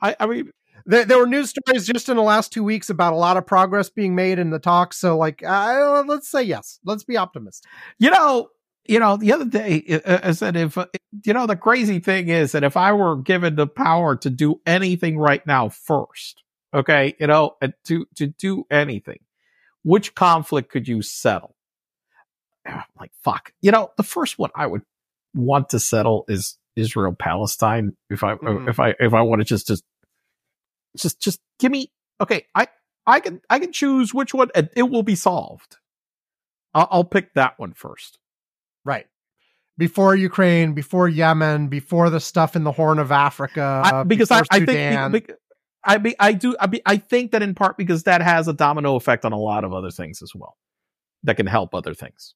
[0.02, 0.52] I, I mean,
[0.86, 3.46] There, there were news stories just in the last two weeks about a lot of
[3.46, 4.98] progress being made in the talks.
[4.98, 6.80] So, like, uh, let's say yes.
[6.86, 7.70] Let's be optimistic.
[8.00, 8.50] you know,
[8.88, 10.88] you know, the other day uh, I said if uh,
[11.26, 14.62] you know the crazy thing is that if I were given the power to do
[14.66, 16.44] anything right now first,
[16.74, 17.56] okay, you know,
[17.86, 19.20] to to do anything,
[19.84, 21.56] which conflict could you settle?
[22.68, 24.84] Ah, Like fuck, you know, the first one I would
[25.34, 27.96] want to settle is Israel Palestine.
[28.10, 28.70] If I Mhm.
[28.70, 29.84] if I if I want to just just
[30.98, 31.92] just just give me
[32.22, 32.68] okay, I
[33.06, 35.78] I can I can choose which one and it will be solved.
[36.74, 38.20] I'll, I'll pick that one first.
[38.88, 39.06] Right.
[39.78, 44.42] Before Ukraine, before Yemen, before the stuff in the Horn of Africa, I, because I,
[44.50, 45.30] I think
[45.84, 48.54] I be, I do I, be, I think that in part because that has a
[48.54, 50.58] domino effect on a lot of other things as well
[51.24, 52.34] that can help other things.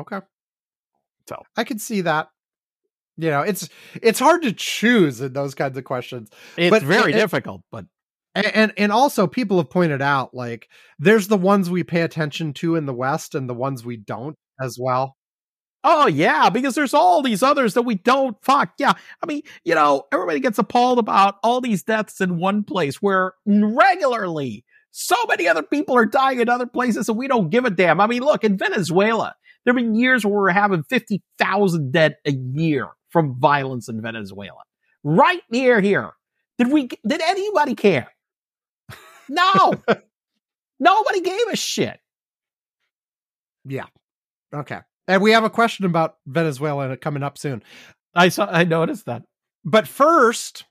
[0.00, 0.20] Okay.
[1.28, 1.42] So.
[1.56, 2.30] I could see that.
[3.18, 3.68] You know, it's
[4.00, 6.30] it's hard to choose in those kinds of questions.
[6.56, 7.84] It's But- very and- difficult, but
[8.34, 10.68] And, and and also people have pointed out like
[10.98, 14.36] there's the ones we pay attention to in the West and the ones we don't
[14.60, 15.16] as well.
[15.84, 18.72] Oh yeah, because there's all these others that we don't fuck.
[18.78, 18.92] Yeah,
[19.22, 23.32] I mean, you know, everybody gets appalled about all these deaths in one place where
[23.46, 27.70] regularly so many other people are dying in other places and we don't give a
[27.70, 28.00] damn.
[28.00, 29.34] I mean, look in Venezuela,
[29.64, 34.00] there have been years where we're having fifty thousand dead a year from violence in
[34.00, 34.62] Venezuela.
[35.04, 36.12] Right near here,
[36.58, 36.88] did we?
[37.06, 38.08] Did anybody care?
[39.28, 39.74] No,
[40.80, 42.00] nobody gave a shit.
[43.64, 43.86] Yeah.
[44.52, 44.80] Okay.
[45.08, 47.62] And we have a question about Venezuela coming up soon.
[48.14, 48.46] I saw.
[48.46, 49.22] I noticed that.
[49.64, 50.64] But first,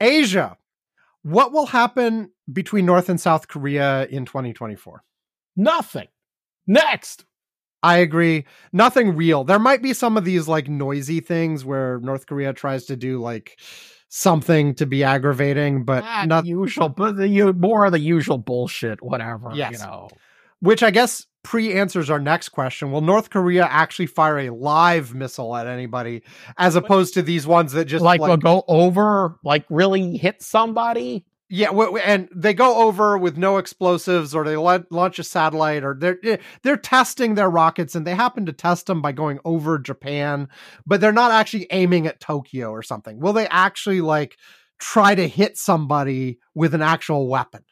[0.00, 0.56] Asia.
[1.24, 5.04] What will happen between North and South Korea in 2024?
[5.56, 6.08] Nothing.
[6.66, 7.24] Next.
[7.82, 8.44] I agree.
[8.72, 9.44] Nothing real.
[9.44, 13.20] There might be some of these like noisy things where North Korea tries to do
[13.20, 13.58] like
[14.08, 19.02] something to be aggravating, but Ah, not usual, but the more of the usual bullshit.
[19.02, 19.52] Whatever.
[19.54, 19.72] Yes.
[19.72, 20.08] You know.
[20.62, 22.92] Which I guess pre answers our next question.
[22.92, 26.22] Will North Korea actually fire a live missile at anybody
[26.56, 30.40] as opposed to these ones that just like, like, will go over, like really hit
[30.40, 31.24] somebody.
[31.48, 31.70] yeah,
[32.04, 36.36] and they go over with no explosives or they launch a satellite or they're eh,
[36.62, 40.48] they're testing their rockets and they happen to test them by going over Japan,
[40.86, 43.18] but they're not actually aiming at Tokyo or something.
[43.18, 44.38] Will they actually like
[44.78, 47.64] try to hit somebody with an actual weapon?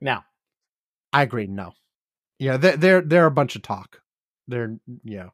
[0.00, 0.22] No,
[1.12, 1.46] I agree.
[1.46, 1.72] No.
[2.40, 4.00] Yeah, they're they're, they're a bunch of talk.
[4.48, 5.28] They're yeah.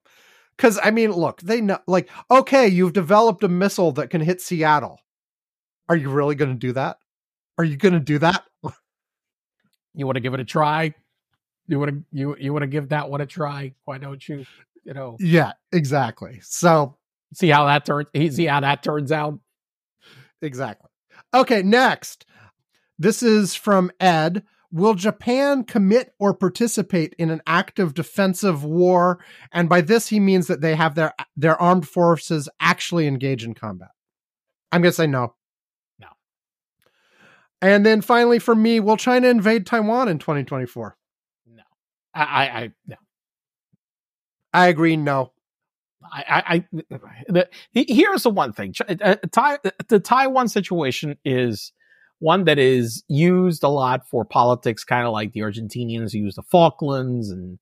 [0.56, 1.78] Because I mean, look, they know.
[1.86, 4.98] Like, okay, you've developed a missile that can hit Seattle.
[5.88, 6.98] Are you really going to do that?
[7.58, 8.42] Are you going to do that?
[9.94, 10.94] you want to give it a try.
[11.68, 13.72] You want to you you want to give that one a try.
[13.84, 14.44] Why don't you?
[14.84, 16.40] You know, Yeah, exactly.
[16.42, 16.96] So
[17.34, 18.08] see how that turns.
[18.14, 19.38] See how that turns out.
[20.42, 20.90] exactly.
[21.34, 22.26] Okay, next.
[22.98, 24.42] This is from Ed.
[24.72, 29.18] Will Japan commit or participate in an active defensive war?
[29.52, 33.54] And by this, he means that they have their their armed forces actually engage in
[33.54, 33.90] combat.
[34.72, 35.34] I'm going to say no.
[35.98, 36.08] No.
[37.62, 40.96] And then finally, for me, will China invade Taiwan in 2024?
[41.46, 41.62] No,
[42.14, 42.96] I I, I no.
[44.52, 44.96] I agree.
[44.96, 45.32] No.
[46.12, 46.64] I, I, I
[47.28, 48.72] the, here's the one thing.
[48.72, 51.72] Ch- uh, Tai- the Taiwan situation is
[52.18, 56.42] one that is used a lot for politics, kind of like the Argentinians use the
[56.42, 57.58] Falklands and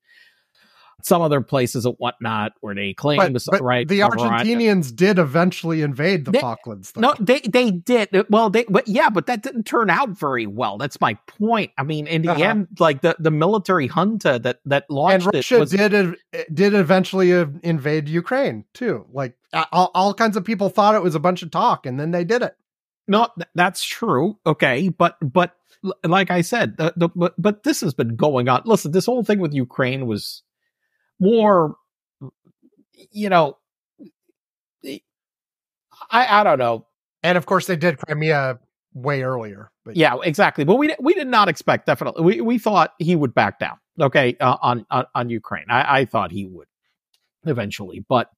[1.02, 3.86] some other places and whatnot, where they claim But, to- but right.
[3.86, 6.92] the Argentinians did eventually invade the They- Falklands.
[6.92, 7.00] Though.
[7.02, 8.08] No, they they did.
[8.30, 10.78] Well, they but yeah, but that didn't turn out very well.
[10.78, 11.72] That's my point.
[11.76, 12.42] I mean, in the Uh-huh.
[12.42, 16.16] end, like the the military junta that that and Russia it was did
[16.54, 19.04] did eventually invade Ukraine too.
[19.12, 19.36] Like
[19.72, 22.24] all, all kinds of people thought it was a bunch of talk, and then they
[22.24, 22.56] did it.
[23.06, 24.38] No, th- that's true.
[24.46, 25.54] Okay, but but
[26.02, 28.62] like I said, the, the but but this has been going on.
[28.64, 30.42] Listen, this whole thing with Ukraine was
[31.20, 31.76] more,
[33.10, 33.58] you know,
[36.10, 36.86] I I don't know.
[37.22, 38.58] And of course, they did Crimea
[38.94, 39.70] way earlier.
[39.84, 40.64] But Yeah, exactly.
[40.64, 42.22] But we we did not expect definitely.
[42.24, 43.78] We we thought he would back down.
[44.00, 46.66] Okay, uh, on, on on Ukraine, I, I thought he would
[47.46, 48.30] eventually, but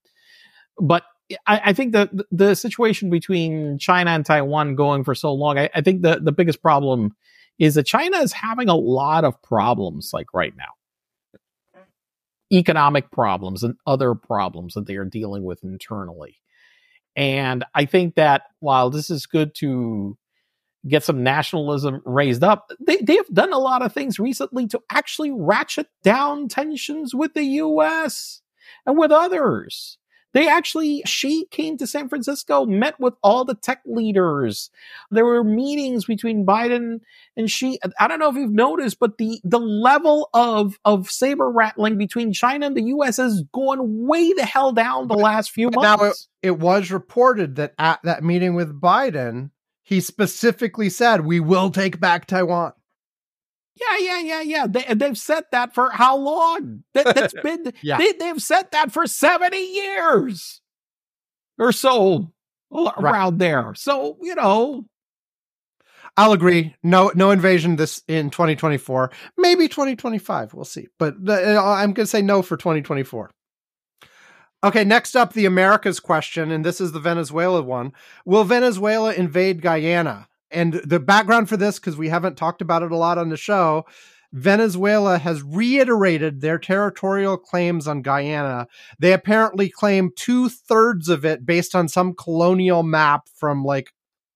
[0.79, 1.05] but
[1.47, 5.71] I, I think the the situation between China and Taiwan going for so long, I,
[5.75, 7.15] I think the the biggest problem
[7.59, 10.65] is that China is having a lot of problems like right now,
[12.53, 16.37] economic problems and other problems that they are dealing with internally,
[17.17, 20.19] And I think that while this is good to
[20.87, 24.81] get some nationalism raised up, they, they have done a lot of things recently to
[24.91, 28.43] actually ratchet down tensions with the US
[28.85, 29.99] and with others.
[30.37, 34.69] They actually, Xi came to San Francisco, met with all the tech leaders.
[35.11, 37.01] There were meetings between Biden
[37.39, 37.79] and Xi.
[37.99, 42.35] I don't know if you've noticed, but the, the level of, of saber rattling between
[42.35, 43.17] China and the U.S.
[43.17, 46.03] has gone way the hell down the last few months.
[46.03, 49.53] Now, it, it was reported that at that meeting with Biden,
[49.85, 52.75] he specifically said, we will take back Taiwan.
[53.77, 54.67] Yeah, yeah, yeah, yeah.
[54.67, 56.83] They, they've said that for how long?
[56.95, 57.99] That, has been, yeah.
[57.99, 60.61] they, they've said that for 70 years
[61.59, 62.33] or so
[62.73, 63.39] around right.
[63.39, 63.75] there.
[63.75, 64.87] So, you know.
[66.19, 66.75] I'll agree.
[66.83, 69.11] No, no invasion this in 2024.
[69.37, 70.55] Maybe 2025.
[70.55, 70.89] We'll see.
[70.99, 73.31] But uh, I'm going to say no for 2024.
[74.65, 77.93] Okay, next up, the Americas question, and this is the Venezuela one.
[78.25, 80.27] Will Venezuela invade Guyana?
[80.51, 83.37] And the background for this, because we haven't talked about it a lot on the
[83.37, 83.85] show,
[84.33, 88.67] Venezuela has reiterated their territorial claims on Guyana.
[88.99, 93.93] They apparently claim two thirds of it based on some colonial map from like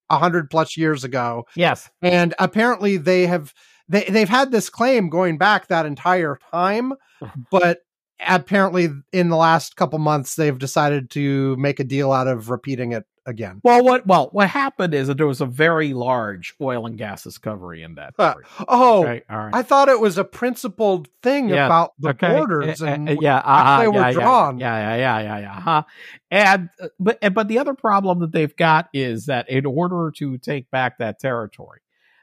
[0.08, 1.46] a hundred plus years ago.
[1.54, 1.90] Yes.
[2.02, 3.54] And apparently they have
[3.88, 6.94] they, they've had this claim going back that entire time,
[7.50, 7.80] but
[8.26, 12.92] apparently in the last couple months they've decided to make a deal out of repeating
[12.92, 13.60] it again.
[13.62, 17.22] Well, what well what happened is that there was a very large oil and gas
[17.22, 18.14] discovery in that.
[18.18, 18.34] Uh,
[18.68, 19.54] oh, okay, right.
[19.54, 22.36] I thought it was a principled thing yeah, about the okay.
[22.36, 24.58] borders uh, and uh, yeah, uh, they yeah, were drawn.
[24.58, 25.60] Yeah, yeah, yeah, yeah, yeah.
[25.60, 25.82] Huh?
[26.30, 30.38] And uh, but but the other problem that they've got is that in order to
[30.38, 31.80] take back that territory,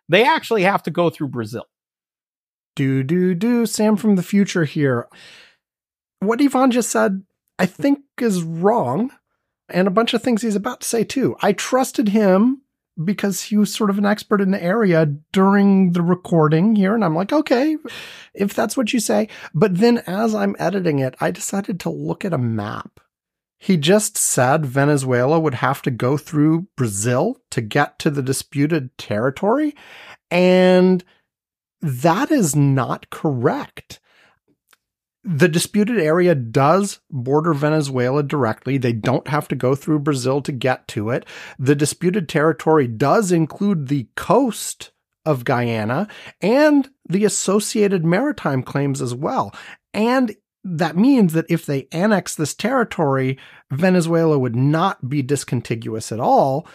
[0.09, 1.65] they actually have to go through Brazil.
[2.75, 3.65] Do do do.
[3.65, 5.07] Sam from the future here.
[6.19, 7.23] What Ivan just said,
[7.59, 9.11] I think, is wrong
[9.69, 11.35] and a bunch of things he's about to say too.
[11.41, 12.61] I trusted him
[13.03, 16.95] because he was sort of an expert in the area during the recording here.
[16.95, 17.77] And I'm like, okay,
[18.33, 19.29] if that's what you say.
[19.53, 22.99] But then as I'm editing it, I decided to look at a map.
[23.59, 28.95] He just said Venezuela would have to go through Brazil to get to the disputed
[28.97, 29.75] territory.
[30.29, 31.03] And
[31.81, 33.99] that is not correct
[35.27, 38.77] the disputed area does border Venezuela directly.
[38.77, 41.25] They don't have to go through Brazil to get to it.
[41.59, 44.91] The disputed territory does include the coast
[45.25, 46.07] of Guyana
[46.39, 49.53] and the associated maritime claims as well.
[49.93, 50.33] And
[50.63, 53.37] that means that if they annex this territory,
[53.69, 56.65] Venezuela would not be discontiguous at all.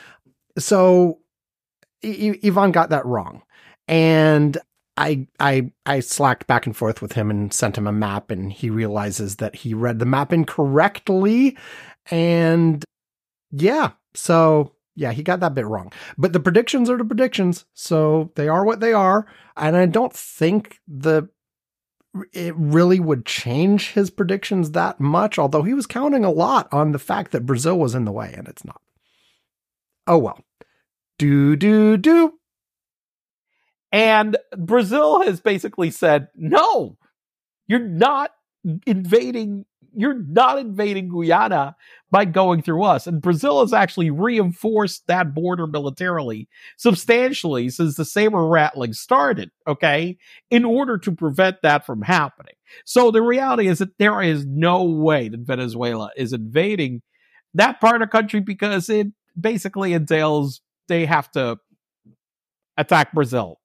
[0.59, 1.21] So
[2.05, 3.41] Ivan got that wrong.
[3.89, 4.59] And
[5.03, 8.53] I I I slacked back and forth with him and sent him a map and
[8.53, 11.59] he realizes that he read the map incorrectly
[12.11, 12.85] and
[13.51, 15.93] yeah, so yeah, he got that bit wrong.
[16.17, 19.27] But the predictions are the predictions, so they are what they are,
[19.57, 21.29] and I don't think the
[22.33, 26.93] it really would change his predictions that much, although he was counting a lot on
[26.93, 28.81] the fact that Brazil was in the way and it's not.
[30.07, 30.45] Oh well.
[31.19, 32.35] Do do do.
[33.93, 36.97] And Brazil has basically said, no,
[37.67, 38.31] you're not
[38.87, 41.77] invading, you're not invading Guyana
[42.11, 43.07] by going through us.
[43.07, 46.49] And Brazil has actually reinforced that border militarily
[46.79, 50.17] substantially since the saber rattling started, okay,
[50.51, 52.55] in order to prevent that from happening.
[52.87, 57.03] So the reality is that there is no way that Venezuela is invading
[57.55, 59.09] that part of the country because it
[59.39, 61.59] basically entails they have to
[62.79, 63.61] attack Brazil.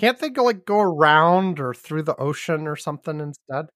[0.00, 3.66] Can't they go like go around or through the ocean or something instead?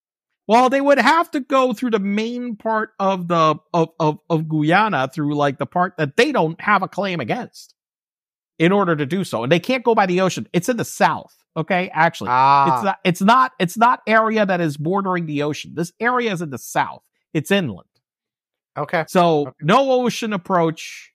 [0.46, 4.48] Well, they would have to go through the main part of the of, of, of
[4.48, 7.74] Guyana through like the part that they don't have a claim against
[8.58, 9.42] in order to do so.
[9.42, 10.48] And they can't go by the ocean.
[10.52, 11.34] It's in the south.
[11.56, 11.90] Okay.
[11.92, 12.74] Actually, ah.
[12.74, 15.72] it's not, it's not, it's not area that is bordering the ocean.
[15.74, 17.02] This area is in the south.
[17.32, 17.88] It's inland.
[18.76, 19.04] Okay.
[19.08, 19.50] So okay.
[19.62, 21.12] no ocean approach.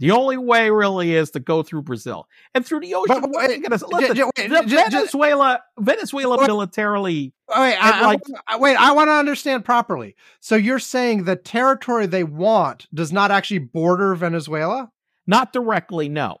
[0.00, 3.20] The only way really is to go through Brazil and through the ocean.
[3.20, 7.32] But, wait, listen, j- j- j- Venezuela, Venezuela militarily.
[7.48, 10.16] Wait, I, like, I, wait, I want to understand properly.
[10.40, 14.90] So you're saying the territory they want does not actually border Venezuela?
[15.26, 16.38] Not directly, no.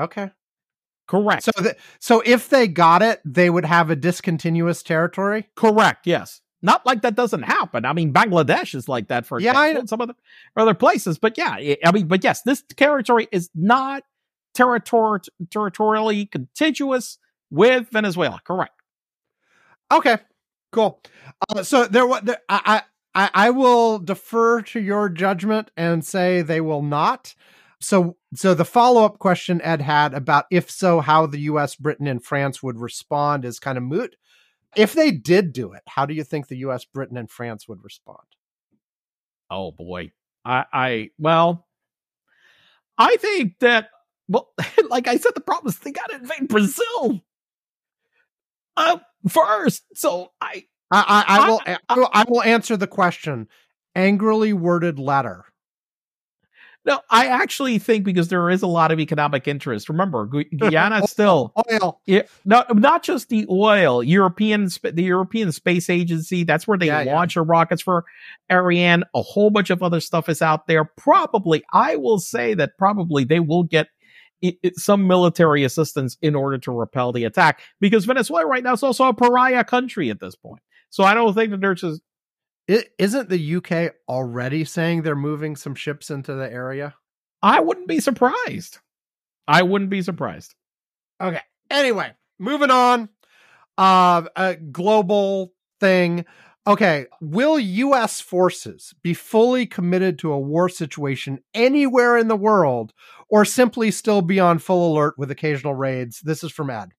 [0.00, 0.30] Okay.
[1.06, 1.44] Correct.
[1.44, 1.52] So,
[1.98, 5.48] so if they got it, they would have a discontinuous territory.
[5.56, 6.06] Correct.
[6.06, 6.40] Yes.
[6.62, 7.84] Not like that doesn't happen.
[7.84, 10.14] I mean, Bangladesh is like that for yeah, example, some other
[10.56, 11.18] other places.
[11.18, 14.04] But yeah, I mean, but yes, this territory is not
[14.54, 17.18] territor- territorially contiguous
[17.50, 18.40] with Venezuela.
[18.44, 18.74] Correct.
[19.92, 20.18] Okay,
[20.72, 21.02] cool.
[21.48, 22.82] Uh, so there, was I,
[23.14, 27.34] I, I will defer to your judgment and say they will not.
[27.80, 32.06] So, so the follow up question Ed had about if so, how the U.S., Britain,
[32.06, 34.16] and France would respond is kind of moot.
[34.76, 37.82] If they did do it, how do you think the U.S., Britain, and France would
[37.82, 38.18] respond?
[39.50, 40.12] Oh boy,
[40.44, 41.66] I, I well,
[42.96, 43.90] I think that
[44.28, 44.52] well,
[44.88, 47.20] like I said, the problem is they got to invade Brazil
[48.76, 48.98] uh,
[49.28, 49.84] first.
[49.94, 53.48] So I, I, I, I will, I, I, will, I will answer the question.
[53.96, 55.44] Angrily worded letter.
[56.86, 59.88] No, I actually think because there is a lot of economic interest.
[59.90, 60.26] Remember,
[60.56, 62.00] Guyana still oil.
[62.06, 64.02] Yeah, no, not just the oil.
[64.02, 66.44] European, the European Space Agency.
[66.44, 67.40] That's where they yeah, launch yeah.
[67.40, 68.04] their rockets for
[68.50, 69.04] Ariane.
[69.14, 70.84] A whole bunch of other stuff is out there.
[70.84, 73.88] Probably, I will say that probably they will get
[74.40, 78.72] it, it, some military assistance in order to repel the attack because Venezuela right now
[78.72, 80.62] is also a pariah country at this point.
[80.88, 82.00] So I don't think that there's just
[82.68, 86.94] it, isn't the UK already saying they're moving some ships into the area?
[87.42, 88.78] I wouldn't be surprised.
[89.48, 90.54] I wouldn't be surprised.
[91.20, 91.40] Okay.
[91.70, 93.08] Anyway, moving on.
[93.78, 96.24] Uh, a global thing.
[96.66, 102.92] Okay, will US forces be fully committed to a war situation anywhere in the world
[103.30, 106.20] or simply still be on full alert with occasional raids?
[106.20, 106.90] This is from Ed.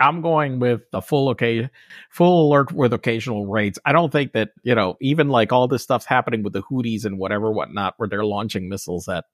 [0.00, 1.70] I'm going with the full occasion,
[2.10, 3.78] full alert with occasional raids.
[3.84, 7.04] I don't think that you know even like all this stuff's happening with the Houthis
[7.04, 9.24] and whatever whatnot, where they're launching missiles at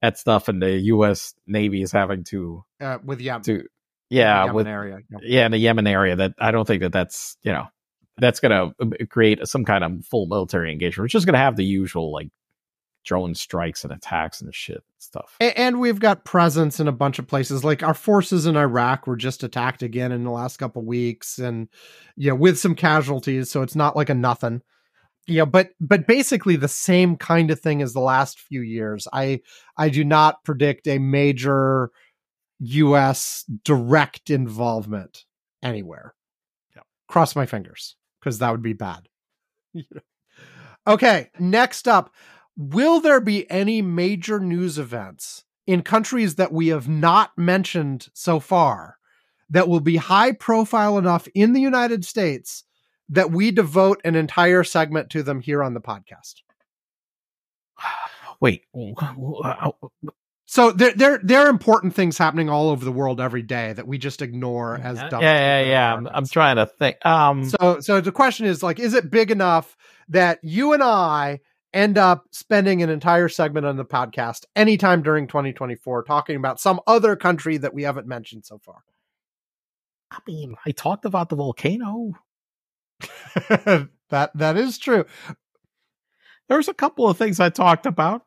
[0.00, 1.34] at stuff, and the U.S.
[1.46, 3.64] Navy is having to uh, with Yemen, to
[4.10, 5.20] yeah with area, yep.
[5.24, 6.16] yeah, in the Yemen area.
[6.16, 7.66] That I don't think that that's you know
[8.18, 11.04] that's going to uh, create some kind of full military engagement.
[11.04, 12.28] We're just going to have the usual like
[13.08, 15.34] drone strikes and attacks and shit and stuff.
[15.40, 17.64] And we've got presence in a bunch of places.
[17.64, 21.68] Like our forces in Iraq were just attacked again in the last couple weeks, and
[22.16, 23.50] yeah, with some casualties.
[23.50, 24.60] So it's not like a nothing.
[25.26, 29.08] Yeah, but but basically the same kind of thing as the last few years.
[29.10, 29.40] I
[29.78, 31.90] I do not predict a major
[32.60, 33.44] U.S.
[33.64, 35.24] direct involvement
[35.62, 36.14] anywhere.
[36.76, 36.82] Yeah.
[37.08, 39.08] Cross my fingers because that would be bad.
[40.86, 42.10] okay, next up,
[42.58, 48.40] will there be any major news events in countries that we have not mentioned so
[48.40, 48.96] far
[49.48, 52.64] that will be high profile enough in the United States
[53.08, 56.42] that we devote an entire segment to them here on the podcast?
[58.40, 58.64] Wait.
[60.50, 63.86] So there, there, there are important things happening all over the world every day that
[63.86, 65.62] we just ignore as yeah, yeah, yeah.
[65.62, 65.94] yeah.
[65.94, 67.04] I'm, I'm, trying to think.
[67.04, 69.76] Um, so, so the question is like, is it big enough
[70.08, 71.40] that you and I
[71.72, 76.80] end up spending an entire segment on the podcast anytime during 2024 talking about some
[76.86, 78.82] other country that we haven't mentioned so far.
[80.10, 82.12] I mean, I talked about the volcano.
[83.48, 85.04] that that is true.
[86.48, 88.22] There's a couple of things I talked about.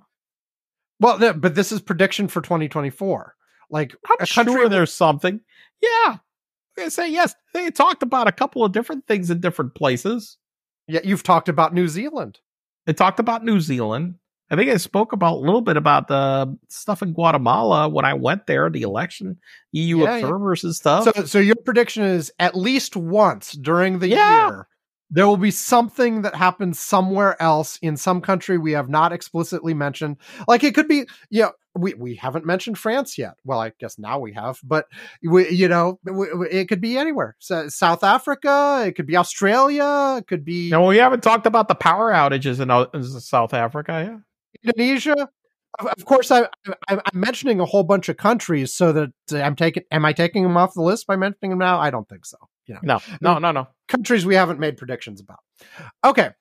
[1.00, 3.36] Well, but this is prediction for 2024.
[3.72, 5.42] Like I'm a country sure there's something.
[5.82, 6.18] Yeah.
[6.78, 7.36] I say yes.
[7.54, 10.38] They talked about a couple of different things in different places.
[10.88, 12.40] Yeah, you've talked about New Zealand.
[12.88, 14.16] I talked about New Zealand.
[14.50, 18.16] I think I spoke about a little bit about the stuff in Guatemala when I
[18.16, 19.38] went there, the election,
[19.72, 20.68] EU yeah, observers yeah.
[20.68, 21.16] and stuff.
[21.16, 24.48] So, so your prediction is at least once during the yeah.
[24.50, 24.68] year,
[25.10, 29.74] there will be something that happens somewhere else in some country we have not explicitly
[29.74, 30.18] mentioned.
[30.50, 33.36] Like it could be, yeah, we we haven't mentioned France yet.
[33.44, 34.88] Well, I guess now we have, but
[35.24, 37.36] we, you know, we, it could be anywhere.
[37.40, 40.70] So South Africa, it could be Australia, it could be.
[40.70, 44.22] No, we haven't talked about the power outages in, uh, in South Africa.
[44.64, 45.30] Yeah, Indonesia.
[45.80, 46.50] Of course, I,
[46.90, 49.84] I, am mentioning a whole bunch of countries, so that I'm taking.
[49.90, 51.80] Am I taking them off the list by mentioning them now?
[51.80, 52.38] I don't think so.
[52.68, 53.68] You know, no, no, no, no.
[53.88, 55.40] Countries we haven't made predictions about.
[56.04, 56.32] Okay,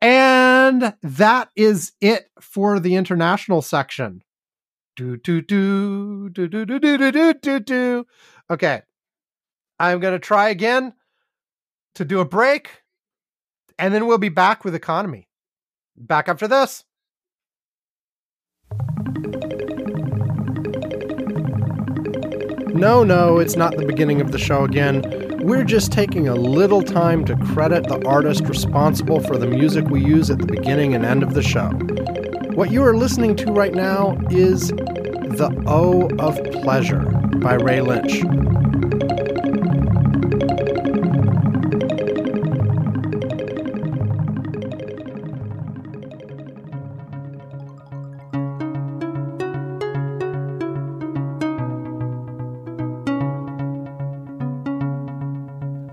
[0.00, 4.22] and that is it for the international section.
[4.94, 8.06] Do do do do do do do do do do.
[8.50, 8.82] Okay,
[9.78, 10.92] I'm gonna try again
[11.94, 12.82] to do a break,
[13.78, 15.28] and then we'll be back with economy.
[15.96, 16.84] Back after this.
[22.74, 25.02] No, no, it's not the beginning of the show again.
[25.40, 30.04] We're just taking a little time to credit the artist responsible for the music we
[30.04, 31.70] use at the beginning and end of the show.
[32.54, 37.00] What you are listening to right now is The O of Pleasure
[37.40, 38.20] by Ray Lynch.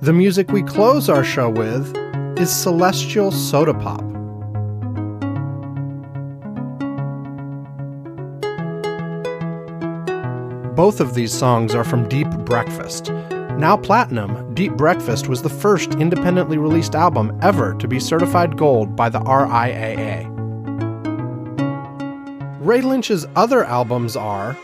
[0.02, 1.96] The music we close our show with
[2.38, 4.09] is Celestial Soda Pop
[10.80, 13.12] Both of these songs are from Deep Breakfast.
[13.58, 18.96] Now platinum, Deep Breakfast was the first independently released album ever to be certified gold
[18.96, 20.24] by the RIAA.
[22.62, 24.56] Ray Lynch's other albums are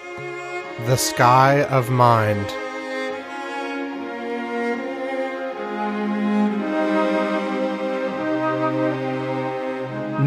[0.86, 2.48] The Sky of Mind.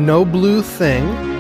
[0.07, 1.38] No Blue Thing.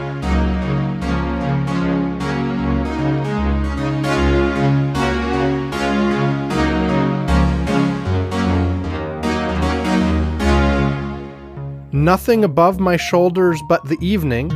[12.08, 14.50] Nothing above my shoulders but the evening.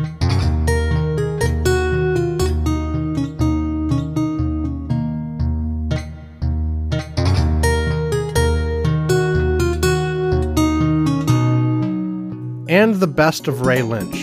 [12.70, 14.22] And the best of Ray Lynch.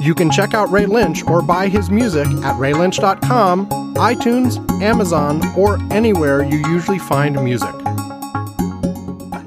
[0.00, 5.78] You can check out Ray Lynch or buy his music at raylynch.com, iTunes, Amazon, or
[5.92, 7.74] anywhere you usually find music.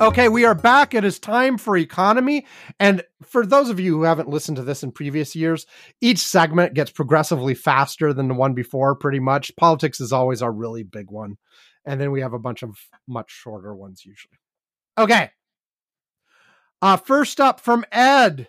[0.01, 0.93] Okay, we are back.
[0.93, 2.45] It is time for economy.
[2.79, 5.65] And for those of you who haven't listened to this in previous years,
[5.99, 9.55] each segment gets progressively faster than the one before, pretty much.
[9.57, 11.37] Politics is always our really big one.
[11.85, 12.77] And then we have a bunch of
[13.07, 14.39] much shorter ones usually.
[14.97, 15.31] Okay.
[16.81, 18.47] Uh, first up from Ed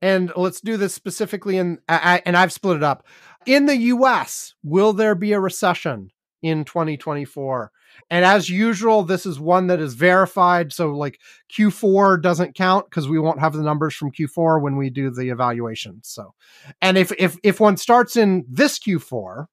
[0.00, 3.06] and let's do this specifically in I, and I've split it up.
[3.48, 6.10] In the US, will there be a recession
[6.42, 7.72] in 2024?
[8.10, 10.70] And as usual, this is one that is verified.
[10.70, 11.18] So like
[11.56, 15.30] Q4 doesn't count because we won't have the numbers from Q4 when we do the
[15.30, 16.00] evaluation.
[16.04, 16.34] So,
[16.82, 19.46] and if if if one starts in this Q4,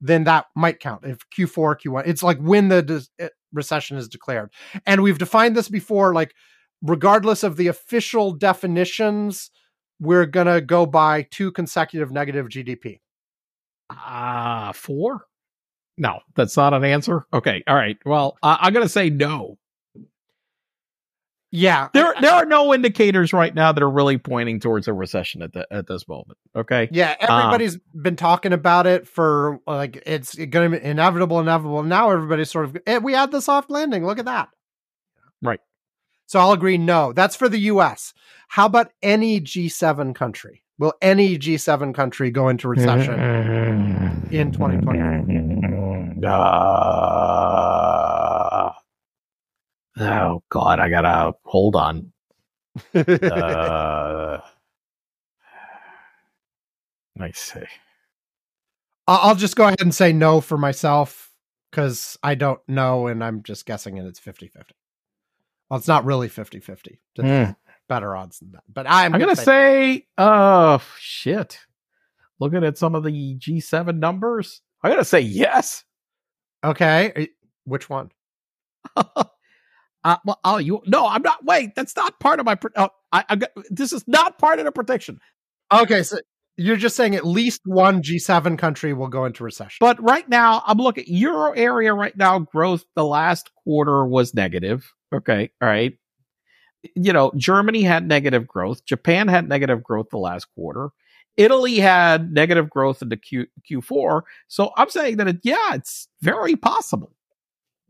[0.00, 1.04] then that might count.
[1.04, 4.50] If Q4, Q1, it's like when the de- eh, recession is declared.
[4.86, 6.34] And we've defined this before, like
[6.80, 9.50] regardless of the official definitions,
[10.00, 13.00] we're going to go by two consecutive negative GDP.
[13.90, 15.26] Ah, uh, four?
[15.98, 17.26] No, that's not an answer.
[17.32, 17.62] Okay.
[17.66, 17.98] All right.
[18.06, 19.58] Well, uh, I'm going to say no.
[21.52, 21.88] Yeah.
[21.92, 25.52] There there are no indicators right now that are really pointing towards a recession at
[25.52, 26.38] the, at this moment.
[26.54, 26.88] Okay.
[26.92, 31.82] Yeah, everybody's um, been talking about it for like it's going to be inevitable inevitable.
[31.82, 34.06] Now everybody's sort of we had the soft landing.
[34.06, 34.48] Look at that.
[35.42, 35.60] Right.
[36.26, 37.12] So I'll agree no.
[37.12, 38.14] That's for the US.
[38.48, 40.62] How about any G7 country?
[40.80, 43.20] Will any G7 country go into recession
[44.30, 46.26] in 2020?
[46.26, 46.30] Uh,
[50.00, 52.10] oh God, I gotta hold on.
[52.94, 54.38] uh,
[57.20, 57.60] I see.
[59.06, 61.30] I'll just go ahead and say no for myself
[61.70, 64.74] because I don't know and I'm just guessing and it's 50 50.
[65.68, 66.98] Well, it's not really 50 50.
[67.18, 67.54] Mm.
[67.90, 68.62] Better odds than that.
[68.72, 71.58] But I'm, I'm going to say, oh, uh, shit.
[72.38, 75.84] Looking at some of the G7 numbers, I'm to say yes.
[76.64, 77.30] Okay.
[77.64, 78.12] Which one?
[78.96, 79.24] uh,
[80.24, 81.44] well, oh, you no, I'm not.
[81.44, 82.56] Wait, that's not part of my.
[82.76, 83.38] Oh, I, I
[83.70, 85.18] this is not part of the prediction.
[85.72, 86.18] Okay, so
[86.56, 89.78] you're just saying at least one G7 country will go into recession.
[89.80, 92.38] But right now, I'm looking euro area right now.
[92.38, 94.90] Growth the last quarter was negative.
[95.12, 95.50] Okay.
[95.60, 95.98] All right.
[96.94, 98.84] You know, Germany had negative growth.
[98.84, 100.90] Japan had negative growth the last quarter.
[101.36, 104.22] Italy had negative growth into Q, Q4.
[104.48, 107.12] So I'm saying that, it, yeah, it's very possible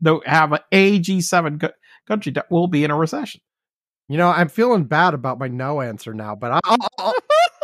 [0.03, 1.71] to have a G7 co-
[2.07, 3.41] country that will be in a recession.
[4.07, 7.13] You know, I'm feeling bad about my no answer now, but I'll, I'll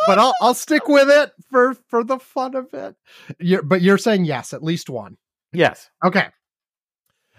[0.07, 2.95] but I'll, I'll stick with it for for the fun of it.
[3.39, 5.17] You're, but you're saying yes, at least one.
[5.51, 5.89] Yes.
[6.03, 6.27] Okay.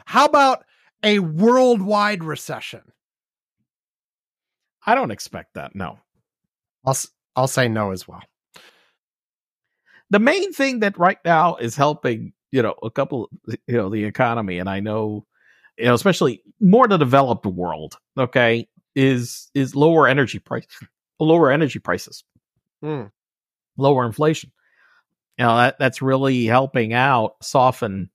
[0.04, 0.64] How about
[1.02, 2.82] a worldwide recession?
[4.88, 5.74] I don't expect that.
[5.74, 5.98] No.
[6.86, 6.96] I'll
[7.36, 8.22] I'll say no as well.
[10.08, 14.04] The main thing that right now is helping, you know, a couple, you know, the
[14.04, 15.26] economy, and I know,
[15.76, 20.64] you know, especially more the developed world, okay, is is lower energy price,
[21.20, 22.24] lower energy prices,
[22.82, 23.10] mm.
[23.76, 24.50] lower inflation.
[25.36, 28.08] You know that that's really helping out soften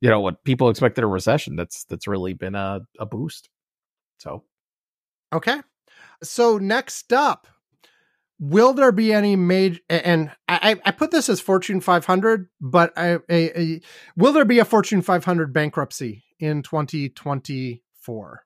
[0.00, 3.50] you know what people expected a recession that's that's really been a, a boost
[4.18, 4.42] so
[5.32, 5.60] okay
[6.22, 7.46] so next up
[8.40, 13.18] will there be any major and I, I put this as fortune 500 but I,
[13.28, 13.80] a, a,
[14.16, 18.44] will there be a fortune 500 bankruptcy in 2024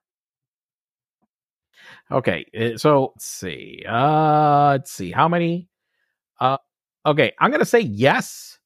[2.11, 5.69] okay eh, so let's see uh let's see how many
[6.39, 6.57] uh
[7.05, 8.57] okay i'm gonna say yes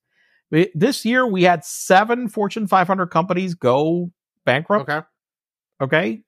[0.49, 4.11] this year we had seven Fortune 500 companies go
[4.45, 4.89] bankrupt.
[4.89, 5.05] Okay.
[5.81, 6.23] Okay.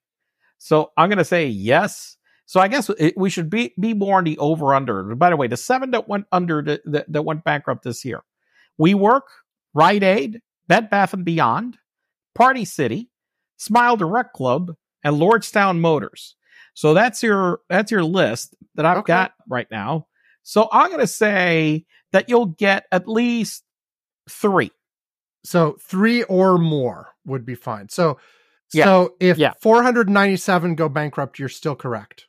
[0.59, 2.17] So I'm going to say yes.
[2.45, 5.15] So I guess it, we should be be more on the over under.
[5.15, 8.21] By the way, the seven that went under the, the, that went bankrupt this year,
[8.79, 9.21] WeWork,
[9.73, 11.77] Rite Aid, Bed Bath and Beyond,
[12.35, 13.09] Party City,
[13.59, 16.35] SmileDirectClub, and Lordstown Motors.
[16.73, 19.13] So that's your that's your list that I've Okay.
[19.13, 20.07] got right now.
[20.43, 23.63] So I'm going to say that you'll get at least
[24.29, 24.71] three.
[25.43, 27.89] So three or more would be fine.
[27.89, 28.17] So
[28.73, 28.85] Yeah.
[28.85, 29.53] so if Yeah.
[29.61, 32.25] 497 go bankrupt, you're still correct.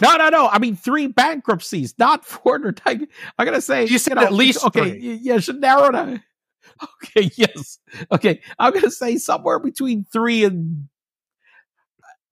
[0.00, 0.48] No, no, no.
[0.48, 2.80] I mean three bankruptcies, not four hundred.
[2.86, 3.06] I'm
[3.46, 4.90] going to say You said know, at least okay.
[4.92, 5.18] three.
[5.22, 6.22] Yeah, should narrow down.
[7.04, 7.78] Okay, yes.
[8.10, 10.88] Okay, I'm going to say somewhere between three and.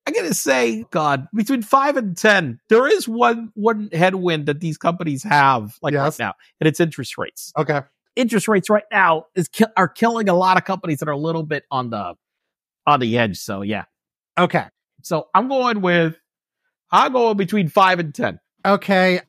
[0.06, 2.58] I'm to say, God, between five and ten.
[2.68, 6.18] There is one one headwind that these companies have, like Yes.
[6.18, 7.52] right now, and it's interest rates.
[7.56, 7.82] Okay.
[8.16, 11.18] Interest rates right now is ki- are killing a lot of companies that are a
[11.18, 12.14] little bit on the
[12.86, 13.38] on the edge.
[13.38, 13.84] So yeah,
[14.38, 14.64] Okay.
[15.02, 16.16] so I'm going with
[16.90, 18.40] I'm going between five and ten.
[18.64, 19.20] Okay.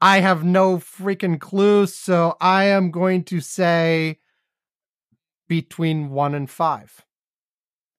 [0.00, 4.18] I have no freaking clue, so I am going to say
[5.48, 7.04] between 1 and 5.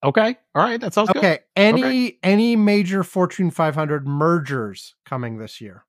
[0.04, 1.18] Okay, all right, that sounds good.
[1.18, 1.40] Okay.
[1.56, 5.86] Any any major Fortune 500 mergers coming this year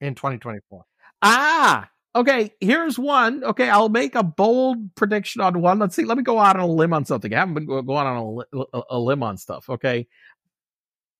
[0.00, 0.84] in 2024?
[1.22, 2.52] Ah, okay.
[2.60, 3.44] Here's one.
[3.44, 5.78] Okay, I'll make a bold prediction on one.
[5.78, 6.04] Let's see.
[6.04, 7.32] Let me go out on a limb on something.
[7.32, 9.68] I haven't been going on a, a, limb on stuff.
[9.68, 10.06] Okay,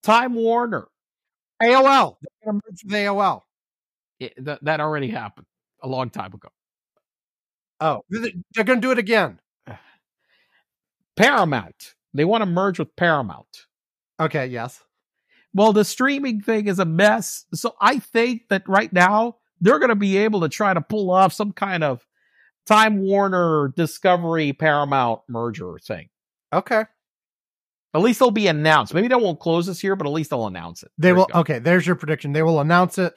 [0.02, 0.88] Time Warner.
[1.62, 2.16] AOL.
[2.20, 3.42] They're going to merge with AOL.
[4.20, 5.46] It- that that already happened
[5.82, 6.48] a long time ago.
[7.80, 9.40] Oh, they're going to do it again.
[11.16, 11.94] Paramount.
[12.12, 13.66] They want to merge with Paramount.
[14.20, 14.80] Okay, yes.
[15.52, 17.46] Well, the streaming thing is a mess.
[17.54, 21.10] So I think that right now they're going to be able to try to pull
[21.10, 22.06] off some kind of
[22.66, 26.09] Time Warner Discovery Paramount merger thing.
[26.52, 26.85] Okay.
[27.94, 28.93] At least they'll be announced.
[28.94, 30.90] Maybe they won't close this year, but at least they'll announce it.
[30.98, 31.28] They There will.
[31.35, 32.32] Okay, there's your prediction.
[32.32, 33.16] They will announce it.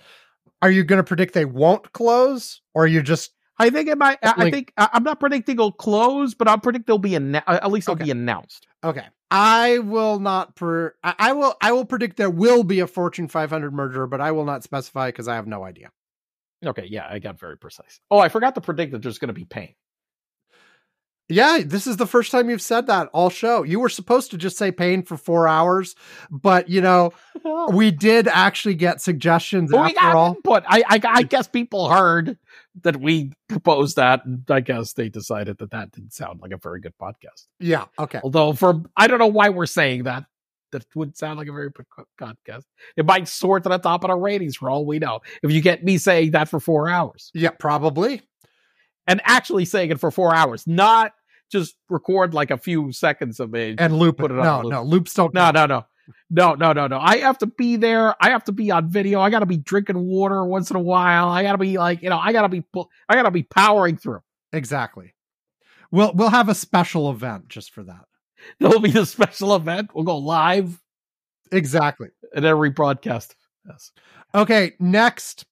[0.62, 3.98] Are you going to predict they won't close or are you just I think it
[3.98, 4.20] might.
[4.22, 7.60] I I think I'm not predicting it'll close, but I'll predict they'll be annou- uh,
[7.62, 8.04] at least they'll Okay.
[8.06, 8.68] be announced.
[8.84, 9.06] Okay.
[9.32, 13.28] I will not per I, I will I will predict there will be a Fortune
[13.28, 15.90] 500 merger, but I will not specify because I have no idea.
[16.66, 18.00] Okay, yeah, I got very precise.
[18.10, 19.76] Oh, I forgot to predict that there's going to be pain.
[21.30, 23.64] Yeah, this is the first time you've said that all show.
[23.64, 25.94] You were supposed to just say pain for four hours,
[26.32, 27.12] but you know,
[27.74, 30.36] we did actually get suggestions But we after got all.
[30.36, 30.64] input.
[30.66, 32.38] I, I I guess people heard
[32.84, 36.58] that we proposed that, and I guess they decided that that didn't sound like a
[36.58, 37.48] very good podcast.
[37.60, 37.86] Yeah.
[38.00, 38.22] Okay.
[38.24, 40.24] Although, for I don't know why we're saying that.
[40.72, 41.86] That would sound like a very good
[42.20, 42.64] podcast.
[42.96, 45.20] It might soar to the top of the ratings for all we know.
[45.42, 48.22] If you get me saying that for four hours Yeah, probably.
[49.08, 51.14] and actually saying it for four hours, not
[51.52, 53.80] just record like a few seconds of it.
[53.80, 54.36] And loop Put it.
[54.36, 54.72] it on No, loop.
[54.74, 55.34] no, loops don't.
[55.34, 55.86] No, no, no.
[56.30, 57.00] No, no, no, no.
[57.00, 58.16] I have to be there.
[58.22, 59.20] I have to be on video.
[59.20, 61.28] I got to be drinking water once in a while.
[61.30, 62.64] I got to be like, you know, I got to be,
[63.10, 64.22] I got to be powering through.
[64.54, 65.14] Exactly.
[65.92, 68.06] We'll we'll have a special event just for that.
[68.60, 69.92] There'll be the special event.
[69.94, 70.82] We'll go live
[71.52, 72.10] Exactly.
[72.36, 73.36] at every broadcast.
[73.68, 73.92] Yes.
[74.36, 75.46] Okay, next.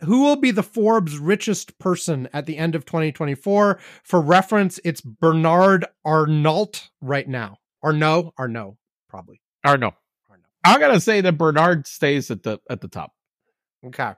[0.00, 3.78] Who will be the Forbes richest person at the end of 2024?
[4.02, 7.58] For reference, it's Bernard Arnault right now.
[7.82, 9.40] Arnault, Arnault, probably.
[9.66, 9.92] Or no.
[10.30, 10.44] Arnault.
[10.64, 13.12] I'm gonna say that Bernard stays at the at the top.
[13.84, 14.12] Okay.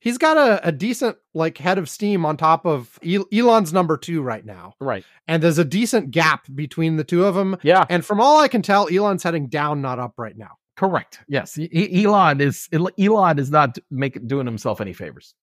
[0.00, 3.96] He's got a, a decent like head of steam on top of El- Elon's number
[3.96, 4.74] two right now.
[4.80, 5.04] Right.
[5.28, 7.56] And there's a decent gap between the two of them.
[7.62, 7.84] Yeah.
[7.88, 10.56] And from all I can tell, Elon's heading down, not up right now.
[10.76, 11.20] Correct.
[11.28, 11.58] Yes.
[11.58, 15.34] E- Elon is Elon is not making doing himself any favors.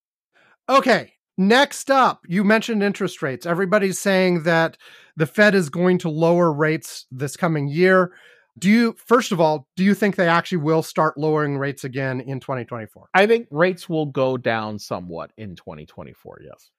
[0.67, 1.13] Okay.
[1.37, 3.45] Next up, you mentioned interest rates.
[3.45, 4.75] Everybody's saying that
[5.15, 8.11] the Fed is going to lower rates this coming year.
[8.59, 12.21] Do you, first of all, do you think they actually will start lowering rates again
[12.21, 13.09] in 2024?
[13.13, 16.41] I think rates will go down somewhat in 2024.
[16.43, 16.71] Yes.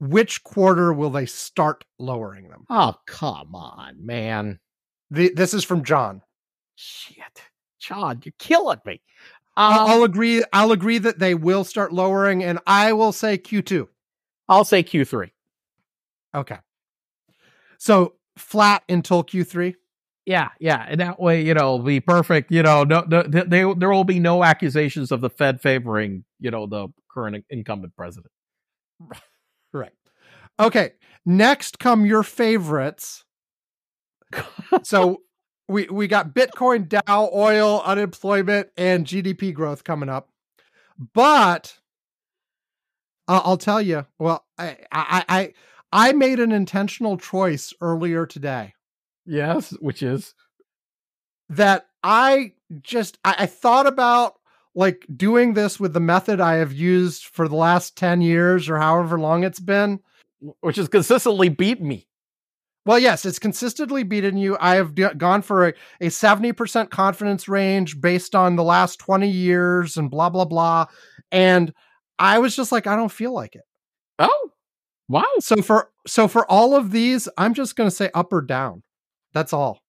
[0.00, 2.64] Which quarter will they start lowering them?
[2.68, 4.58] Oh come on, man.
[5.10, 6.22] The, this is from John.
[6.74, 7.42] Shit,
[7.78, 9.00] John, you're killing me.
[9.56, 10.42] I'll, Um, I'll agree.
[10.52, 13.86] I'll agree that they will start lowering, and I will say Q2.
[14.48, 15.30] I'll say Q3.
[16.34, 16.56] Okay.
[17.78, 19.74] So flat until Q3.
[20.24, 22.52] Yeah, yeah, and that way, you know, be perfect.
[22.52, 23.44] You know, no, no, they-
[23.74, 28.30] there will be no accusations of the Fed favoring, you know, the current incumbent president.
[29.72, 29.92] Right.
[30.60, 30.92] Okay.
[31.24, 33.24] Next come your favorites.
[34.82, 35.22] so
[35.68, 40.28] we we got Bitcoin, Dow, oil, unemployment, and GDP growth coming up.
[41.14, 41.78] But
[43.28, 45.52] uh, I'll tell you, well, I, I I
[45.92, 48.74] I made an intentional choice earlier today
[49.26, 50.34] Yes, which is
[51.48, 54.34] that I just I, I thought about
[54.74, 58.78] like doing this with the method I have used for the last 10 years or
[58.78, 60.00] however long it's been.
[60.60, 62.08] Which has consistently beat me.
[62.86, 64.56] Well, yes, it's consistently beaten you.
[64.60, 69.28] I have d- gone for a, a 70% confidence range based on the last 20
[69.28, 70.86] years and blah, blah, blah.
[71.32, 71.72] And
[72.18, 73.62] I was just like, I don't feel like it.
[74.18, 74.50] Oh,
[75.08, 75.24] wow.
[75.40, 78.82] So for so for all of these, I'm just gonna say up or down.
[79.34, 79.80] That's all.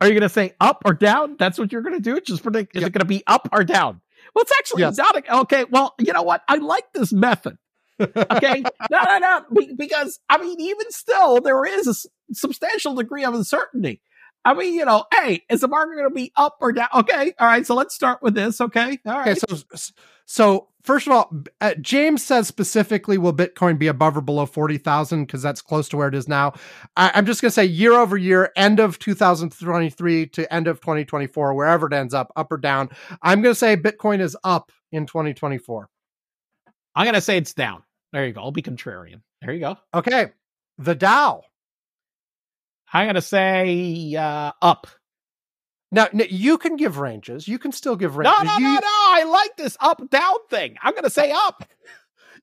[0.00, 1.36] Are you going to say up or down?
[1.38, 2.20] That's what you're going to do?
[2.20, 2.76] Just predict.
[2.76, 2.88] Is Yep.
[2.88, 4.00] it going to be up or down?
[4.34, 4.98] Well, it's actually Yes.
[4.98, 5.16] not.
[5.16, 5.64] A, okay.
[5.70, 6.42] Well, you know what?
[6.48, 7.56] I like this method.
[8.00, 8.62] Okay.
[8.90, 9.44] no, no, no.
[9.56, 14.02] Be- because, I mean, even still, there is a s- substantial degree of uncertainty.
[14.44, 16.88] I mean, you know, hey, is the market going to be up or down?
[16.94, 17.32] Okay.
[17.38, 17.66] All right.
[17.66, 18.60] So let's start with this.
[18.60, 18.98] Okay.
[19.06, 19.28] All right.
[19.42, 19.92] Okay, so
[20.26, 24.78] so first of all, uh, James says specifically, will Bitcoin be above or below forty
[24.78, 25.26] thousand?
[25.26, 26.52] Because that's close to where it is now.
[26.96, 31.54] I, I'm just gonna say year over year, end of 2023 to end of 2024,
[31.54, 32.90] wherever it ends up, up or down.
[33.22, 35.88] I'm gonna say Bitcoin is up in 2024.
[36.94, 37.82] I'm going to say it's down.
[38.12, 38.42] There you go.
[38.42, 39.22] I'll be contrarian.
[39.42, 39.76] There you go.
[39.92, 40.28] Okay,
[40.78, 41.42] the Dow.
[42.92, 44.86] I'm going to say uh, up.
[45.94, 47.46] Now, you can give ranges.
[47.46, 48.34] You can still give ranges.
[48.44, 48.80] no, you, no, no.
[48.82, 50.76] I like this up down thing.
[50.82, 51.68] I'm going to say up.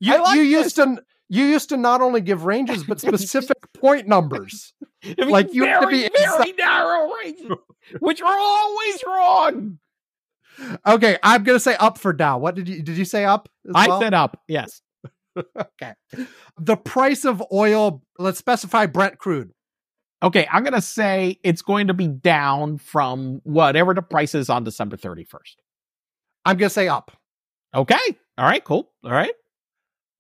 [0.03, 0.98] You, I like you used to
[1.30, 4.73] you used to not only give ranges but specific point numbers.
[5.18, 7.52] Like, you have to be very narrow ranges,
[7.99, 9.80] which are always wrong.
[10.88, 12.38] Okay, I'm gonna say up for Dow.
[12.38, 13.49] What did you did you say up?
[13.76, 13.99] I well?
[13.99, 14.41] said up.
[14.48, 14.82] Yes.
[15.38, 15.94] okay.
[16.60, 18.03] The price of oil.
[18.19, 19.52] Let's specify Brent crude.
[20.23, 24.49] Okay, I'm going to say it's going to be down from whatever the price is
[24.49, 25.56] on December 31st.
[26.45, 27.11] I'm gonna say up.
[27.73, 27.99] Okay.
[28.38, 28.64] All right.
[28.64, 28.89] Cool.
[29.03, 29.34] All right.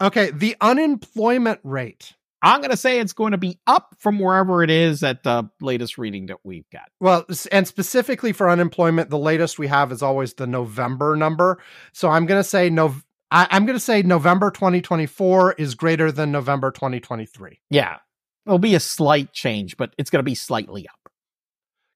[0.01, 2.13] Okay, the unemployment rate.
[2.43, 5.47] I'm going to say it's going to be up from wherever it is at the
[5.61, 6.89] latest reading that we've got.
[6.99, 11.59] Well, and specifically for unemployment, the latest we have is always the November number.
[11.93, 12.95] So I'm gonna say no.
[13.29, 17.97] I'm gonna say November 2024 is greater than November 2023 Yeah.
[18.45, 20.95] It'll be a slight change, but it's going to be slightly up.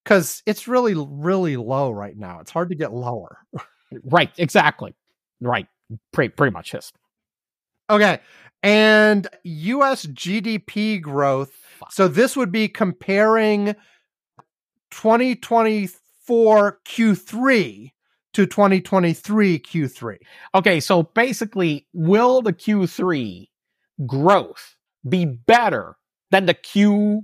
[0.04, 2.40] because it's really really low right now.
[2.40, 3.40] It's hard to get lower.
[4.04, 4.32] Right.
[4.38, 4.96] Exactly.
[5.42, 5.68] Right.
[6.12, 6.92] Pretty, pretty much his.
[7.90, 8.20] Okay.
[8.64, 11.52] And US GDP growth.
[11.92, 13.76] So this would be comparing
[14.92, 17.92] 2024 Q3
[18.34, 20.18] to 2023 Q3.
[20.56, 23.48] Okay, so basically, will the Q3
[24.06, 24.76] growth
[25.08, 25.96] be better
[26.36, 27.24] than the Q,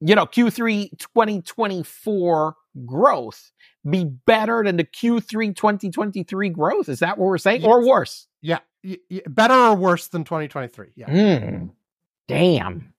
[0.00, 2.54] you know, Q3 2024
[2.84, 3.50] growth
[3.88, 6.88] be better than the Q3 2023 growth?
[6.90, 7.64] Is that what we're saying?
[7.64, 8.26] Or worse?
[8.42, 8.58] Yeah.
[8.84, 10.92] Y- y- better or worse than 2023?
[10.94, 11.06] Yeah.
[11.38, 11.66] Hmm.
[12.28, 12.92] Damn.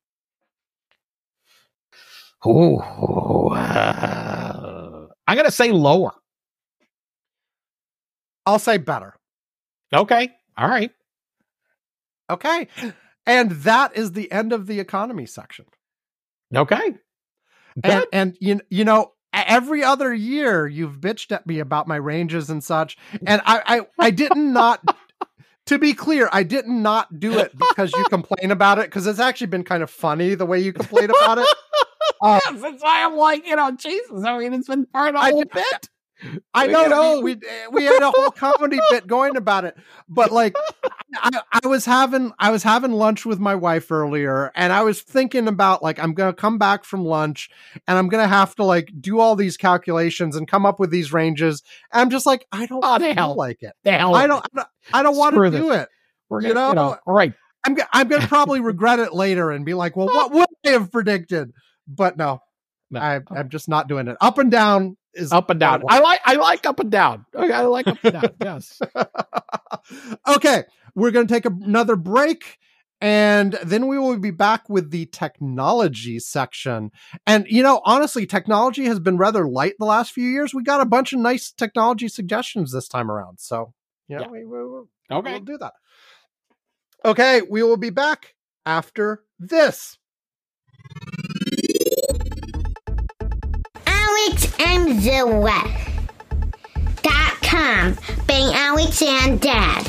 [2.48, 2.78] Ooh,
[3.50, 6.12] uh, I'm going to say lower.
[8.46, 9.16] I'll say better.
[9.94, 10.30] Okay.
[10.58, 10.92] All right.
[12.30, 12.68] Okay.
[13.26, 15.66] And that is the end of the economy section.
[16.56, 16.96] Okay.
[17.84, 18.08] And, Good.
[18.14, 22.64] and you, you know, every other year you've bitched at me about my ranges and
[22.64, 22.98] such.
[23.26, 24.84] And I, I, I didn't not,
[25.66, 29.08] to be clear, I did not not do it because you complain about it because
[29.08, 31.48] it's actually been kind of funny the way you complain about it.
[32.22, 34.24] Uh, Yes, that's why I'm like, you know, Jesus.
[34.24, 35.90] I mean, it's been part of the I whole bit.
[36.54, 37.38] I You know, we,
[37.72, 39.76] we had a whole comedy bit going about it,
[40.08, 40.56] but like
[41.16, 45.02] I, I was having I was having lunch with my wife earlier, and I was
[45.02, 47.50] thinking about like I'm gonna come back from lunch,
[47.88, 51.12] and I'm gonna have to like do all these calculations and come up with these
[51.12, 51.62] ranges.
[51.92, 53.36] And I'm just like I don't Oh, feel hell.
[53.36, 53.74] like it.
[53.84, 55.90] The hell, I don't I don't, I don't want to do it.
[56.30, 57.34] We're you gonna, you know, know, all right.
[57.66, 60.92] I'm I'm gonna probably regret it later and be like, well, what would I have
[60.92, 61.52] predicted?
[61.88, 62.40] But no,
[62.90, 63.00] No.
[63.00, 63.36] I, oh.
[63.36, 64.18] I'm just not doing it.
[64.22, 65.84] Up and down is Up and down.
[65.90, 67.26] I I like, I like up and down.
[67.34, 68.30] Okay, I like up and down.
[68.44, 68.80] Yes.
[70.28, 70.64] okay,
[70.96, 72.58] we're going to take another break
[73.02, 76.92] and then we will be back with the technology section.
[77.28, 80.54] And, you know, honestly, technology has been rather light the last few years.
[80.54, 83.40] We got a bunch of nice technology suggestions this time around.
[83.40, 83.74] So,
[84.08, 84.30] you know, Yeah.
[84.30, 84.80] we, we, we,
[85.12, 85.32] Okay.
[85.34, 85.74] we'll do that.
[87.04, 88.34] Okay, we will be back
[88.66, 89.98] after this.
[94.16, 95.04] Alex and
[97.04, 97.98] Dot com.
[98.28, 99.84] Bang Alex and Dad.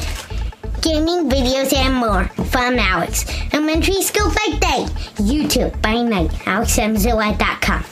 [0.83, 3.25] Gaming videos and more from Alex.
[3.53, 4.87] Elementary school by day.
[5.23, 6.31] YouTube by night.
[6.45, 7.83] AlexMZilla.com.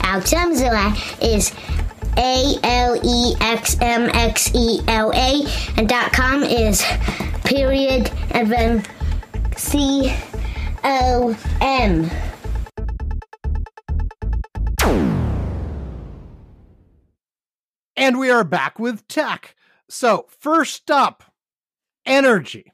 [0.00, 1.52] AlexMZilla is
[2.18, 5.46] A L E X M X E L A
[5.78, 6.84] and dot com is
[7.44, 8.84] period and then
[9.56, 10.14] C
[10.84, 12.10] O M.
[17.96, 19.54] And we are back with tech.
[19.88, 21.22] So, first up,
[22.06, 22.72] energy.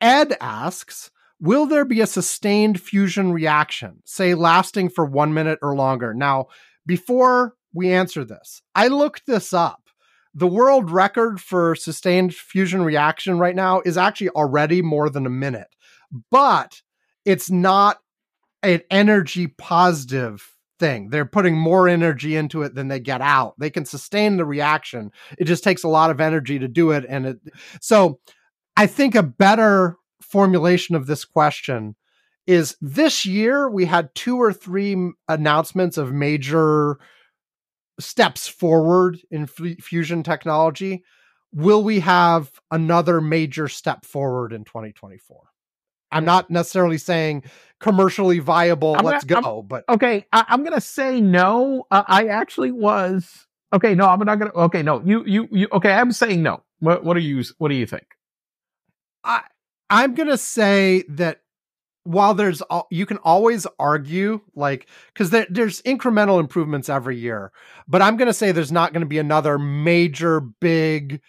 [0.00, 1.10] Ed asks
[1.40, 6.14] Will there be a sustained fusion reaction, say lasting for one minute or longer?
[6.14, 6.46] Now,
[6.86, 9.88] before we answer this, I looked this up.
[10.34, 15.30] The world record for sustained fusion reaction right now is actually already more than a
[15.30, 15.74] minute,
[16.30, 16.80] but
[17.24, 17.98] it's not
[18.62, 20.51] an energy positive
[20.82, 21.10] thing.
[21.10, 23.54] They're putting more energy into it than they get out.
[23.56, 25.12] They can sustain the reaction.
[25.38, 27.06] It just takes a lot of energy to do it.
[27.08, 27.38] And it,
[27.80, 28.18] so
[28.76, 31.94] I think a better formulation of this question
[32.48, 34.96] is this year we had two or three
[35.28, 36.98] announcements of major
[38.00, 41.04] steps forward in f- fusion technology.
[41.52, 45.51] Will we have another major step forward in 2024?
[46.12, 47.44] I'm not necessarily saying
[47.80, 48.94] commercially viable.
[48.96, 51.86] I'm let's gonna- go, but Okay, I, I'm gonna say no.
[51.90, 53.46] Uh, I actually was.
[53.72, 54.52] Okay, no, I'm not gonna.
[54.52, 55.68] Okay, no, you, you, you.
[55.72, 56.62] Okay, I'm saying no.
[56.80, 58.06] What, what do you, what do you think?
[59.24, 59.42] I
[59.90, 61.40] I'm gonna say that
[62.04, 67.52] while there's you can always argue like because there, there's incremental improvements every year,
[67.86, 71.20] but I'm gonna say there's not gonna be another major big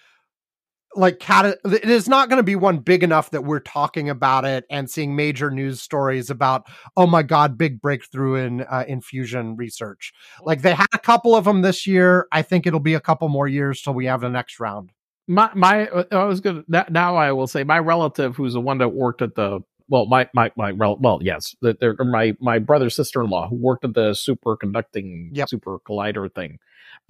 [0.95, 4.45] like cat it is not going to be one big enough that we're talking about
[4.45, 6.63] it and seeing major news stories about
[6.97, 10.13] oh my god big breakthrough in uh, in fusion research
[10.43, 13.27] like they had a couple of them this year i think it'll be a couple
[13.29, 14.91] more years till we have the next round
[15.27, 16.63] My, my, uh, I was gonna.
[16.89, 19.61] Now I will say my relative, who's the one that worked at the.
[19.87, 23.55] Well, my, my, my, well, yes, the- they're my, my brother sister in law who
[23.55, 25.49] worked at the superconducting Yep.
[25.49, 26.57] super collider thing.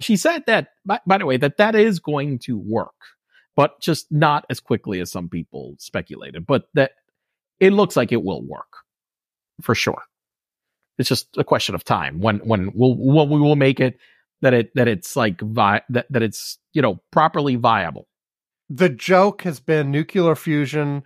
[0.00, 2.94] She said that, by, by the way, that that is going to work,
[3.56, 6.46] but just not as quickly as some people speculated.
[6.46, 6.92] But that
[7.60, 8.72] it looks like it will work
[9.62, 10.02] for sure.
[10.98, 13.98] It's just a question of time when when we'll when we will make it
[14.42, 18.06] that it that it's like vi- that that it's you know properly viable.
[18.70, 21.02] the joke has been nuclear fusion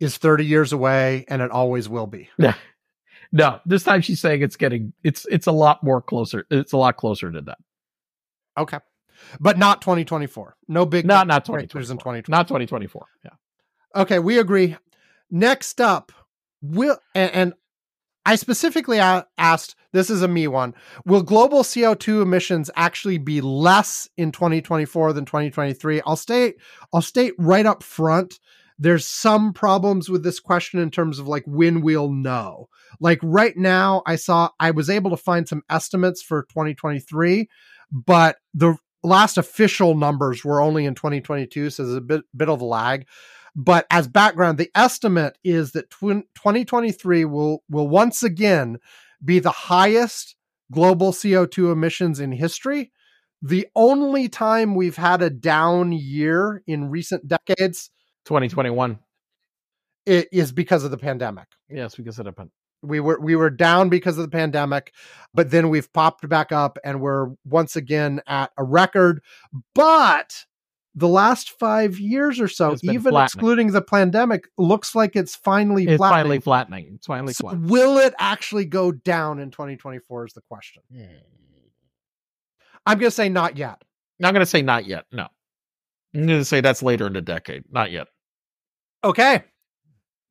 [0.00, 2.28] is 30 years away and it always will be
[3.34, 6.44] No, this time she's saying it's getting it's it's a lot more closer.
[6.50, 7.58] It's a lot closer to that.
[8.58, 8.78] okay
[9.40, 12.22] but not 2024 no big Not not breakthroughs in 2024.
[12.22, 13.06] 2024 Not 2024.
[13.24, 14.02] Yeah.
[14.02, 14.76] Okay, we agree.
[15.30, 16.12] Next up,
[16.60, 17.54] will and, and
[18.24, 20.74] I specifically asked this is a me one.
[21.04, 26.02] Will global CO2 emissions actually be less in 2024 than 2023?
[26.06, 26.56] I'll state
[26.92, 28.38] I'll state right up front
[28.82, 32.68] there's some problems with this question in terms of like when we'll know.
[33.00, 37.48] Like right now I saw I was able to find some estimates for 2023,
[37.92, 42.60] but the last official numbers were only in 2022 so there's a bit bit of
[42.60, 43.06] a lag
[43.54, 48.78] but as background, the estimate is that twin 2023 will will once again
[49.22, 50.36] be the highest
[50.72, 52.92] global CO2 emissions in history.
[53.42, 57.90] The only time we've had a down year in recent decades
[58.24, 59.00] 2021.
[60.08, 61.48] i- is because of the pandemic.
[61.68, 62.50] Yes, because it happened.
[62.82, 64.92] We were we were down because of the pandemic,
[65.34, 69.22] but then we've popped back up and we're once again at a record.
[69.74, 70.44] But
[70.94, 75.96] the last five years or so, even excluding the pandemic, looks like it's finally It's
[75.96, 76.22] flattening.
[76.24, 76.92] finally flattening.
[76.96, 77.70] It's finally So flattening.
[77.70, 80.82] will it actually go down in 2024 is the question.
[80.94, 81.04] Hmm.
[82.84, 83.80] I'm going to say not yet.
[84.22, 85.06] I'm going to say not yet.
[85.12, 85.28] No.
[86.14, 87.64] I'm going to say that's later in the decade.
[87.70, 88.08] Not yet.
[89.02, 89.44] Okay.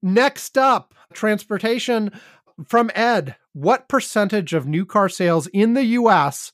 [0.03, 2.11] Next up, transportation
[2.67, 3.35] from Ed.
[3.53, 6.51] What percentage of new car sales in the US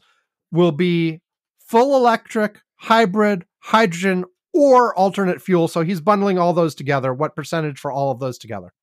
[0.52, 1.22] will be
[1.60, 5.68] full electric, hybrid, hydrogen, or alternate fuel?
[5.68, 7.14] So he's bundling all those together.
[7.14, 8.74] What percentage for all of those together?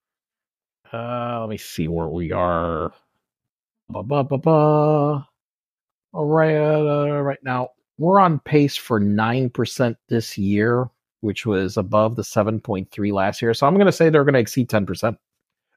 [0.93, 2.93] Uh, let me see where we are.
[3.89, 5.29] Ba, ba, ba, ba.
[6.13, 10.89] All right, uh, right now we're on pace for nine percent this year,
[11.21, 13.53] which was above the seven point three last year.
[13.53, 15.19] So I'm going to say they're going to exceed ten percent.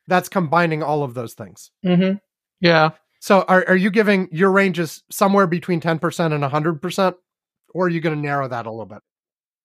[0.08, 1.72] That's combining all of those things.
[1.86, 2.18] Mm-hmm.
[2.62, 7.14] Yeah, So are, are you giving your range is somewhere between 10% and 100%?
[7.74, 9.00] Or are you going to narrow that a little bit?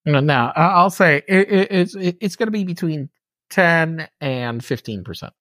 [0.05, 3.09] no, now I- I'll say it, it, it's it, it's going to be between
[3.49, 5.31] ten and fifteen percent.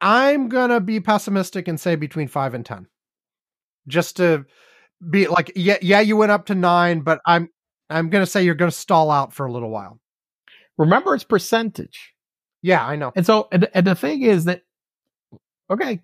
[0.00, 2.86] I'm gonna be pessimistic and say between five and ten.
[3.88, 4.44] Just to
[5.10, 7.48] be like, yeah, yeah, you went up to nine, but I'm
[7.88, 9.98] I'm gonna say you're gonna stall out for a little while.
[10.78, 12.11] Remember, it's percentage.
[12.62, 13.12] Yeah, I know.
[13.14, 14.62] And so, and, and the thing is that,
[15.70, 16.00] okay,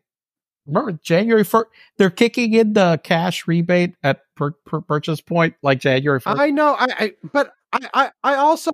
[0.67, 5.79] remember January first, they're kicking in the cash rebate at per, per purchase point, like
[5.81, 6.41] January first.
[6.41, 6.75] I know.
[6.79, 8.71] I, I but I, I I also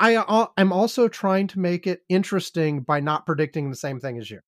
[0.00, 4.30] I I'm also trying to make it interesting by not predicting the same thing as
[4.30, 4.40] you.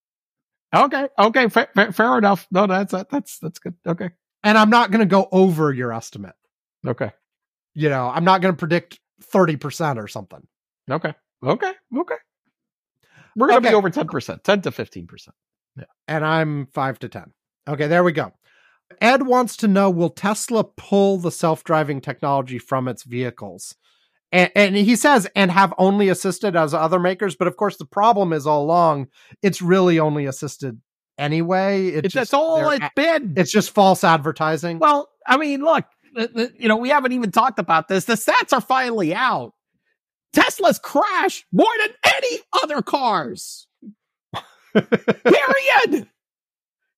[0.73, 2.47] Okay, okay, fair, fair, fair enough.
[2.51, 3.75] No, that's that's that's good.
[3.87, 4.09] Okay,
[4.43, 6.35] And I'm not gonna go over your estimate.
[6.85, 7.11] Okay.
[7.73, 8.99] You know, I'm not going to predict
[9.33, 10.45] 30% or something.
[10.89, 11.13] Okay.
[11.43, 11.71] Okay.
[11.97, 12.15] Okay.
[13.35, 13.69] We're gonna Okay.
[13.69, 15.35] be over ten percent, ten to fifteen percent.
[15.77, 15.85] Yeah.
[16.07, 17.31] and I'm five to 10.
[17.69, 18.33] Okay, there we go.
[18.99, 23.75] Ed wants to know Will Tesla pull the self driving technology from its vehicles?
[24.33, 27.35] And, and he says, and have only assisted as other makers.
[27.37, 29.07] But of course, the problem is all along,
[29.41, 30.81] it's really only assisted
[31.17, 31.87] anyway.
[31.87, 33.33] It It's just- that's all it's been.
[33.37, 34.79] It's just false advertising.
[34.79, 35.85] Well, I mean, look,
[36.57, 38.05] you know, we haven't even talked about this.
[38.05, 39.53] The stats are finally out.
[40.33, 43.67] Tesla's crash more than any other cars.
[44.73, 46.07] Period.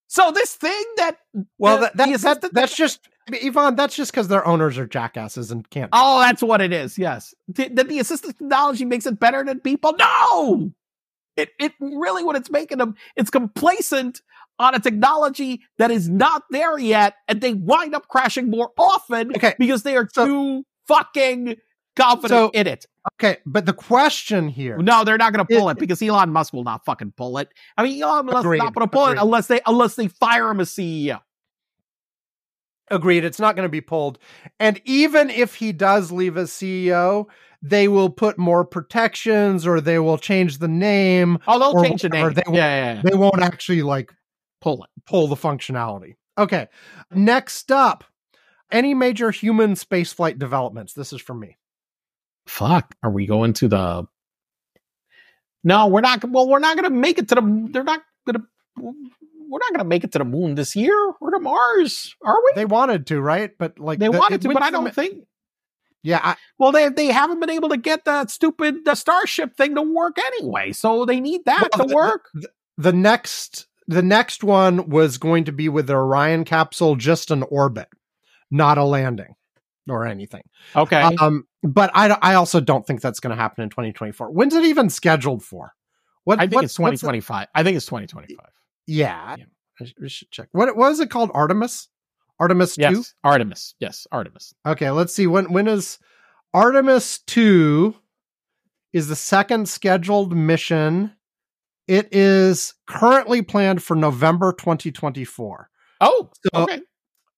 [0.08, 1.18] so this thing that
[1.58, 3.08] well, uh, the- that, the that, that, that's just,
[3.44, 5.90] Ivan, that's just because their owners are jackasses and can't.
[5.94, 6.98] oh, that's what it is.
[6.98, 9.94] Yes, Th- that the assistive technology makes it better than people.
[9.98, 10.72] No,
[11.36, 12.96] it it really what it's making them.
[13.16, 14.22] It's complacent
[14.60, 19.32] on a technology that is not there yet, and they wind up crashing more often
[19.36, 21.56] Okay, because they are So- too fucking
[21.96, 22.86] confident So- in it.
[23.16, 23.38] okay.
[23.46, 26.54] But the question here, No, they're not going to pull It- it, because Elon Musk
[26.54, 27.50] will not fucking pull it.
[27.78, 29.18] I mean, Elon Musk is Agreed, not going to pull agreed.
[29.20, 31.20] it unless they unless they fire him as CEO.
[32.92, 33.24] Agreed.
[33.24, 34.20] It's not going to be pulled.
[34.60, 37.26] And even if he does leave as CEO,
[37.62, 41.40] they will put more protections or they will change the name.
[41.48, 42.36] Oh, they'll change the whatever, name.
[42.36, 43.02] they yeah, will- yeah, yeah.
[43.04, 44.12] They won't actually like
[44.62, 44.90] pull it.
[45.06, 46.16] pull the functionality.
[46.38, 46.68] Okay.
[47.12, 48.04] Next up,
[48.72, 50.94] any major human spaceflight developments?
[50.94, 51.58] This is for me.
[52.46, 54.06] Fuck, are we going to the?
[55.64, 56.24] No, we're not.
[56.30, 57.70] Well, we're not going to make it to the.
[57.72, 58.48] They're not going to.
[58.78, 62.36] We're not going to make it to the moon this year or to Mars, are
[62.44, 62.52] we?
[62.56, 63.52] They wanted to, right?
[63.58, 65.26] But like They the- wanted to, but I don't think.
[66.06, 69.76] Yeah, I, Well, they they haven't been able to get that stupid the Starship thing
[69.76, 72.30] to work anyway, so they need that Well, to the- work.
[72.78, 77.44] the next the next one was going to be with the Orion capsule, just an
[77.44, 77.88] orbit,
[78.52, 79.36] not a landing
[79.88, 80.44] or anything.
[80.76, 84.32] Okay, Um, but I, I also don't think that's going to happen in 2024.
[84.32, 85.74] When's it even scheduled for?
[86.26, 87.48] What I think what, it's 2025.
[87.56, 88.46] I think it's 2025.
[88.86, 89.88] Yeah, yeah.
[90.00, 90.50] we should check.
[90.52, 91.32] What what is it called?
[91.34, 91.88] Artemis.
[92.40, 93.04] Artemis yes, two.
[93.24, 93.76] Artemis.
[93.80, 94.54] Yes, Artemis.
[94.66, 95.28] Okay, let's see.
[95.28, 96.00] When when is
[96.54, 97.96] Artemis two?
[98.92, 101.14] Is the second scheduled mission.
[101.88, 105.70] It is currently planned for November 2024.
[106.00, 106.82] Oh, so okay.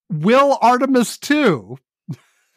[0.09, 1.77] Will Artemis 2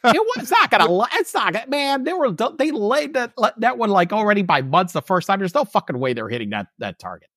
[0.37, 1.05] was not gonna.
[1.13, 1.67] It's not gonna.
[1.67, 5.39] Man, they were they laid that that one like already by months the first time.
[5.39, 7.29] There's no fucking way they're hitting that that target.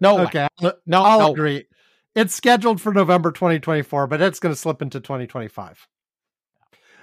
[0.00, 0.22] No way.
[0.24, 0.48] Okay,
[0.86, 1.32] No, I'll no.
[1.32, 1.66] agree.
[2.14, 5.88] It's scheduled for November 2024, but it's going to slip into 2025.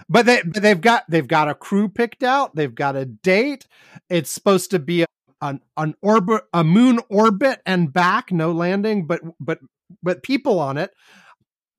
[0.08, 2.56] But they but they've got they've got a crew picked out.
[2.56, 3.68] They've got a date.
[4.10, 5.06] It's supposed to be
[5.42, 9.60] an an orbit a moon orbit and back, no landing, but but
[10.04, 10.92] but people on it.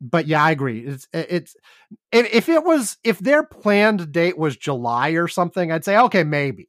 [0.03, 0.81] But yeah, I agree.
[0.81, 1.57] It's it's
[2.11, 6.69] if, it was if their planned date was July or something, I'd say okay, maybe.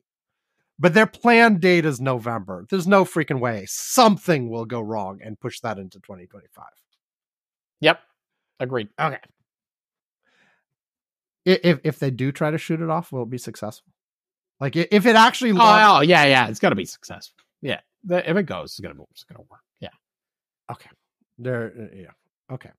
[0.78, 2.66] But their planned date is November.
[2.70, 6.66] There's no freaking way something will go wrong and push that into 2025.
[7.82, 8.00] Yep,
[8.60, 8.90] agreed.
[9.00, 9.18] Okay.
[11.46, 13.92] If if they do try to shoot it off, will it be successful?
[14.60, 16.48] Like if it actually Oh, launch- oh, yeah, yeah.
[16.48, 17.38] It's gonna be successful.
[17.62, 19.62] Yeah, if it goes, it's gonna it's gonna work.
[19.80, 19.90] Yeah.
[20.72, 20.90] Okay
[21.38, 22.12] there uh, yeah.
[22.52, 22.70] Okay.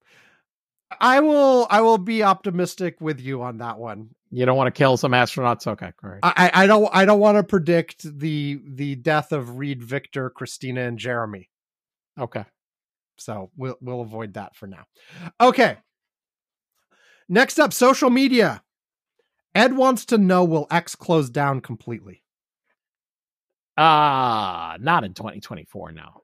[1.01, 4.11] I will I will be optimistic with you on that one.
[4.31, 5.67] You don't want to kill some astronauts.
[5.67, 6.21] Okay, great.
[6.23, 10.83] I I don't I don't want to predict the the death of Reid Victor, Christina
[10.83, 11.49] and Jeremy.
[12.19, 12.45] okay.
[13.17, 14.85] So we'll we'll avoid that for now.
[15.41, 15.77] Okay.
[17.29, 18.63] Next up, social media.
[19.55, 22.23] Ed wants to know will X close down completely?
[23.77, 26.23] Ah, not in 2024 now.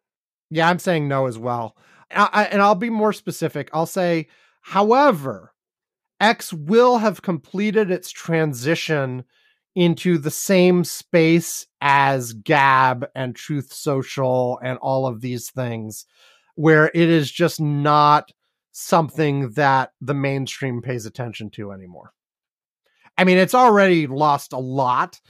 [0.50, 1.76] Yeah, I'm saying no as well.
[2.10, 3.70] I, I- and I'll be more specific.
[3.72, 4.28] I'll say,
[4.60, 5.54] however,
[6.20, 9.24] X will have completed its transition
[9.74, 16.06] into the same space as Gab and Truth Social and all of these things,
[16.56, 18.32] where it is just not
[18.72, 22.12] something that the mainstream pays attention to anymore.
[23.16, 25.20] I mean, it's already lost a lot,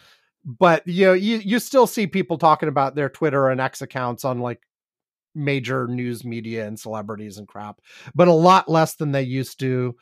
[0.45, 4.25] but you know, you, you still see people talking about their Twitter and X accounts
[4.25, 4.61] on like
[5.35, 7.81] major news media and celebrities and crap,
[8.15, 9.97] but a lot less than they used to.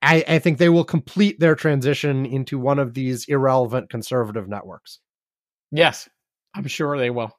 [0.00, 4.98] I, I think they will complete their transition into one of these irrelevant conservative networks.
[5.70, 6.08] Yes,
[6.54, 7.30] I'm sure they will.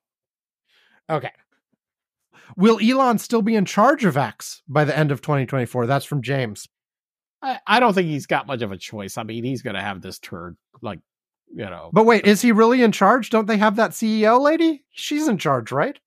[1.10, 1.32] Okay.
[2.56, 5.86] Will Elon still be in charge of X by the end of 2024?
[5.86, 6.68] That's from James.
[7.42, 9.18] I, I don't think he's got much of a choice.
[9.18, 11.00] I mean, he's going to have this turd, like,
[11.54, 11.90] you know.
[11.92, 13.30] But wait, is he really in charge?
[13.30, 14.86] Don't they have that CEO lady?
[14.92, 16.00] She's in charge, right?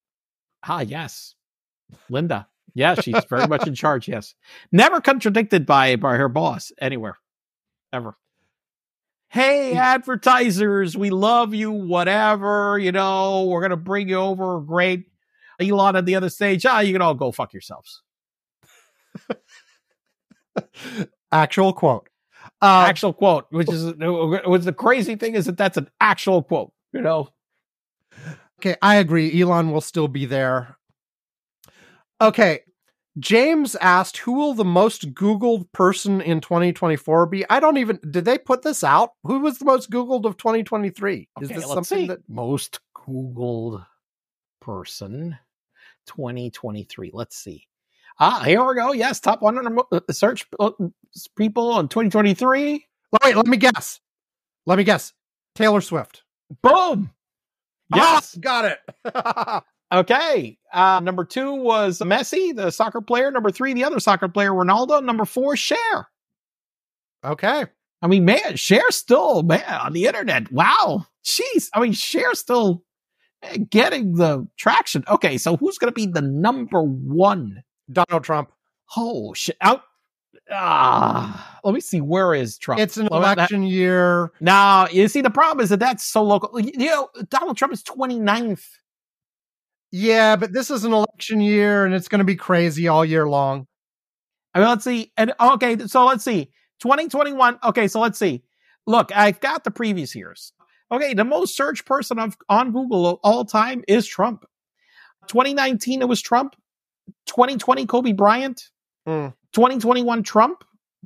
[0.62, 1.34] Ah, yes,
[2.08, 2.48] Linda.
[2.74, 4.06] Yeah, she's very much in charge.
[4.06, 4.34] Yes,
[4.70, 7.16] never contradicted by by her boss anywhere.
[7.92, 8.16] ever.
[9.28, 14.60] Hey, advertisers, we love you, whatever, you know, we're going to bring you over.
[14.60, 15.06] Great.
[15.60, 18.02] Elon at the other stage, ah, you can all go fuck yourselves.
[21.32, 22.08] Actual quote.
[22.62, 26.72] Uh, actual quote, which is, was the crazy thing is that that's an actual quote,
[26.92, 27.28] you know?
[28.60, 29.40] Okay, I agree.
[29.40, 30.76] Elon will still be there.
[32.20, 32.60] Okay,
[33.18, 37.98] James asked, "Who will the most Googled person in 2024 be?" I don't even.
[38.10, 39.10] Did they put this out?
[39.24, 41.28] Who was the most Googled of 2023?
[41.40, 42.06] Is this let's something see.
[42.08, 42.28] that?
[42.28, 43.86] most Googled
[44.60, 45.38] person
[46.06, 47.10] 2023?
[47.12, 47.66] Let's see.
[48.18, 48.92] Ah, here we go.
[48.92, 50.70] Yes, top 100 uh, search uh,
[51.36, 52.86] people in 2023.
[53.12, 54.00] Oh, Wait, let me guess.
[54.64, 55.12] Let me guess.
[55.54, 56.22] Taylor Swift.
[56.62, 57.10] Boom.
[57.94, 58.36] Yes.
[58.36, 59.62] Ah, got it.
[59.92, 60.58] Okay.
[60.72, 63.30] Uh, number two was Messi, the soccer player.
[63.30, 65.02] Number three, the other soccer player, Ronaldo.
[65.02, 66.08] Number four, Cher.
[67.24, 67.66] okay.
[68.02, 70.50] I mean, man, Cher's still man on the internet.
[70.52, 71.06] Wow.
[71.24, 71.68] Jeez.
[71.72, 72.82] I mean, Cher's still
[73.42, 75.04] eh, getting the traction.
[75.08, 77.62] Okay, so who's going to be the number one?
[77.90, 78.50] Donald Trump.
[78.96, 79.56] Oh shit!
[79.60, 79.82] Out.
[80.50, 82.00] Ah, let me see.
[82.00, 82.80] Where is Trump?
[82.80, 84.32] It's an that- election year.
[84.40, 86.58] Now, you see, the problem is that that's so local.
[86.60, 88.64] You know, Donald Trump is 29th.
[89.92, 93.28] Yeah, but this is an election year and it's going to be crazy all year
[93.28, 93.66] long.
[94.54, 95.12] I mean, let's see.
[95.16, 96.50] And okay, so let's see.
[96.80, 97.58] 2021.
[97.64, 98.42] Okay, so let's see.
[98.86, 100.52] Look, I've got the previous years.
[100.92, 104.44] Okay, the most searched person of, on Google of all time is Trump.
[105.28, 106.54] 2019, it was Trump.
[107.26, 108.70] 2020, Kobe Bryant.
[109.06, 109.34] Mm.
[109.52, 110.64] 2021, Trump.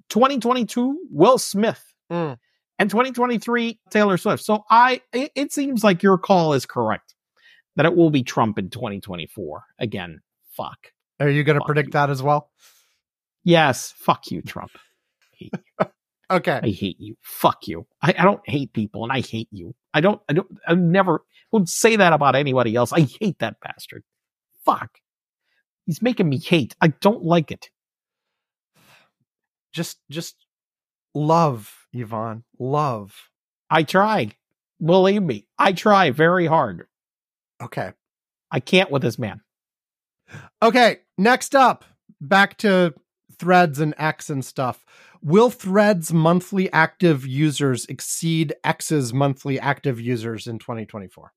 [0.08, 1.82] 2022, Will Smith.
[2.10, 2.36] Mm.
[2.78, 4.42] And 2023, Taylor Swift.
[4.42, 7.14] So I, it, it seems like your call is correct
[7.76, 9.62] that it will be Trump in 2024.
[9.78, 10.20] Again,
[10.56, 10.92] fuck.
[11.20, 11.92] Are you going to predict you.
[11.92, 12.50] that as well?
[13.44, 14.72] Yes, fuck you, Trump.
[15.38, 15.86] Hate you.
[16.30, 16.60] Okay.
[16.62, 17.16] I hate you.
[17.22, 17.88] Fuck you.
[18.00, 19.74] I, I don't hate people and I hate you.
[19.92, 22.92] I don't, I don't, I never would say that about anybody else.
[22.92, 24.04] I hate that bastard.
[24.64, 24.98] Fuck.
[25.86, 26.76] He's making me hate.
[26.80, 27.68] I don't like it.
[29.72, 30.36] Just, just
[31.14, 32.44] love, Ivan.
[32.58, 33.14] Love.
[33.70, 34.32] I try.
[34.82, 36.86] Believe me, I try very hard.
[37.62, 37.92] Okay.
[38.50, 39.42] I can't with this man.
[40.62, 40.98] Okay.
[41.18, 41.84] Next up,
[42.20, 42.94] back to
[43.38, 44.84] threads and X and stuff.
[45.22, 51.32] Will threads monthly active users exceed X's monthly active users in 2024?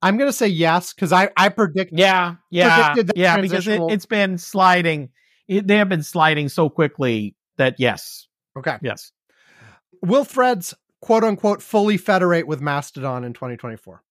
[0.00, 3.40] I'm going to say yes because I, I predict Yeah, yeah, yeah.
[3.40, 5.08] Because it, it's been sliding.
[5.48, 8.26] It, they have been sliding so quickly that yes,
[8.56, 8.78] Okay.
[8.82, 9.12] yes.
[10.02, 14.02] Will threads quote unquote fully federate with Mastodon in 2024?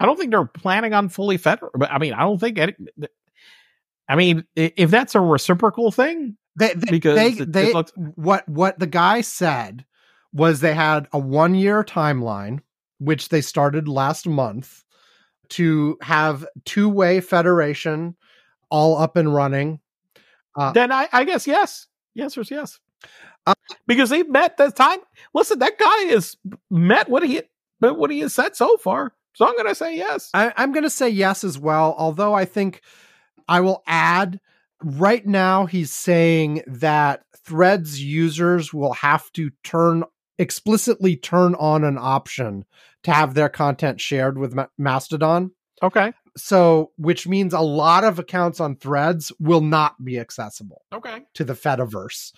[0.00, 1.72] I don't think they're planning on fully federate.
[1.76, 2.58] But I mean, I don't think.
[2.58, 2.74] Any,
[4.08, 7.92] I mean, if that's a reciprocal thing, They, they, because they, it, they it looks
[7.96, 9.84] what what the guy said
[10.32, 12.60] was they had a one year timeline,
[12.98, 14.82] which they started last month
[15.50, 18.16] to have two way federation
[18.70, 19.80] all up and running.
[20.56, 21.86] Uh, then I, I guess yes.
[22.14, 22.80] The answer is yes.
[23.46, 23.54] Uh,
[23.86, 24.98] because he met that time.
[25.34, 26.36] Listen, that guy has
[26.70, 27.42] met what he
[27.80, 29.12] but what he has said so far.
[29.34, 30.30] So I'm gonna say yes.
[30.32, 32.80] I, I'm going to say yes as well, although I think
[33.48, 34.40] I will add
[34.82, 40.04] right now he's saying that threads users will have to turn
[40.38, 42.64] explicitly turn on an option
[43.04, 45.52] to have their content shared with Ma- Mastodon.
[45.82, 46.12] Okay.
[46.36, 51.20] So, which means a lot of accounts on threads will not be accessible Okay.
[51.34, 52.32] to the Fediverse,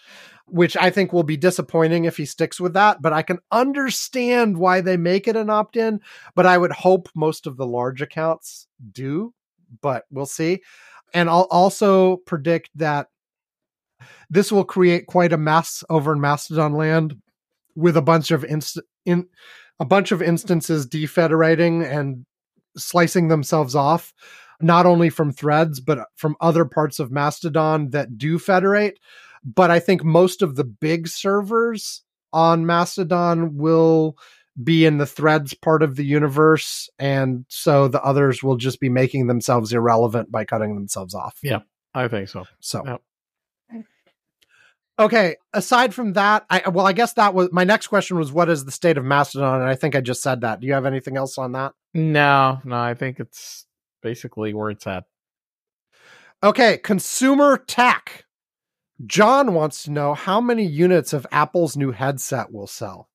[0.46, 3.00] which I think will be disappointing if he sticks with that.
[3.00, 6.00] But I can understand why they make it an opt in,
[6.34, 9.32] but I would hope most of the large accounts do,
[9.80, 10.60] but we'll see.
[11.14, 13.08] And I'll also predict that
[14.28, 17.16] this will create quite a mess over in Mastodon land
[17.74, 19.28] with a bunch of inst- in
[19.80, 22.26] a bunch of instances defederating and
[22.76, 24.12] slicing themselves off
[24.60, 28.98] not only from threads but from other parts of Mastodon that do federate
[29.44, 34.16] but I think most of the big servers on Mastodon will
[34.62, 38.88] be in the threads part of the universe and so the others will just be
[38.88, 41.38] making themselves irrelevant by cutting themselves off.
[41.42, 41.60] Yeah.
[41.94, 42.44] I think so.
[42.60, 43.02] So Yep.
[44.98, 48.48] Okay, aside from that, I well I guess that was my next question was what
[48.48, 50.60] is the state of Mastodon and I think I just said that.
[50.60, 51.72] Do you have anything else on that?
[51.92, 53.66] No, no, I think it's
[54.02, 55.04] basically where it's at.
[56.42, 58.24] Okay, consumer tech.
[59.04, 63.10] John wants to know how many units of Apple's new headset will sell.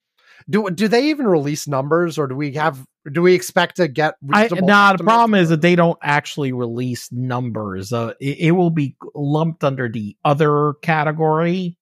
[0.50, 2.84] Do do they even release numbers, or do we have?
[3.12, 4.16] Do we expect to get?
[4.32, 5.02] I, nah, the estimates?
[5.02, 7.94] problem is that they don't actually release numbers.
[7.94, 11.78] Uh, it, it will be lumped under the other category.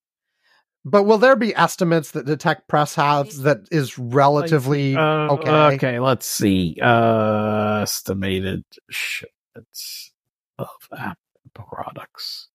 [0.85, 5.75] But will there be estimates that Detect Press has that is relatively Uh, okay?
[5.75, 6.77] Okay, let's see.
[6.81, 10.13] Uh, estimated shipments
[10.57, 11.17] of Apple
[11.53, 12.47] products.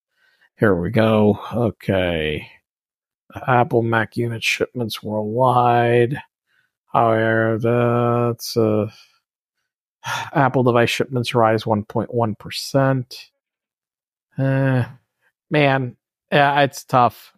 [0.57, 1.39] Here we go.
[1.53, 2.47] Okay.
[3.47, 6.17] Apple Mac unit shipments worldwide.
[6.93, 7.57] However,
[8.27, 8.89] that's uh,
[10.33, 13.17] Apple device shipments rise 1.1%.
[14.37, 14.85] Uh,
[15.49, 15.97] man,
[16.31, 17.33] yeah, it's tough.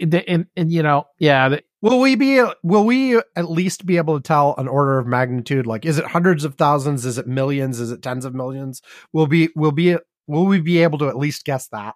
[0.00, 3.98] And, and, and, you know, yeah, the- Will we be will we at least be
[3.98, 5.66] able to tell an order of magnitude?
[5.66, 7.06] Like is it hundreds of thousands?
[7.06, 7.78] Is it millions?
[7.78, 8.82] Is it tens of millions?
[9.12, 9.96] Will be will be
[10.26, 11.94] will we be able to at least guess that?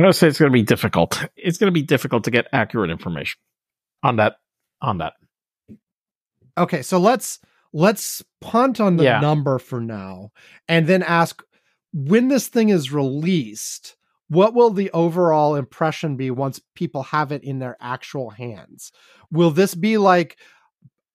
[0.00, 1.22] I'm gonna say it's gonna be difficult.
[1.36, 3.38] It's gonna be difficult to get accurate information
[4.02, 4.36] on that.
[4.80, 5.12] On that,
[6.56, 7.38] Okay, so let's
[7.74, 9.20] let's punt on the Yeah.
[9.20, 10.30] number for now
[10.68, 11.42] and then ask
[11.92, 13.94] when this thing is released,
[14.28, 18.92] what will the overall impression be once people have it in their actual hands?
[19.30, 20.38] Will this be like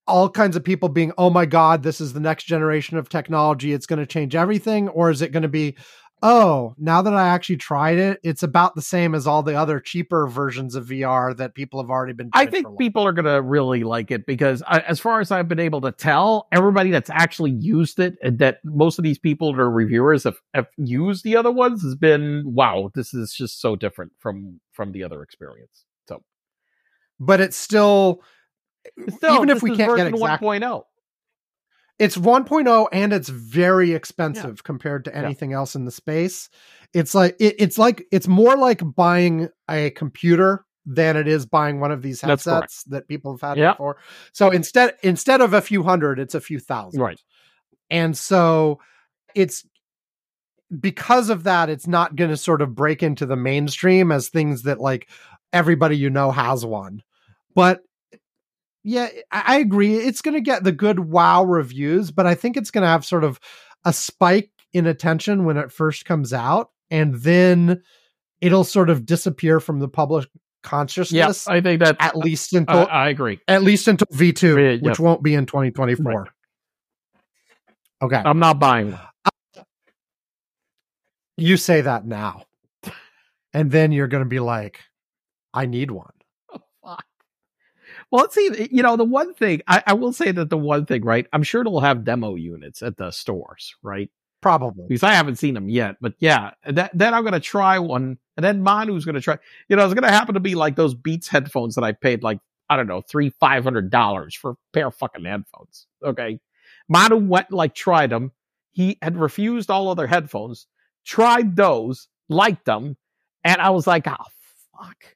[0.05, 3.73] all kinds of people being, "Oh my god, this is the next generation of technology,
[3.73, 5.75] it's going to change everything," or is it going to be
[6.23, 9.79] Oh, now that I actually tried it, it's about the same as all the other
[9.79, 12.29] cheaper versions of VR that people have already been.
[12.33, 12.77] I think for a while.
[12.77, 15.91] people are gonna really like it because, I, as far as I've been able to
[15.91, 20.23] tell, everybody that's actually used it, and that most of these people that are reviewers
[20.23, 22.91] have, have used the other ones, has been wow.
[22.95, 25.85] This is just so different from from the other experience.
[26.07, 26.23] So
[27.19, 28.21] but it's still
[29.09, 30.83] still, even if we can't get version exact 1.0.
[31.97, 35.23] it's 1.0 and it's very expensive compared to Yeah.
[35.23, 36.49] anything else in the space
[36.93, 41.79] it's like it, it's like it's more like buying a computer than it is buying
[41.79, 43.71] one of these headsets that people have had Yeah.
[43.73, 43.97] before
[44.33, 47.19] so instead instead of a few hundred it's a few thousand Right.
[47.89, 48.79] and so
[49.33, 49.65] it's
[50.79, 54.63] because of that it's not going to sort of break into the mainstream as things
[54.63, 55.07] that like
[55.53, 57.01] everybody you know has one
[57.53, 57.81] but
[58.87, 62.69] yeah i, agree it's going to get the good wow reviews but i think it's
[62.71, 63.39] going to have sort of
[63.83, 67.81] a spike in attention when it first comes out and then
[68.41, 70.39] it'll sort of disappear from the public Yeah,
[70.69, 73.39] consciousness I think that at least until I, I agree.
[73.47, 74.77] at least until v2 Yeah, yeah.
[74.81, 76.27] which won't be in 2024
[78.03, 79.01] okay I'm not buying one.
[81.37, 82.43] you say that now
[83.53, 84.81] and then you're going to be like
[85.53, 86.11] i need one.
[88.11, 88.69] Well, let's see.
[88.71, 91.27] You know, the one thing I, I will say that the one thing, right?
[91.33, 94.09] I'm sure it'll have demo units at the stores, right?
[94.45, 95.95] probably Because I haven't seen them yet.
[95.99, 98.19] But yeah, that, then I'm going to try one.
[98.37, 99.39] And then Manu's going to try.
[99.69, 102.21] You know, it's going to happen to be like those Beats headphones that I paid
[102.21, 102.37] like,
[102.69, 105.87] I don't know, three, five hundred dollars for a pair of fucking headphones.
[106.03, 106.39] Okay.
[106.87, 108.33] Manu went like tried them.
[108.71, 110.67] He had refused all other headphones,
[111.03, 112.97] tried those, liked them.
[113.43, 114.15] And I was like, oh,
[114.77, 115.15] fuck.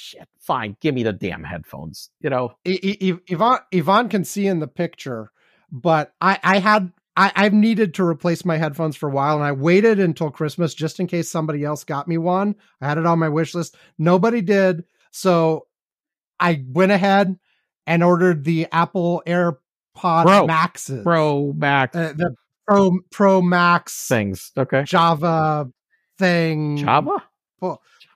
[0.00, 0.76] Shit, fine.
[0.80, 2.10] Give me the damn headphones.
[2.20, 5.32] You know, Ivan, Ivan can see in the picture,
[5.72, 9.44] but I, I had I, I've needed to replace my headphones for a while, and
[9.44, 12.54] I waited until Christmas just in case somebody else got me one.
[12.80, 13.76] I had it on my wish list.
[13.98, 15.66] Nobody did, so
[16.38, 17.36] I went ahead
[17.84, 19.56] and ordered the Apple AirPod
[19.96, 20.46] Pro.
[20.46, 22.36] Maxes, Pro Max uh, the
[22.68, 24.52] Pro Pro Max things.
[24.56, 24.84] Okay.
[24.84, 25.68] Java
[26.18, 27.16] thing Java?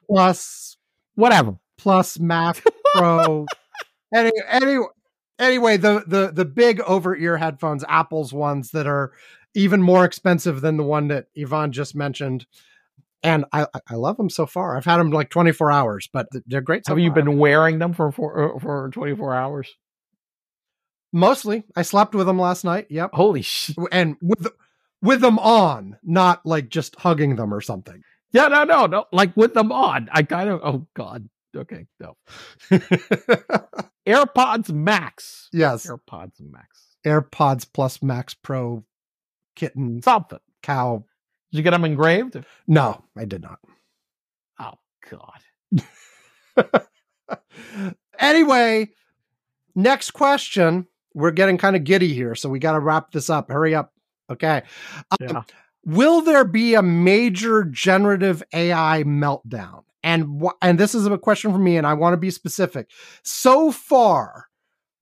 [0.07, 0.77] plus
[1.15, 1.57] Whatever.
[1.83, 2.63] Plus Mac
[2.95, 3.47] Pro.
[4.15, 4.79] any, any,
[5.39, 9.13] anyway, the the the big over ear headphones, Apple's ones that are
[9.55, 12.47] even more expensive than the one that Ivan just mentioned.
[13.25, 14.77] And I I- love them so far.
[14.77, 16.87] I've had them like 24 hours, but they're great.
[16.87, 19.69] So Have you been wearing them for for, uh, for 24 hours?
[21.13, 21.65] mostly?
[21.77, 22.87] I slept with them last night.
[22.91, 23.77] Yep, Holy shit.
[23.91, 24.49] and with
[25.03, 28.03] with them on, not like just hugging them or something.
[28.33, 29.05] Yeah, no, no, no.
[29.13, 30.09] Like with them on.
[30.13, 31.29] I kind of, oh God.
[31.57, 32.17] Okay, no.
[34.07, 35.49] AirPods Max.
[35.53, 36.87] yes, AirPods Max.
[37.07, 38.85] AirPods Plus Max Pro
[39.57, 40.39] kitten Something.
[40.63, 41.05] cow.
[41.51, 42.43] Did you get them engraved?
[42.67, 43.59] No, I did not.
[44.59, 44.75] Oh
[45.11, 46.83] God.
[48.19, 48.89] anyway,
[49.75, 50.87] next question.
[51.15, 53.51] We're getting kind of giddy here, so we got to wrap this up.
[53.51, 53.93] Hurry up.
[54.31, 54.63] Okay.
[55.11, 55.43] Um, Yeah.
[55.85, 59.83] will there be a major generative AI meltdown?
[60.03, 62.91] And wh- and this is a question for me, and I want to be specific.
[63.23, 64.47] So far,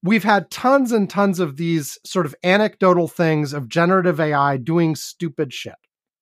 [0.03, 4.97] we've had tons and tons of these sort of anecdotal things of generative AI doing
[4.97, 5.75] stupid shit.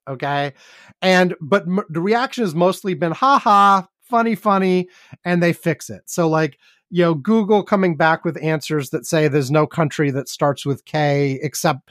[0.08, 0.54] Okay,
[1.02, 4.88] and but m- the reaction has mostly been, "Ha ha, funny, funny,"
[5.24, 6.02] and they fix it.
[6.06, 6.58] So like
[6.90, 10.84] you know google coming back with answers that say there's no country that starts with
[10.84, 11.90] k except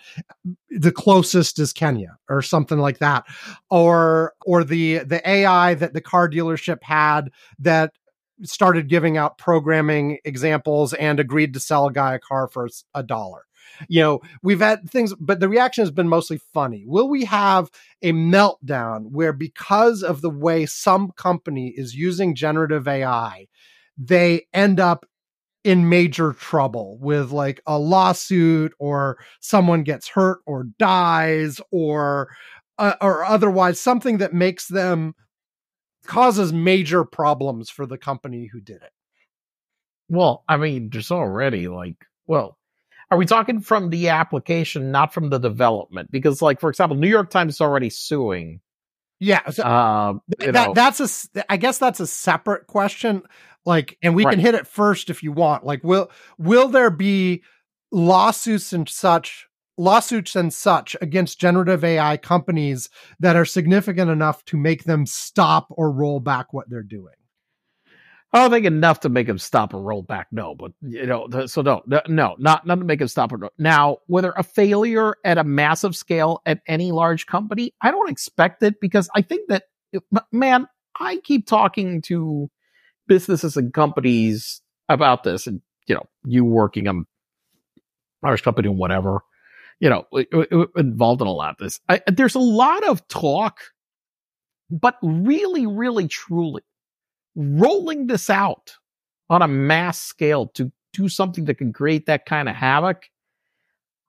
[0.70, 3.24] the closest is kenya or something like that
[3.70, 7.30] or or the the ai that the car dealership had
[7.60, 7.92] that
[8.44, 13.04] started giving out programming examples and agreed to sell a guy a car for a
[13.04, 13.44] dollar.
[13.88, 16.86] You know, we've had things, but the reaction has been mostly funny.
[16.88, 17.70] Will we have
[18.02, 23.48] a meltdown where, because of the way some company is using generative AI,
[23.98, 25.06] they end up
[25.64, 32.30] in major trouble with like a lawsuit or someone gets hurt or dies or
[32.78, 35.14] uh, or otherwise something that makes them
[36.06, 38.92] causes major problems for the company who did it.
[40.10, 41.98] Well, I mean, there's already like,
[42.28, 42.58] well,
[43.12, 46.12] are we talking from the application, not from the development?
[46.12, 48.62] Because, like, for example, New York Times is already suing.
[49.20, 51.44] Yeah, so Uh, that know, that's a.
[51.52, 53.24] I guess that's a separate question.
[53.68, 55.66] Like, and we can hit it first if you want.
[55.66, 57.44] Like, will will there be
[57.92, 59.46] lawsuits and such
[59.78, 62.90] lawsuits and such against generative AI companies
[63.20, 67.14] that are significant enough to make them stop or roll back what they're doing?
[68.32, 70.28] I don't think enough to make them stop or roll back.
[70.32, 73.38] No, but you know, so no, no, no, not not to make him stop or
[73.38, 73.52] roll.
[73.58, 78.64] Now, whether a failure at a massive scale at any large company, I don't expect
[78.64, 79.64] it because I think that,
[80.32, 80.68] man,
[80.98, 82.50] I keep talking to
[83.08, 87.08] businesses and companies about this, and you know, you working um,
[88.24, 89.22] on large company and whatever,
[89.80, 90.06] you know,
[90.76, 91.80] involved in a lot of this.
[91.88, 93.60] I, there's a lot of talk,
[94.70, 96.64] but really, really, truly
[97.38, 98.74] rolling this out
[99.30, 103.04] on a mass scale to do something that can create that kind of havoc,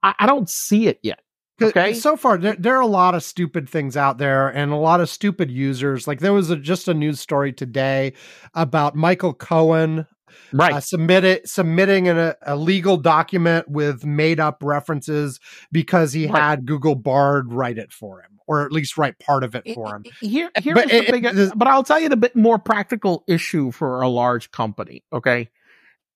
[0.03, 1.21] I, I don't see it yet.
[1.61, 1.93] Okay.
[1.95, 5.01] So far, there, there are a lot of stupid things out there and a lot
[5.01, 6.07] of stupid users.
[6.07, 8.13] Like there was a, just a news story today
[8.55, 10.07] about Michael Cohen
[10.53, 10.75] Right.
[10.75, 15.41] uh, submitted submitting an, a legal document with made up references
[15.73, 16.41] because he Right.
[16.41, 19.97] had Google Bard write it for him, or at least write part of it for
[19.97, 20.05] him.
[20.21, 23.25] Here, here But is the it- big, but I'll tell you the bit more practical
[23.27, 25.03] issue for a large company.
[25.13, 25.49] Okay.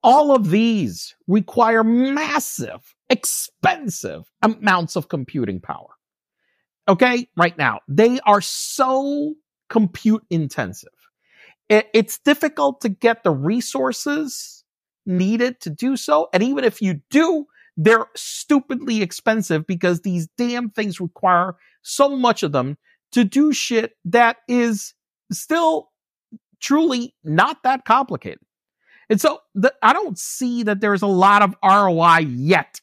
[0.03, 5.91] All of these require massive, expensive amounts of computing power.
[6.89, 7.29] Okay.
[7.37, 9.35] Right now, they are so
[9.69, 10.89] compute intensive.
[11.69, 14.65] It, it's difficult to get the resources
[15.07, 16.29] needed to do so.
[16.33, 22.43] And even if you do, they're stupidly expensive because these damn things require so much
[22.43, 22.79] of them
[23.13, 24.95] to do shit that is
[25.31, 25.91] still
[26.61, 28.41] truly not that complicated.
[29.11, 32.81] And so the, I don't see that there's a lot of ROI yet.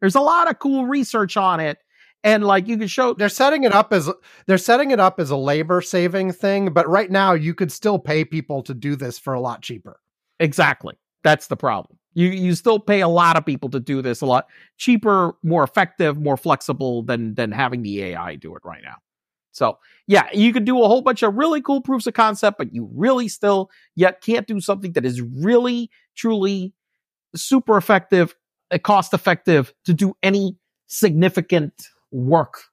[0.00, 1.78] There's a lot of cool research on it.
[2.24, 4.10] And like you can show They're setting it up as
[4.46, 7.98] they're setting it up as a labor saving thing, but right now you could still
[7.98, 10.00] pay people to do this for a lot cheaper.
[10.40, 10.94] exactly.
[11.24, 11.98] That's the problem.
[12.14, 14.46] You you still pay a lot of people to do this a lot
[14.76, 18.96] cheaper, more effective, more flexible than than having the AI do it right now.
[19.52, 22.72] So yeah, you could do a whole bunch of really cool proofs of concept, but
[22.74, 26.72] you really still yet can't do something that is really truly
[27.36, 28.34] super effective,
[28.76, 30.56] cost effective to do any
[30.86, 31.72] significant
[32.10, 32.64] work.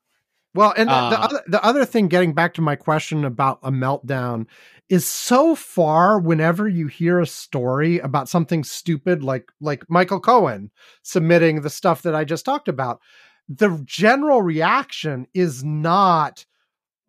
[0.53, 3.59] Well, and the, the Uh, other the other thing, getting back to my question about
[3.61, 4.47] a meltdown,
[4.87, 6.17] is so far.
[6.17, 10.71] Whenever you hear a story about something stupid, like like Michael Cohen
[11.03, 13.01] submitting the stuff that I just talked about,
[13.49, 16.45] the general reaction is not,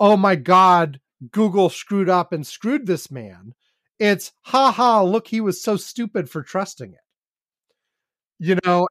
[0.00, 1.00] "Oh my God,
[1.30, 3.54] Google screwed up and screwed this man."
[4.00, 5.02] It's, "Ha ha!
[5.02, 7.05] Look, he was so stupid for trusting it."
[8.38, 8.86] You know,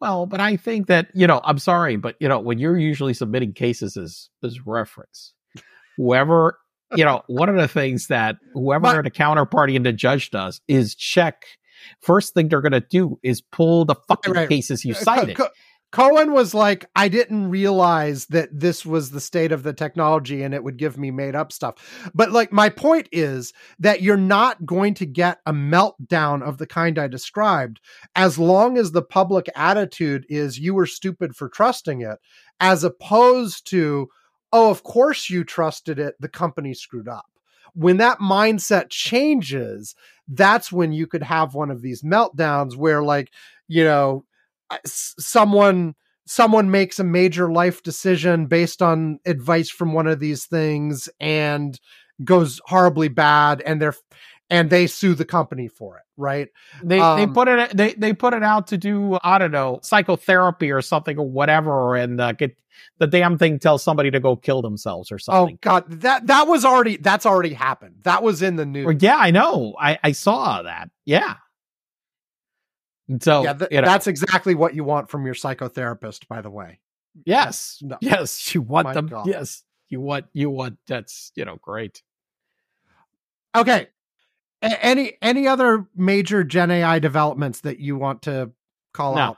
[0.00, 3.14] Well, but I think that, you know, I'm sorry, but you know, when you're usually
[3.14, 5.32] submitting cases as as reference,
[5.96, 6.58] whoever,
[6.94, 10.60] you know, one of the things that whoever But- the counterparty and the judge does
[10.68, 11.44] is check.
[12.00, 14.48] First thing they're gonna do is pull the fucking Right.
[14.48, 15.38] cases you uh, Co- cited.
[15.94, 20.42] Co- Cohen was like, I didn't realize that this was the state of the technology
[20.42, 22.10] and it would give me made up stuff.
[22.14, 26.66] But like, my point is that you're not going to get a meltdown of the
[26.66, 27.80] kind I described
[28.16, 32.18] as long as the public attitude is you were stupid for trusting it,
[32.60, 34.08] as opposed to,
[34.52, 37.26] oh, of course you trusted it, the company screwed up.
[37.72, 39.94] When that mindset changes,
[40.28, 43.32] that's when you could have one of these meltdowns where, like,
[43.68, 44.24] you know,
[44.86, 45.94] someone
[46.26, 51.78] someone makes a major life decision based on advice from one of these things and
[52.24, 53.94] goes horribly bad and they're
[54.50, 56.48] and they sue the company for it right
[56.82, 59.80] They they Um, put it they they put it out to do I don't know
[59.82, 62.56] psychotherapy or something or whatever, and uh, get
[62.98, 65.54] the damn thing tells somebody to go kill themselves or something.
[65.56, 69.16] oh god that that was already that's already happened that was in the news yeah,
[69.16, 69.74] I know.
[69.80, 70.88] I I saw that.
[71.04, 71.34] Yeah.
[73.20, 76.50] So yeah th- you know, that's exactly what you want from your psychotherapist by the
[76.50, 76.80] way
[77.24, 77.96] yes, No.
[78.00, 78.54] yes.
[78.54, 79.06] You want My them.
[79.06, 79.26] God.
[79.26, 80.78] Yes, you want you want.
[80.88, 82.02] That's you know great.
[83.54, 83.88] okay
[84.62, 88.50] A- any any other major Gen AI developments that you want to
[88.92, 89.20] call No.
[89.20, 89.36] out?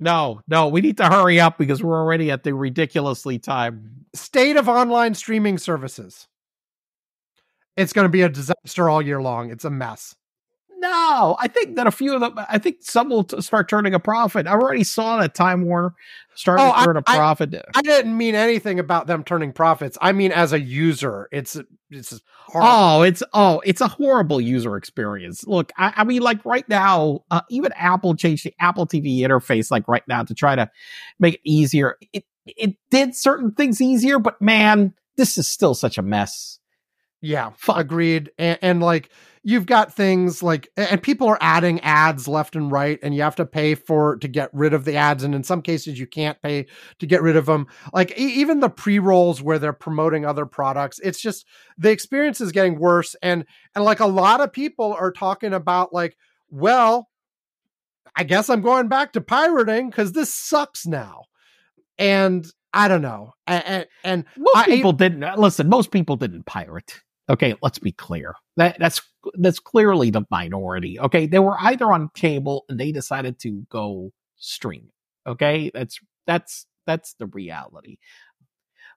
[0.00, 4.04] No, no, we need to hurry up because we're already at the ridiculously time.
[4.12, 6.26] State of online streaming services.
[7.76, 9.50] It's going to be a disaster all year long.
[9.50, 10.14] It's a mess.
[10.84, 13.94] No, I think that a few of them, I think some will t- start turning
[13.94, 14.46] a profit.
[14.46, 15.94] I already saw that Time Warner
[16.34, 17.54] starting Oh, to turn a I- profit.
[17.74, 19.96] I didn't mean anything about them turning profits.
[20.00, 21.56] I mean as a user, it's
[21.90, 22.70] it's horrible.
[22.70, 25.46] Oh, it's oh, it's a horrible user experience.
[25.46, 29.70] Look, I, I mean, like right now, uh, even Apple changed the Apple TV interface,
[29.70, 30.70] like right now, to try to
[31.18, 31.96] make it easier.
[32.12, 36.58] It it did certain things easier, but man, this is still such a mess.
[37.22, 37.78] Yeah, Fuck.
[37.78, 38.32] agreed.
[38.38, 39.08] And, and like
[39.46, 43.36] you've got things like, and people are adding ads left and right, and you have
[43.36, 45.22] to pay for to get rid of the ads.
[45.22, 46.66] And in some cases, you can't pay
[46.98, 47.66] to get rid of them.
[47.92, 52.40] Like e- even the pre rolls where they're promoting other products, it's just the experience
[52.40, 53.14] is getting worse.
[53.22, 56.16] And and like a lot of people are talking about like,
[56.50, 57.08] well,
[58.16, 61.24] I guess I'm going back to pirating because this sucks now.
[61.98, 63.34] And I don't know.
[63.46, 65.68] And, and Most I- people didn't listen.
[65.68, 67.02] Most people didn't pirate.
[67.30, 68.34] Okay, let's be clear.
[68.56, 69.00] That that's
[69.34, 71.00] that's clearly the minority.
[71.00, 74.90] Okay, they were either on cable and they decided to go stream.
[75.26, 77.96] Okay, that's that's that's the reality.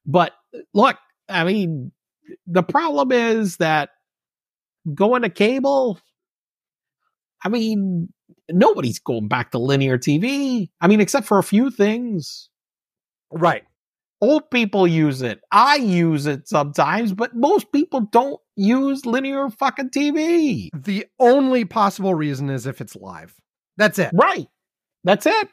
[0.05, 0.33] But
[0.73, 0.97] look,
[1.29, 1.91] I mean,
[2.45, 3.89] the problem is that
[4.93, 5.99] going to cable.
[7.43, 8.11] I mean,
[8.49, 10.69] nobody's going back to linear TV.
[10.81, 12.49] I mean, except for a few things
[13.31, 13.63] right.
[14.21, 15.39] Old people use it.
[15.51, 20.69] I use it sometimes, but most people don't use linear fucking TV.
[20.75, 23.33] The only possible reason is if it's live.
[23.77, 24.11] That's it.
[24.13, 24.47] Right.
[25.03, 25.49] That's it.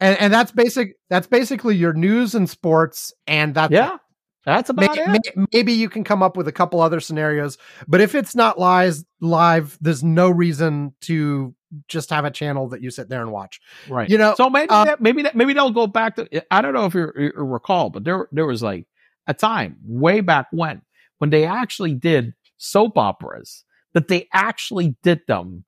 [0.00, 3.98] And and that's basic that's basically your news and sports and that's Yeah.
[4.44, 5.08] That's about it.
[5.08, 8.58] may- maybe you can come up with a couple other scenarios, but if it's not
[8.58, 11.54] live live, there's no reason to
[11.88, 13.60] just have a channel that you sit there and watch.
[13.88, 14.10] right.
[14.10, 16.42] You know, so maybe uh, that, maybe that, maybe they'll go back to.
[16.52, 18.86] I don't know if you, you recall, but there there was like
[19.26, 20.82] a time way back when
[21.18, 25.64] when they actually did soap operas that they actually did them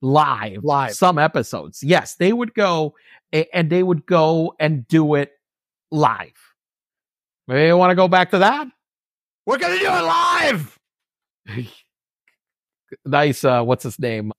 [0.00, 0.94] live, Live.
[0.94, 2.94] Some episodes, yes, they would go
[3.32, 5.32] and they would go and do it
[5.90, 6.47] live.
[7.48, 8.68] Maybe you want to go back to that.
[9.46, 10.78] we're gonna do it live.
[13.06, 13.42] nice.
[13.42, 14.32] Uh, what's his name?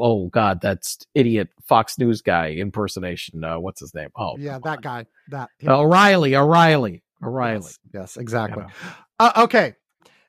[0.00, 3.44] Oh God, that's idiot Fox News guy impersonation.
[3.44, 4.08] Uh, what's his name?
[4.16, 5.04] Oh Yeah, that guy.
[5.28, 7.64] That O'Reilly, O'Reilly, O'Reilly.
[7.64, 8.62] Yes, yes, exactly.
[8.62, 8.94] You know.
[9.20, 9.74] Uh, okay.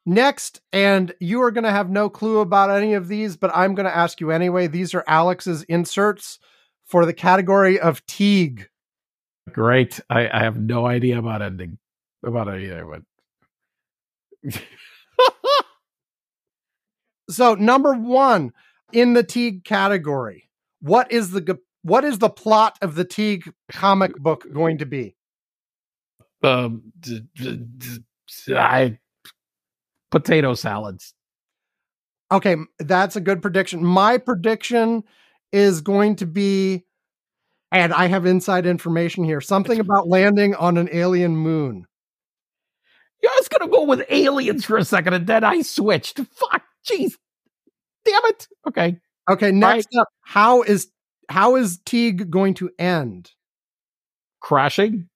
[0.06, 3.76] Next, and you are going to have no clue about any of these, but I'm
[3.76, 4.66] going to ask you anyway.
[4.66, 6.40] These are Alex's inserts
[6.86, 8.70] for the category of Teague.
[9.52, 10.00] Great.
[10.10, 11.78] I, I have no idea about ending
[12.24, 12.86] about it either,
[14.44, 14.62] but
[17.30, 18.54] So, number one
[18.92, 20.50] in the Teague category,
[20.82, 25.16] what is the what is the plot of the Teague comic book going to be?
[26.44, 28.98] um, d- d- d- I
[30.10, 31.14] potato salads.
[32.32, 33.84] Okay, that's a good prediction.
[33.84, 35.04] My prediction
[35.52, 36.86] is going to be,
[37.72, 41.86] and I have inside information here, something about landing on an alien moon.
[43.22, 46.20] Yeah, I was gonna go with aliens for a second, and then I switched.
[46.20, 47.14] Fuck, jeez,
[48.06, 48.48] damn it.
[48.68, 48.98] Okay,
[49.30, 50.90] Okay, next up, how is
[51.30, 53.32] how is Teague going to end?
[54.42, 55.10] crashing.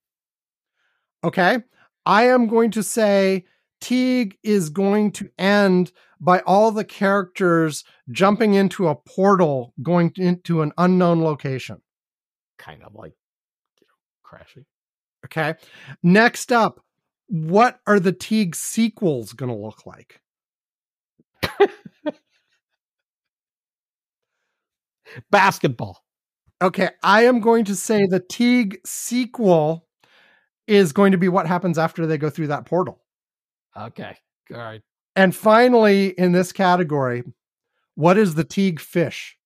[1.24, 1.58] Okay,
[2.04, 3.46] I am going to say
[3.80, 10.60] Teague is going to end by all the characters jumping into a portal, going into
[10.60, 11.80] an unknown location.
[12.58, 13.14] Kind of like
[13.80, 14.66] you know, crashing.
[15.24, 15.54] Okay,
[16.02, 16.83] next up,
[17.28, 20.20] what are the Teague sequels going to look like?
[25.30, 26.04] Basketball.
[26.62, 29.86] Okay, I am going to say the Teague sequel
[30.66, 33.02] is going to be what happens after they go through that portal.
[33.76, 34.16] Okay,
[34.52, 34.80] all right.
[35.16, 37.22] And finally, in this category,
[37.94, 39.36] what is the Teague fish?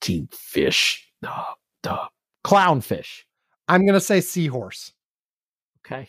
[0.00, 1.08] Team fish.
[1.22, 1.44] Duh,
[1.82, 2.08] duh.
[2.44, 3.22] Clownfish.
[3.68, 4.92] I'm going to say seahorse.
[5.86, 6.08] Okay.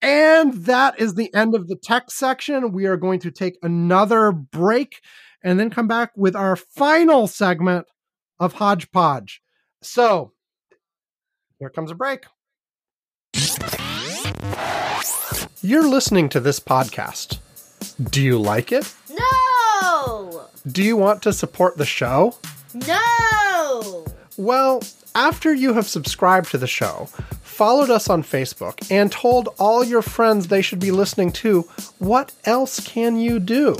[0.00, 2.72] And that is the end of the tech section.
[2.72, 5.00] We are going to take another break
[5.42, 7.86] and then come back with our final segment
[8.40, 9.42] of Hodgepodge.
[9.82, 10.32] So,
[11.58, 12.24] here comes a break.
[15.62, 17.38] You're listening to this podcast.
[18.10, 18.92] Do you like it?
[19.10, 20.46] No!
[20.66, 22.36] Do you want to support the show?
[22.74, 24.06] No!
[24.36, 24.82] Well,
[25.14, 27.08] after you have subscribed to the show,
[27.54, 31.62] followed us on Facebook, and told all your friends they should be listening to,
[31.98, 33.76] what else can you do?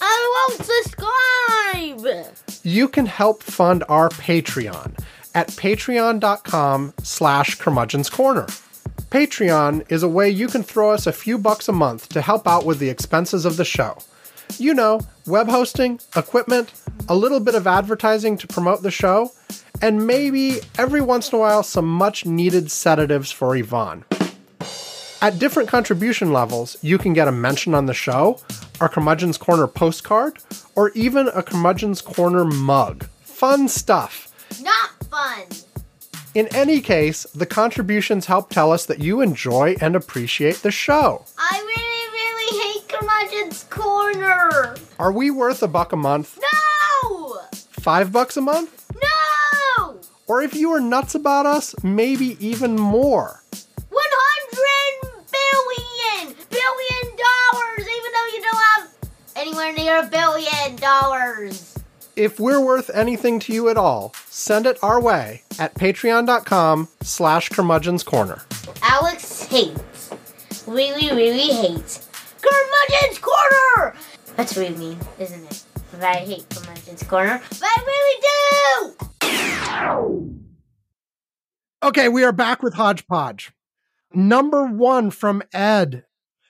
[0.00, 2.26] I won't subscribe.
[2.62, 4.98] You can help fund our Patreon
[5.34, 8.46] at patreon.com slash curmudgeon's corner.
[9.10, 12.46] Patreon is a way you can throw us a few bucks a month to help
[12.46, 13.96] out with the expenses of the show.
[14.58, 16.72] You know, web hosting, equipment,
[17.08, 19.32] a little bit of advertising to promote the show,
[19.80, 24.04] and maybe every once in a while some much needed sedatives for Ivan.
[25.20, 28.40] At different contribution levels, you can get a mention on the show,
[28.80, 30.38] our Curmudgeon's Corner postcard,
[30.74, 33.04] or even a Curmudgeon's Corner mug.
[33.22, 34.30] Fun stuff.
[34.62, 35.44] Not fun.
[36.34, 41.24] In any case, the contributions help tell us that you enjoy and appreciate the show.
[41.38, 44.76] I really, really hate Curmudgeon's Corner.
[44.98, 46.38] Are we worth a buck a month?
[47.04, 47.40] No!
[47.70, 48.83] Five bucks a month?
[50.26, 53.42] Or if you are nuts about us, maybe even more.
[53.90, 56.34] 100 billion!
[56.48, 58.90] Billion dollars, even though you don't have
[59.36, 61.78] anywhere near a billion dollars.
[62.16, 67.48] If we're worth anything to you at all, send it our way at patreon.com slash
[67.50, 68.42] curmudgeon's corner.
[68.82, 70.10] Alex hates,
[70.66, 72.08] really, really hates
[72.40, 73.94] Curmudgeon's Corner!
[74.36, 75.63] That's really mean, isn't it?
[75.94, 78.20] But I hate Curmudgeon's Corner, but I really
[80.00, 80.40] do!
[81.84, 83.52] Okay, we are back with Hodgepodge.
[84.12, 86.04] Number one from Ed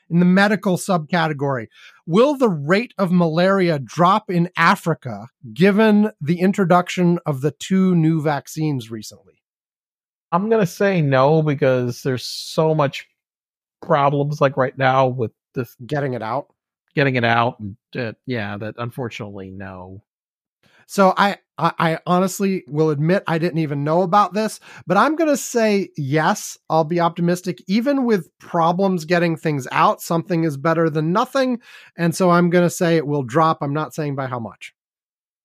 [0.08, 1.66] in the medical subcategory.
[2.06, 8.23] Will the rate of malaria drop in Africa given the introduction of the two new
[8.23, 9.42] vaccines recently?
[10.32, 13.06] I'm gonna say no because there's so much
[13.82, 16.53] problems like right now with this Getting it out.
[16.94, 17.60] Getting it out.
[17.60, 20.02] And, uh, yeah, that unfortunately no.
[20.86, 25.16] So I, I, I honestly will admit I didn't even know about this, but I'm
[25.16, 26.58] going to say yes.
[26.68, 27.62] I'll be optimistic.
[27.66, 31.60] Even with problems getting things out, something is better than nothing,
[31.97, 33.58] and so I'm going to say it will drop.
[33.62, 34.74] I'm not saying by how much.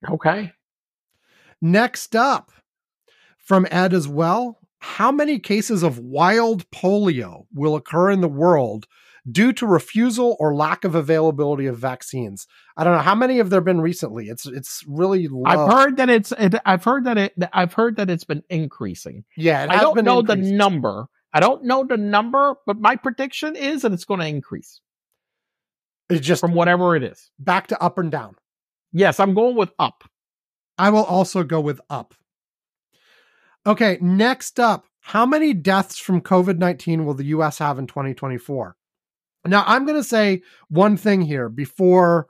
[0.10, 0.52] Okay.
[1.62, 2.52] Next up,
[3.38, 8.88] from Ed as well, how many cases of wild polio will occur in the world
[9.32, 12.48] due to refusal or lack of availability of vaccines?
[12.78, 14.28] I don't know how many have there been recently.
[14.28, 15.44] It's it's really low.
[15.46, 16.32] I've heard that it's.
[16.34, 17.34] It, I've heard that it.
[17.54, 19.24] I've heard that it's been increasing.
[19.36, 21.08] yeah, it I don't been know the number.
[21.34, 24.82] I don't know the number, but my prediction is that it's going to increase
[26.10, 27.30] It's just from whatever it is.
[27.38, 28.36] back to up and down.
[28.92, 30.04] Yes, I'm going with up.
[30.78, 32.16] I will also go with up.
[33.68, 38.76] Okay, next up, how many deaths from COVID 19 will the US have in 2024?
[39.46, 42.28] Now, I'm going to say one thing here before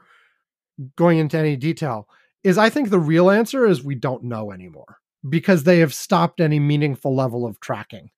[0.95, 2.07] going into any detail
[2.43, 4.97] is I think the real answer is we don't know anymore
[5.27, 8.11] because they have stopped any meaningful level of tracking.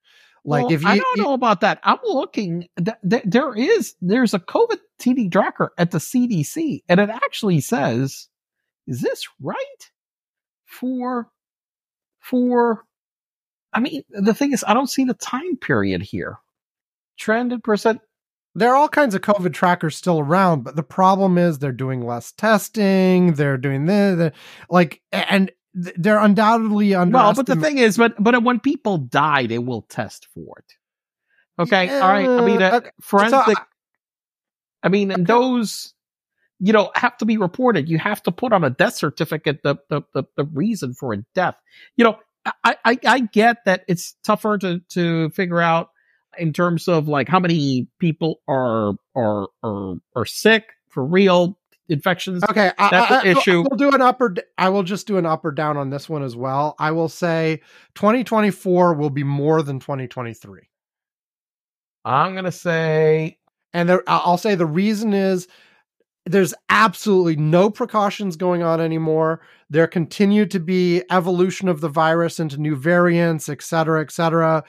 [0.43, 1.79] Like Well, if you I don't know about that.
[1.83, 2.67] I'm looking.
[2.83, 7.61] Th- th- there is there's a COVID TD tracker at the CDC, and it actually
[7.61, 8.27] says,
[8.87, 9.91] "Is this right?"
[10.65, 11.29] For
[12.19, 12.85] for,
[13.71, 16.37] I mean, the thing is, I don't see the time period here.
[17.17, 18.01] Trended percent.
[18.55, 22.05] There are all kinds of COVID trackers still around, but the problem is they're doing
[22.05, 23.33] less testing.
[23.33, 24.33] They're doing this, they're-
[24.69, 27.13] like, and they're undoubtedly under.
[27.17, 30.73] Well, but the thing is, but but when people die, they will test for it.
[31.61, 32.27] Okay, all right.
[32.27, 33.57] I mean, uh, okay, forensic.
[33.57, 33.63] I-
[34.83, 35.93] I mean, and those,
[36.59, 37.87] you know, have to be reported.
[37.87, 41.17] You have to put on a death certificate the the the, the reason for a
[41.35, 41.55] death.
[41.97, 42.17] You know,
[42.63, 45.89] I, I I get that it's tougher to to figure out
[46.37, 51.57] in terms of like how many people are are are are sick for real
[51.89, 52.43] infections.
[52.49, 53.63] Okay, That's I, an I- issue.
[53.69, 55.89] We'll do an up or d- I will just do an up or down on
[55.89, 56.75] this one as well.
[56.79, 57.61] I will say
[57.95, 60.61] 2024 will be more than 2023,
[62.05, 63.37] I'm gonna say
[63.73, 65.47] and there, I'll say the reason is
[66.25, 69.41] there's absolutely no precautions going on anymore.
[69.69, 74.63] There continue to be evolution of the virus into new variants, et cetera, et cetera.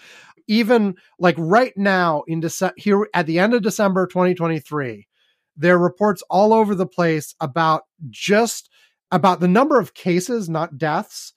[0.49, 5.07] Even like right now in December here at the end of December 2023,
[5.57, 8.71] there are reports all over the place about just
[9.11, 11.35] about the number of cases, not deaths,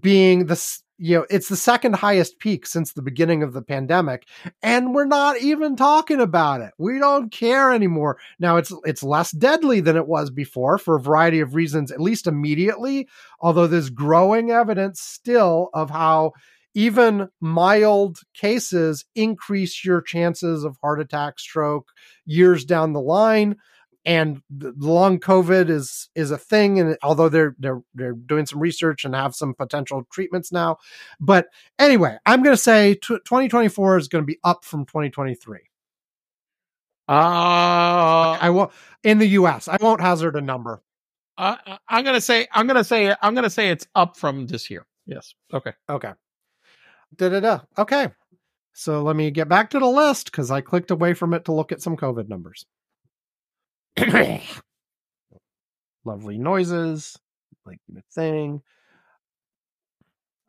[0.00, 4.28] being the you know it's the second highest peak since the beginning of the pandemic
[4.62, 6.72] and we're not even talking about it.
[6.78, 8.18] We don't care anymore.
[8.38, 12.00] Now it's it's less deadly than it was before for a variety of reasons at
[12.00, 13.08] least immediately
[13.40, 16.32] although there's growing evidence still of how
[16.74, 21.90] even mild cases increase your chances of heart attack stroke
[22.26, 23.56] years down the line
[24.06, 28.60] and the long covid is is a thing and although they're they're they're doing some
[28.60, 30.76] research and have some potential treatments now
[31.20, 31.46] but
[31.78, 35.58] anyway i'm going to say 2024 is going to be up from 2023
[37.08, 37.12] uh
[38.40, 38.72] i won't
[39.02, 40.82] in the us i won't hazard a number
[41.38, 41.56] Uh,
[41.88, 44.86] I'm gonna say I'm gonna say I'm gonna say it's up from this year.
[45.06, 45.34] Yes.
[45.52, 45.72] Okay.
[45.90, 46.12] Okay.
[47.16, 47.60] Da da da.
[47.78, 48.08] Okay.
[48.72, 51.52] So let me get back to the list because I clicked away from it to
[51.52, 52.66] look at some COVID numbers.
[56.04, 57.16] Lovely noises,
[57.64, 58.62] like the thing.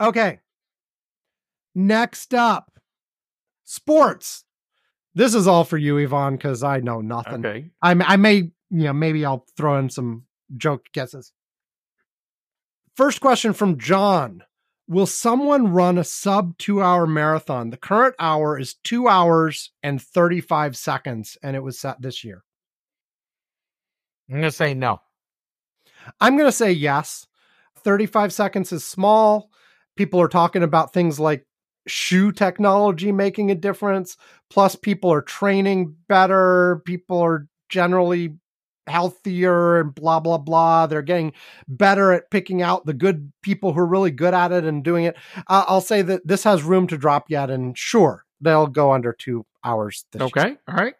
[0.01, 0.39] Okay.
[1.75, 2.71] Next up,
[3.63, 4.43] sports.
[5.13, 7.45] This is all for you, Ivan, because I know nothing.
[7.45, 7.69] Okay.
[7.81, 10.23] I, I may, you know, maybe I'll throw in some
[10.57, 11.31] joke guesses.
[12.95, 14.43] First question from John
[14.87, 17.71] Will someone run a sub two hour marathon?
[17.71, 22.43] The current hour is two hours and 35 seconds, and it was set this year.
[24.29, 25.01] I'm gonna say no.
[26.19, 27.27] I'm going to say yes.
[27.79, 29.49] 35 seconds is small.
[29.95, 31.45] People are talking about things like
[31.87, 34.17] shoe technology making a difference.
[34.49, 36.81] Plus, people are training better.
[36.85, 38.35] People are generally
[38.87, 40.87] healthier and blah, blah, blah.
[40.87, 41.33] They're getting
[41.67, 45.05] better at picking out the good people who are really good at it and doing
[45.05, 45.15] it.
[45.47, 47.49] Uh, I'll say that this has room to drop yet.
[47.49, 50.05] And sure, they'll go under two hours.
[50.11, 50.49] This Okay.
[50.49, 50.57] year.
[50.67, 50.93] All right.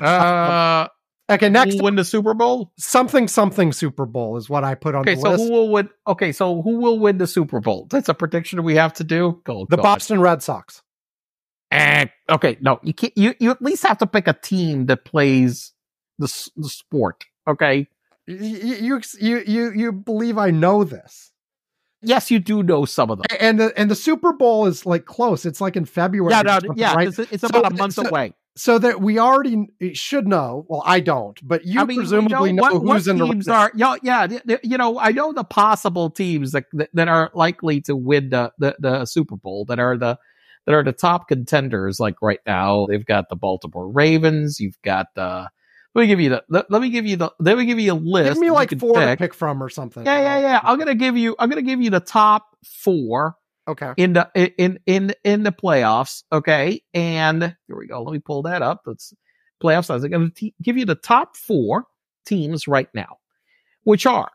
[0.00, 0.88] Uh,
[1.30, 1.48] Okay.
[1.48, 2.72] Next, win the Super Bowl?
[2.78, 5.44] something, something Super Bowl is what I put on Okay, the so list.
[5.44, 5.88] who will win?
[6.06, 7.86] Okay, so who will win the Super Bowl?
[7.90, 9.40] That's a prediction we have to do.
[9.44, 9.82] Go, the go.
[9.82, 10.82] Boston Red Sox.
[11.70, 13.16] Eh, okay, no, you can't.
[13.16, 15.71] You you at least have to pick a team that plays
[16.22, 17.24] the the sport.
[17.48, 17.88] Okay.
[18.26, 21.32] You you you you believe I know this,
[22.02, 23.26] Yes, you do know some of them.
[23.40, 25.44] and the and the Super Bowl is like close.
[25.46, 26.32] It's like in February.
[26.32, 27.08] Yeah, no, yeah, right?
[27.08, 28.34] it's, it's So- about a month so- away.
[28.54, 30.66] So that we already should know.
[30.68, 33.24] Well, I don't, but you I mean, presumably you know, what, what who's in the
[33.26, 33.82] teams running.
[33.82, 33.96] are.
[34.02, 37.96] Yeah, yeah, you know, I know the possible teams that, that that are likely to
[37.96, 40.18] win the, the the Super Bowl that are the
[40.66, 41.98] that are the top contenders.
[41.98, 44.60] Like right now, they've got the Baltimore Ravens.
[44.60, 45.48] You've got the.
[45.94, 46.44] Let me give you the.
[46.48, 47.30] Let, let me give you the.
[47.38, 48.34] Let me give you a list.
[48.34, 49.18] Give me like four to pick.
[49.18, 50.04] pick from or something.
[50.06, 50.60] Yeah, yeah, yeah.
[50.62, 51.36] I'm gonna give you.
[51.38, 53.36] I'm gonna give you the top four
[53.68, 53.92] Okay.
[53.96, 56.22] in the in in in the playoffs.
[56.32, 58.02] Okay, and here we go.
[58.02, 58.82] Let me pull that up.
[58.86, 59.12] Let's
[59.62, 59.90] playoffs.
[59.90, 61.86] I was going to t- give you the top four
[62.26, 63.18] teams right now,
[63.84, 64.30] which are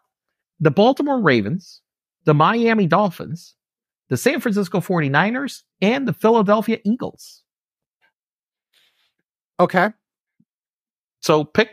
[0.60, 1.82] the Baltimore Ravens,
[2.24, 3.56] the Miami Dolphins,
[4.10, 7.44] the San Francisco 49ers, and the Philadelphia Eagles.
[9.60, 9.90] Okay.
[11.22, 11.70] So pick.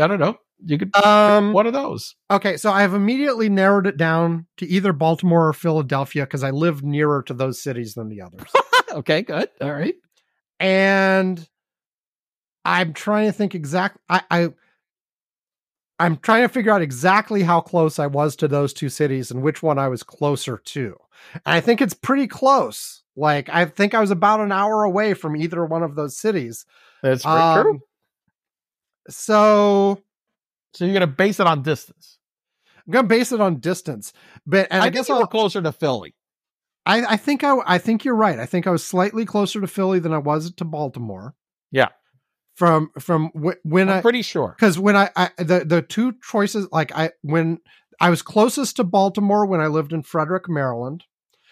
[0.00, 0.36] I don't know.
[0.64, 1.48] You could Um.
[1.50, 2.14] pick one of those.
[2.30, 2.56] Okay.
[2.56, 6.82] So I have immediately narrowed it down to either Baltimore or Philadelphia because I live
[6.82, 8.50] nearer to those cities than the others.
[8.92, 9.48] okay, good.
[9.60, 9.94] All right.
[10.60, 11.48] and
[12.64, 13.98] I'm trying to think exact.
[14.08, 14.48] I, I
[16.00, 19.42] I'm trying to figure out exactly how close I was to those two cities and
[19.42, 20.96] which one I was closer to.
[21.34, 23.02] And I think it's pretty close.
[23.16, 26.66] Like I think I was about an hour away from either one of those cities.
[27.02, 27.80] That's pretty Um, true.
[29.08, 30.02] So
[30.74, 32.18] So you're gonna base it on distance.
[32.86, 34.12] I'm gonna base it on distance,
[34.46, 36.14] but and I, I, guess were closer to Philly.
[36.86, 38.38] I I think I I think you're right.
[38.38, 41.34] I think I was slightly closer to Philly than I was to Baltimore.
[41.70, 41.88] Yeah.
[42.54, 44.54] From from wh- when I'm I pretty sure.
[44.58, 47.58] because when I, I the the two choices like I when
[48.00, 51.04] I was closest to Baltimore when I lived in Frederick, Maryland,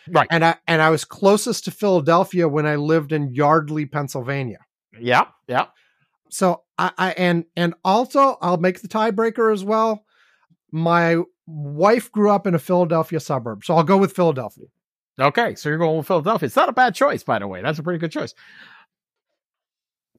[0.09, 0.27] Right.
[0.31, 4.61] and I and I was closest to Philadelphia when I lived in Yardley, Pennsylvania.
[4.99, 5.27] Yeah.
[5.49, 5.67] Yeah.
[6.31, 10.05] So I, I and and also I'll make the tiebreaker as well.
[10.71, 14.67] My wife grew up in a Philadelphia suburb, so I'll go with Philadelphia.
[15.19, 16.47] Okay, so you're going with Philadelphia.
[16.47, 17.63] It's not a bad choice, by the way.
[17.63, 18.35] That's a pretty good choice.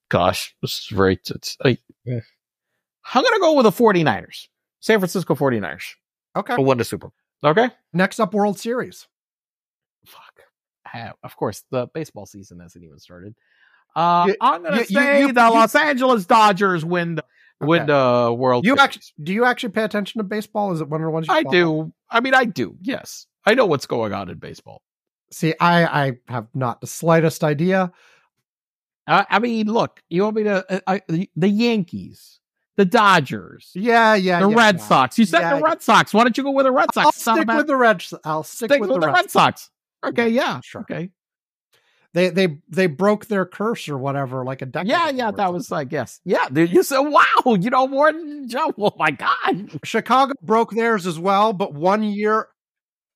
[0.10, 1.20] Gosh, this is very.
[1.30, 1.78] It's, I,
[2.08, 4.48] I'm going to go with the 49ers.
[4.80, 5.94] San Francisco 49ers.
[6.36, 6.56] Okay.
[6.56, 7.10] Who won the Super
[7.44, 7.52] Bowl.
[7.52, 7.70] Okay.
[7.94, 9.08] Next up, World Series.
[10.06, 10.42] Fuck.
[10.94, 13.36] Ah, Of course, the baseball season hasn't even started.
[13.98, 17.26] Uh, You- I'm going to say you- the you- Los Angeles Dodgers win the,
[17.60, 20.72] win the World You actually do you actually pay attention to baseball?
[20.72, 21.52] Is it one of the ones you I follow?
[21.52, 21.94] do.
[22.10, 22.78] I mean, I do.
[22.82, 23.26] Yes.
[23.46, 24.82] I know what's going on in baseball.
[25.32, 27.92] See, I I have not the slightest idea.
[29.08, 32.40] Uh, I mean, look, you want me to, uh, I, the, the Yankees,
[32.76, 34.42] the Dodgers, Yeah, yeah.
[34.42, 34.82] the yeah, Red yeah.
[34.84, 35.18] Sox.
[35.18, 36.14] You said Yeah, the Red Sox.
[36.14, 37.06] Why don't you go with the Red Sox?
[37.06, 38.02] I'll It's not a stick with the Red.
[38.02, 39.14] Sox I'll stick, stick with, the Red.
[39.14, 39.70] Red Sox.
[40.06, 40.82] Okay, yeah, Sure.
[40.82, 41.10] Okay,
[42.18, 44.90] They they they broke their curse or whatever like a decade.
[44.90, 45.30] yeah, yeah.
[45.30, 46.50] That was like yes, yeah.
[46.52, 47.24] Dude, you said wow.
[47.46, 48.74] You know more than Joe.
[48.76, 49.78] Oh my god.
[49.84, 52.48] Chicago broke theirs as well, but one year.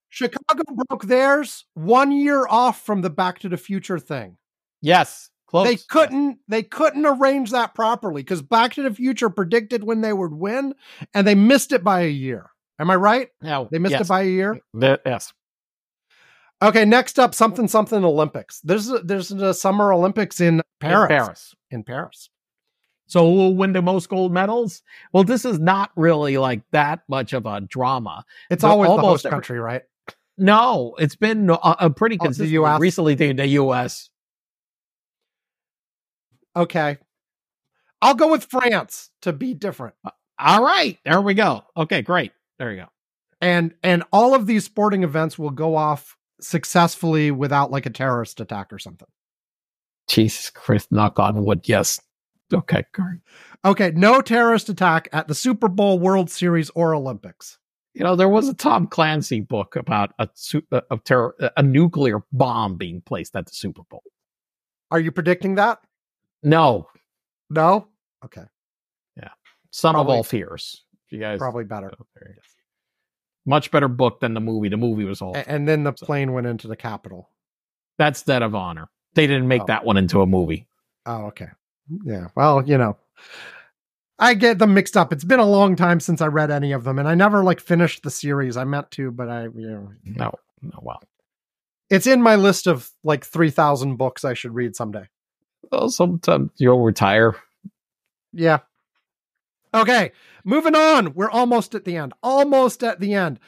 [0.10, 4.38] Chicago broke theirs one year off from the Back to the Future thing.
[4.84, 5.66] Yes, close.
[5.68, 10.14] They couldn't they couldn't arrange that properly because Back to the Future predicted when they
[10.14, 10.76] would win,
[11.16, 12.52] and they missed it by a year.
[12.78, 13.30] Am I right?
[13.42, 14.02] Yeah, They missed yes.
[14.02, 14.60] it by a year.
[14.76, 15.34] The- yes.
[16.62, 18.60] Okay, next up, something something Olympics.
[18.62, 21.10] There's a, there's the Summer Olympics in Paris.
[21.12, 21.56] In Paris.
[21.72, 22.30] In Paris.
[23.08, 24.84] So who will win the most gold medals?
[25.12, 28.24] Well, this is not really like that much of a drama.
[28.50, 29.82] It's But always the host every- country, right?
[30.38, 32.48] No, it's been a, a pretty Oh, the.
[32.48, 32.80] US?
[32.80, 34.10] Recently, the, the U.S.
[36.56, 36.98] Okay.
[38.02, 39.96] I'll go with France to be different.
[40.06, 41.64] Uh, all right, there we go.
[41.78, 42.32] Okay, great.
[42.58, 42.88] There you go.
[43.42, 48.40] And and all of these sporting events will go off successfully without like a terrorist
[48.40, 49.08] attack or something.
[50.08, 51.62] Jesus Christ, knock on wood.
[51.66, 52.00] Yes.
[52.54, 53.20] Okay, great.
[53.64, 57.58] Okay, no terrorist attack at the Super Bowl, World Series, or Olympics.
[57.94, 60.28] You know, there was a Tom Clancy book about a
[60.72, 64.04] a, terror, a nuclear bomb being placed at the Super Bowl.
[64.90, 65.80] Are you predicting that?
[66.44, 66.88] No,
[67.50, 67.88] No?
[68.26, 68.44] Okay,
[69.18, 69.30] Yeah.
[69.72, 70.84] Sum Probably- of All Fears.
[71.10, 71.92] You guys, probably better.
[72.16, 72.42] There you go.
[73.46, 74.70] Much better book than the movie.
[74.70, 77.30] The movie was all And then the plane went into the Capitol.
[77.98, 78.90] that's Debt of Honor.
[79.16, 79.66] They didn't make Oh.
[79.68, 80.68] that one into a movie.
[81.06, 81.50] Oh, okay.
[82.06, 82.28] Yeah.
[82.36, 82.98] Well, you know,
[84.20, 85.12] I get them mixed up.
[85.12, 87.60] It's been a long time since I read any of them, and I never like
[87.60, 88.56] finished the series.
[88.56, 91.02] I meant to, but I, you know, No, no, well,
[91.90, 95.06] it's in my list of like three thousand books I should read someday.
[95.72, 97.36] well, sometimes you'll retire.
[98.32, 98.60] Yeah.
[99.74, 100.12] Okay,
[100.44, 101.14] moving on.
[101.14, 102.14] We're almost at the end.
[102.22, 103.40] Almost at the end.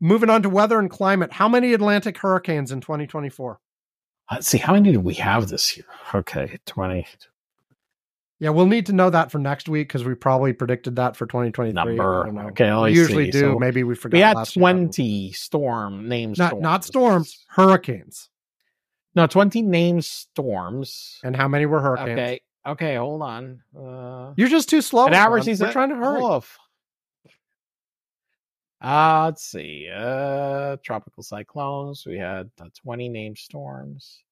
[0.00, 1.32] Moving on to weather and climate.
[1.32, 3.60] How many Atlantic hurricanes in 2024?
[4.30, 5.86] Let's uh, see, how many did we have this year?
[6.14, 7.06] Okay, twenty
[8.38, 11.26] Yeah, we'll need to know that for next week because we probably predicted that for
[11.26, 11.70] 2023.
[11.70, 12.24] I number.
[12.24, 12.48] don't know.
[12.48, 13.30] Okay, we usually see.
[13.32, 13.40] do.
[13.40, 14.16] So Maybe we forgot.
[14.16, 14.62] we had last year.
[14.62, 16.38] twenty storm names.
[16.38, 18.28] Not not storms, hurricanes.
[19.14, 21.18] No, twenty named storms.
[21.24, 22.10] And how many were hurricanes?
[22.10, 23.62] Okay, okay, hold on.
[23.76, 25.06] Uh, You're just too slow.
[25.06, 25.44] an average Ron.
[25.44, 25.66] season.
[25.66, 26.22] We're trying to hurry.
[26.22, 26.58] Woof.
[28.80, 29.88] Uh, let's see.
[29.92, 32.04] Uh, tropical cyclones.
[32.06, 34.22] We had uh, 20 named storms.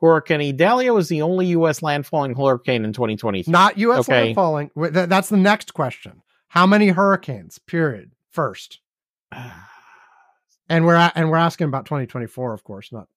[0.00, 1.80] Hurricane Idalia was the only U.S.
[1.80, 3.50] landfalling hurricane in 2023.
[3.50, 4.00] Not U.S.
[4.00, 4.34] Okay.
[4.34, 4.70] landfalling.
[5.08, 6.22] That's the next question.
[6.48, 7.58] How many hurricanes?
[7.58, 8.12] Period.
[8.30, 8.80] First,
[10.68, 13.08] and we're and we're asking about 2024, of course, not.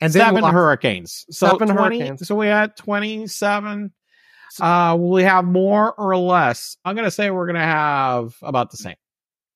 [0.00, 1.24] And then seven we'll- hurricanes.
[1.30, 2.26] So Seven 20, hurricanes.
[2.26, 3.92] So we had 27.
[4.60, 6.76] Uh, will we have more or less?
[6.84, 8.96] I'm going to say we're going to have about the same.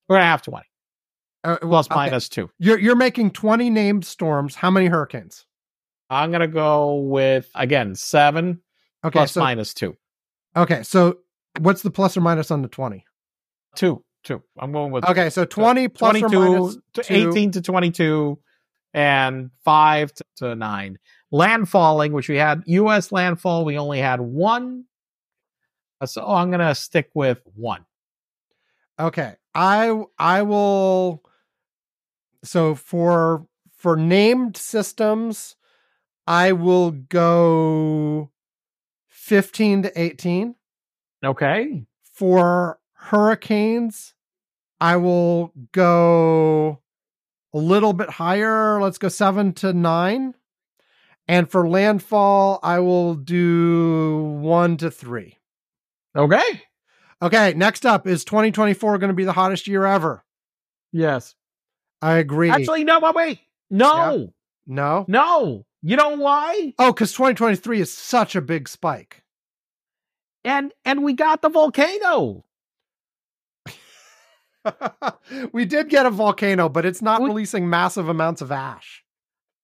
[0.08, 0.64] We're going to have 20
[1.44, 1.94] uh, plus okay.
[1.94, 2.50] minus two.
[2.58, 4.55] You're you're making 20 named storms.
[4.55, 5.47] How many hurricanes?
[6.10, 8.60] I'm going to go with, again, seven
[9.05, 9.97] Okay, plus so minus two.
[10.56, 11.18] okay, so
[11.60, 13.05] what's the plus or minus on the 20?
[13.76, 14.02] Two.
[14.24, 14.42] Two.
[14.58, 17.30] I'm going with Okay, so 20 plus or 22 minus to two.
[17.30, 18.38] 18 to 22
[18.94, 20.99] and 5 to, to 9
[21.33, 24.84] landfalling which we had us landfall we only had one
[26.00, 27.84] Uh, so i'm gonna stick with one
[29.00, 29.36] Okay.
[29.55, 31.23] I I will
[32.42, 35.57] so for for named systems
[36.26, 38.31] I will go
[39.08, 40.55] 15 to 18.
[41.25, 44.15] okay For hurricanes
[44.81, 46.81] I will go
[47.55, 48.81] a little bit higher.
[48.81, 50.35] Let's go 7 to 9.
[51.27, 55.36] And for landfall I will do 1 to 3.
[56.17, 56.62] okay
[57.20, 60.25] Okay, next up is 2024 going to be the hottest year ever?
[60.93, 61.35] yes
[62.01, 62.49] I agree.
[62.51, 64.33] actually no wait, wait no
[64.67, 65.05] no.
[65.09, 69.23] no you know why Oh, because 2023 is such a big spike.
[70.44, 72.44] and and we got the volcano
[75.52, 79.02] we did get a volcano, but it's not We- releasing massive amounts of ash.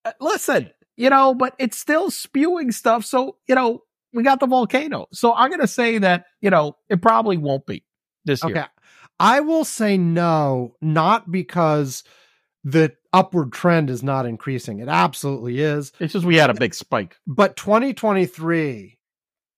[0.05, 3.05] Uh, listen, you know, but it's still spewing stuff.
[3.05, 3.81] So, you know,
[4.12, 5.07] we got the volcano.
[5.12, 7.84] So I'm going to say that, you know, it probably won't be
[8.24, 8.55] this Okay.
[8.55, 8.68] year.
[9.18, 12.05] I will say no, not because
[12.65, 14.81] the upward trend is not increasing.
[14.81, 15.92] It absolutely is.
[16.00, 17.16] It's just we had a big spike.
[17.26, 18.99] But 2023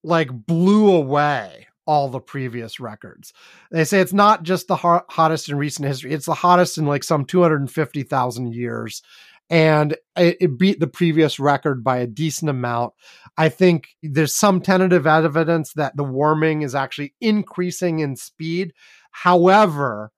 [0.04, 3.32] like blew away all the previous records.
[3.70, 6.86] They say it's not just the hot, hottest in recent history, it's the hottest in
[6.86, 9.02] like some 250,000 years.
[9.48, 12.94] And it, it beat the previous record by a decent amount.
[13.38, 18.72] I think there's some tentative evidence that the warming is actually increasing in speed.
[19.12, 20.10] However,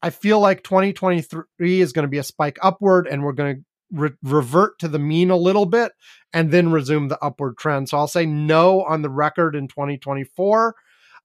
[0.00, 3.62] I feel like 2023 is going to be a spike upward and we're going to
[3.92, 5.92] re- revert to the mean a little bit
[6.32, 7.88] and then resume the upward trend.
[7.88, 10.74] So I'll say no on the record in 2024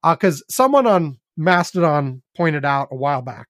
[0.03, 3.47] Uh, because someone on Mastodon pointed out a while back.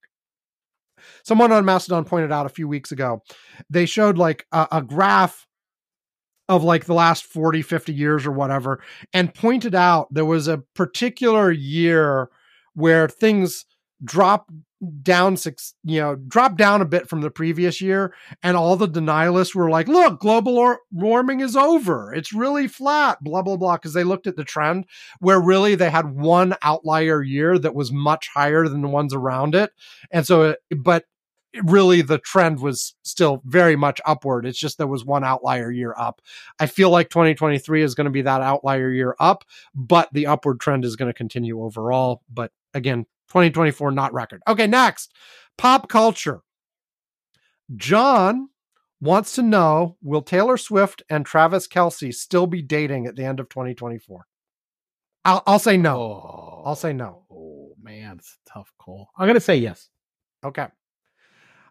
[1.24, 3.22] Someone on Mastodon pointed out a few weeks ago.
[3.70, 5.46] They showed like a, a graph
[6.50, 8.82] of like the last 40, 50 years or whatever,
[9.14, 12.30] and pointed out there was a particular year
[12.74, 13.66] where things
[14.04, 14.52] dropped
[15.02, 18.88] down six, you know, dropped down a bit from the previous year, and all the
[18.88, 22.14] denialists were like, "Look, global or- warming is over.
[22.14, 23.76] It's really flat." Blah blah blah.
[23.76, 24.86] Because they looked at the trend,
[25.20, 29.56] where really they had one outlier year that was much higher than the ones around
[29.56, 29.72] it,
[30.12, 31.06] and so, it, but
[31.64, 34.46] really the trend was still very much upward.
[34.46, 36.22] It's just there was one outlier year up.
[36.60, 39.44] I feel like 2023 is going to be that outlier year up,
[39.76, 42.24] but the upward trend is going to continue overall.
[42.32, 44.42] But again, 2024 not record.
[44.48, 45.12] Okay, next
[45.58, 46.42] pop culture.
[47.76, 48.50] John
[49.02, 53.40] wants to know will Taylor Swift and Travis Kelce still be dating at the end
[53.40, 54.26] of 2024?
[55.26, 56.02] I'll, I'll say no.
[56.02, 57.24] Oh, I'll say no.
[57.32, 59.10] Oh man, it's a tough call.
[59.18, 59.90] I'm gonna say yes.
[60.44, 60.68] Okay.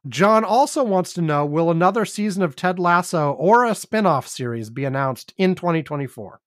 [0.09, 4.27] John also wants to know will another season of Ted Lasso or a spin off
[4.27, 6.41] series be announced in 2024?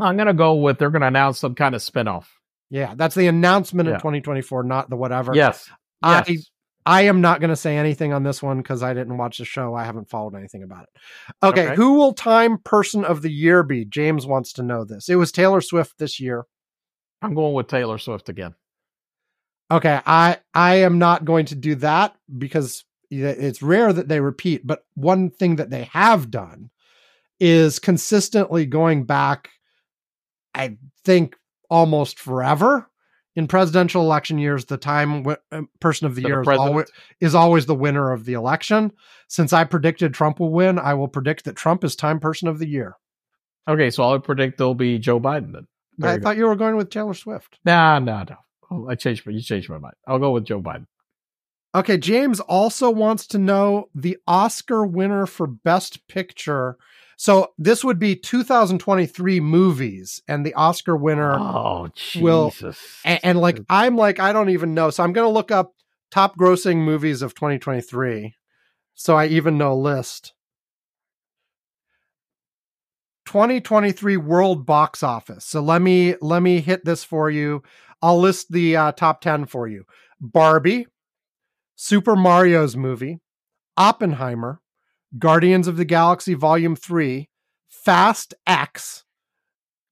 [0.00, 2.26] I'm gonna go with they're gonna announce some kind of spinoff.
[2.74, 3.98] Yeah, that's the announcement in Yeah.
[3.98, 5.32] 2024, not the whatever.
[5.32, 5.70] Yes.
[6.02, 6.50] I- Yes.
[6.86, 9.44] I am not going to say anything on this one because I didn't watch the
[9.46, 9.74] show.
[9.74, 10.88] I haven't followed anything about it.
[11.42, 11.76] Okay, Okay.
[11.76, 13.84] who will Time Person of the Year be?
[13.86, 15.08] James wants to know this.
[15.08, 16.44] It was Taylor Swift this year.
[17.22, 18.54] I'm going with Taylor Swift again.
[19.70, 24.66] Okay, I I am not going to do that because it's rare that they repeat.
[24.66, 26.70] But one thing that they have done
[27.40, 29.48] is consistently going back.
[30.54, 31.36] I think
[31.74, 32.88] almost forever
[33.34, 36.86] in presidential election years, the time w- uh, person of the the year is always,
[37.20, 38.92] is always the winner of the election.
[39.26, 42.60] Since I predicted Trump will win, I will predict that Trump is time person of
[42.60, 42.94] the year.
[43.68, 45.66] Okay, so I'll predict there'll be Joe Biden then.
[45.98, 46.24] There I you go.
[46.24, 47.58] thought you were going with Taylor Swift.
[47.64, 48.36] Nah, nah, no.
[48.70, 49.26] Oh, I changed.
[49.26, 49.94] You changed my mind.
[50.06, 50.86] I'll go with Joe Biden.
[51.74, 56.76] Okay, James also wants to know the Oscar winner for Best Picture.
[57.16, 61.88] So this would be 2023 movies, and the Oscar winner, Oh,
[62.20, 63.00] will- Jesus.
[63.04, 64.90] and, and like I'm like I don't even know.
[64.90, 65.74] So I'm gonna look up
[66.10, 68.34] top grossing movies of 2023,
[68.94, 70.32] so I even know a list.
[73.26, 75.44] 2023 world box office.
[75.44, 77.62] So let me let me hit this for you.
[78.02, 79.84] I'll list the uh, top 10 for you.
[80.20, 80.86] Barbie,
[81.74, 83.20] Super Mario's movie,
[83.78, 84.60] Oppenheimer,
[85.18, 87.28] Guardians of the Galaxy Volume 3,
[87.68, 89.04] Fast X,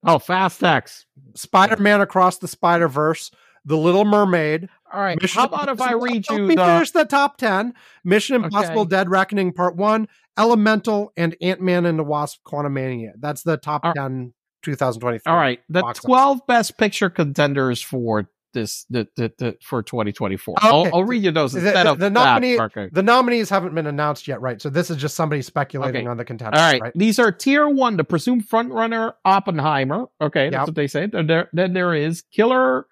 [0.05, 1.07] oh, Fast X.
[1.35, 3.31] Spider-Man Across the Spider-Verse,
[3.65, 4.69] The Little Mermaid.
[4.93, 5.21] All right.
[5.21, 6.65] Mission How about if I read Let you me the?
[6.65, 7.73] finish the top 10.
[8.05, 8.89] Mission Impossible Okay.
[8.91, 13.13] Dead Reckoning Part 1, Elemental, and Ant-Man and the Wasp Quantumania.
[13.19, 15.31] That's the top All- 10 2023.
[15.31, 16.05] All right, the box office.
[16.07, 20.55] twelve best picture contenders for this the, the, the for 2024.
[20.59, 20.69] Okay.
[20.69, 22.89] I'll, I'll read you those The- instead the- of the that, nominee- okay.
[22.93, 24.61] The nominees haven't been announced yet, right?
[24.61, 26.11] So this is just somebody speculating Okay.
[26.11, 26.81] on the contenders, All right.
[26.83, 26.93] right?
[26.95, 30.07] These are tier one, the presumed frontrunner Oppenheimer.
[30.21, 30.69] Okay, that's Yep.
[30.69, 31.07] what they say.
[31.07, 32.87] Then there, then there is Killer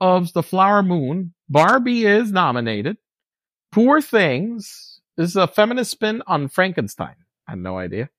[0.00, 1.32] of the Flower Moon.
[1.48, 2.96] Barbie is nominated.
[3.72, 7.14] Poor Things this is a feminist spin on Frankenstein.
[7.48, 8.10] I had no idea.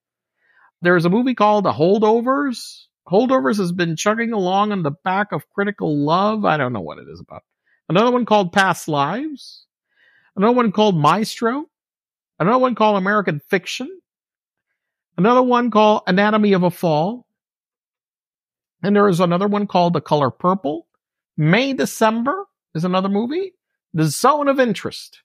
[0.82, 2.86] There's a movie called The Holdovers.
[3.08, 6.44] Holdovers has been chugging along on the back of Critical Love.
[6.44, 7.42] I don't know what it is about.
[7.88, 9.64] Another one called Past Lives.
[10.36, 11.66] Another one called Maestro.
[12.38, 13.88] Another one called American Fiction
[15.18, 17.26] another one called Anatomy of a Fall.
[18.82, 20.86] And there is another one called The Color Purple.
[21.36, 23.52] May December is another movie.
[23.92, 25.20] The Zone of Interest.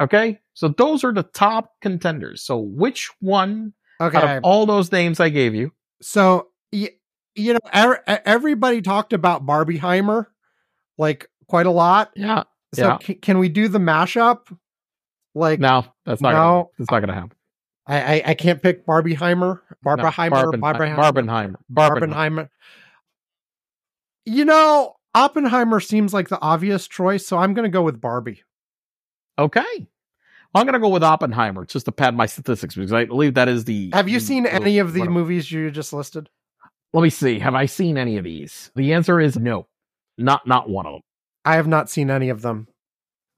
[0.00, 0.38] Okay.
[0.54, 2.42] So those are the top contenders.
[2.42, 4.36] So which one out Okay.
[4.36, 5.72] of all those names I gave you?
[6.00, 6.90] So y-
[7.34, 10.26] you know, er- everybody talked about Barbieheimer
[10.98, 12.10] like quite a lot.
[12.16, 12.44] Yeah.
[12.74, 12.98] So Yeah.
[13.00, 14.54] ca- can we do the mashup?
[15.34, 16.36] Like No, that's not No.
[16.36, 17.32] gonna, that's not going to happen.
[17.86, 21.54] I, I I can't pick Barbieheimer, Barbieheimer, no, Barben- Barbieheimer, Barbenheimer.
[21.72, 22.10] Barbenheimer.
[22.12, 22.48] Barbenheimer.
[24.26, 28.42] You know, Oppenheimer seems like the obvious choice, so I'm going to go with Barbie.
[29.38, 29.88] Okay.
[30.54, 33.48] I'm going to go with Oppenheimer just to pad my statistics because I believe that
[33.48, 33.90] is the.
[33.94, 36.28] Have you seen any of the what- movies you just listed?
[36.92, 37.38] Let me see.
[37.38, 38.70] Have I seen any of these?
[38.74, 39.66] The answer is no.
[40.16, 41.02] Not not one of them.
[41.44, 42.66] I have not seen any of them.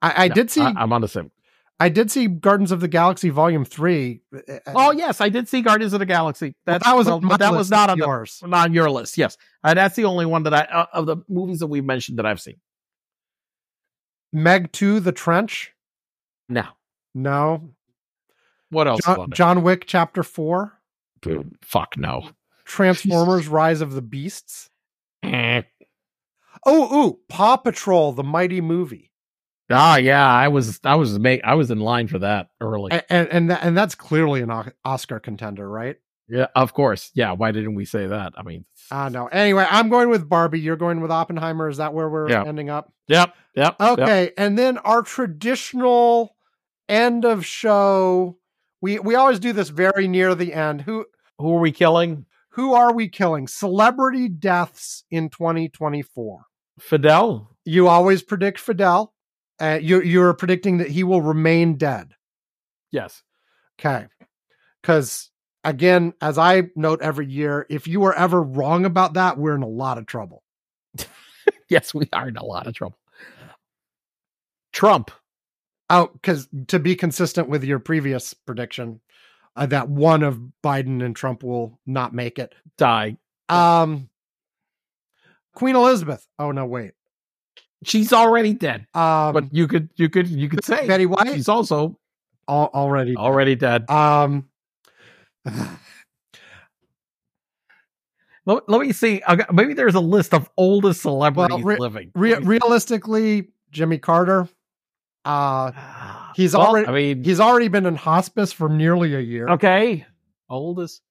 [0.02, 0.62] I, I No, did see.
[0.62, 1.30] I, am on the same.
[1.78, 4.22] I did see Guardians of the Galaxy Volume Three.
[4.66, 6.54] Oh yes, I did see Guardians of the Galaxy.
[6.64, 8.38] That's that was well, on my but that was not on yours.
[8.40, 9.18] the, not on your list.
[9.18, 12.18] Yes, uh, that's the only one that I uh, of the movies that we've mentioned
[12.18, 12.56] that I've seen.
[14.32, 15.72] Meg Two: The Trench.
[16.48, 16.64] No.
[17.14, 17.70] No.
[18.70, 19.00] What else?
[19.04, 19.30] John.
[19.32, 20.78] John Wick Chapter Four.
[21.22, 22.30] Dude, Fuck no.
[22.70, 24.70] Transformers: Rise of the Beasts.
[25.22, 25.62] Eh.
[26.66, 29.10] Oh, ooh, Paw Patrol: The Mighty Movie.
[29.70, 30.26] Ah, yeah.
[30.26, 32.90] I was I was ma- I was in line for that early.
[32.92, 35.96] and and and, that, and that's clearly an O- Oscar contender, right?
[36.28, 37.10] Yeah, of course.
[37.14, 37.32] Yeah.
[37.32, 38.32] Why didn't we say that?
[38.36, 39.26] I mean, I know.
[39.26, 40.60] Anyway, I'm going with Barbie.
[40.60, 41.68] You're going with Oppenheimer.
[41.68, 42.44] Is that where we're Yeah.
[42.46, 42.92] ending up?
[43.08, 43.76] yep, yep.
[43.80, 43.98] yep.
[43.98, 46.36] Okay, and then our traditional
[46.88, 48.38] end of show.
[48.80, 50.82] We we always do this very near the end.
[50.82, 51.06] Who
[51.38, 52.26] Who are we killing?
[52.60, 53.48] Who are we killing?
[53.48, 56.42] Celebrity deaths in 2024.
[56.78, 57.56] Fidel.
[57.64, 59.14] You always predict Fidel.
[59.58, 62.12] Uh, you you're predicting that he will remain dead.
[62.90, 63.22] Yes.
[63.78, 64.08] Okay,
[64.82, 65.30] because
[65.64, 69.62] again, as I note every year, if you are ever wrong about that, we're in
[69.62, 70.42] a lot of trouble.
[71.68, 72.98] Yes, we are in a lot of trouble.
[74.72, 75.12] Trump.
[75.88, 79.00] Oh, because to be consistent with your previous prediction,
[79.56, 82.54] uh, that one of Biden and Trump will not make it.
[82.78, 83.16] Die.
[83.48, 84.08] Um,
[85.54, 86.26] Queen Elizabeth.
[86.38, 86.92] Oh no, wait.
[87.84, 88.86] She's already dead.
[88.94, 91.98] Um, But you could you could you could say Betty White she's also
[92.48, 93.16] al- already.
[93.16, 93.88] already dead.
[93.90, 94.48] Um,
[98.46, 99.22] Let, let me see.
[99.28, 102.10] Okay, Maybe there's a list of oldest celebrities re- living.
[102.14, 104.48] re- realistically, Jimmy Carter.
[105.24, 105.70] Uh,
[106.34, 109.48] he's Well, already- I mean, he's already been in hospice for nearly a year.
[109.50, 110.06] okay.
[110.48, 111.02] Oldest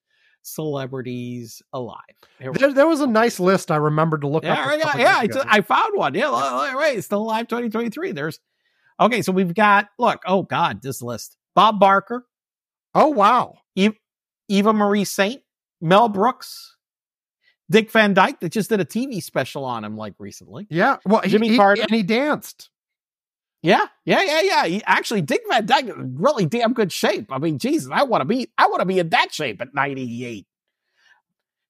[0.41, 1.95] celebrities alive.
[2.39, 4.71] Here There, there was a nice list I remembered to look Yeah, up.
[4.73, 5.17] a yeah, yeah.
[5.17, 5.49] I, days t- ago.
[5.51, 6.13] I found one.
[6.15, 6.97] Yeah, li- li- right.
[6.97, 8.11] It's still alive 2023.
[8.13, 8.39] There's
[8.99, 9.21] okay.
[9.21, 10.21] So we've got look.
[10.25, 12.25] Oh God, this list: Bob Barker,
[12.95, 13.55] oh wow.
[14.51, 15.41] Eva Marie Saint,
[15.79, 16.75] Mel Brooks,
[17.69, 18.39] Dick Van Dyke.
[18.39, 20.65] That just did a TV special on him like recently.
[20.69, 20.97] Yeah.
[21.05, 21.81] Well, Jimmy he, Carter.
[21.83, 22.69] and he danced.
[23.61, 24.65] Yeah, yeah, yeah, yeah.
[24.65, 27.27] He, actually, Dick Van Dyke is in really damn good shape.
[27.31, 29.73] I mean, Jesus, I want to be, I want to be in that shape at
[29.73, 30.47] 98.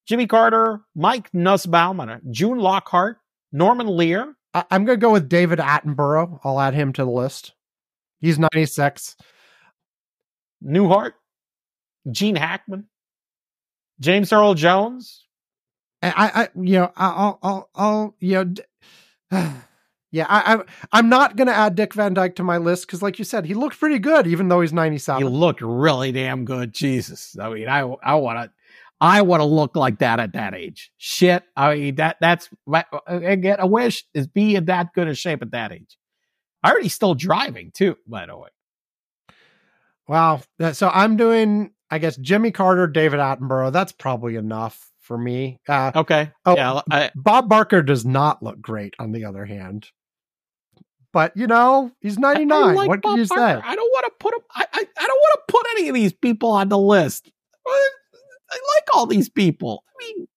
[0.07, 3.17] Jimmy Carter, Mike Nussbaum, uh, June Lockhart,
[3.51, 6.39] Norman Lear, I, I'm going to go with David Attenborough.
[6.43, 7.53] I'll add him to the list.
[8.21, 9.15] He's 96.
[10.63, 11.13] Newhart,
[12.11, 12.85] Gene Hackman,
[13.99, 15.25] James Earl Jones.
[16.01, 18.63] I, I, you know, I- I'll, I'll, I'll, you know, d-
[20.11, 23.01] yeah, I, I, I'm not going to add Dick Van Dyke to my list because,
[23.01, 25.21] like you said, he looked pretty good, even though he's 97.
[25.23, 26.73] He looked really damn good.
[26.73, 28.51] Jesus, I mean, I I want to,
[28.99, 30.91] I want to look like that at that age.
[30.97, 35.13] Shit, I mean that that's my- again a wish is be in that good a
[35.15, 35.97] shape at that age.
[36.63, 38.49] I already still driving too, by the way.
[40.07, 40.41] Wow.
[40.73, 43.71] So I'm doing, I guess, Jimmy Carter, David Attenborough.
[43.71, 45.59] That's probably enough for me.
[45.67, 49.87] Uh, Okay, Oh, yeah, I, Bob Barker does not look great, on the other hand.
[51.11, 52.75] But you know, he's I 99.
[52.75, 53.61] like what can you Barker.
[53.61, 53.67] say?
[53.67, 54.41] I don't want to put him.
[54.53, 57.31] I, I I don't want to put any of these people on the list.
[57.67, 57.89] I,
[58.51, 59.83] I like all these people.
[59.87, 60.27] I mean,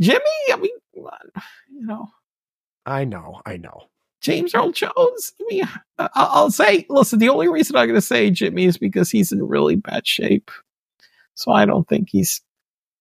[0.00, 0.20] Jimmy.
[0.52, 2.08] I mean, you know.
[2.86, 3.88] I know, I know.
[4.20, 5.32] James Earl Jones.
[5.40, 5.68] I mean,
[5.98, 9.46] I'll say, listen, the only reason I'm going to say Jimmy is because he's in
[9.46, 10.50] really bad shape.
[11.34, 12.42] So I don't think he's,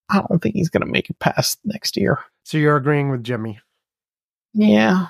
[0.09, 2.19] I don't think he's going to make it past next year.
[2.43, 3.59] So you're agreeing with Jimmy.
[4.53, 5.07] Yeah.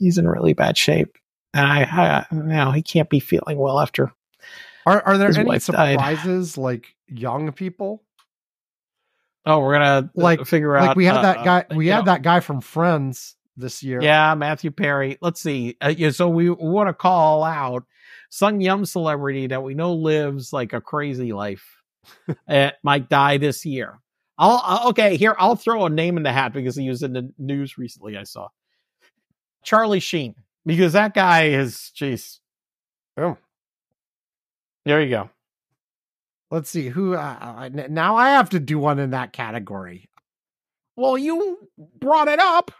[0.00, 1.16] He's in really bad shape.
[1.54, 4.12] And I, I now he can't be feeling well after.
[4.86, 5.92] Are are there any wife died.
[5.92, 8.02] surprises like young people?
[9.46, 10.88] Oh, we're going to Like- figure out.
[10.88, 13.82] Like we had uh, that guy uh, we had know, that guy from Friends this
[13.82, 14.00] year.
[14.02, 15.18] Yeah, Matthew Perry.
[15.20, 15.76] Let's see.
[15.80, 17.84] Uh, yeah, so we want to call out
[18.30, 21.64] some young celebrity that we know lives like a crazy life.
[22.48, 23.98] uh, might die this year.
[24.38, 25.34] I'll, I'll okay here.
[25.38, 28.16] I'll throw a name in the hat because he was in the news recently.
[28.16, 28.48] I saw
[29.62, 30.34] Charlie Sheen
[30.66, 32.38] because that guy is jeez.
[33.16, 33.36] Oh.
[34.84, 35.30] There you go.
[36.50, 40.08] Let's see who uh, uh, now I have to do one in that category.
[40.96, 42.72] Well, you brought it up.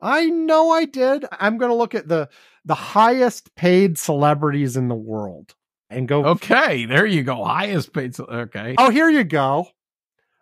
[0.00, 1.26] I know I did.
[1.32, 2.28] I'm going to look at the
[2.64, 5.54] the highest paid celebrities in the world
[5.90, 7.44] and go Okay, there you go.
[7.44, 8.14] Highest paid.
[8.14, 8.74] ce- Okay.
[8.78, 9.68] Oh, here you go.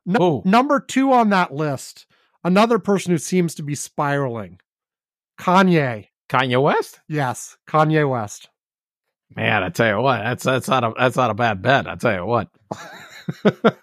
[0.05, 2.07] No, number 2 on that list.
[2.44, 4.60] Another person who seems to be spiraling.
[5.39, 6.09] Kanye.
[6.29, 7.01] Kanye West.
[7.09, 8.49] Yes, Kanye West.
[9.35, 11.89] Man, I tell you what, that's that's not a that's not a bad bet.
[11.89, 12.49] I tell you what.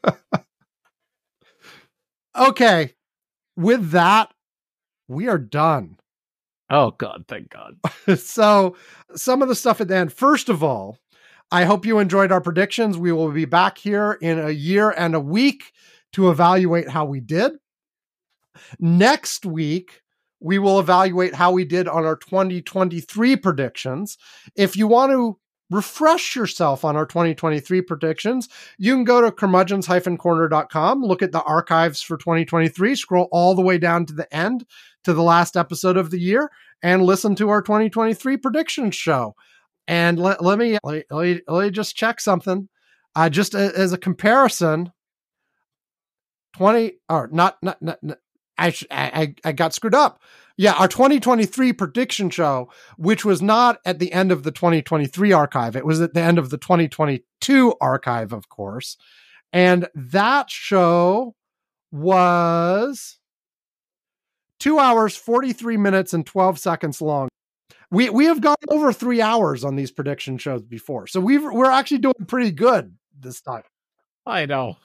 [2.36, 2.94] okay.
[3.56, 4.34] With that,
[5.08, 5.98] we are done.
[6.70, 7.78] Oh God, thank God.
[8.20, 8.76] so,
[9.16, 10.14] some of the stuff at the end.
[10.14, 10.98] First of all,
[11.52, 12.98] I hope you enjoyed our predictions.
[12.98, 15.72] We will be back here in a year and a week
[16.14, 17.54] to evaluate how we did.
[18.80, 20.03] Next week,
[20.44, 24.18] we will evaluate how we did on our 2023 predictions.
[24.56, 25.40] If you want to
[25.72, 32.02] refresh yourself on our 2023 predictions, you can go to curmudgeons-corner.com, look at the archives
[32.02, 34.66] for 2023, scroll all the way down to the end
[35.06, 39.36] to the last episode of the year, and listen to our 2023 predictions show.
[39.88, 42.68] And let, let me let, let me just check something.
[43.16, 44.92] Uh, just as a comparison,
[46.54, 48.00] 20 or not, not, not
[48.58, 50.22] I, sh- I I got screwed up.
[50.56, 55.76] Yeah, our 2023 prediction show, which was not at the end of the 2023 archive,
[55.76, 58.98] it was at the end of the 2022 archive, of course.
[59.52, 61.36] And that show
[61.92, 63.18] was
[64.60, 67.30] two hours, 43 minutes, and 12 seconds long.
[67.90, 71.06] We, we have gone over three hours on these prediction shows before.
[71.08, 73.64] So we've, we're actually doing pretty good this time.
[74.26, 74.78] I know.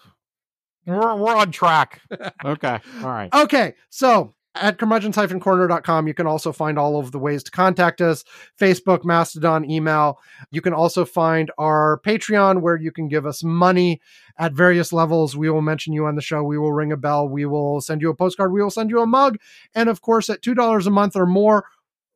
[0.88, 2.00] We're, we're on track.
[2.44, 2.80] okay.
[3.02, 3.32] All right.
[3.32, 3.74] Okay.
[3.90, 8.24] So at curmudgeons-corner.com, you can also find all of the ways to contact us
[8.58, 10.18] Facebook, Mastodon, email.
[10.50, 14.00] You can also find our Patreon where you can give us money
[14.38, 15.36] at various levels.
[15.36, 16.42] We will mention you on the show.
[16.42, 17.28] We will ring a bell.
[17.28, 18.52] We will send you a postcard.
[18.52, 19.36] We will send you a mug.
[19.74, 21.66] And of course, at $2 a month or more.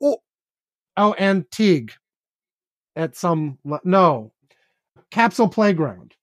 [0.03, 0.23] Oh,
[0.97, 1.93] oh and Teague
[2.97, 4.33] at some, no,
[5.11, 6.15] Capsule Playground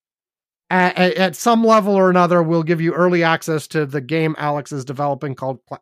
[0.69, 4.71] at, at, some level or another, we'll give you early access to the game Alex
[4.71, 5.79] is developing called Pla-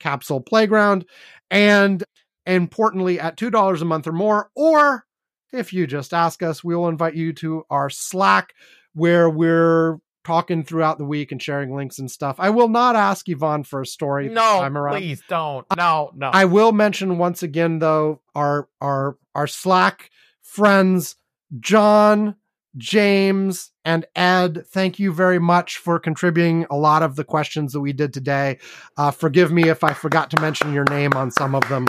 [0.00, 1.04] Capsule Playground.
[1.50, 2.02] And
[2.46, 5.04] importantly, at $2 a month or more, or
[5.52, 8.54] if you just ask us, we will invite you to our Slack
[8.94, 12.36] where we're talking throughout the week and sharing links and stuff.
[12.38, 14.28] I will not ask Ivan for a story.
[14.28, 14.96] No, time around.
[14.96, 15.66] please don't.
[15.76, 16.30] No, no.
[16.32, 20.10] I will mention once again though our our our Slack
[20.42, 21.16] friends
[21.60, 22.36] John,
[22.76, 24.64] James, and Ed.
[24.66, 28.58] Thank you very much for contributing a lot of the questions that we did today.
[28.96, 31.86] Uh, forgive me if I forgot to mention your name on some of them.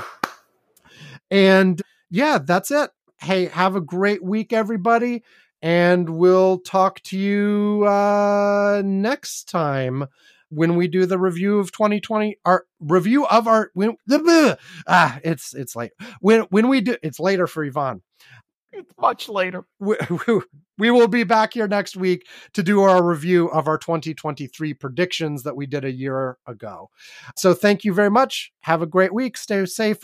[1.31, 2.91] And yeah, that's it.
[3.19, 5.23] Hey, have a great week, everybody.
[5.61, 10.05] And we'll talk to you uh, next time
[10.49, 13.97] when we do the review of 2020 our review of our when
[14.87, 15.91] ah it's it's late
[16.21, 18.01] when when we do it's later for Ivan
[18.75, 19.65] it's much later.
[19.79, 19.95] we,
[20.77, 25.43] we will be back here next week to do our review of our 2023 predictions
[25.43, 26.89] that we did a year ago.
[27.35, 28.51] So thank you very much.
[28.61, 29.37] Have a great week.
[29.37, 29.97] Stay safe.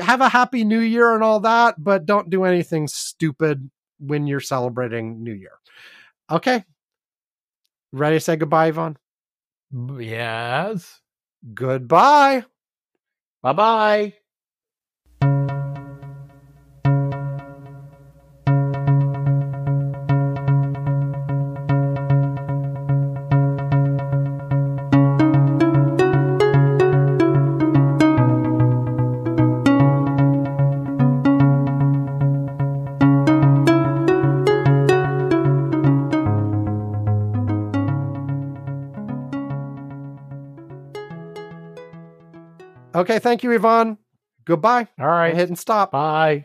[0.00, 4.40] Have a happy new year and all that, but don't do anything stupid when you're
[4.40, 5.58] celebrating New Year.
[6.30, 6.64] Okay.
[7.92, 8.98] Ready to say goodbye, Ivan?
[9.98, 11.00] Yes.
[11.54, 12.44] Goodbye.
[13.42, 14.14] Bye bye.
[43.08, 43.96] Okay, thank you, Ivan.
[44.44, 44.86] Goodbye.
[44.98, 45.34] All right.
[45.34, 45.92] Hit and stop.
[45.92, 46.44] Bye.